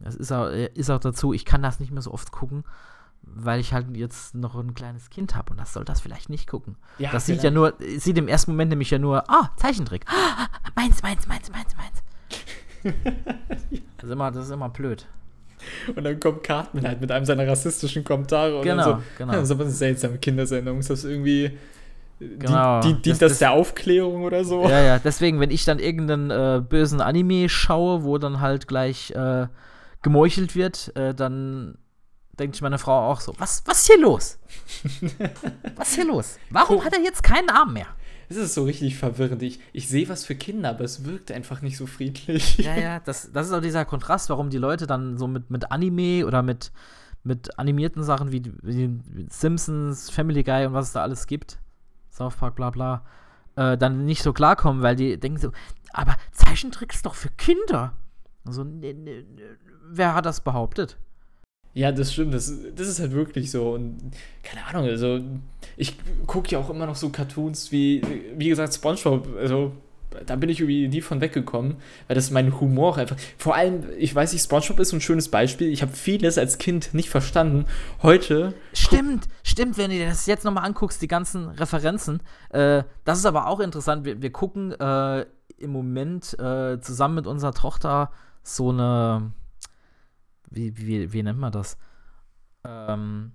Das 0.00 0.14
ist 0.14 0.32
auch, 0.32 0.48
äh, 0.48 0.70
ist 0.74 0.90
auch 0.90 1.00
dazu, 1.00 1.32
ich 1.32 1.44
kann 1.44 1.62
das 1.62 1.80
nicht 1.80 1.92
mehr 1.92 2.02
so 2.02 2.12
oft 2.12 2.32
gucken, 2.32 2.64
weil 3.22 3.60
ich 3.60 3.72
halt 3.72 3.96
jetzt 3.96 4.34
noch 4.34 4.54
ein 4.54 4.74
kleines 4.74 5.10
Kind 5.10 5.34
habe 5.34 5.50
und 5.50 5.60
das 5.60 5.72
soll 5.72 5.84
das 5.84 6.00
vielleicht 6.00 6.28
nicht 6.28 6.48
gucken. 6.48 6.76
Ja, 6.98 7.10
das 7.10 7.26
sieht 7.26 7.42
ja 7.42 7.50
nur, 7.50 7.74
sieht 7.98 8.16
im 8.16 8.28
ersten 8.28 8.52
Moment 8.52 8.70
nämlich 8.70 8.90
ja 8.90 8.98
nur, 8.98 9.28
ah, 9.28 9.50
Zeichentrick. 9.56 10.04
Ah, 10.06 10.46
meins, 10.76 11.02
meins, 11.02 11.26
meins, 11.26 11.50
meins, 11.50 11.76
meins. 11.76 12.02
das, 13.96 14.04
ist 14.04 14.12
immer, 14.12 14.30
das 14.30 14.46
ist 14.46 14.52
immer 14.52 14.68
blöd. 14.68 15.06
Und 15.94 16.04
dann 16.04 16.20
kommt 16.20 16.44
Cartman 16.44 16.86
halt 16.86 17.00
mit 17.00 17.10
einem 17.10 17.24
seiner 17.24 17.46
rassistischen 17.46 18.04
Kommentare. 18.04 18.60
Genau, 18.62 18.84
so, 18.84 19.02
genau. 19.18 19.32
Das 19.32 19.44
ist 19.44 19.50
aber 19.50 19.64
eine 19.64 19.72
seltsame 19.72 20.18
Kindersendung. 20.18 20.78
Ist 20.78 20.90
das 20.90 21.04
irgendwie. 21.04 21.50
Genau. 22.20 22.80
Dient, 22.80 23.04
dient 23.04 23.22
das, 23.22 23.30
das, 23.30 23.38
der 23.38 23.52
Aufklärung 23.52 24.22
oder 24.22 24.44
so? 24.44 24.68
Ja, 24.68 24.82
ja, 24.82 24.98
deswegen, 24.98 25.38
wenn 25.40 25.50
ich 25.50 25.64
dann 25.64 25.78
irgendeinen 25.78 26.30
äh, 26.30 26.60
bösen 26.60 27.00
Anime 27.00 27.48
schaue, 27.48 28.02
wo 28.02 28.18
dann 28.18 28.40
halt 28.40 28.66
gleich 28.66 29.12
äh, 29.12 29.46
gemeuchelt 30.02 30.54
wird, 30.54 30.94
äh, 30.96 31.14
dann 31.14 31.78
denkt 32.38 32.56
sich 32.56 32.62
meine 32.62 32.78
Frau 32.78 33.10
auch 33.10 33.20
so: 33.20 33.34
Was, 33.38 33.62
was 33.66 33.80
ist 33.80 33.86
hier 33.86 34.00
los? 34.00 34.38
was 35.76 35.88
ist 35.90 35.94
hier 35.94 36.06
los? 36.06 36.38
Warum 36.50 36.84
hat 36.84 36.92
er 36.92 37.00
jetzt 37.00 37.22
keinen 37.22 37.50
Arm 37.50 37.72
mehr? 37.72 37.88
es 38.28 38.36
ist 38.36 38.54
so 38.54 38.64
richtig 38.64 38.96
verwirrend. 38.96 39.42
Ich, 39.42 39.60
ich 39.72 39.88
sehe 39.88 40.08
was 40.08 40.24
für 40.24 40.34
Kinder, 40.34 40.70
aber 40.70 40.84
es 40.84 41.04
wirkt 41.04 41.32
einfach 41.32 41.62
nicht 41.62 41.76
so 41.76 41.86
friedlich. 41.86 42.58
Ja, 42.58 42.76
ja, 42.76 43.00
das, 43.00 43.32
das 43.32 43.46
ist 43.46 43.52
auch 43.52 43.60
dieser 43.60 43.84
Kontrast, 43.84 44.28
warum 44.28 44.50
die 44.50 44.58
Leute 44.58 44.86
dann 44.86 45.16
so 45.16 45.26
mit, 45.26 45.50
mit 45.50 45.72
Anime 45.72 46.26
oder 46.26 46.42
mit, 46.42 46.70
mit 47.24 47.58
animierten 47.58 48.02
Sachen 48.02 48.30
wie, 48.30 48.42
wie 48.62 49.00
Simpsons, 49.30 50.10
Family 50.10 50.42
Guy 50.42 50.66
und 50.66 50.74
was 50.74 50.88
es 50.88 50.92
da 50.92 51.02
alles 51.02 51.26
gibt, 51.26 51.58
South 52.10 52.36
Park, 52.36 52.56
bla 52.56 52.70
bla, 52.70 53.02
äh, 53.56 53.78
dann 53.78 54.04
nicht 54.04 54.22
so 54.22 54.32
klarkommen, 54.32 54.82
weil 54.82 54.96
die 54.96 55.18
denken 55.18 55.38
so, 55.38 55.52
aber 55.92 56.16
Zeichentrick 56.32 56.92
ist 56.92 57.06
doch 57.06 57.14
für 57.14 57.30
Kinder. 57.30 57.94
Also, 58.48 58.66
wer 59.90 60.14
hat 60.14 60.26
das 60.26 60.40
behauptet? 60.40 60.98
Ja, 61.74 61.92
das 61.92 62.12
stimmt. 62.12 62.34
Das, 62.34 62.52
das 62.74 62.88
ist 62.88 62.98
halt 62.98 63.12
wirklich 63.12 63.50
so. 63.50 63.72
Und 63.72 63.98
keine 64.42 64.66
Ahnung, 64.66 64.84
also 64.84 65.20
ich 65.76 65.96
gucke 66.26 66.50
ja 66.50 66.58
auch 66.58 66.70
immer 66.70 66.86
noch 66.86 66.96
so 66.96 67.10
Cartoons 67.10 67.70
wie, 67.70 68.02
wie 68.36 68.48
gesagt, 68.48 68.74
Spongebob. 68.74 69.28
Also 69.38 69.72
da 70.26 70.36
bin 70.36 70.48
ich 70.48 70.60
irgendwie 70.60 70.88
nie 70.88 71.00
von 71.00 71.20
weggekommen, 71.20 71.76
weil 72.06 72.14
das 72.14 72.30
mein 72.30 72.58
Humor 72.60 72.96
einfach. 72.96 73.16
Vor 73.36 73.54
allem, 73.54 73.84
ich 73.98 74.14
weiß 74.14 74.32
nicht, 74.32 74.42
SpongeBob 74.42 74.80
ist 74.80 74.88
so 74.88 74.96
ein 74.96 75.00
schönes 75.00 75.28
Beispiel. 75.28 75.68
Ich 75.68 75.82
habe 75.82 75.92
vieles 75.92 76.38
als 76.38 76.58
Kind 76.58 76.94
nicht 76.94 77.10
verstanden. 77.10 77.66
Heute. 78.02 78.54
Stimmt, 78.72 79.28
stimmt, 79.42 79.76
wenn 79.78 79.90
du 79.90 79.96
dir 79.96 80.08
das 80.08 80.26
jetzt 80.26 80.44
nochmal 80.44 80.64
anguckst, 80.64 81.02
die 81.02 81.08
ganzen 81.08 81.48
Referenzen. 81.50 82.22
Äh, 82.50 82.84
das 83.04 83.18
ist 83.18 83.26
aber 83.26 83.46
auch 83.46 83.60
interessant. 83.60 84.04
Wir, 84.04 84.22
wir 84.22 84.32
gucken 84.32 84.72
äh, 84.72 85.26
im 85.58 85.70
Moment 85.70 86.38
äh, 86.38 86.80
zusammen 86.80 87.16
mit 87.16 87.26
unserer 87.26 87.52
Tochter 87.52 88.10
so 88.54 88.70
eine 88.70 89.32
wie, 90.50 90.76
wie, 90.76 91.12
wie 91.12 91.22
nennt 91.22 91.38
man 91.38 91.52
das? 91.52 91.76
Ähm, 92.64 93.32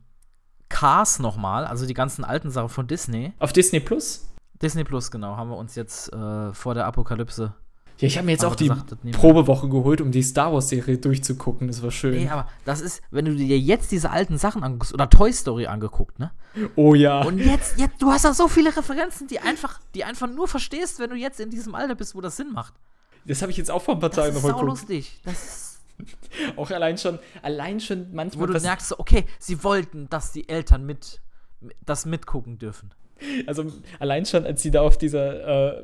Cars 0.70 1.20
nochmal, 1.20 1.66
also 1.66 1.86
die 1.86 1.93
ganzen 1.93 2.24
alten 2.24 2.49
Sachen 2.49 2.70
von 2.70 2.88
Disney. 2.88 3.34
Auf 3.39 3.53
Disney 3.53 3.80
Plus? 3.80 4.28
Disney 4.61 4.84
Plus, 4.84 5.11
genau, 5.11 5.36
haben 5.36 5.49
wir 5.49 5.57
uns 5.57 5.76
jetzt 5.76 6.11
äh, 6.14 6.53
vor 6.53 6.74
der 6.74 6.86
Apokalypse. 6.86 7.53
Ja, 7.99 8.07
ich 8.07 8.18
habe 8.18 8.26
mir 8.26 8.32
jetzt 8.32 8.43
auch 8.43 8.55
gesagt, 8.55 8.97
die 9.03 9.11
Probewoche 9.11 9.70
geholt, 9.70 10.01
um 10.01 10.11
die 10.11 10.24
Star 10.24 10.51
Wars-Serie 10.51 10.97
durchzugucken. 10.97 11.68
Das 11.68 11.84
war 11.84 11.91
schön. 11.91 12.16
Nee, 12.16 12.28
aber 12.28 12.47
das 12.66 12.82
ist, 12.82 13.03
wenn 13.11 13.26
du 13.26 13.36
dir 13.36 13.59
jetzt 13.59 13.91
diese 13.91 14.09
alten 14.09 14.39
Sachen 14.39 14.64
anguckst, 14.64 14.95
oder 14.95 15.09
Toy 15.09 15.32
Story 15.32 15.68
angeguckt, 15.68 16.18
ne? 16.18 16.32
Oh 16.76 16.95
ja. 16.95 17.22
Und 17.22 17.38
jetzt, 17.38 17.80
jetzt, 17.80 18.01
du 18.01 18.11
hast 18.11 18.26
da 18.26 18.34
so 18.34 18.47
viele 18.47 18.76
Referenzen, 18.76 19.28
die 19.28 19.39
einfach, 19.39 19.80
die 19.93 20.03
einfach 20.03 20.28
nur 20.28 20.47
verstehst, 20.47 20.99
wenn 20.99 21.11
du 21.11 21.16
jetzt 21.16 21.39
in 21.39 21.51
diesem 21.51 21.76
Alter 21.76 21.93
bist, 21.93 22.16
wo 22.16 22.22
das 22.22 22.36
Sinn 22.36 22.51
macht. 22.51 22.74
Das 23.26 23.41
habe 23.41 23.51
ich 23.51 23.57
jetzt 23.57 23.71
auch 23.71 23.82
vor 23.82 23.95
ein 23.95 23.99
paar 23.99 24.11
Tagen 24.11 24.34
nochmal 24.34 24.53
geguckt. 24.53 24.71
Das 24.71 24.82
ist 24.82 24.89
lustig. 24.89 25.19
Das 25.24 25.43
ist 25.43 25.74
Auch 26.55 26.71
allein 26.71 26.97
schon, 26.97 27.19
allein 27.41 27.80
schon 27.80 28.07
manchmal. 28.13 28.49
Wo 28.49 28.53
du 28.53 28.59
merkst, 28.59 28.89
so, 28.89 28.99
okay, 28.99 29.26
sie 29.39 29.63
wollten, 29.63 30.09
dass 30.09 30.32
die 30.32 30.49
Eltern 30.49 30.86
mit 30.86 31.21
das 31.86 32.05
mitgucken 32.05 32.59
dürfen. 32.59 32.93
Also 33.47 33.65
allein 33.99 34.26
schon, 34.26 34.45
als 34.45 34.61
sie 34.61 34.71
da 34.71 34.82
auf 34.82 34.97
dieser 34.97 35.78
äh, 35.78 35.84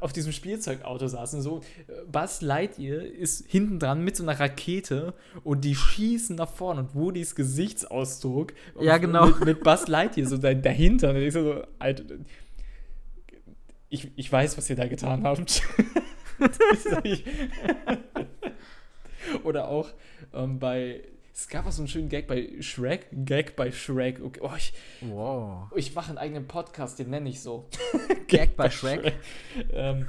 auf 0.00 0.12
diesem 0.12 0.32
Spielzeugauto 0.32 1.08
saßen, 1.08 1.42
so 1.42 1.62
Buzz 2.10 2.42
Lightyear 2.42 3.02
ist 3.02 3.44
hinten 3.48 3.78
dran 3.78 4.02
mit 4.02 4.16
so 4.16 4.22
einer 4.22 4.38
Rakete 4.38 5.14
und 5.42 5.62
die 5.64 5.74
schießen 5.74 6.36
nach 6.36 6.48
vorne 6.48 6.80
und 6.80 6.94
Woody's 6.94 7.34
Gesichtsausdruck 7.34 8.54
ja 8.80 8.98
genau 8.98 9.26
mit, 9.26 9.44
mit 9.44 9.62
Buzz 9.64 9.88
Lightyear 9.88 10.28
so 10.28 10.38
dahinter 10.38 11.10
und 11.10 11.16
ich 11.16 11.34
so, 11.34 11.62
Alter, 11.78 12.04
ich, 13.88 14.12
ich 14.16 14.30
weiß, 14.30 14.56
was 14.56 14.70
ihr 14.70 14.76
da 14.76 14.86
getan 14.86 15.24
habt. 15.24 15.62
Oder 19.44 19.68
auch 19.68 19.90
ähm, 20.32 20.58
bei. 20.58 21.02
Es 21.32 21.48
gab 21.48 21.66
auch 21.66 21.72
so 21.72 21.82
einen 21.82 21.88
schönen 21.88 22.08
Gag 22.08 22.26
bei 22.26 22.50
Shrek. 22.60 23.06
Gag 23.12 23.56
bei 23.56 23.72
Shrek. 23.72 24.22
Okay. 24.22 24.40
Oh, 24.42 24.50
ich, 24.56 24.72
wow. 25.00 25.70
Ich 25.74 25.94
mache 25.94 26.10
einen 26.10 26.18
eigenen 26.18 26.46
Podcast, 26.46 26.98
den 26.98 27.10
nenne 27.10 27.30
ich 27.30 27.40
so. 27.40 27.68
Gag, 28.08 28.28
Gag 28.28 28.56
bei 28.56 28.68
Shrek. 28.68 29.00
Shrek. 29.00 29.14
Ähm. 29.72 30.06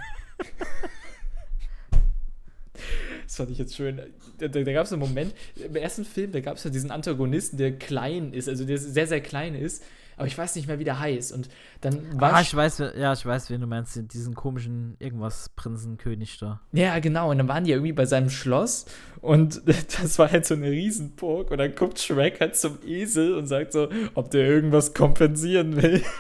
das 3.23 3.36
fand 3.36 3.51
ich 3.51 3.59
jetzt 3.59 3.75
schön. 3.75 4.01
Da, 4.39 4.47
da, 4.47 4.61
da 4.61 4.73
gab 4.73 4.86
es 4.86 4.91
einen 4.91 5.01
Moment, 5.01 5.34
im 5.55 5.75
ersten 5.75 6.03
Film, 6.03 6.34
da 6.34 6.41
gab 6.41 6.57
es 6.57 6.63
ja 6.63 6.69
diesen 6.69 6.91
Antagonisten, 6.91 7.57
der 7.57 7.77
klein 7.77 8.34
ist, 8.34 8.49
also 8.49 8.65
der 8.65 8.77
sehr, 8.77 9.07
sehr 9.07 9.21
klein 9.21 9.55
ist 9.55 9.84
aber 10.18 10.28
ich 10.28 10.38
weiß 10.38 10.55
nicht 10.55 10.68
mehr, 10.68 10.80
wie 10.80 10.84
der 10.84 10.99
heißt. 10.99 11.32
Und 11.32 11.49
dann 11.82 12.20
war. 12.20 12.34
Ah, 12.34 12.41
ich 12.41 12.55
weiß, 12.55 12.80
ja, 12.97 13.14
ich 13.14 13.26
weiß, 13.26 13.49
wen 13.49 13.62
du 13.62 13.68
meinst, 13.68 13.99
diesen 14.14 14.36
komischen 14.36 14.95
irgendwas 14.99 15.49
Prinzenkönig 15.49 16.38
da. 16.39 16.62
Ja, 16.72 16.99
genau. 16.99 17.32
Und 17.32 17.38
dann 17.38 17.47
waren 17.47 17.64
die 17.64 17.72
ja 17.72 17.78
irgendwie 17.78 17.93
bei 17.93 18.05
seinem 18.05 18.30
Schloss 18.30 18.86
und 19.22 19.62
das 19.66 20.20
war 20.20 20.32
halt 20.32 20.45
so 20.45 20.53
eine 20.53 20.70
Riesenburg. 20.70 21.51
Und 21.51 21.57
dann 21.57 21.76
guckt 21.76 21.99
Shrek 21.99 22.39
halt 22.39 22.55
zum 22.55 22.80
Esel 22.86 23.36
und 23.36 23.47
sagt 23.47 23.74
so, 23.74 23.89
ob 24.16 24.32
der 24.32 24.47
irgendwas 24.47 24.93
kompensieren 24.93 25.82
will. 25.82 26.03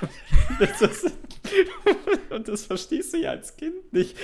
und 2.29 2.47
das 2.47 2.65
verstehst 2.65 3.13
du 3.13 3.17
ja 3.17 3.31
als 3.31 3.55
Kind 3.55 3.93
nicht. 3.93 4.15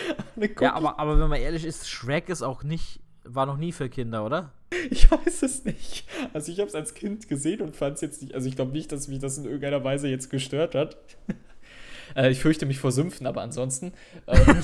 Ja, 0.59 0.73
aber, 0.73 0.99
aber 0.99 1.19
wenn 1.19 1.29
man 1.29 1.39
ehrlich 1.39 1.65
ist, 1.65 1.89
Shrek 1.89 2.29
ist 2.29 2.41
auch 2.41 2.63
nicht, 2.63 2.99
war 3.29 3.45
noch 3.45 3.57
nie 3.57 3.71
für 3.71 3.89
Kinder, 3.89 4.25
oder? 4.25 4.51
Ich 4.89 5.09
weiß 5.09 5.43
es 5.43 5.65
nicht. 5.65 6.05
Also 6.33 6.51
ich 6.51 6.59
habe 6.59 6.67
es 6.67 6.75
als 6.75 6.93
Kind 6.93 7.27
gesehen 7.27 7.61
und 7.61 7.75
fand 7.75 7.95
es 7.95 8.01
jetzt 8.01 8.21
nicht, 8.21 8.33
also 8.33 8.47
ich 8.47 8.55
glaube 8.55 8.71
nicht, 8.71 8.91
dass 8.91 9.07
mich 9.07 9.19
das 9.19 9.37
in 9.37 9.45
irgendeiner 9.45 9.83
Weise 9.83 10.07
jetzt 10.07 10.29
gestört 10.29 10.75
hat. 10.75 10.97
äh, 12.15 12.29
ich 12.29 12.39
fürchte 12.39 12.65
mich 12.65 12.79
vor 12.79 12.91
Sümpfen, 12.91 13.27
aber 13.27 13.41
ansonsten. 13.41 13.93
Ähm, 14.27 14.63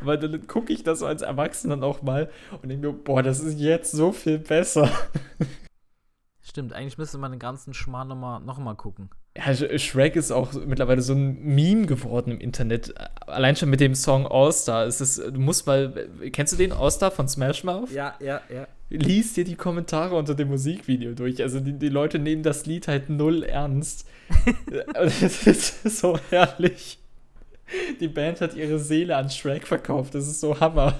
aber 0.00 0.16
dann 0.16 0.46
gucke 0.46 0.72
ich 0.72 0.82
das 0.82 1.00
so 1.00 1.06
als 1.06 1.22
Erwachsener 1.22 1.76
noch 1.76 2.02
mal 2.02 2.30
und 2.62 2.68
denke 2.68 2.86
mir, 2.88 2.92
boah, 2.92 3.22
das 3.22 3.40
ist 3.40 3.58
jetzt 3.58 3.92
so 3.92 4.12
viel 4.12 4.38
besser. 4.38 4.90
Stimmt, 6.40 6.72
eigentlich 6.72 6.98
müsste 6.98 7.18
man 7.18 7.30
den 7.32 7.40
ganzen 7.40 7.74
Schmarrn 7.74 8.08
nochmal 8.08 8.40
noch 8.40 8.58
mal 8.58 8.74
gucken. 8.74 9.10
Ja, 9.38 9.78
Shrek 9.78 10.16
ist 10.16 10.32
auch 10.32 10.52
mittlerweile 10.66 11.00
so 11.00 11.12
ein 11.12 11.40
Meme 11.42 11.86
geworden 11.86 12.32
im 12.32 12.40
Internet. 12.40 12.92
Allein 13.26 13.54
schon 13.54 13.70
mit 13.70 13.78
dem 13.78 13.94
Song 13.94 14.26
All-Star. 14.26 14.84
Es 14.86 15.00
ist, 15.00 15.18
du 15.18 15.38
musst 15.38 15.64
mal, 15.66 16.08
kennst 16.32 16.52
du 16.52 16.56
den 16.56 16.72
All-Star 16.72 17.12
von 17.12 17.28
Smash 17.28 17.62
Mouth? 17.62 17.92
Ja, 17.92 18.16
ja, 18.20 18.40
ja. 18.52 18.66
Lies 18.90 19.34
dir 19.34 19.44
die 19.44 19.54
Kommentare 19.54 20.16
unter 20.16 20.34
dem 20.34 20.48
Musikvideo 20.48 21.12
durch. 21.12 21.40
Also 21.40 21.60
die, 21.60 21.74
die 21.74 21.88
Leute 21.88 22.18
nehmen 22.18 22.42
das 22.42 22.66
Lied 22.66 22.88
halt 22.88 23.10
null 23.10 23.44
ernst. 23.44 24.08
das 24.94 25.22
ist 25.44 25.84
so 25.84 26.18
herrlich. 26.30 26.98
Die 28.00 28.08
Band 28.08 28.40
hat 28.40 28.54
ihre 28.54 28.78
Seele 28.78 29.16
an 29.16 29.30
Shrek 29.30 29.68
verkauft. 29.68 30.14
Das 30.14 30.26
ist 30.26 30.40
so 30.40 30.58
Hammer. 30.58 30.98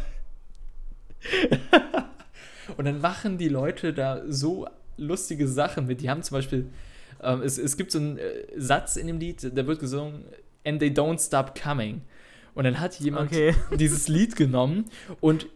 Und 2.76 2.84
dann 2.84 3.00
machen 3.00 3.38
die 3.38 3.48
Leute 3.48 3.92
da 3.92 4.22
so 4.28 4.68
lustige 4.96 5.48
Sachen 5.48 5.86
mit. 5.86 6.02
Die 6.02 6.10
haben 6.10 6.22
zum 6.22 6.36
Beispiel, 6.36 6.66
ähm, 7.22 7.42
es, 7.42 7.58
es 7.58 7.76
gibt 7.76 7.92
so 7.92 7.98
einen 7.98 8.18
äh, 8.18 8.44
Satz 8.56 8.96
in 8.96 9.06
dem 9.06 9.18
Lied, 9.18 9.56
der 9.56 9.66
wird 9.66 9.80
gesungen, 9.80 10.24
and 10.64 10.80
they 10.80 10.90
don't 10.90 11.24
stop 11.24 11.60
coming. 11.60 12.02
Und 12.54 12.64
dann 12.64 12.80
hat 12.80 12.98
jemand 13.00 13.32
Okay. 13.32 13.54
dieses 13.78 14.08
Lied 14.08 14.36
genommen 14.36 14.86
und 15.20 15.46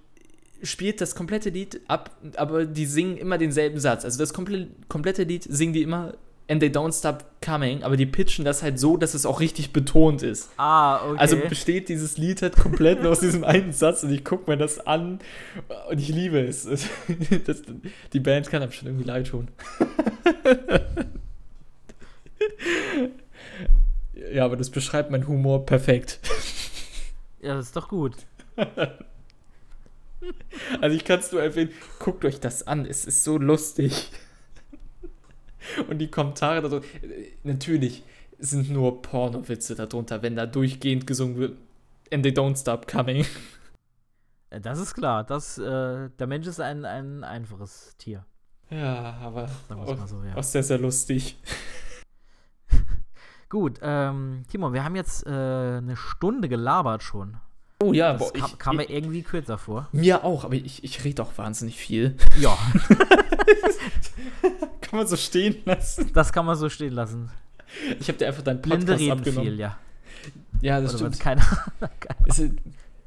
spielt 0.63 1.01
das 1.01 1.15
komplette 1.15 1.51
Lied 1.51 1.81
ab, 1.89 2.17
aber 2.37 2.65
die 2.65 2.87
singen 2.87 3.17
immer 3.17 3.39
denselben 3.39 3.81
Satz. 3.81 4.05
Also 4.05 4.19
das 4.19 4.33
komple 4.33 4.69
komplette 4.89 5.25
Lied 5.25 5.43
singen 5.43 5.73
die 5.73 5.83
immer 5.83 6.15
and 6.49 6.61
they 6.61 6.69
don't 6.69 6.93
stop 6.93 7.25
coming, 7.45 7.83
aber 7.83 7.97
die 7.97 8.07
pitchen 8.07 8.45
das 8.45 8.63
halt 8.63 8.79
so, 8.79 8.97
dass 8.97 9.15
es 9.15 9.27
auch 9.27 9.41
richtig 9.41 9.73
betont 9.73 10.23
ist. 10.23 10.51
Ah, 10.57 11.05
okay. 11.05 11.19
Also 11.19 11.37
besteht 11.37 11.89
dieses 11.89 12.19
Lied 12.19 12.43
halt 12.43 12.57
komplett 12.57 13.03
nur 13.03 13.13
aus 13.13 13.21
diesem 13.21 13.43
einen 13.43 13.73
Satz 13.73 14.03
und 14.03 14.13
ich 14.13 14.25
gucke 14.25 14.51
mir 14.51 14.57
das 14.57 14.79
an 14.87 15.21
und 15.91 15.99
ich 15.99 16.09
liebe 16.09 16.41
es. 16.41 16.69
Das, 17.47 17.63
die 18.13 18.21
Band 18.21 18.49
kann 18.51 18.63
einem 18.63 18.73
schon 18.73 18.89
irgendwie 18.89 19.07
leid 19.07 19.29
tun. 19.29 19.49
ja, 24.33 24.45
aber 24.45 24.57
das 24.57 24.71
beschreibt 24.71 25.11
meinen 25.11 25.27
Humor 25.27 25.67
perfekt. 25.67 26.21
ja, 27.41 27.55
das 27.55 27.67
ist 27.67 27.77
doch 27.77 27.89
gut. 27.89 28.15
Also 30.81 30.95
ich 30.97 31.05
kann 31.05 31.19
es 31.19 31.33
nur 31.33 31.43
empfehlen, 31.43 31.71
guckt 31.99 32.25
euch 32.25 32.39
das 32.39 32.67
an, 32.67 32.87
es 32.87 33.05
ist 33.05 33.25
so 33.25 33.39
lustig. 33.39 34.13
Und 35.89 35.99
die 35.99 36.11
Kommentare 36.11 36.61
darunter, 36.63 36.87
natürlich 37.43 38.05
sind 38.39 38.71
nur 38.71 39.03
Pornowitze 39.03 39.75
darunter, 39.75 40.23
wenn 40.23 40.37
da 40.37 40.47
durchgehend 40.47 41.07
gesungen 41.07 41.37
wird, 41.39 41.57
and 42.13 42.23
they 42.23 42.33
don't 42.33 42.57
stop 42.57 42.87
coming. 42.87 43.25
Äh, 44.51 44.61
Das 44.61 44.79
ist 44.79 44.95
klar. 44.95 45.25
Das, 45.25 45.59
äh, 45.59 46.11
der 46.11 46.27
Mensch 46.27 46.47
ist 46.47 46.61
ein, 46.61 46.85
ein 46.85 47.25
einfaches 47.25 47.97
Tier. 47.99 48.25
Ja, 48.71 49.15
aber 49.21 49.51
auch, 49.71 50.07
so, 50.07 50.23
ja. 50.25 50.37
auch 50.37 50.43
sehr, 50.43 50.63
sehr 50.63 50.79
lustig. 50.79 51.37
Gut, 53.53 53.81
ähm, 53.83 54.45
Timo, 54.49 54.73
wir 54.73 54.83
haben 54.83 54.97
jetzt 54.97 55.27
äh, 55.27 55.29
eine 55.29 55.95
Stunde 55.95 56.49
gelabert 56.49 57.03
schon. 57.03 57.37
Oh 57.83 57.93
ja, 57.93 58.15
Das 58.15 58.33
boah, 58.33 58.33
kam, 58.33 58.47
ich, 58.51 58.59
kam 58.59 58.77
mir 58.77 58.85
ich, 58.85 58.91
irgendwie 58.91 59.21
kürzer 59.23 59.59
vor. 59.59 59.89
mir 59.93 60.25
auch, 60.25 60.45
aber 60.45 60.55
ich, 60.55 60.83
ich 60.83 61.05
rede 61.05 61.23
auch 61.23 61.37
wahnsinnig 61.37 61.77
viel. 61.77 62.17
Ja, 62.41 62.57
Kann 64.81 65.01
man 65.01 65.07
so 65.07 65.17
stehen 65.17 65.57
lassen. 65.67 66.11
das 66.15 66.33
kann 66.33 66.47
man 66.47 66.57
so 66.57 66.71
stehen 66.71 66.95
lassen. 66.95 67.31
Ich 68.01 68.09
habe 68.09 68.17
dir 68.17 68.29
einfach 68.29 68.43
deinen 68.43 68.63
Blinde 68.63 68.87
Podcast 68.87 69.01
reden 69.03 69.13
abgenommen. 69.19 69.51
viel, 69.51 69.61
ja. 69.61 69.77
Ja, 70.63 70.81
das 70.81 70.95
Oder 70.95 71.13
stimmt. 71.13 71.21
Keine 71.21 71.43
Es 72.29 72.39
ist, 72.39 72.55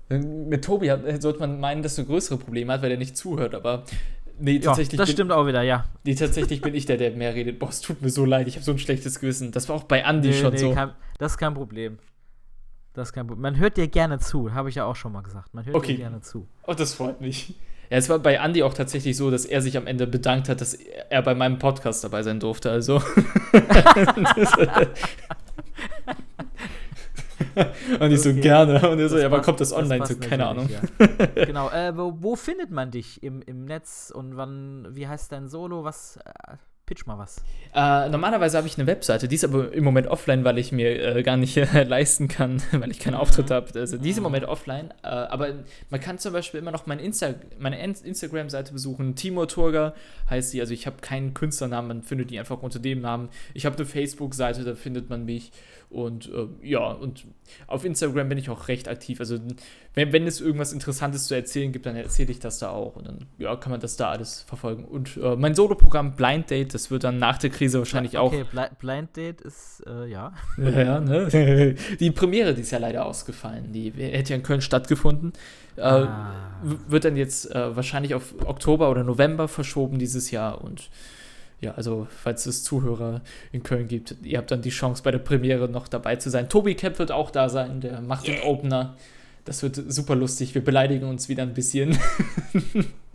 mit 0.09 0.63
Tobi 0.63 0.91
hat, 0.91 1.21
sollte 1.23 1.39
man 1.39 1.59
meinen, 1.59 1.81
dass 1.81 1.97
er 1.97 2.03
größere 2.03 2.37
Probleme 2.37 2.71
hat, 2.71 2.83
weil 2.83 2.91
er 2.91 2.97
nicht 2.97 3.17
zuhört, 3.17 3.55
aber 3.55 3.83
nee, 4.39 4.53
ja, 4.57 4.61
tatsächlich, 4.61 4.97
das 4.97 5.07
bin, 5.07 5.13
stimmt 5.13 5.31
auch 5.31 5.47
wieder, 5.47 5.61
ja. 5.61 5.85
nee, 6.03 6.15
tatsächlich 6.15 6.61
bin 6.61 6.73
ich 6.75 6.85
der, 6.85 6.97
der 6.97 7.11
mehr 7.11 7.33
redet. 7.33 7.59
Boah, 7.59 7.69
es 7.69 7.81
tut 7.81 8.01
mir 8.01 8.09
so 8.09 8.25
leid, 8.25 8.47
ich 8.47 8.55
habe 8.55 8.63
so 8.65 8.71
ein 8.71 8.79
schlechtes 8.79 9.19
Gewissen. 9.19 9.51
Das 9.51 9.69
war 9.69 9.75
auch 9.75 9.83
bei 9.83 9.99
Andy 9.99 10.29
Nee, 10.29 10.33
schon 10.33 10.51
nee, 10.53 10.57
so. 10.59 10.73
Kein, 10.73 10.91
das 11.17 11.33
ist 11.33 11.37
kein 11.37 11.53
Problem. 11.53 11.97
Das 12.93 13.09
ist 13.09 13.13
kein 13.13 13.27
Problem. 13.27 13.41
Man 13.41 13.57
hört 13.57 13.77
dir 13.77 13.87
gerne 13.87 14.19
zu, 14.19 14.53
habe 14.53 14.69
ich 14.69 14.75
ja 14.75 14.85
auch 14.85 14.95
schon 14.95 15.11
mal 15.11 15.21
gesagt. 15.21 15.53
Man 15.53 15.65
hört 15.65 15.75
Okay. 15.75 15.93
dir 15.93 15.97
gerne 15.99 16.21
zu. 16.21 16.47
Oh, 16.65 16.73
das 16.73 16.93
freut 16.93 17.19
mich. 17.21 17.55
Ja, 17.89 17.97
es 17.97 18.09
war 18.09 18.19
bei 18.19 18.35
Andy 18.35 18.63
auch 18.63 18.73
tatsächlich 18.73 19.15
so, 19.15 19.29
dass 19.29 19.45
er 19.45 19.61
sich 19.61 19.77
am 19.77 19.85
Ende 19.85 20.07
bedankt 20.07 20.49
hat, 20.49 20.59
dass 20.61 20.73
er 20.73 21.21
bei 21.21 21.35
meinem 21.35 21.59
Podcast 21.59 22.03
dabei 22.03 22.23
sein 22.23 22.39
durfte. 22.39 22.71
Also. 22.71 23.01
Und 27.99 28.11
ich 28.11 28.21
so 28.21 28.29
Okay. 28.29 28.41
gerne. 28.41 28.89
Und 28.89 28.99
er 28.99 29.09
so, 29.09 29.17
ja, 29.17 29.29
passt- 29.29 29.43
kommt 29.45 29.59
das 29.61 29.73
online? 29.73 29.99
passt 29.99 30.13
so, 30.21 30.29
keine 30.29 30.47
Ahnung. 30.47 30.69
Ja. 30.69 31.07
genau. 31.45 31.69
Äh, 31.69 31.95
wo, 31.97 32.13
wo 32.19 32.35
findet 32.35 32.71
man 32.71 32.91
dich 32.91 33.21
im, 33.23 33.41
im 33.41 33.65
Netz 33.65 34.11
und 34.13 34.37
wann, 34.37 34.87
wie 34.91 35.07
heißt 35.07 35.31
dein 35.31 35.47
Solo? 35.47 35.83
Was? 35.83 36.17
Äh, 36.17 36.57
pitch 36.87 37.07
mal 37.07 37.17
was. 37.17 37.37
Äh, 37.73 38.09
normalerweise 38.09 38.57
habe 38.57 38.67
ich 38.67 38.77
eine 38.77 38.85
Webseite, 38.85 39.27
die 39.27 39.33
ist 39.33 39.43
aber 39.43 39.71
im 39.73 39.83
Moment 39.83 40.05
offline, 40.05 40.43
weil 40.43 40.59
ich 40.59 40.71
mir 40.71 41.15
äh, 41.15 41.23
gar 41.23 41.35
nicht 41.35 41.57
äh, 41.57 41.83
leisten 41.87 42.27
kann, 42.27 42.61
weil 42.73 42.91
ich 42.91 42.99
keinen 42.99 43.15
Mhm. 43.15 43.21
Auftritt 43.21 43.49
habe. 43.49 43.67
Also 43.79 43.97
die 43.97 44.11
ist 44.11 44.17
im 44.17 44.21
Mhm. 44.21 44.25
Moment 44.25 44.45
offline. 44.45 44.91
Äh, 45.01 45.07
aber 45.07 45.47
man 45.89 45.99
kann 45.99 46.19
zum 46.19 46.31
Beispiel 46.33 46.59
immer 46.59 46.69
noch 46.71 46.85
mein 46.85 46.99
Insta 46.99 47.33
meine 47.57 47.83
In- 47.83 47.95
Instagram-Seite 47.95 48.71
besuchen. 48.71 49.15
Timur 49.15 49.47
Turger 49.47 49.95
heißt 50.29 50.51
sie. 50.51 50.61
Also 50.61 50.75
ich 50.75 50.85
habe 50.85 50.97
keinen 51.01 51.33
Künstlernamen, 51.33 51.87
man 51.87 52.01
findet 52.03 52.29
die 52.29 52.37
einfach 52.37 52.61
unter 52.61 52.77
dem 52.77 53.01
Namen. 53.01 53.29
Ich 53.55 53.65
habe 53.65 53.75
eine 53.77 53.85
Facebook-Seite, 53.87 54.63
da 54.63 54.75
findet 54.75 55.09
man 55.09 55.25
mich. 55.25 55.51
Und 55.89 56.29
äh, 56.33 56.47
ja, 56.67 56.87
und 56.87 57.25
auf 57.67 57.85
Instagram 57.85 58.27
bin 58.27 58.37
ich 58.37 58.49
auch 58.49 58.67
recht 58.67 58.87
aktiv. 58.87 59.19
Also 59.19 59.37
wenn, 59.93 60.11
wenn 60.11 60.27
es 60.27 60.41
irgendwas 60.41 60.73
Interessantes 60.73 61.27
zu 61.27 61.35
erzählen 61.35 61.71
gibt, 61.71 61.85
dann 61.85 61.95
erzähle 61.95 62.31
ich 62.31 62.39
das 62.39 62.59
da 62.59 62.69
auch. 62.69 62.95
Und 62.95 63.07
dann 63.07 63.25
ja, 63.37 63.55
kann 63.55 63.71
man 63.71 63.79
das 63.79 63.95
da 63.95 64.09
alles 64.09 64.41
verfolgen. 64.41 64.85
Und 64.85 65.17
äh, 65.17 65.35
mein 65.35 65.55
Soloprogramm 65.55 66.15
Blind 66.15 66.49
Date, 66.49 66.73
das 66.73 66.91
wird 66.91 67.03
dann 67.03 67.17
nach 67.19 67.37
der 67.37 67.49
Krise 67.49 67.79
wahrscheinlich 67.79 68.17
auch 68.17 68.33
Okay, 68.33 68.45
Bli 68.49 68.65
Blind 68.79 69.15
Date 69.15 69.41
ist, 69.41 69.83
äh, 69.87 70.07
ja. 70.07 70.33
ja, 70.57 70.99
ne? 70.99 71.75
Die 71.99 72.11
Premiere, 72.11 72.53
die 72.53 72.61
ist 72.61 72.71
ja 72.71 72.79
leider 72.79 73.05
ausgefallen. 73.05 73.71
Die 73.71 73.91
hätte 73.91 74.31
ja 74.31 74.35
in 74.37 74.43
Köln 74.43 74.61
stattgefunden. 74.61 75.33
Äh, 75.77 75.81
Ah. 75.81 76.31
Wird 76.63 77.05
dann 77.05 77.15
jetzt 77.15 77.51
äh, 77.53 77.75
wahrscheinlich 77.75 78.15
auf 78.15 78.33
Oktober 78.45 78.89
oder 78.89 79.03
November 79.03 79.47
verschoben 79.47 79.99
dieses 79.99 80.31
Jahr. 80.31 80.63
Und 80.63 80.89
ja, 81.61 81.73
also 81.73 82.07
falls 82.09 82.45
es 82.45 82.63
Zuhörer 82.63 83.21
in 83.51 83.63
Köln 83.63 83.87
gibt, 83.87 84.15
ihr 84.23 84.37
habt 84.37 84.51
dann 84.51 84.61
die 84.61 84.69
Chance 84.69 85.03
bei 85.03 85.11
der 85.11 85.19
Premiere 85.19 85.69
noch 85.69 85.87
dabei 85.87 86.15
zu 86.17 86.29
sein. 86.29 86.49
Tobi 86.49 86.75
Cap 86.75 86.99
wird 86.99 87.11
auch 87.11 87.31
da 87.31 87.49
sein, 87.49 87.81
der 87.81 88.01
macht 88.01 88.27
den 88.27 88.41
Opener. 88.41 88.95
Das 89.45 89.63
wird 89.63 89.75
super 89.75 90.15
lustig. 90.15 90.55
Wir 90.55 90.63
beleidigen 90.63 91.07
uns 91.07 91.29
wieder 91.29 91.43
ein 91.43 91.53
bisschen. 91.53 91.97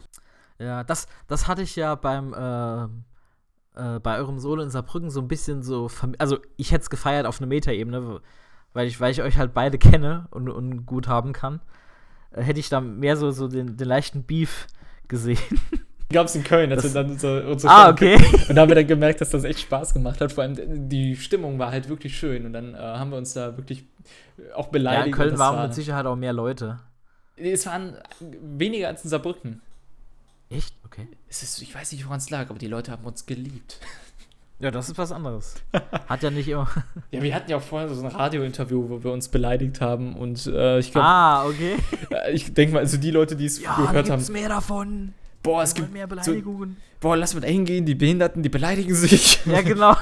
Ja, 0.61 0.84
das, 0.84 1.09
das 1.26 1.49
hatte 1.49 1.62
ich 1.62 1.74
ja 1.74 1.95
beim, 1.95 2.34
ähm, 2.38 3.05
äh, 3.74 3.99
bei 3.99 4.18
eurem 4.18 4.38
Solo 4.38 4.62
in 4.62 4.68
Saarbrücken 4.68 5.11
so 5.11 5.20
ein 5.20 5.28
bisschen 5.28 5.62
so, 5.62 5.91
also 6.18 6.38
ich 6.59 6.70
hätte 6.70 6.82
es 6.82 6.91
gefeiert 6.91 7.24
auf 7.24 7.41
einer 7.41 7.49
Metaebene, 7.49 8.20
weil 8.74 8.86
ich, 8.86 9.01
weil 9.01 9.11
ich 9.11 9.22
euch 9.22 9.38
halt 9.38 9.55
beide 9.55 9.78
kenne 9.78 10.28
und, 10.30 10.51
und 10.51 10.84
gut 10.84 11.09
haben 11.09 11.32
kann, 11.32 11.62
äh, 12.32 12.43
hätte 12.43 12.61
ich 12.61 12.68
da 12.68 12.82
mehr 12.82 13.16
so, 13.16 13.30
so 13.30 13.49
den, 13.49 13.78
den 13.78 13.88
leichten 13.88 14.24
Beef 14.24 14.66
gesehen. 15.09 15.38
Gab 16.13 16.27
es 16.27 16.35
in 16.35 16.43
Köln, 16.45 16.73
als 16.73 16.83
Das- 16.83 16.95
wir 16.95 17.03
dann 17.03 17.13
unsere, 17.13 17.47
unsere 17.49 17.73
ah, 17.73 17.89
okay. 17.91 18.17
Und 18.49 18.57
da 18.57 18.63
haben 18.63 18.69
wir 18.69 18.75
dann 18.75 18.87
gemerkt, 18.87 19.21
dass 19.21 19.31
das 19.31 19.45
echt 19.45 19.61
Spaß 19.61 19.95
gemacht 19.95 20.21
hat. 20.21 20.33
Vor 20.33 20.43
allem 20.45 20.89
die 20.89 21.17
Stimmung 21.17 21.59
war 21.59 21.71
halt 21.71 21.89
wirklich 21.89 22.19
schön. 22.19 22.47
Und 22.47 22.53
dann 22.53 22.75
äh, 22.75 22.79
haben 22.79 23.11
wir 23.11 23.19
uns 23.19 23.33
da 23.33 23.57
wirklich 23.57 23.85
auch 24.55 24.67
Ja, 24.67 24.71
beleidigt. 24.73 25.07
in 25.09 25.13
und 25.13 25.19
Köln 25.19 25.39
waren 25.39 25.57
war, 25.57 25.67
mit 25.67 25.75
Sicherheit 25.75 26.07
auch 26.07 26.17
mehr 26.17 26.33
Leute. 26.33 26.81
Es 27.37 27.65
waren 27.67 27.97
weniger 28.43 28.89
als 28.89 29.05
in 29.05 29.11
Saarbrücken. 29.11 29.63
Echt? 30.51 30.75
Okay. 30.85 31.07
Es 31.29 31.43
ist, 31.45 31.63
ich 31.63 31.75
weiß 31.75 31.93
nicht, 31.93 32.05
woran 32.07 32.19
es 32.19 32.29
lag, 32.29 32.51
aber 32.51 32.59
die 32.59 32.67
Leute 32.67 32.91
haben 32.91 33.05
uns 33.05 33.25
geliebt. 33.27 33.79
Ja, 34.59 34.71
das 34.71 34.89
ist 34.91 34.99
was 34.99 35.11
anderes. 35.13 35.55
Hat 36.09 36.23
ja 36.23 36.31
nicht 36.31 36.49
immer. 36.49 36.69
Ja, 37.13 37.23
wir 37.23 37.35
hatten 37.35 37.51
ja 37.51 37.57
auch 37.57 37.63
vorher 37.63 37.89
so 37.89 38.05
ein 38.05 38.09
Radiointerview, 38.13 38.91
wo 38.91 39.03
wir 39.05 39.13
uns 39.13 39.29
beleidigt 39.29 39.81
haben. 39.81 40.15
Und 40.17 40.45
äh, 40.49 40.81
ich 40.81 40.91
glaube, 40.93 41.07
ah, 41.07 41.47
okay. 41.47 41.77
ich 42.33 42.53
denke 42.53 42.75
mal, 42.75 42.81
also 42.81 42.97
die 42.99 43.11
Leute, 43.13 43.37
die 43.37 43.47
es 43.47 43.63
Ja, 43.63 43.77
gehört 43.77 44.11
haben, 44.11 44.33
mehr 44.33 44.49
davon. 44.51 45.15
Boah, 45.43 45.62
es 45.62 45.74
gibt 45.74 45.93
mehr 45.93 46.05
so, 46.05 46.09
Beleidigungen. 46.32 46.76
boah, 47.01 47.16
lass 47.16 47.34
mal 47.34 47.41
da 47.41 47.47
hingehen, 47.49 47.86
die 47.86 47.95
Behinderten, 47.95 48.43
die 48.43 48.49
beleidigen 48.49 48.95
sich. 48.95 49.45
ja, 49.47 49.62
genau. 49.62 49.97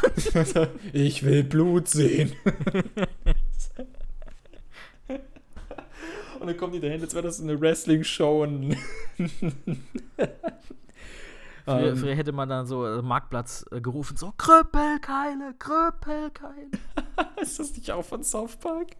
ich 0.92 1.22
will 1.24 1.44
Blut 1.44 1.88
sehen. 1.88 2.32
Und 6.40 6.46
dann 6.46 6.56
kommen 6.56 6.72
die 6.72 6.80
dahin, 6.80 7.00
als 7.00 7.14
wäre 7.14 7.24
das 7.24 7.40
eine 7.40 7.60
Wrestling-Show. 7.60 8.42
Und 8.44 8.76
Früher, 11.64 11.88
Ähm, 11.88 11.96
früher 11.98 12.14
hätte 12.14 12.32
man 12.32 12.48
dann 12.48 12.66
so 12.66 12.86
äh, 12.86 13.02
Marktplatz 13.02 13.66
äh, 13.72 13.80
gerufen, 13.82 14.16
so 14.16 14.32
Krüppelkeile, 14.38 15.54
Krüppelkeile. 15.58 16.70
ist 17.42 17.58
das 17.58 17.74
nicht 17.74 17.90
auch 17.92 18.04
von 18.04 18.24
South 18.24 18.56
Park? 18.56 18.92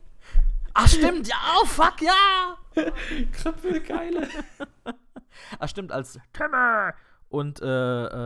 Ach 0.75 0.87
stimmt, 0.87 1.27
ja, 1.29 1.37
oh 1.63 1.65
fuck, 1.65 2.03
ja. 2.03 2.59
Krüppelgeile. 3.33 4.29
Ach 5.59 5.69
stimmt, 5.69 5.93
als 5.93 6.19
Timmy 6.33 6.93
und 7.31 7.61
äh, 7.61 7.67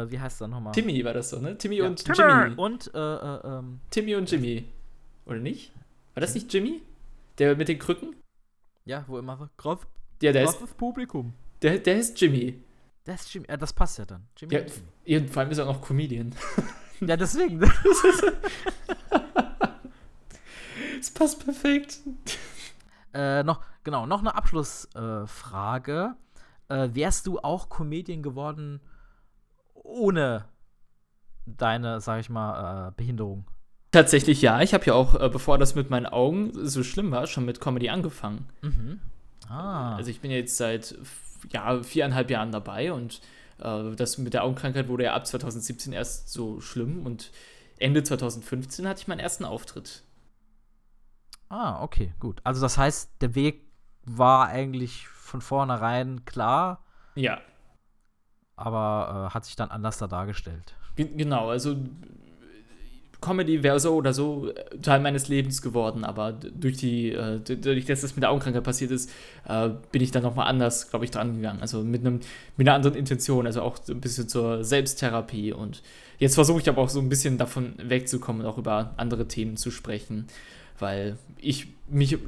äh, 0.02 0.10
wie 0.10 0.20
heißt 0.20 0.40
er 0.40 0.48
nochmal? 0.48 0.72
Timmy 0.72 1.05
war 1.05 1.12
das 1.12 1.30
so, 1.30 1.40
ne? 1.40 1.59
Timmy 1.59 1.76
ja, 1.78 1.86
und 1.86 2.05
Timmy. 2.05 2.16
Jimmy. 2.18 2.55
Und 2.56 2.90
äh, 2.94 2.98
äh, 2.98 3.40
ähm, 3.59 3.80
Timmy 3.90 4.14
und 4.14 4.30
Jimmy. 4.30 4.68
Oder 5.26 5.39
nicht? 5.39 5.72
War 6.14 6.20
das 6.20 6.34
nicht 6.34 6.52
Jimmy? 6.52 6.82
Der 7.39 7.56
mit 7.56 7.68
den 7.68 7.78
Krücken? 7.78 8.14
ja, 8.84 9.05
wo 9.06 9.18
immer 9.18 9.48
Groff, 9.56 9.86
Ja, 10.20 10.32
der 10.32 10.44
ist, 10.44 10.76
Publikum. 10.76 11.32
der, 11.62 11.78
der 11.78 11.97
ist 11.98 12.20
Jimmy. 12.20 12.62
Das 13.05 13.22
ist 13.22 13.34
Jimmy, 13.34 13.47
äh, 13.48 13.56
das 13.59 13.72
passt 13.72 13.98
ja 13.98 14.05
dann. 14.05 14.26
Jimmy 14.36 14.55
Ja, 14.55 14.60
Jimmy. 14.60 14.72
ja, 15.05 15.20
vor 15.32 15.40
allem 15.43 15.51
ist 15.52 15.59
er 15.59 15.68
auch 15.68 15.74
noch 15.74 15.82
Comedian. 15.86 16.34
ja 17.01 17.16
deswegen. 17.16 17.60
Es 21.01 21.10
passt 21.10 21.44
perfekt. 21.44 21.98
Äh, 23.12 23.43
noch, 23.43 23.60
genau, 23.82 24.06
noch 24.06 24.20
eine 24.20 24.34
Abschlussfrage. 24.36 26.14
Äh, 26.14 26.31
äh, 26.73 26.94
wärst 26.94 27.27
du 27.27 27.39
auch 27.39 27.69
Comedian 27.69 28.23
geworden 28.23 28.81
ohne 29.74 30.47
deine, 31.47 32.01
sag 32.01 32.20
ich 32.20 32.31
mal, 32.31 32.89
äh, 32.89 32.93
Behinderung? 32.97 33.47
Tatsächlich 33.90 34.40
ja. 34.40 34.62
Ich 34.62 34.73
habe 34.73 34.85
ja 34.86 34.94
auch, 34.94 35.15
äh, 35.20 35.28
bevor 35.28 35.59
das 35.59 35.74
mit 35.74 35.90
meinen 35.90 36.07
Augen 36.07 36.53
so 36.55 36.82
schlimm 36.82 37.11
war, 37.11 37.27
schon 37.27 37.44
mit 37.44 37.61
Comedy 37.61 37.90
angefangen. 37.90 38.49
Mhm. 38.62 39.01
Ah. 39.49 39.97
Also 39.97 40.11
ich 40.11 40.20
bin 40.20 40.31
jetzt 40.31 40.57
seit 40.57 40.97
ja, 41.51 41.82
viereinhalb 41.82 42.31
Jahren 42.31 42.53
dabei 42.53 42.93
und 42.93 43.20
äh, 43.59 43.94
das 43.94 44.16
mit 44.16 44.32
der 44.32 44.44
Augenkrankheit 44.44 44.89
wurde 44.89 45.05
ja 45.05 45.15
ab 45.15 45.27
2017 45.27 45.93
erst 45.93 46.32
so 46.32 46.61
schlimm 46.61 47.05
und 47.05 47.32
Ende 47.78 48.03
2015 48.03 48.89
hatte 48.89 49.01
ich 49.01 49.09
meinen 49.09 49.19
ersten 49.19 49.44
Auftritt. 49.44 50.05
Ah, 51.49 51.82
okay, 51.82 52.15
gut. 52.19 52.40
Also 52.44 52.62
das 52.62 52.78
heißt, 52.78 53.11
der 53.20 53.35
Weg 53.35 53.72
war 54.05 54.49
eigentlich 54.49 55.07
von 55.09 55.41
vornherein 55.41 56.24
klar. 56.24 56.85
Ja. 57.15 57.41
Aber 58.57 59.29
äh, 59.31 59.35
hat 59.35 59.45
sich 59.45 59.57
dann 59.57 59.70
anders 59.70 59.99
da 59.99 60.07
dargestellt. 60.07 60.74
G 60.97 61.05
genau, 61.05 61.49
also 61.49 61.77
Comedy 63.23 63.62
wäre 63.62 63.81
so 63.81 63.95
oder 63.95 64.12
so 64.12 64.51
äh, 64.51 64.79
Teil 64.79 65.01
meines 65.01 65.29
Lebens 65.29 65.62
geworden, 65.62 66.05
aber 66.05 66.33
durch 66.33 66.77
die, 66.77 67.12
äh, 67.12 67.41
dadurch, 67.41 67.87
dass 67.87 68.03
das 68.03 68.15
mit 68.15 68.23
der 68.23 68.31
Augenkrankheit 68.31 68.65
passiert 68.65 68.91
ist, 68.91 69.11
äh, 69.49 69.70
bin 69.91 70.03
ich 70.03 70.11
dann 70.11 70.23
nochmal 70.23 70.49
anders, 70.49 70.91
glaube 70.91 71.07
ich, 71.07 71.11
dran 71.11 71.37
gegangen. 71.37 71.61
Also 71.62 71.83
mit 71.83 72.03
einem, 72.03 72.20
mit 72.59 72.69
einer 72.69 72.74
anderen 72.74 72.97
Intention, 72.97 73.47
also 73.47 73.62
auch 73.62 73.79
ein 73.89 74.01
bisschen 74.01 74.29
zur 74.29 74.65
Selbsttherapie. 74.65 75.53
Und 75.53 75.83
jetzt 76.19 76.35
versuche 76.35 76.61
ich 76.61 76.69
aber 76.69 76.83
auch 76.83 76.91
so 76.91 77.01
ein 77.01 77.09
bisschen 77.09 77.39
davon 77.39 77.74
wegzukommen, 77.79 78.45
auch 78.45 78.59
über 78.59 78.93
andere 78.99 79.27
Themen 79.29 79.57
zu 79.57 79.70
sprechen, 79.70 80.27
weil 80.79 81.16
ich 81.39 81.69
mich 81.89 82.19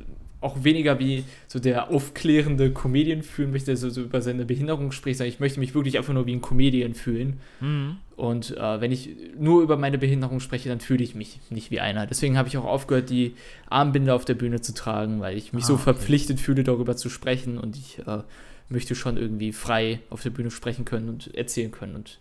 auch 0.45 0.63
weniger 0.63 0.99
wie 0.99 1.25
so 1.49 1.59
der 1.59 1.91
aufklärende 1.91 2.71
Comedian 2.71 3.23
fühlen 3.23 3.51
möchte, 3.51 3.67
der 3.67 3.77
so, 3.77 3.91
so, 3.91 4.03
über 4.03 4.21
seine 4.21 4.45
Behinderung 4.45 4.93
spricht, 4.93 5.19
sondern 5.19 5.33
ich 5.33 5.41
möchte 5.41 5.59
mich 5.59 5.75
wirklich 5.75 5.97
einfach 5.99 6.13
nur 6.13 6.27
wie 6.27 6.35
ein 6.35 6.43
Comedian 6.43 6.95
fühlen. 6.95 7.41
Mhm. 7.61 7.97
Und 8.17 8.57
äh, 8.57 8.81
wenn 8.81 8.93
ich 8.93 9.11
nur 9.39 9.63
über 9.63 9.77
meine 9.77 9.99
Behinderung 9.99 10.41
spreche, 10.41 10.69
dann 10.69 10.81
fühle 10.81 11.03
ich 11.03 11.15
mich 11.15 11.41
nicht 11.51 11.71
wie 11.71 11.81
einer. 11.81 12.07
Deswegen 12.07 12.39
habe 12.39 12.49
ich 12.49 12.57
auch 12.57 12.65
aufgehört, 12.65 13.11
die 13.11 13.35
Armbinde 13.69 14.15
auf 14.15 14.25
der 14.25 14.35
Bühne 14.35 14.61
zu 14.61 14.75
tragen, 14.75 15.21
weil 15.21 15.37
ich 15.37 15.53
mich 15.53 15.65
ah, 15.65 15.69
so 15.69 15.75
okay. 15.75 15.85
verpflichtet 15.85 16.39
fühle, 16.39 16.63
darüber 16.63 16.97
zu 16.97 17.09
sprechen 17.09 17.59
und 17.59 17.77
ich 17.77 17.99
äh, 18.07 18.23
möchte 18.69 18.95
schon 18.95 19.17
irgendwie 19.17 19.53
frei 19.53 20.01
auf 20.11 20.23
der 20.23 20.31
Bühne 20.31 20.51
sprechen 20.51 20.85
können 20.85 21.09
und 21.09 21.35
erzählen 21.35 21.71
können. 21.71 21.97
Und 21.97 22.21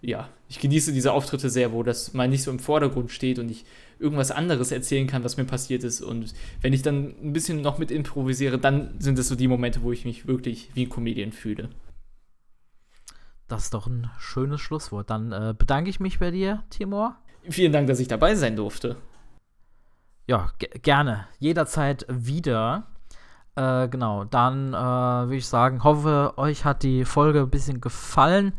ja, 0.00 0.28
ich 0.48 0.60
genieße 0.60 0.92
diese 0.92 1.12
Auftritte 1.12 1.50
sehr, 1.50 1.72
wo 1.72 1.82
das 1.82 2.14
mal 2.14 2.28
nicht 2.28 2.42
so 2.42 2.50
im 2.50 2.58
Vordergrund 2.58 3.10
steht 3.10 3.38
und 3.38 3.50
ich 3.50 3.64
irgendwas 3.98 4.30
anderes 4.30 4.72
erzählen 4.72 5.06
kann, 5.06 5.24
was 5.24 5.36
mir 5.36 5.44
passiert 5.44 5.84
ist. 5.84 6.00
Und 6.00 6.34
wenn 6.60 6.72
ich 6.72 6.82
dann 6.82 7.14
ein 7.22 7.32
bisschen 7.32 7.60
noch 7.60 7.78
mit 7.78 7.90
improvisiere, 7.90 8.58
dann 8.58 9.00
sind 9.00 9.18
es 9.18 9.28
so 9.28 9.34
die 9.34 9.48
Momente, 9.48 9.82
wo 9.82 9.92
ich 9.92 10.04
mich 10.04 10.26
wirklich 10.26 10.70
wie 10.74 10.86
ein 10.86 10.90
Comedian 10.90 11.32
fühle. 11.32 11.70
Das 13.48 13.64
ist 13.64 13.74
doch 13.74 13.86
ein 13.86 14.10
schönes 14.18 14.60
Schlusswort. 14.60 15.10
Dann 15.10 15.32
äh, 15.32 15.54
bedanke 15.56 15.90
ich 15.90 16.00
mich 16.00 16.18
bei 16.18 16.30
dir, 16.30 16.62
Timur. 16.70 17.16
Vielen 17.48 17.72
Dank, 17.72 17.88
dass 17.88 18.00
ich 18.00 18.08
dabei 18.08 18.34
sein 18.34 18.56
durfte. 18.56 18.96
Ja, 20.26 20.50
gerne. 20.82 21.26
Jederzeit 21.38 22.06
wieder. 22.08 22.86
Äh, 23.56 23.88
genau, 23.88 24.24
dann 24.24 24.72
äh, 24.72 24.76
würde 24.76 25.36
ich 25.36 25.46
sagen, 25.46 25.84
hoffe, 25.84 26.34
euch 26.36 26.64
hat 26.64 26.82
die 26.82 27.04
Folge 27.04 27.40
ein 27.40 27.50
bisschen 27.50 27.80
gefallen. 27.80 28.54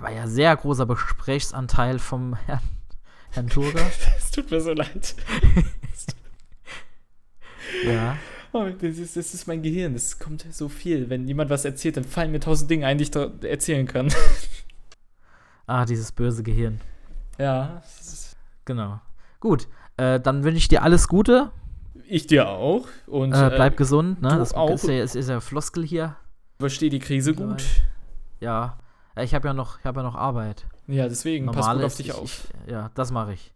War 0.00 0.10
ja 0.10 0.26
sehr 0.26 0.56
großer 0.56 0.86
Gesprächsanteil 0.86 1.98
vom 1.98 2.34
Herrn 2.34 2.60
Herrn 3.32 3.48
Turger. 3.48 3.90
Es 4.18 4.30
tut 4.30 4.50
mir 4.50 4.60
so 4.60 4.72
leid. 4.72 5.14
ja. 7.86 8.16
Oh, 8.52 8.66
das, 8.80 8.98
ist, 8.98 9.16
das 9.16 9.34
ist 9.34 9.46
mein 9.46 9.62
Gehirn, 9.62 9.94
es 9.94 10.18
kommt 10.18 10.46
so 10.50 10.68
viel. 10.68 11.10
Wenn 11.10 11.26
jemand 11.26 11.50
was 11.50 11.64
erzählt, 11.64 11.96
dann 11.96 12.04
fallen 12.04 12.30
mir 12.30 12.40
tausend 12.40 12.70
Dinge 12.70 12.86
ein, 12.86 12.98
die 12.98 13.04
ich 13.04 13.10
da 13.10 13.30
erzählen 13.42 13.86
kann. 13.86 14.12
Ah, 15.70 15.84
dieses 15.84 16.12
böse 16.12 16.42
Gehirn. 16.42 16.80
Ja. 17.36 17.82
Genau. 18.64 19.02
Gut, 19.38 19.68
äh, 19.98 20.18
dann 20.18 20.42
wünsche 20.42 20.56
ich 20.56 20.68
dir 20.68 20.82
alles 20.82 21.08
Gute. 21.08 21.50
Ich 22.06 22.26
dir 22.26 22.48
auch. 22.48 22.88
Und, 23.06 23.34
äh, 23.34 23.50
bleib 23.54 23.74
äh, 23.74 23.76
gesund, 23.76 24.22
ne? 24.22 24.38
Das 24.38 24.54
auch. 24.54 24.70
Ist 24.70 24.88
ja, 24.88 25.02
ist, 25.02 25.14
ist 25.14 25.28
ja 25.28 25.40
Floskel 25.40 25.84
hier. 25.84 26.16
Übersteh 26.58 26.88
die 26.88 27.00
Krise 27.00 27.34
gut. 27.34 27.62
Ja. 28.40 28.78
Ich 29.20 29.34
habe 29.34 29.48
ja, 29.48 29.52
noch, 29.52 29.84
hab 29.84 29.94
ja 29.94 30.02
noch 30.02 30.14
Arbeit. 30.14 30.64
Ja, 30.88 31.08
deswegen, 31.08 31.44
Normal 31.44 31.62
pass 31.62 31.74
gut 31.74 31.84
auf 31.84 31.96
dich 31.96 32.08
ich, 32.08 32.14
auf. 32.14 32.48
Ich, 32.64 32.72
ja, 32.72 32.90
das 32.94 33.12
mache 33.12 33.34
ich. 33.34 33.54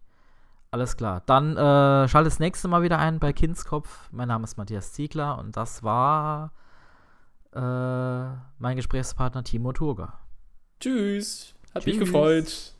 Alles 0.71 0.95
klar. 0.97 1.21
Dann 1.25 1.57
äh, 1.57 2.07
schalte 2.07 2.29
das 2.29 2.39
nächste 2.39 2.67
Mal 2.67 2.83
wieder 2.83 2.99
ein 2.99 3.19
bei 3.19 3.33
Kindskopf. 3.33 4.09
Mein 4.11 4.27
Name 4.27 4.43
ist 4.43 4.57
Matthias 4.57 4.93
Ziegler 4.93 5.37
und 5.39 5.57
das 5.57 5.83
war 5.83 6.51
äh, 7.53 7.59
mein 7.59 8.75
Gesprächspartner 8.75 9.43
Timo 9.43 9.73
Turger. 9.73 10.13
Tschüss. 10.79 11.55
Hat 11.73 11.83
Tschüss. 11.83 11.93
mich 11.93 11.99
gefreut. 11.99 12.73